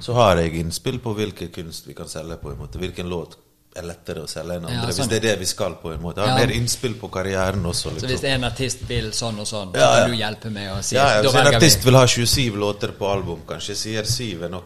så 0.00 0.12
har 0.14 0.36
jeg 0.36 0.54
innspill 0.60 0.98
på 0.98 1.14
hvilken 1.14 1.48
kunst 1.54 1.86
vi 1.86 1.94
kan 1.94 2.08
selge 2.08 2.36
på 2.36 2.50
en 2.52 2.58
måte. 2.58 2.78
Hvilken 2.78 3.08
låt 3.08 3.36
er 3.76 3.82
lettere 3.82 4.22
å 4.22 4.28
selge 4.30 4.56
enn 4.56 4.62
Ja, 4.68 4.68
andre. 4.80 4.92
sånn. 4.92 5.00
Hvis 5.04 5.08
det 5.10 5.16
er 5.16 5.20
det 5.32 5.38
vi 5.40 5.46
skal 5.46 5.74
på 5.82 5.92
en 5.94 6.00
måte. 6.02 6.20
Jeg 6.22 6.28
har 6.30 6.38
Ja. 6.40 6.46
mer 6.46 6.54
innspill 6.54 6.94
på 6.94 7.08
karrieren 7.10 7.62
også. 7.66 7.90
Så 7.90 7.94
Liksom. 7.94 8.08
hvis 8.08 8.24
en 8.24 8.44
artist 8.44 8.78
vil 8.88 9.10
sånn 9.12 9.38
og 9.40 9.46
sånn, 9.46 9.72
så 9.72 9.76
Ja, 9.76 9.98
ja. 9.98 10.00
kan 10.06 10.10
du 10.10 10.16
hjelpe 10.16 10.50
med 10.52 10.70
å 10.72 10.82
si 10.82 10.94
Ja, 10.96 11.16
ja, 11.16 11.22
hvis 11.22 11.34
en 11.34 11.54
artist 11.54 11.78
vi. 11.78 11.84
vil 11.84 11.94
ha 11.94 12.06
27 12.06 12.56
låter 12.56 12.88
på 12.92 13.06
album, 13.12 13.40
kanskje 13.46 13.74
sier 13.74 14.02
7 14.04 14.42
er 14.44 14.48
nok. 14.48 14.64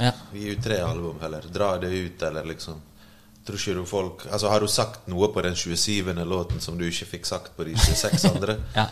Ja. 0.00 0.12
Gi 0.34 0.48
ut 0.52 0.62
tre 0.62 0.80
album 0.80 1.18
heller. 1.20 1.40
Dra 1.52 1.78
det 1.78 1.88
ut, 1.92 2.22
eller 2.22 2.44
liksom 2.44 2.74
Tror 3.44 3.56
ikke 3.56 3.74
du 3.74 3.84
folk 3.84 4.26
Altså, 4.32 4.48
har 4.48 4.60
du 4.60 4.66
sagt 4.68 5.08
noe 5.08 5.26
på 5.28 5.42
den 5.42 5.54
27. 5.54 6.14
låten 6.24 6.60
som 6.60 6.78
du 6.78 6.84
ikke 6.88 7.06
fikk 7.06 7.26
sagt 7.26 7.56
på 7.56 7.64
de 7.64 7.74
26 7.74 8.24
andre? 8.24 8.56
Ja. 8.76 8.86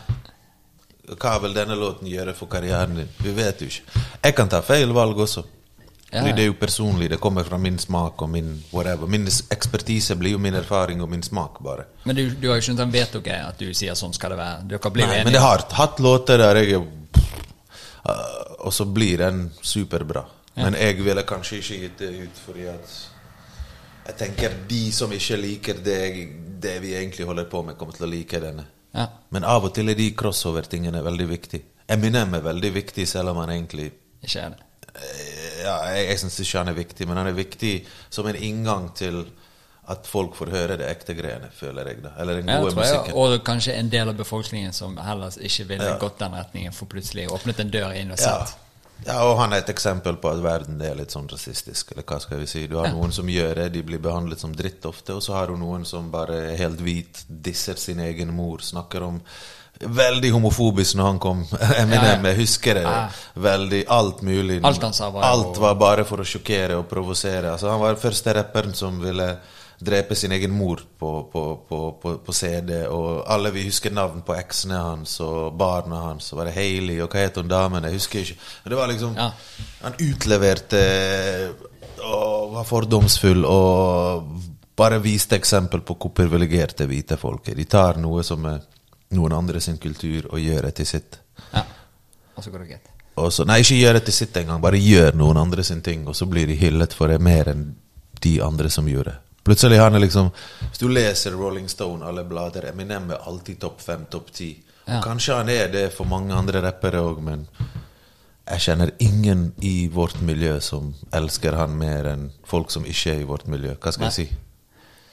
Hva 1.15 1.39
vil 1.41 1.53
denne 1.53 1.75
låten 1.75 2.07
gjøre 2.07 2.33
for 2.35 2.47
karrieren 2.47 2.95
din? 2.95 3.09
Vi 3.21 3.31
vet 3.31 3.59
jo 3.61 3.67
ikke. 3.67 3.81
Jeg 4.23 4.35
kan 4.35 4.49
ta 4.49 4.61
feil 4.61 4.91
valg 4.93 5.17
også. 5.17 5.43
Ja, 6.11 6.19
Fordi 6.19 6.31
det 6.35 6.43
er 6.43 6.49
jo 6.49 6.55
personlig. 6.59 7.07
Det 7.09 7.21
kommer 7.23 7.45
fra 7.47 7.57
min 7.57 7.77
smak 7.79 8.21
og 8.21 8.29
min 8.29 8.49
whatever. 8.73 9.07
Min 9.07 9.27
ekspertise 9.27 10.17
blir 10.19 10.33
jo 10.35 10.41
min 10.43 10.57
erfaring 10.59 10.99
og 11.01 11.07
min 11.09 11.23
smak, 11.23 11.61
bare. 11.63 11.85
Men 12.03 12.17
du, 12.17 12.25
du 12.35 12.49
har 12.51 12.59
jo 12.59 12.65
skjønt 12.65 12.81
sånn 12.83 12.91
vedtok 12.91 13.29
jeg 13.31 13.45
at 13.47 13.61
du 13.61 13.71
sier 13.77 13.95
sånn 13.95 14.11
skal 14.17 14.35
det 14.35 14.39
være. 14.41 14.65
Dere 14.73 14.91
blir 14.91 15.07
Nei, 15.07 15.13
enige. 15.21 15.29
men 15.29 15.37
jeg 15.37 15.45
har 15.45 15.63
hatt 15.77 16.03
låter 16.03 16.43
der 16.43 16.59
jeg 16.59 16.81
uh, 16.81 18.11
Og 18.67 18.75
så 18.75 18.85
blir 18.85 19.23
den 19.23 19.45
superbra. 19.63 20.25
Men 20.59 20.75
jeg 20.75 20.99
ville 20.99 21.23
kanskje 21.23 21.61
ikke 21.61 21.79
gitt 21.85 22.03
det 22.03 22.11
ut 22.25 22.43
fordi 22.45 22.67
at 22.67 22.99
Jeg 24.09 24.17
tenker 24.19 24.55
de 24.67 24.83
som 24.91 25.11
ikke 25.15 25.37
liker 25.39 25.79
det, 25.85 25.99
det 26.59 26.79
vi 26.83 26.95
egentlig 26.97 27.25
holder 27.25 27.47
på 27.47 27.61
med, 27.63 27.77
kommer 27.79 27.95
til 27.95 28.09
å 28.09 28.11
like 28.11 28.39
denne. 28.43 28.65
Ja. 28.91 29.07
Men 29.31 29.47
av 29.47 29.63
og 29.69 29.71
til 29.77 29.87
er 29.87 29.95
de 29.95 30.09
crossover-tingene 30.17 30.99
veldig 31.05 31.27
viktig. 31.29 31.61
Eminem 31.87 32.35
er 32.35 32.43
veldig 32.43 32.73
viktig, 32.75 33.07
selv 33.07 33.31
om 33.31 33.39
han 33.45 33.53
egentlig 33.55 33.93
Ikke 34.25 34.43
er 34.43 34.57
det. 34.57 34.65
Ja, 35.61 35.77
jeg, 35.93 36.07
jeg 36.09 36.19
syns 36.23 36.39
ikke 36.43 36.57
han 36.63 36.67
er 36.73 36.77
viktig, 36.79 37.07
men 37.07 37.17
han 37.21 37.27
er 37.31 37.37
viktig 37.37 37.75
som 38.09 38.27
en 38.27 38.35
inngang 38.35 38.89
til 38.97 39.23
at 39.91 40.05
folk 40.07 40.35
får 40.37 40.51
høre 40.53 40.75
det 40.79 40.87
ekte 40.87 41.13
greiene, 41.17 41.49
føler 41.57 41.87
jeg. 41.89 42.03
da 42.03 42.11
Eller 42.21 42.35
den 42.39 42.47
Ja, 42.49 42.59
gode 42.61 42.71
jeg, 42.71 42.77
musikken. 42.79 43.13
og 43.17 43.43
kanskje 43.43 43.73
en 43.75 43.89
del 43.89 44.09
av 44.09 44.15
befolkningen 44.15 44.73
som 44.73 44.97
heller 44.97 45.33
ikke 45.41 45.65
ville 45.67 45.95
gått 45.99 46.19
den 46.21 46.35
retningen, 46.37 46.73
for 46.73 46.85
plutselig 46.85 47.27
åpnet 47.33 47.59
en 47.59 47.71
dør 47.73 47.95
inn 47.97 48.11
og 48.13 48.19
Ja. 48.19 48.45
sett. 48.45 48.55
ja, 49.07 49.17
og 49.25 49.37
han 49.39 49.51
er 49.53 49.57
et 49.57 49.69
eksempel 49.73 50.15
på 50.21 50.29
at 50.31 50.43
verden 50.43 50.79
er 50.85 50.95
litt 50.95 51.09
sånn 51.11 51.27
rasistisk. 51.27 51.91
Eller 51.91 52.03
hva 52.03 52.19
skal 52.21 52.37
vi 52.39 52.45
si. 52.45 52.67
Du 52.67 52.77
har 52.77 52.91
noen 52.93 53.11
som 53.11 53.25
gjør 53.27 53.55
det, 53.55 53.71
de 53.73 53.81
blir 53.83 53.99
behandlet 53.99 54.39
som 54.39 54.53
dritt 54.55 54.85
ofte. 54.85 55.15
Og 55.17 55.23
så 55.25 55.33
har 55.33 55.47
du 55.47 55.57
noen 55.57 55.83
som 55.85 56.11
bare 56.11 56.51
er 56.53 56.57
helt 56.57 56.79
hvit, 56.79 57.23
disser 57.27 57.75
sin 57.75 57.99
egen 57.99 58.31
mor, 58.33 58.59
snakker 58.59 59.01
om 59.03 59.19
Veldig 59.81 60.31
homofobisk 60.35 60.97
når 60.99 61.07
han 61.09 61.19
kom. 61.21 61.45
Eminem, 61.81 62.27
jeg 62.31 62.39
husker 62.41 62.77
det. 62.79 62.83
Ja. 62.85 63.07
Veldig 63.33 63.81
alt 63.87 64.21
mulig. 64.21 64.59
Alt 64.67 64.83
han 64.85 64.93
sa 64.93 65.09
var 65.13 65.25
Alt 65.25 65.57
var 65.61 65.79
bare 65.79 66.05
for 66.07 66.21
å 66.21 66.27
sjokkere 66.27 66.77
og 66.81 66.87
provosere. 66.91 67.53
Altså, 67.53 67.71
han 67.71 67.81
var 67.81 67.95
den 67.95 68.03
første 68.03 68.35
rapperen 68.37 68.77
som 68.77 69.01
ville 69.01 69.31
drepe 69.81 70.15
sin 70.15 70.31
egen 70.31 70.51
mor 70.53 70.81
på, 70.99 71.11
på, 71.33 71.43
på, 71.69 71.79
på, 72.01 72.13
på 72.25 72.33
CD. 72.33 72.83
Og 72.85 73.23
alle 73.25 73.51
vi 73.55 73.65
husker 73.65 73.93
navn 73.93 74.21
på 74.25 74.35
eksene 74.37 74.77
hans 74.77 75.17
og 75.25 75.55
barna 75.57 76.03
hans. 76.11 76.29
Og 76.33 76.41
var 76.41 76.49
det 76.51 76.55
Hailey, 76.59 76.99
og 77.01 77.09
hva 77.09 77.25
het 77.25 77.41
hun 77.41 77.49
damen? 77.49 77.87
Jeg 77.89 77.97
husker 77.97 78.21
ikke. 78.21 78.39
Men 78.63 78.73
det 78.75 78.81
var 78.81 78.93
liksom 78.93 79.17
Ja. 79.17 79.31
Han 79.81 79.97
utleverte 79.97 80.81
og 82.05 82.53
var 82.53 82.65
fordomsfull 82.65 83.45
og 83.45 84.29
bare 84.77 85.01
viste 85.01 85.37
eksempel 85.37 85.81
på 85.85 85.97
hvor 85.97 86.13
privilegerte 86.15 86.87
hvite 86.89 87.17
folk 87.17 87.49
er. 87.49 87.57
De 87.57 87.65
tar 87.69 87.99
noe 88.01 88.23
som 88.25 88.45
er 88.49 88.61
noen 89.15 89.35
andre 89.35 89.61
sin 89.63 89.77
kultur, 89.81 90.27
og 90.31 90.39
gjør 90.39 90.67
det 90.69 90.75
til 90.79 90.89
sitt. 90.89 91.19
Ja. 91.51 91.65
Og 92.35 92.43
så 92.43 92.51
går 92.53 92.63
det 92.63 92.71
greit. 92.73 92.91
Også, 93.21 93.45
nei, 93.45 93.59
ikke 93.61 93.75
gjør 93.75 93.97
det 93.99 94.05
til 94.07 94.15
sitt 94.15 94.37
engang, 94.39 94.61
bare 94.63 94.79
gjør 94.79 95.17
noen 95.19 95.37
andre 95.41 95.63
sin 95.67 95.81
ting, 95.83 96.07
og 96.07 96.15
så 96.15 96.25
blir 96.31 96.47
de 96.47 96.55
hyllet 96.55 96.95
for 96.95 97.11
det 97.11 97.19
mer 97.21 97.51
enn 97.51 97.67
de 98.23 98.37
andre 98.43 98.71
som 98.71 98.87
gjorde 98.87 99.11
det. 99.11 99.19
Plutselig 99.43 99.79
har 99.81 99.89
han 99.89 100.01
liksom 100.01 100.29
Hvis 100.69 100.79
du 100.79 100.87
leser 100.87 101.31
Rolling 101.31 101.69
Stone, 101.69 102.05
alle 102.05 102.23
blader, 102.23 102.69
Eminem 102.69 103.09
er 103.11 103.23
alltid 103.25 103.59
topp 103.59 103.81
fem, 103.81 104.05
topp 104.05 104.31
ti. 104.31 104.51
Ja. 104.85 105.01
Kanskje 105.01 105.35
han 105.39 105.49
er 105.49 105.71
det 105.73 105.87
for 105.95 106.05
mange 106.05 106.33
andre 106.33 106.61
rappere 106.61 107.01
òg, 107.01 107.21
men 107.25 107.47
jeg 108.51 108.63
kjenner 108.65 108.91
ingen 108.99 109.51
i 109.61 109.87
vårt 109.87 110.21
miljø 110.21 110.59
som 110.61 110.93
elsker 111.13 111.57
han 111.57 111.77
mer 111.77 112.09
enn 112.13 112.29
folk 112.47 112.71
som 112.73 112.85
ikke 112.85 113.15
er 113.15 113.21
i 113.21 113.27
vårt 113.27 113.47
miljø. 113.49 113.75
Hva 113.81 113.93
skal 113.93 114.09
jeg 114.09 114.17
si? 114.17 114.27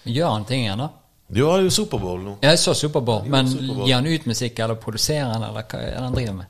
Gjør 0.08 0.32
han 0.32 0.46
ting 0.48 0.64
igjen, 0.64 0.80
da? 0.80 0.88
Du 1.28 1.42
har 1.44 1.60
jo 1.60 1.70
Superbowl 1.70 2.22
nå. 2.24 2.36
Jeg 2.42 2.58
så 2.58 2.72
Superbowl, 2.74 3.26
men 3.28 3.46
gir 3.84 3.94
han 3.98 4.06
ut 4.08 4.26
musikk, 4.30 4.58
eller 4.64 4.78
produserer 4.80 5.28
han, 5.28 5.42
eller 5.44 5.64
hva 5.68 5.80
er 5.82 5.90
det 5.92 6.04
han 6.06 6.14
driver 6.14 6.36
med? 6.38 6.46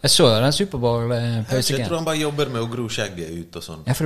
Jeg 0.00 0.10
så 0.14 0.26
den 0.30 0.44
Jeg, 0.46 0.54
Superbowl-pausen. 0.56 1.82
tror 1.84 1.96
han 1.98 2.04
bare 2.06 2.16
jobber 2.22 2.48
med 2.48 2.62
å 2.62 2.68
gro 2.72 2.86
skjegget 2.88 3.32
ut 3.36 3.56
og 3.58 3.64
sånn. 3.66 3.82
Ja, 3.84 3.92
Jeg 3.92 3.96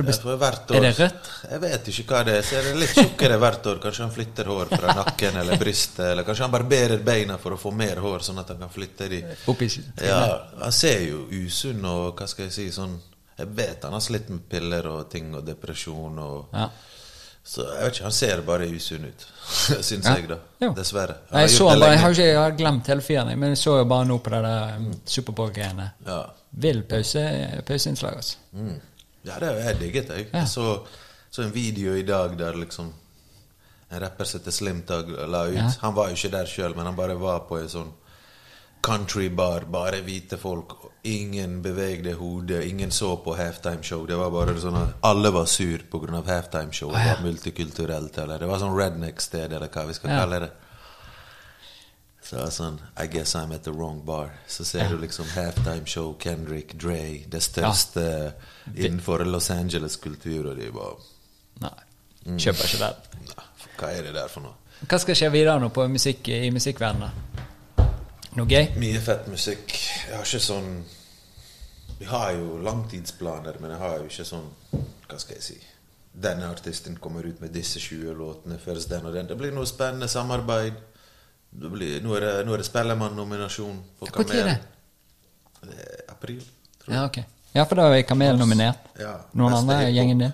er 0.75 0.81
det 0.81 0.91
rødt? 0.99 1.29
Jeg 1.51 1.61
vet 1.61 1.87
ikke 1.93 2.05
hva 2.09 2.23
det 2.27 2.33
er. 2.35 2.41
Så 2.41 2.55
er 2.59 2.63
det 2.67 2.73
litt 2.81 2.95
tjukkere 2.97 3.37
hvert 3.39 3.69
år. 3.71 3.79
Kanskje 3.85 4.03
han 4.03 4.11
flytter 4.11 4.49
hår 4.51 4.73
fra 4.73 4.95
nakken 4.97 5.37
eller 5.39 5.61
brystet. 5.61 6.01
Eller 6.09 6.27
kanskje 6.27 6.43
han 6.49 6.51
barberer 6.51 6.97
beina 7.05 7.37
for 7.37 7.55
å 7.55 7.59
få 7.61 7.71
mer 7.71 8.01
hår, 8.03 8.19
sånn 8.27 8.41
at 8.43 8.51
han 8.51 8.59
kan 8.65 8.73
flytte 8.73 9.07
de. 9.13 9.21
Oppi 9.47 9.69
Ja, 10.03 10.41
han 10.59 10.71
ser 10.75 10.99
jo 11.07 11.27
usunn 11.31 11.85
og 11.85 12.17
hva 12.19 12.27
skal 12.27 12.49
jeg 12.49 12.57
si 12.57 12.67
sånn 12.75 12.97
Jeg 13.37 13.47
vet 13.55 13.83
han 13.83 13.91
har 13.95 13.99
slitt 14.03 14.29
med 14.31 14.43
piller 14.49 14.85
og 14.87 15.09
ting 15.11 15.33
og 15.35 15.45
depresjon 15.47 16.19
og 16.19 16.45
Ja. 16.53 16.69
Så 17.45 17.61
jeg 17.61 17.83
vet 17.85 17.93
ikke, 17.93 18.03
han 18.07 18.11
ser 18.17 18.39
bare 18.41 18.65
usunn 18.73 19.03
ut. 19.05 19.25
Syns 19.85 20.05
Ja. 20.07 20.15
jeg, 20.17 20.27
da. 20.31 20.37
Jo. 20.63 20.71
Dessverre. 20.73 21.15
Jeg, 21.27 21.31
Nei, 21.35 21.41
jeg, 21.45 21.49
så 21.53 21.67
han 21.69 21.79
bare, 21.83 21.91
jeg, 21.91 21.99
har 22.01 22.09
ikke, 22.15 22.25
jeg 22.31 22.39
har 22.41 22.55
glemt 22.57 22.87
hele 22.89 23.01
fyren, 23.05 23.29
men 23.39 23.49
jeg 23.53 23.57
så 23.61 23.75
jo 23.77 23.85
bare 23.91 24.05
nå 24.09 24.17
på 24.25 24.33
det 24.33 24.39
der 24.47 24.75
um, 24.79 24.87
Superbowl-greiene. 25.05 25.85
Ja. 26.07 26.19
Vill 26.65 26.81
pause, 26.89 27.23
pauseinnslag, 27.67 28.15
altså. 28.17 28.37
Mm. 28.57 28.79
Ja, 29.25 29.37
det 29.41 29.47
har 29.51 29.59
jeg 29.69 29.79
digget. 29.83 30.09
Jeg, 30.09 30.27
Ja. 30.33 30.45
så, 30.49 30.79
så 31.29 31.41
en 31.45 31.53
video 31.53 31.93
i 31.93 32.01
dag 32.07 32.33
der 32.39 32.57
liksom 32.57 32.93
en 33.91 34.01
rapper 34.01 34.25
som 34.25 34.39
heter 34.39 34.51
Slim 34.51 34.81
Tug 34.87 35.09
la 35.29 35.43
ut. 35.47 35.55
Ja. 35.59 35.69
Han 35.85 35.93
var 35.95 36.09
jo 36.09 36.17
ikke 36.17 36.31
der 36.37 36.45
sjøl, 36.49 36.73
men 36.75 36.85
han 36.89 36.95
bare 36.97 37.13
var 37.21 37.39
på 37.49 37.59
en 37.61 37.69
sånn 37.69 37.93
countrybar. 38.85 39.65
Bare 39.71 40.01
hvite 40.05 40.37
folk. 40.41 40.75
Ingen 41.05 41.59
bevegde 41.65 42.13
hodet. 42.17 42.63
Ingen 42.69 42.91
så 42.91 43.15
på 43.23 43.35
halftimeshow. 43.37 44.05
Det 44.09 44.17
var 44.17 44.31
bare 44.33 44.55
sånn 44.61 44.77
at 44.79 44.95
alle 45.05 45.31
var 45.35 45.45
sur 45.49 45.83
pga. 45.91 46.21
halftimeshow. 46.25 46.91
Det 46.91 46.97
Ah, 47.01 47.05
ja. 47.07 47.15
var 47.15 47.23
multikulturelt. 47.27 48.17
Eller 48.17 48.39
det 48.39 48.47
var 48.47 48.59
sånn 48.59 48.75
redneck-sted, 48.77 49.53
eller 49.53 49.67
hva 49.67 49.85
vi 49.87 49.93
skal 49.93 50.09
Ja. 50.11 50.19
kalle 50.25 50.39
det. 50.39 50.51
Så 52.25 52.35
det 52.35 52.41
var 52.43 52.49
sånn 52.51 52.79
I 52.97 53.05
guess 53.07 53.35
I'm 53.35 53.53
at 53.53 53.63
the 53.63 53.71
wrong 53.71 54.01
bar. 54.05 54.31
Så 54.47 54.63
ser 54.65 54.89
du 54.89 54.97
liksom 54.97 55.25
halftime 55.35 55.85
show, 55.85 56.15
Kendrick, 56.19 56.73
Dre, 56.77 57.23
det 57.29 57.41
største 57.43 58.33
innenfor 58.75 59.23
Los 59.25 59.49
Angeles-kultur, 59.51 60.49
og 60.49 60.57
de 60.57 60.71
bare 60.71 60.95
Nei. 61.61 61.69
Mm. 62.25 62.37
Kjøper 62.39 62.65
ikke 62.65 62.79
det. 62.79 62.95
Nei, 63.27 63.43
Hva 63.77 63.91
er 63.93 64.01
det 64.03 64.13
der 64.15 64.27
for 64.27 64.41
noe? 64.41 64.53
Hva 64.89 64.97
skal 64.99 65.15
skje 65.15 65.29
videre 65.31 65.59
nå 65.59 65.69
på 65.69 65.85
musikk, 65.87 66.27
i 66.29 66.49
musikkverdenen? 66.49 67.11
Noe 68.35 68.49
gøy? 68.51 68.73
Mye 68.81 68.99
fett 69.03 69.29
musikk. 69.31 69.71
Jeg 70.09 70.17
har 70.17 70.25
ikke 70.27 70.43
sånn 70.43 70.71
Vi 71.99 72.07
har 72.09 72.33
jo 72.35 72.57
langtidsplaner, 72.63 73.61
men 73.61 73.71
jeg 73.71 73.79
har 73.79 74.01
jo 74.01 74.09
ikke 74.09 74.25
sånn 74.27 74.49
Hva 75.07 75.19
skal 75.21 75.37
jeg 75.37 75.45
si 75.45 75.59
Denne 76.25 76.49
artisten 76.51 76.97
kommer 76.99 77.27
ut 77.27 77.39
med 77.43 77.53
disse 77.55 77.79
20 77.79 78.15
låtene 78.15 78.57
først 78.59 78.91
den 78.91 79.07
og 79.07 79.15
den. 79.15 79.27
Det 79.27 79.35
blir 79.35 79.51
noe 79.51 79.67
spennende 79.67 80.07
samarbeid. 80.07 80.77
Det 81.51 81.71
blir, 81.71 81.97
nå, 82.03 82.13
er 82.15 82.23
det, 82.23 82.33
nå 82.47 82.53
er 82.55 82.61
det 82.63 82.67
Spellemann-nominasjon 82.69 83.81
på 83.99 84.07
Hvor 84.07 84.27
tid 84.27 84.39
er 84.45 84.47
det? 84.53 84.55
Det 85.65 85.75
er 85.75 86.05
april, 86.13 86.39
tror 86.79 86.93
jeg. 86.93 86.95
Ja, 86.95 87.03
okay. 87.09 87.25
Ja, 87.55 87.65
for 87.67 87.79
da 87.79 87.89
er 87.91 88.05
Kamel 88.07 88.39
nominert. 88.39 88.87
Ja, 88.99 89.13
Noen 89.35 89.57
andre 89.59 89.89
i 89.89 89.93
gjengen 89.95 90.23
din? 90.23 90.33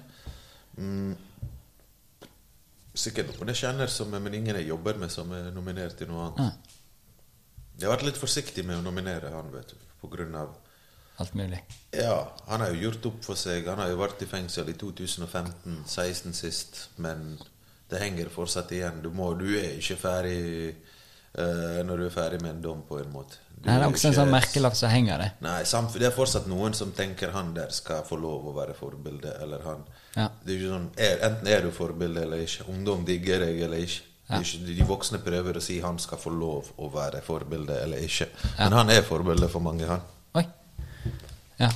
Mm, 0.78 2.30
sikkert 2.98 3.34
noen 3.34 3.54
jeg 3.54 3.64
kjenner, 3.64 3.90
som, 3.90 4.14
men 4.14 4.38
ingen 4.38 4.58
jeg 4.62 4.70
jobber 4.70 5.02
med, 5.02 5.14
som 5.14 5.34
er 5.38 5.50
nominert 5.56 5.98
til 5.98 6.10
noe 6.14 6.30
annet. 6.30 6.46
Ja. 6.46 6.81
Jeg 7.82 7.90
har 7.90 7.98
vært 7.98 8.12
litt 8.12 8.22
forsiktig 8.22 8.66
med 8.68 8.80
å 8.80 8.86
nominere 8.86 9.32
han, 9.34 9.50
vet 9.54 9.74
du, 9.74 9.88
på 10.02 10.12
grunn 10.12 10.36
av 10.38 10.54
Alt 11.22 11.34
mulig. 11.38 11.60
Ja, 11.94 12.32
han 12.48 12.64
har 12.64 12.72
jo 12.74 12.88
gjort 12.88 13.06
opp 13.12 13.26
for 13.26 13.38
seg. 13.38 13.68
Han 13.70 13.78
har 13.84 13.92
jo 13.92 14.00
vært 14.00 14.24
i 14.26 14.28
fengsel 14.30 14.72
i 14.72 14.74
2015-16 14.80 16.34
sist, 16.34 16.80
men 17.04 17.36
det 17.92 18.00
henger 18.02 18.32
fortsatt 18.34 18.72
igjen. 18.74 19.04
Du, 19.04 19.12
må, 19.14 19.34
du 19.38 19.46
er 19.60 19.76
ikke 19.76 20.00
ferdig 20.02 20.40
uh, 21.38 21.82
når 21.86 22.02
du 22.02 22.06
er 22.08 22.16
ferdig 22.16 22.42
med 22.42 22.56
en 22.56 22.64
dom, 22.64 22.82
på 22.88 22.98
en 23.04 23.12
måte. 23.14 23.38
Du 23.54 23.68
Nei, 23.68 23.76
det 23.76 23.84
er 23.84 23.92
også 23.92 24.10
en 24.10 24.18
sånn 24.18 24.34
merkelapp 24.34 24.78
som 24.80 24.90
henger 24.90 25.22
det. 25.22 25.30
Nei, 25.46 25.60
det 25.94 26.08
er 26.10 26.16
fortsatt 26.16 26.48
noen 26.50 26.74
som 26.78 26.96
tenker 26.98 27.36
han 27.36 27.52
der 27.54 27.76
skal 27.76 28.02
få 28.08 28.18
lov 28.18 28.50
å 28.50 28.56
være 28.58 28.74
forbilde, 28.78 29.36
eller 29.44 29.68
han. 29.68 29.84
Ja. 30.16 30.32
Det 30.42 30.56
er 30.56 30.58
ikke 30.58 30.72
sånn, 30.72 30.88
er, 30.98 31.20
Enten 31.28 31.52
er 31.54 31.68
du 31.68 31.70
forbilde 31.76 32.26
eller 32.26 32.42
ikke. 32.48 32.66
Ungdom 32.74 33.06
digger 33.06 33.46
deg 33.46 33.62
eller 33.68 33.86
ikke. 33.86 34.08
Er. 34.32 34.52
De 34.66 34.88
voksne 34.88 35.20
prøver 35.24 35.60
å 35.60 35.64
si 35.64 35.80
han 35.84 36.00
skal 36.00 36.20
få 36.22 36.32
lov 36.34 36.74
å 36.80 36.90
være 36.94 37.22
forbilde 37.26 37.82
eller 37.84 38.04
ikke. 38.06 38.30
Men 38.58 38.78
han 38.80 38.92
er 38.94 39.06
forbilde 39.08 39.50
for 39.52 39.64
mange, 39.64 39.88
han. 39.90 40.04
Oi. 40.40 40.46
Ja. 41.60 41.72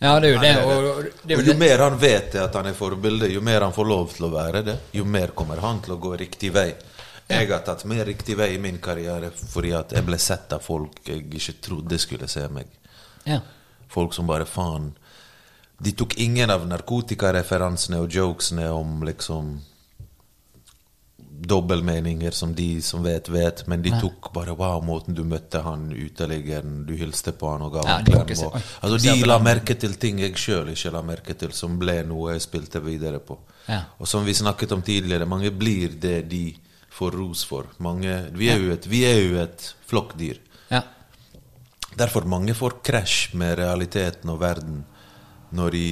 Ja, 0.00 0.14
det 0.20 0.28
er 0.28 0.32
jo 0.32 0.40
det. 0.40 0.52
Og, 0.64 1.08
det 1.28 1.36
jo 1.36 1.42
jo 1.50 1.54
mer 1.60 1.82
han 1.84 1.98
vet 2.00 2.36
at 2.40 2.54
han 2.56 2.70
er 2.70 2.76
forbilde, 2.76 3.28
jo 3.28 3.42
mer 3.44 3.66
han 3.66 3.74
får 3.76 3.88
lov 3.88 4.14
til 4.14 4.30
å 4.30 4.32
være 4.32 4.62
det, 4.64 4.76
jo 4.96 5.04
mer 5.04 5.34
kommer 5.36 5.60
han 5.60 5.82
til 5.84 5.92
å 5.92 6.00
gå 6.00 6.14
riktig 6.16 6.54
vei. 6.56 6.70
Jeg 7.30 7.50
har 7.50 7.60
tatt 7.62 7.84
mer 7.86 8.04
riktig 8.08 8.34
vei 8.38 8.54
i 8.54 8.58
min 8.58 8.80
karriere 8.82 9.28
fordi 9.30 9.74
at 9.76 9.92
jeg 9.94 10.06
ble 10.06 10.18
sett 10.18 10.52
av 10.56 10.64
folk 10.64 11.04
jeg 11.06 11.26
ikke 11.28 11.58
trodde 11.62 11.98
skulle 12.00 12.28
se 12.32 12.46
meg. 12.50 12.72
Ja. 13.28 13.38
Folk 13.90 14.14
som 14.16 14.26
bare 14.26 14.46
faen 14.48 14.94
De 15.80 15.92
tok 15.96 16.16
ingen 16.20 16.50
av 16.52 16.66
narkotikareferansene 16.68 18.00
og 18.02 18.12
jokesene 18.12 18.66
om 18.72 19.04
liksom 19.04 19.54
dobbeltmeninger 21.42 22.30
som 22.30 22.54
de 22.54 22.82
som 22.82 23.02
vet, 23.02 23.28
vet, 23.28 23.62
men 23.66 23.82
de 23.82 23.92
tok 24.00 24.28
bare 24.34 24.52
wow, 24.58 24.82
måten 24.84 25.16
du 25.16 25.22
møtte 25.24 25.62
han 25.64 25.88
uteliggeren, 25.92 26.82
du 26.86 26.92
hilste 26.98 27.32
på 27.32 27.48
han 27.54 27.64
og 27.64 27.78
ga 27.78 27.84
Ja, 27.86 27.96
han 27.96 28.04
klem. 28.28 28.60
Altså, 28.80 28.98
de 29.00 29.14
la 29.24 29.38
merke 29.42 29.76
til 29.80 29.96
ting 30.00 30.20
jeg 30.20 30.36
sjøl 30.36 30.72
ikke 30.74 30.92
la 30.92 31.02
merke 31.06 31.36
til, 31.40 31.54
som 31.56 31.78
ble 31.80 32.00
noe 32.08 32.34
jeg 32.34 32.44
spilte 32.44 32.82
videre 32.84 33.22
på. 33.24 33.38
Ja. 33.70 33.82
Og 33.98 34.08
som 34.10 34.26
vi 34.26 34.36
snakket 34.36 34.76
om 34.76 34.84
tidligere, 34.84 35.28
mange 35.28 35.52
blir 35.54 35.96
det 36.00 36.22
de 36.28 36.44
får 36.92 37.16
ros 37.16 37.44
for. 37.48 37.70
Mange, 37.78 38.12
vi, 38.36 38.50
er 38.52 38.60
jo 38.60 38.74
et, 38.74 38.88
vi 38.90 39.04
er 39.08 39.20
jo 39.22 39.42
et 39.44 39.68
flokkdyr. 39.90 40.40
ja. 40.70 40.84
Derfor 41.98 42.24
mange 42.30 42.54
får 42.54 42.76
krasj 42.86 43.32
med 43.36 43.56
realiteten 43.58 44.30
og 44.30 44.38
verden 44.40 44.84
når 45.56 45.74
de 45.74 45.86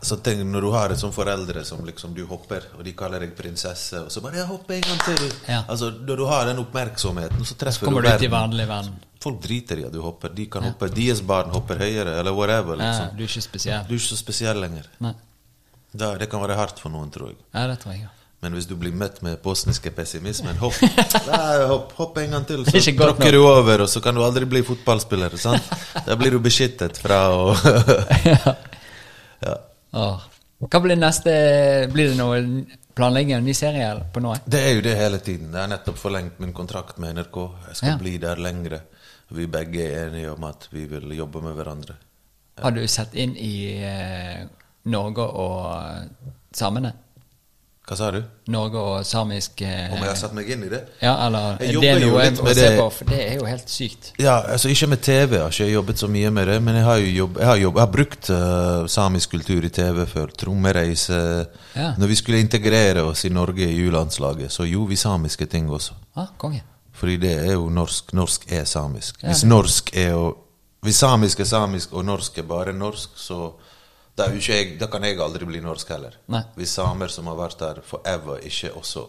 så 0.00 0.16
tenk, 0.22 0.44
Når 0.46 0.60
du 0.60 0.70
har 0.70 0.92
et 0.94 0.98
sånn 1.00 1.12
foreldre 1.12 1.64
som 1.66 1.84
liksom 1.84 2.14
du 2.14 2.24
hopper, 2.26 2.68
og 2.78 2.84
de 2.84 2.92
kaller 2.92 3.20
deg 3.24 3.34
prinsesse, 3.36 4.04
og 4.04 4.12
så 4.12 4.20
bare 4.22 4.36
'Jeg 4.36 4.46
hopper 4.46 4.74
en 4.74 4.80
gang 4.80 4.98
til'. 4.98 5.34
Ja. 5.48 5.64
Altså, 5.68 5.90
Når 5.90 6.16
du 6.16 6.24
har 6.26 6.44
den 6.46 6.58
oppmerksomheten, 6.58 7.44
så 7.44 7.54
treffer 7.54 7.84
Kommer 7.86 8.02
du 8.02 8.08
du 8.08 8.14
ut 8.14 8.22
i 8.22 8.26
vanlig 8.26 8.68
verden. 8.68 8.94
Folk 9.20 9.42
driter 9.42 9.78
i 9.78 9.84
at 9.84 9.92
du 9.92 10.00
hopper. 10.00 10.28
De 10.28 10.46
kan 10.46 10.62
hoppe. 10.62 10.88
Deres 10.88 11.20
barn 11.20 11.50
hopper 11.50 11.76
høyere, 11.76 12.18
eller 12.18 12.32
whatever. 12.32 12.76
Ja, 12.76 12.90
liksom. 12.90 13.16
du 13.16 13.22
er 13.24 13.28
ikke 13.28 13.42
spesiell. 13.42 13.84
Du 13.88 13.94
er 13.94 13.98
ikke 13.98 14.14
så 14.14 14.16
spesiell 14.16 14.60
lenger. 14.60 14.86
Da, 15.92 16.14
det 16.16 16.28
kan 16.30 16.40
være 16.40 16.54
hardt 16.54 16.78
for 16.78 16.90
noen, 16.90 17.10
tror 17.10 17.28
jeg. 17.28 17.36
Ja, 17.54 17.66
det 17.66 17.78
tror 17.80 17.92
jeg. 17.92 18.02
ja. 18.02 18.08
Men 18.40 18.54
hvis 18.54 18.68
du 18.70 18.76
blir 18.78 18.92
møtt 18.94 19.18
med 19.26 19.40
bosniske 19.42 19.90
pessimismen, 19.90 20.54
hopp, 20.60 20.76
hopp, 21.72 21.92
hopp 21.98 22.18
en 22.22 22.30
gang 22.36 22.44
til, 22.46 22.62
så 22.70 22.94
tråkker 22.94 23.34
du 23.34 23.40
over, 23.42 23.82
og 23.82 23.88
så 23.90 24.00
kan 24.00 24.14
du 24.14 24.22
aldri 24.22 24.46
bli 24.46 24.62
fotballspiller. 24.62 25.34
sant? 25.36 25.62
Da 26.06 26.14
blir 26.16 26.30
du 26.30 26.38
beskyttet 26.38 27.00
fra 27.02 27.24
å 27.34 27.56
ja. 29.46 29.56
Åh. 29.92 30.20
Hva 30.58 30.80
blir 30.82 30.98
neste 30.98 31.32
Blir 31.92 32.10
det 32.10 32.18
noe 32.18 32.40
planlegging 32.98 33.36
av 33.36 33.38
en 33.38 33.46
ny 33.46 33.54
serie 33.54 33.92
på 34.12 34.20
nå? 34.20 34.32
Det 34.44 34.58
er 34.58 34.72
jo 34.74 34.80
det 34.82 34.96
hele 34.98 35.18
tiden. 35.22 35.52
Jeg 35.54 35.60
har 35.60 35.70
nettopp 35.70 35.98
forlengt 36.00 36.40
min 36.42 36.52
kontrakt 36.52 36.98
med 36.98 37.14
NRK. 37.14 37.36
Jeg 37.68 37.76
skal 37.78 37.88
Ja. 37.92 37.96
bli 38.00 38.16
der 38.18 38.36
lengre. 38.42 38.80
Vi 39.30 39.46
begge 39.46 39.84
er 39.86 40.08
enige 40.08 40.32
om 40.32 40.44
at 40.44 40.68
vi 40.72 40.86
vil 40.86 41.12
jobbe 41.16 41.40
med 41.42 41.54
hverandre. 41.54 41.94
Har 42.60 42.70
du 42.72 42.86
sett 42.88 43.14
inn 43.14 43.36
i 43.36 43.78
eh, 43.84 44.46
Norge 44.84 45.22
og 45.22 45.76
eh, 45.76 46.32
samene? 46.52 46.92
Hva 47.88 47.96
sa 47.96 48.08
du? 48.12 48.18
Norge 48.52 48.80
og 48.84 49.04
samisk 49.08 49.62
eh, 49.64 49.86
Om 49.94 50.02
jeg 50.02 50.10
har 50.10 50.16
satt 50.20 50.34
meg 50.36 50.48
inn 50.52 50.66
i 50.66 50.68
det? 50.68 50.82
Ja, 51.00 51.14
eller 51.24 51.56
Jeg 51.62 51.78
er 51.78 51.80
det 51.80 51.88
er 51.88 52.02
noe 52.02 52.24
litt 52.26 52.40
å 52.42 52.44
med 52.44 52.58
se 52.58 52.66
på? 52.76 52.84
For 52.98 53.08
det 53.08 53.20
er 53.22 53.38
jo 53.38 53.46
helt 53.48 53.72
sykt. 53.72 54.10
Ja, 54.20 54.34
altså 54.52 54.68
ikke 54.68 54.90
med 54.92 55.00
TV, 55.06 55.38
jeg 55.38 55.40
har 55.40 55.54
ikke 55.54 55.68
jobbet 55.70 56.02
så 56.02 56.08
mye 56.12 56.32
med 56.36 56.50
det, 56.52 56.58
men 56.66 56.76
jeg 56.76 56.84
har 56.84 56.98
jo 57.00 57.14
jobb, 57.14 57.38
jeg 57.40 57.48
har, 57.48 57.60
jobb, 57.62 57.78
jeg 57.78 57.84
har 57.86 57.94
brukt 57.94 58.28
uh, 58.34 58.88
samisk 58.92 59.32
kultur 59.32 59.64
i 59.64 59.70
TV 59.72 60.02
før. 60.10 60.34
Trommereise. 60.42 61.20
Ja. 61.72 61.94
Når 61.96 62.12
vi 62.12 62.18
skulle 62.20 62.42
integrere 62.44 63.06
oss 63.08 63.24
i 63.24 63.32
Norge 63.32 63.70
i 63.72 63.78
U-landslaget, 63.86 64.52
så 64.52 64.68
gjorde 64.68 64.92
vi 64.92 65.00
samiske 65.00 65.48
ting 65.48 65.70
også. 65.72 65.96
Ah, 66.20 66.28
konge. 66.36 66.60
Fordi 66.98 67.16
det 67.22 67.32
er 67.46 67.54
jo 67.54 67.70
norsk. 67.72 68.12
Norsk 68.12 68.44
er 68.52 68.68
samisk. 68.68 69.22
Ja, 69.22 69.32
Hvis 69.32 69.46
norsk 69.48 69.94
er 69.96 70.12
jo 70.12 70.28
Hvis 70.82 71.00
samisk 71.00 71.40
er 71.40 71.44
samisk, 71.44 71.92
og 71.92 72.04
norsk 72.06 72.36
er 72.38 72.44
bare 72.46 72.72
norsk, 72.72 73.16
så 73.18 73.48
da, 74.18 74.26
jeg, 74.34 74.74
da 74.80 74.88
kan 74.90 75.04
jeg 75.06 75.20
aldri 75.22 75.46
bli 75.48 75.60
norsk 75.64 75.88
heller. 75.94 76.18
Nei. 76.34 76.42
Hvis 76.58 76.74
samer 76.78 77.08
som 77.14 77.30
har 77.30 77.38
vært 77.38 77.58
der 77.62 77.80
forever, 77.86 78.40
ikke 78.44 78.74
også 78.78 79.06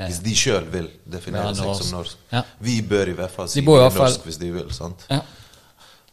Hvis 0.00 0.22
de 0.24 0.32
sjøl 0.36 0.64
vil 0.72 0.86
definere 1.12 1.50
ja, 1.50 1.56
seg 1.58 1.74
som 1.76 1.90
norsk. 1.98 2.16
Ja. 2.32 2.40
Vi 2.64 2.78
bør 2.88 3.10
i 3.12 3.16
hvert 3.18 3.32
fall 3.34 3.48
si 3.52 3.60
De 3.60 3.66
er 3.66 3.82
hvert 3.82 3.92
fall- 3.92 4.08
norsk 4.08 4.24
hvis 4.28 4.38
de 4.40 4.50
vil. 4.54 4.70
sant? 4.72 5.02
Ja. 5.10 5.18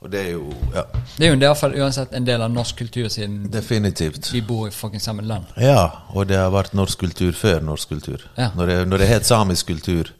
Og 0.01 0.11
det 0.13 0.19
er 0.27 0.31
jo 0.35 0.51
ja, 0.75 0.83
Det 1.17 1.25
er 1.25 1.31
jo 1.31 1.35
i 1.37 1.39
hvert 1.41 1.57
fall 1.57 1.73
uansett 1.79 2.11
en 2.13 2.25
del 2.27 2.41
av 2.45 2.51
norsk 2.53 2.75
kultur, 2.77 3.07
siden 3.09 3.47
definitivt. 3.51 4.31
vi 4.33 4.41
bor 4.41 4.67
i 4.67 4.71
fucking 4.71 5.01
samme 5.01 5.23
land. 5.25 5.45
Ja, 5.57 5.87
og 6.13 6.27
det 6.27 6.37
har 6.37 6.51
vært 6.53 6.73
norsk 6.77 6.99
kultur 6.99 7.31
før 7.33 7.63
norsk 7.65 7.89
kultur. 7.89 8.27
Når, 8.37 8.65
det, 8.67 8.75
når 8.87 8.97
det 8.97 9.07
het 9.07 9.25
samisk 9.25 9.67
kultur, 9.71 10.11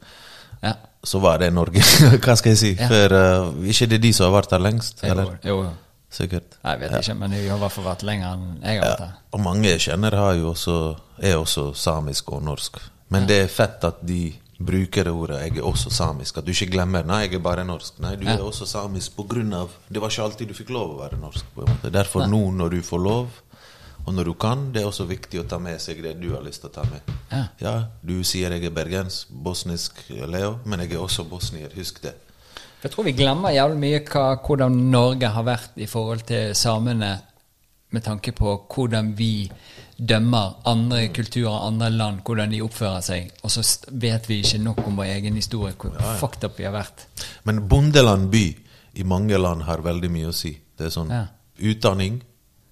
Ja. 0.64 0.74
så 1.04 1.20
var 1.22 1.38
det 1.38 1.52
Norge. 1.54 1.84
Hva 2.24 2.36
skal 2.36 2.56
jeg 2.56 2.58
si? 2.58 2.72
For 2.76 3.14
uh, 3.14 3.52
ikke 3.70 3.86
det 3.91 3.99
er 3.99 4.06
de 4.08 4.14
som 4.14 4.32
har 4.32 4.41
vært 4.41 4.49
der 4.56 4.64
lengst? 4.66 5.04
Eller? 5.04 5.38
jo. 5.45 5.60
jo. 5.64 5.70
Sikkert. 6.10 6.58
Jeg 6.64 6.80
vet 6.80 6.94
ikke, 7.02 7.16
men 7.20 7.34
jeg 7.36 7.50
har 7.50 7.58
i 7.58 7.60
hvert 7.60 7.76
fall 7.76 7.86
vært 7.90 8.04
lenger 8.08 8.34
enn 8.34 8.46
jeg 8.64 8.80
har 8.80 8.92
vært 8.94 9.06
her. 9.06 9.16
Og 9.36 9.42
mange 9.44 9.68
jeg 9.68 9.84
kjenner 9.90 10.16
har 10.16 10.36
jo 10.40 10.52
også, 10.54 10.76
er 11.20 11.36
også 11.36 11.74
samisk 11.76 12.32
og 12.32 12.46
norsk. 12.48 12.80
Men 13.12 13.28
det 13.28 13.42
er 13.44 13.52
fett 13.52 13.84
at 13.88 14.00
de 14.08 14.22
bruker 14.58 15.04
det 15.04 15.12
ordet 15.14 15.42
'jeg 15.42 15.58
er 15.58 15.64
også 15.64 15.90
samisk'. 15.90 16.38
At 16.38 16.46
du 16.46 16.52
ikke 16.52 16.72
glemmer 16.72 17.04
'nei, 17.04 17.22
jeg 17.28 17.34
er 17.36 17.40
bare 17.40 17.64
norsk'. 17.66 18.00
Nei, 18.00 18.16
du 18.16 18.26
Ja. 18.26 18.34
er 18.34 18.40
også 18.40 18.66
samisk 18.66 19.12
av 19.20 19.70
Det 19.92 20.02
var 20.02 20.10
ikke 20.10 20.24
alltid 20.24 20.48
du 20.48 20.54
fikk 20.54 20.70
lov 20.70 20.98
å 20.98 21.02
være 21.02 21.20
norsk. 21.20 21.46
på 21.56 21.62
en 21.62 21.74
måte. 21.74 21.92
Derfor 21.92 22.28
nå 22.28 22.52
når 22.52 22.70
du 22.70 22.82
får 22.82 23.04
lov, 23.04 23.28
og 24.06 24.14
når 24.14 24.24
du 24.24 24.34
kan, 24.34 24.72
det 24.72 24.82
er 24.82 24.86
også 24.88 25.06
viktig 25.06 25.40
å 25.40 25.48
ta 25.48 25.58
med 25.58 25.82
seg 25.82 26.02
det 26.02 26.20
du 26.22 26.34
har 26.34 26.42
lyst 26.42 26.62
til 26.62 26.70
å 26.70 26.74
ta 26.74 26.84
med. 26.84 27.02
Ja. 27.60 27.84
du 28.06 28.24
sier 28.24 28.50
jeg 28.52 28.64
er 28.64 28.70
bergens, 28.70 29.26
bosnisk 29.30 29.92
Leo, 30.10 30.60
men 30.66 30.80
jeg 30.80 30.94
er 30.94 31.00
også 31.00 31.24
bosnier. 31.30 31.70
Husk 31.76 32.02
det. 32.02 32.14
Jeg 32.84 32.91
tror 32.94 33.08
vi 33.08 33.14
glemmer 33.18 33.56
jævlig 33.56 33.80
mye 33.82 34.02
hva, 34.06 34.26
hvordan 34.45 34.76
Norge 34.94 35.32
har 35.34 35.44
vært 35.48 35.80
i 35.82 35.88
forhold 35.90 36.22
til 36.30 36.54
samene, 36.56 37.16
med 37.95 38.04
tanke 38.04 38.34
på 38.36 38.52
hvordan 38.68 39.14
vi 39.18 39.48
dømmer 39.98 40.58
andre 40.70 41.08
kulturer, 41.16 41.64
andre 41.70 41.88
land, 41.90 42.20
hvordan 42.28 42.52
de 42.52 42.60
oppfører 42.62 43.02
seg. 43.02 43.32
Og 43.48 43.49
så 43.54 43.64
vet 43.98 44.28
vi 44.30 44.41
ikke 44.44 44.60
nok 44.62 44.82
om 44.86 44.99
vår 44.99 45.10
egen 45.16 45.40
historie, 45.40 45.74
hvor 45.80 45.95
fucked 46.20 46.44
up 46.45 46.60
vi 46.60 46.68
har 46.68 46.76
vært. 46.76 47.08
Men 47.48 47.64
bondeland 47.72 48.28
by 48.34 48.44
i 48.99 49.04
mange 49.08 49.40
land 49.41 49.64
har 49.66 49.82
veldig 49.86 50.12
mye 50.14 50.30
å 50.30 50.36
si. 50.36 50.54
Det 50.78 50.86
er 50.90 50.94
sånn 50.94 51.10
Ja. 51.10 51.26
utdanning, 51.58 52.22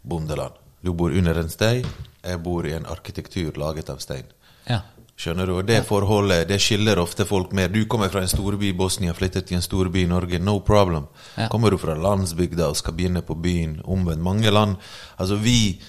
bondeland. 0.04 0.54
Du 0.84 0.94
bor 0.94 1.10
under 1.10 1.40
en 1.40 1.50
stein, 1.50 1.86
jeg 2.24 2.44
bor 2.44 2.66
i 2.68 2.74
en 2.74 2.86
arkitektur 2.86 3.54
laget 3.58 3.90
av 3.90 3.98
stein. 4.00 4.26
Ja. 4.70 4.82
Skjønner 5.16 5.48
du? 5.48 5.54
Og 5.56 5.68
det 5.68 5.80
forholdet 5.88 6.50
det 6.50 6.58
skiller 6.60 7.00
ofte 7.00 7.24
folk 7.28 7.54
mer. 7.56 7.70
Du 7.72 7.86
kommer 7.88 8.12
fra 8.12 8.26
en 8.26 8.32
storby 8.32 8.74
i 8.74 8.76
Bosnia, 8.76 9.14
flyttet 9.16 9.48
til 9.48 9.58
en 9.60 9.64
storby 9.64 10.02
i 10.04 10.10
Norge, 10.12 10.42
no 10.44 10.58
problem. 10.60 11.08
Ja. 11.38 11.48
Kommer 11.52 11.72
du 11.72 11.80
fra 11.80 11.96
landsbygda 11.96 12.68
og 12.68 12.76
skal 12.76 12.98
begynne 12.98 13.24
på 13.24 13.38
byen, 13.40 13.80
omvendt. 13.84 14.24
Mange 14.24 14.52
land 14.52 14.76
Altså, 15.18 15.36
vi 15.40 15.80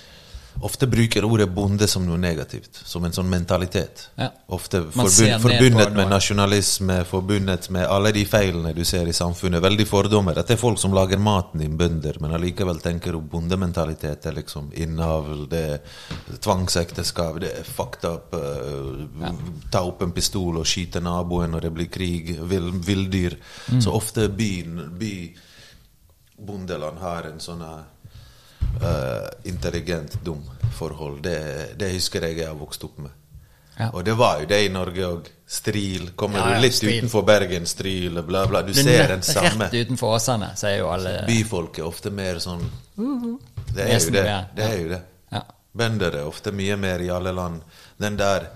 ofte 0.60 0.86
bruker 0.86 1.24
ordet 1.24 1.48
bonde 1.54 1.86
som 1.88 2.06
noe 2.06 2.16
negativt. 2.18 2.80
Som 2.84 3.04
en 3.04 3.12
sånn 3.12 3.28
mentalitet. 3.28 4.06
Ja. 4.16 4.30
Ofte 4.56 4.82
forbund, 4.94 5.40
forbundet 5.42 5.92
med 5.96 6.08
nasjonalisme, 6.10 7.00
forbundet 7.08 7.68
med 7.74 7.86
alle 7.86 8.12
de 8.16 8.24
feilene 8.24 8.72
du 8.76 8.84
ser 8.84 9.08
i 9.08 9.14
samfunnet. 9.16 9.62
Veldig 9.62 9.86
fordommer. 9.88 10.34
Dette 10.38 10.54
er 10.56 10.60
folk 10.60 10.78
som 10.80 10.94
lager 10.96 11.18
maten 11.18 11.60
din, 11.60 11.76
bønder, 11.76 12.20
men 12.20 12.34
allikevel 12.38 12.80
tenker 12.84 13.12
du 13.12 13.20
bondementalitet 13.20 14.26
er 14.26 14.36
liksom 14.38 14.70
innavl, 14.74 15.46
det 15.50 15.64
er 15.76 16.38
tvangsekteskap, 16.40 17.40
det 17.42 17.52
er 17.60 17.68
fucked 17.68 18.04
up. 18.08 18.34
eh, 18.34 19.32
Ta 19.70 19.82
opp 19.84 20.02
en 20.02 20.12
pistol 20.12 20.60
og 20.60 20.66
skyte 20.66 21.00
naboen 21.04 21.52
når 21.52 21.68
det 21.68 21.74
blir 21.74 21.90
krig. 21.92 22.36
Vill, 22.40 22.70
villdyr. 22.70 23.36
Mm. 23.72 23.80
Så 23.82 23.92
ofte 23.92 24.28
byen, 24.28 24.92
by 24.98 25.12
bondeland 26.38 26.98
har 27.00 27.30
en 27.30 27.40
sånn 27.40 27.62
eh, 28.82 29.28
intelligent 29.50 30.18
dum 30.24 30.42
forhold. 30.78 31.22
Det, 31.22 31.38
det 31.78 31.92
husker 31.94 32.22
jeg 32.28 32.38
jeg 32.38 32.48
har 32.50 32.58
vokst 32.58 32.84
opp 32.84 32.98
med. 32.98 33.10
Ja. 33.76 33.90
Og 33.92 34.04
det 34.04 34.14
var 34.16 34.40
jo 34.40 34.46
det 34.48 34.62
i 34.64 34.68
Norge 34.72 35.06
òg. 35.06 35.26
Stril. 35.46 36.08
Kommer 36.18 36.38
Ja, 36.40 36.48
ja, 36.50 36.54
du 36.56 36.62
litt 36.64 36.74
Stril. 36.74 36.96
utenfor 36.98 37.22
Bergen, 37.22 37.66
Stril, 37.66 38.22
bla, 38.22 38.46
bla. 38.50 38.62
Du 38.62 38.72
Du 38.72 38.80
ser 38.82 39.08
den 39.08 39.22
samme. 39.22 39.68
Rett 39.68 39.74
utenfor 39.86 40.16
Åsane, 40.16 40.48
sier 40.56 40.72
er 40.72 40.78
jo 40.80 40.88
alle 40.90 41.12
Byfolk 41.26 41.78
er 41.78 41.84
ofte 41.86 42.10
mer 42.10 42.40
sånn 42.42 42.64
Det 42.96 43.84
er 43.84 44.00
jo 44.00 44.10
det. 44.10 44.24
Det 44.56 44.64
er 44.64 44.78
jo 44.80 44.88
det. 44.88 45.02
Ja. 45.30 45.42
Bønder 45.72 46.16
er 46.18 46.26
ofte 46.26 46.52
mye 46.52 46.76
mer 46.76 46.98
i 47.04 47.10
alle 47.14 47.32
land. 47.32 47.60
Den 47.96 48.16
der 48.18 48.48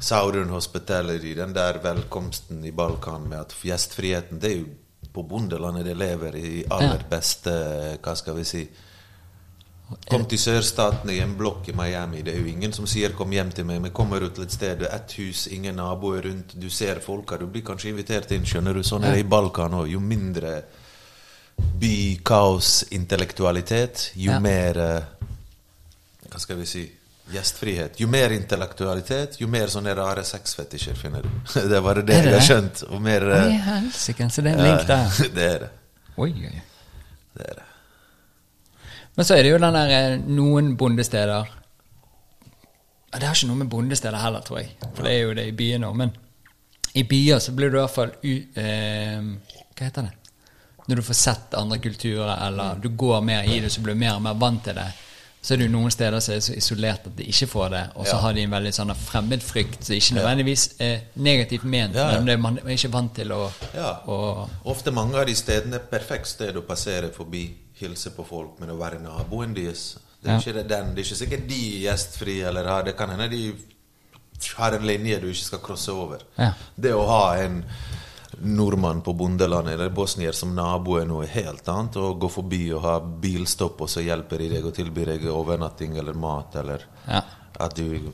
Saurun 0.00 0.48
Hospitality, 0.48 1.34
den 1.34 1.52
der 1.52 1.78
velkomsten 1.82 2.64
i 2.64 2.70
Balkan 2.72 3.28
med 3.28 3.38
at 3.40 3.54
gjestfriheten 3.62 4.40
Det 4.40 4.50
er 4.50 4.56
jo 4.62 4.68
på 5.12 5.22
bondelandet 5.28 5.84
det 5.84 5.96
lever 5.98 6.36
i 6.36 6.64
aller 6.70 7.02
beste 7.10 7.52
Hva 8.00 8.14
skal 8.16 8.38
vi 8.38 8.44
si 8.48 8.62
Kom 10.10 10.24
til 10.30 10.38
sørstaten 10.38 11.10
i 11.10 11.18
en 11.18 11.32
blokk 11.38 11.68
i 11.68 11.72
Miami. 11.74 12.22
Det 12.22 12.34
er 12.34 12.38
jo 12.40 12.46
ingen 12.46 12.72
som 12.72 12.86
sier 12.86 13.10
'kom 13.12 13.30
hjem 13.32 13.50
til 13.50 13.64
meg', 13.64 13.80
men 13.80 13.90
kommer 13.90 14.20
du 14.20 14.28
til 14.28 14.44
et 14.44 14.52
sted, 14.52 14.82
ett 14.82 15.12
hus, 15.18 15.46
ingen 15.46 15.76
naboer 15.76 16.22
rundt, 16.22 16.60
du 16.60 16.70
ser 16.70 17.00
folka, 17.00 17.36
du 17.36 17.46
blir 17.46 17.62
kanskje 17.62 17.88
invitert 17.88 18.30
inn, 18.30 18.44
skjønner 18.44 18.74
du. 18.74 18.82
Sånn 18.82 19.04
er 19.04 19.12
det 19.12 19.20
i 19.20 19.28
Balkan 19.28 19.72
òg. 19.72 19.88
Jo 19.90 20.00
mindre 20.00 20.62
by, 21.80 22.20
kaos, 22.24 22.84
intellektualitet, 22.90 24.10
jo 24.14 24.30
Ja. 24.32 24.40
mer 24.40 24.78
eh, 24.78 25.02
Hva 26.30 26.38
skal 26.38 26.56
vi 26.56 26.66
si 26.66 26.90
Gjestfrihet. 27.30 28.00
Jo 28.00 28.08
mer 28.08 28.32
intellektualitet, 28.34 29.36
jo 29.40 29.46
mer 29.46 29.66
sånne 29.66 29.94
rare 29.94 30.24
sexfetisjer 30.24 30.96
finner 30.98 31.22
du. 31.22 31.28
det 31.68 31.76
er 31.76 31.80
bare 31.80 32.02
det, 32.02 32.14
Er 32.14 32.22
det 32.22 32.30
jeg 32.32 32.40
har 32.40 32.46
skjønt. 32.48 32.82
Og 32.90 33.02
mer 33.02 33.22
Oi, 33.22 33.54
eh, 33.54 33.60
helsike, 33.68 34.30
så 34.30 34.42
det 34.42 34.52
er 34.52 34.58
en 34.58 34.64
link 34.66 34.86
der. 34.88 35.10
det 35.36 35.44
er 35.54 35.58
det. 35.58 35.70
Oi, 36.16 36.30
oi. 36.30 36.62
Det 37.36 37.46
er 37.46 37.54
det. 37.54 37.69
Men 39.16 39.26
så 39.26 39.34
er 39.36 39.42
det 39.44 39.50
jo 39.52 39.58
den 39.58 39.74
der 39.76 39.90
eh, 39.96 40.18
noen 40.30 40.76
bondesteder 40.78 41.48
Det 43.12 43.26
har 43.26 43.34
ikke 43.34 43.48
noe 43.50 43.58
med 43.64 43.68
bondesteder 43.72 44.20
heller, 44.22 44.40
tror 44.46 44.60
jeg. 44.62 44.70
For 44.94 45.02
det 45.06 45.12
er 45.16 45.22
jo 45.24 45.34
det 45.34 45.46
i 45.50 45.54
byene 45.58 45.88
òg. 45.90 45.96
Men 45.98 46.12
i 46.94 47.02
byer 47.10 47.38
så 47.42 47.52
blir 47.54 47.70
du 47.72 47.76
i 47.78 47.82
hvert 47.82 47.94
fall 47.96 48.12
u, 48.22 48.32
eh, 48.54 49.20
Hva 49.74 49.86
heter 49.88 50.06
det? 50.08 50.16
Når 50.90 50.96
du 50.96 51.02
får 51.06 51.14
sett 51.18 51.54
andre 51.54 51.78
kulturer, 51.78 52.32
eller 52.48 52.78
du 52.82 52.88
går 52.98 53.20
mer 53.22 53.46
i 53.46 53.60
det, 53.62 53.70
så 53.70 53.82
blir 53.82 53.94
du 53.94 54.00
mer 54.00 54.16
og 54.16 54.22
mer 54.24 54.34
vant 54.34 54.62
til 54.64 54.74
det. 54.74 54.88
Så 55.42 55.54
er 55.54 55.60
det 55.60 55.66
jo 55.68 55.72
noen 55.72 55.92
steder 55.94 56.20
som 56.20 56.34
er 56.34 56.40
så 56.44 56.52
isolert 56.58 57.06
at 57.06 57.14
de 57.16 57.24
ikke 57.30 57.46
får 57.48 57.68
det, 57.72 57.82
og 57.94 58.06
så 58.06 58.16
Ja. 58.16 58.20
har 58.24 58.32
de 58.34 58.42
en 58.42 58.50
veldig 58.50 58.72
sånn 58.76 58.90
fremmedfrykt 58.94 59.84
som 59.86 59.94
ikke 59.94 60.16
nødvendigvis 60.18 60.64
er 60.80 60.98
negativt 61.16 61.64
ment, 61.64 61.94
Ja, 61.94 62.10
ja. 62.10 62.18
men 62.18 62.26
det, 62.26 62.38
man 62.40 62.58
er 62.58 62.74
ikke 62.74 62.90
vant 62.92 63.14
til 63.14 63.30
å, 63.32 63.50
å 64.06 64.48
Ofte 64.64 64.90
mange 64.92 65.16
av 65.16 65.26
de 65.26 65.34
stedene 65.38 65.76
er 65.78 65.86
perfekt 65.90 66.26
sted 66.26 66.56
å 66.56 66.62
passere 66.66 67.08
forbi, 67.14 67.44
hilse 67.80 68.10
på 68.16 68.24
folk, 68.26 68.58
men 68.60 68.70
å 68.70 68.78
være 68.80 69.00
naboen 69.02 69.54
deres 69.56 69.98
Det 70.22 70.28
er 70.28 70.32
Ja. 70.34 70.38
ikke 70.40 70.52
det 70.54 70.68
den, 70.68 70.94
det 70.94 71.00
er 71.00 71.06
ikke 71.08 71.16
sikkert 71.24 71.46
de 71.48 71.60
er 71.76 71.84
gjestfrie, 71.90 72.46
eller 72.48 72.82
det 72.84 72.96
kan 72.96 73.08
hende 73.08 73.28
de 73.30 73.54
har 74.56 74.72
en 74.72 74.86
linje 74.86 75.20
du 75.20 75.26
ikke 75.30 75.44
skal 75.46 75.58
krosse 75.64 75.88
over. 75.92 76.18
Ja. 76.38 76.52
Det 76.76 76.92
å 76.92 77.06
ha 77.06 77.36
en 77.36 77.64
nordmann 78.40 79.00
på 79.02 79.12
bondelandet 79.16 79.74
eller 79.74 79.88
bosnier 79.90 80.32
som 80.32 80.54
nabo 80.54 80.96
er 81.00 81.04
noe 81.06 81.26
helt 81.26 81.66
annet. 81.68 81.96
Å 81.96 82.14
gå 82.18 82.28
forbi 82.30 82.72
og 82.72 82.82
ha 82.82 83.00
bilstopp, 83.00 83.80
og 83.80 83.88
så 83.88 84.00
hjelper 84.04 84.38
de 84.38 84.48
deg 84.48 84.64
og 84.64 84.74
tilbyr 84.76 85.06
deg 85.14 85.24
overnatting 85.32 85.96
eller 85.98 86.12
mat, 86.14 86.54
eller 86.56 86.84
Ja. 87.08 87.22
at 87.58 87.74
du 87.74 88.12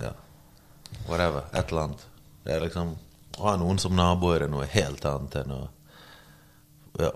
Ja, 0.00 0.12
whatever. 1.08 1.44
Et 1.52 1.70
eller 1.70 1.82
annet. 1.82 2.04
Det 2.44 2.52
er 2.54 2.60
liksom 2.60 2.96
Å 3.38 3.42
ha 3.42 3.56
noen 3.56 3.78
som 3.80 3.96
naboer 3.96 4.42
er 4.42 4.48
noe 4.48 4.64
helt 4.66 5.04
annet 5.04 5.34
enn 5.34 5.50
å 5.50 5.68
Ja. 7.00 7.10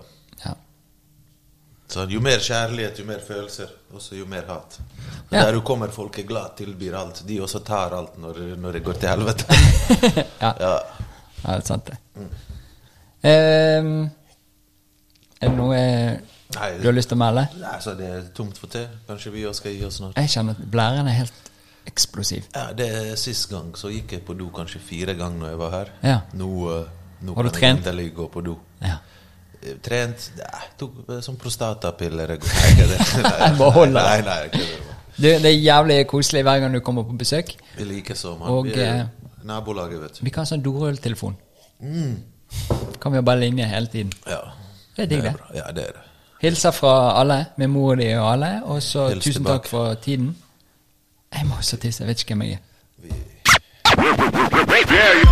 Så 1.89 2.03
jo 2.09 2.19
mer 2.21 2.37
kjærlighet, 2.37 2.99
jo 3.01 3.05
mer 3.05 3.21
følelser, 3.27 3.69
også 3.97 4.15
jo 4.19 4.25
mer 4.29 4.45
hat. 4.47 4.79
Og 5.29 5.33
Ja. 5.33 5.45
Der 5.45 5.51
du 5.53 5.61
kommer, 5.61 5.87
folk 5.93 6.19
er 6.19 6.23
glad, 6.29 6.55
tilbyr 6.57 6.95
alt. 6.97 7.23
De 7.27 7.39
også 7.41 7.59
tar 7.65 7.93
alt 7.97 8.17
når, 8.21 8.39
når 8.57 8.71
det 8.77 8.83
går 8.85 8.93
til 8.93 9.09
helvete. 9.09 9.45
ja. 10.41 10.51
ja. 10.59 10.75
Ja, 11.43 11.55
det 11.55 11.57
er 11.57 11.65
sant, 11.65 11.87
det. 11.89 11.97
Ehm, 13.29 14.09
er 15.41 15.47
det 15.49 15.55
noe 15.57 15.79
Nei, 16.49 16.69
du 16.81 16.87
har 16.89 16.95
lyst 16.97 17.11
til 17.11 17.17
å 17.17 17.21
melde? 17.21 17.43
Nei, 17.61 17.75
så 17.83 17.93
det 17.97 18.07
er 18.09 18.23
tomt 18.35 18.57
for 18.57 18.71
te. 18.73 18.85
Kanskje 19.07 19.31
vi 19.35 19.43
også 19.45 19.61
skal 19.61 19.75
gi 19.77 19.83
oss 19.85 19.99
snart. 20.01 20.17
Jeg 20.17 20.31
kjenner 20.33 20.57
at 20.57 20.71
blæren 20.73 21.07
er 21.11 21.17
helt 21.19 21.51
eksplosiv. 21.89 22.47
Ja, 22.55 22.71
det 22.73 22.87
er 22.89 23.11
Sist 23.21 23.49
gang 23.51 23.69
så 23.77 23.91
gikk 23.93 24.15
jeg 24.17 24.23
på 24.25 24.33
do 24.37 24.47
kanskje 24.53 24.81
fire 24.81 25.13
ganger 25.19 25.43
når 25.43 25.53
jeg 25.53 25.59
var 25.61 25.75
her. 25.75 25.91
Ja. 26.05 26.17
Nå, 26.37 26.49
eh, 26.73 26.89
nå 27.21 27.35
Har 27.37 27.45
du 27.45 27.49
kan 27.49 27.53
jeg 27.53 27.61
trent? 27.61 27.85
endelig 27.87 28.13
gå 28.17 28.27
på 28.33 28.41
do. 28.45 28.57
Ja. 28.81 28.97
Trent 29.83 30.29
jeg 30.39 30.69
tok 30.79 31.01
sånn 31.25 31.37
prostatapiller. 31.39 32.31
Nei. 32.39 33.49
Nei, 33.91 34.21
nei, 34.23 34.43
det. 34.53 34.67
Du, 35.19 35.27
det 35.27 35.49
er 35.49 35.55
jævlig 35.57 35.97
koselig 36.07 36.45
hver 36.47 36.61
gang 36.63 36.75
du 36.75 36.79
kommer 36.79 37.03
på 37.03 37.17
besøk. 37.19 37.51
Vi 37.75 37.87
liker 37.87 38.15
så, 38.15 38.37
mann. 38.39 38.53
Og, 38.53 38.69
Vi 38.69 38.77
er 38.79 39.01
eh, 39.01 39.33
nabolaget, 39.43 39.99
vet 40.01 40.19
du. 40.19 40.21
Vi 40.23 40.31
kan 40.31 40.47
ha 40.47 40.51
sånn 40.53 40.63
dorulltelefon. 40.63 41.35
Kan 43.03 43.11
vi 43.11 43.19
ha 43.19 43.23
bare 43.25 43.43
linje 43.43 43.67
hele 43.67 43.91
tiden. 43.91 44.13
Ja. 44.27 44.39
Det 44.95 45.03
er 45.03 45.11
digg, 45.11 45.23
det. 45.27 45.33
bra. 45.35 45.51
Ja, 45.55 45.67
det 45.75 45.89
er 45.89 45.97
det. 45.97 46.05
Hilser 46.39 46.71
fra 46.71 46.93
alle, 47.19 47.45
med 47.59 47.67
mor 47.67 47.99
di 47.99 48.07
og 48.15 48.29
alle, 48.31 48.53
og 48.63 48.79
så 48.83 49.09
Hils 49.09 49.25
tusen 49.25 49.41
tilbake. 49.43 49.57
takk 49.57 49.67
for 49.67 49.93
tiden. 49.93 50.31
Jeg 51.35 51.45
må 51.45 51.59
også 51.59 51.77
tisse, 51.77 52.03
jeg 52.03 52.07
vet 52.07 52.23
ikke 52.23 52.35
hvem 52.35 52.47
jeg 52.47 52.53
er. 52.53 52.59
Vi 54.71 55.28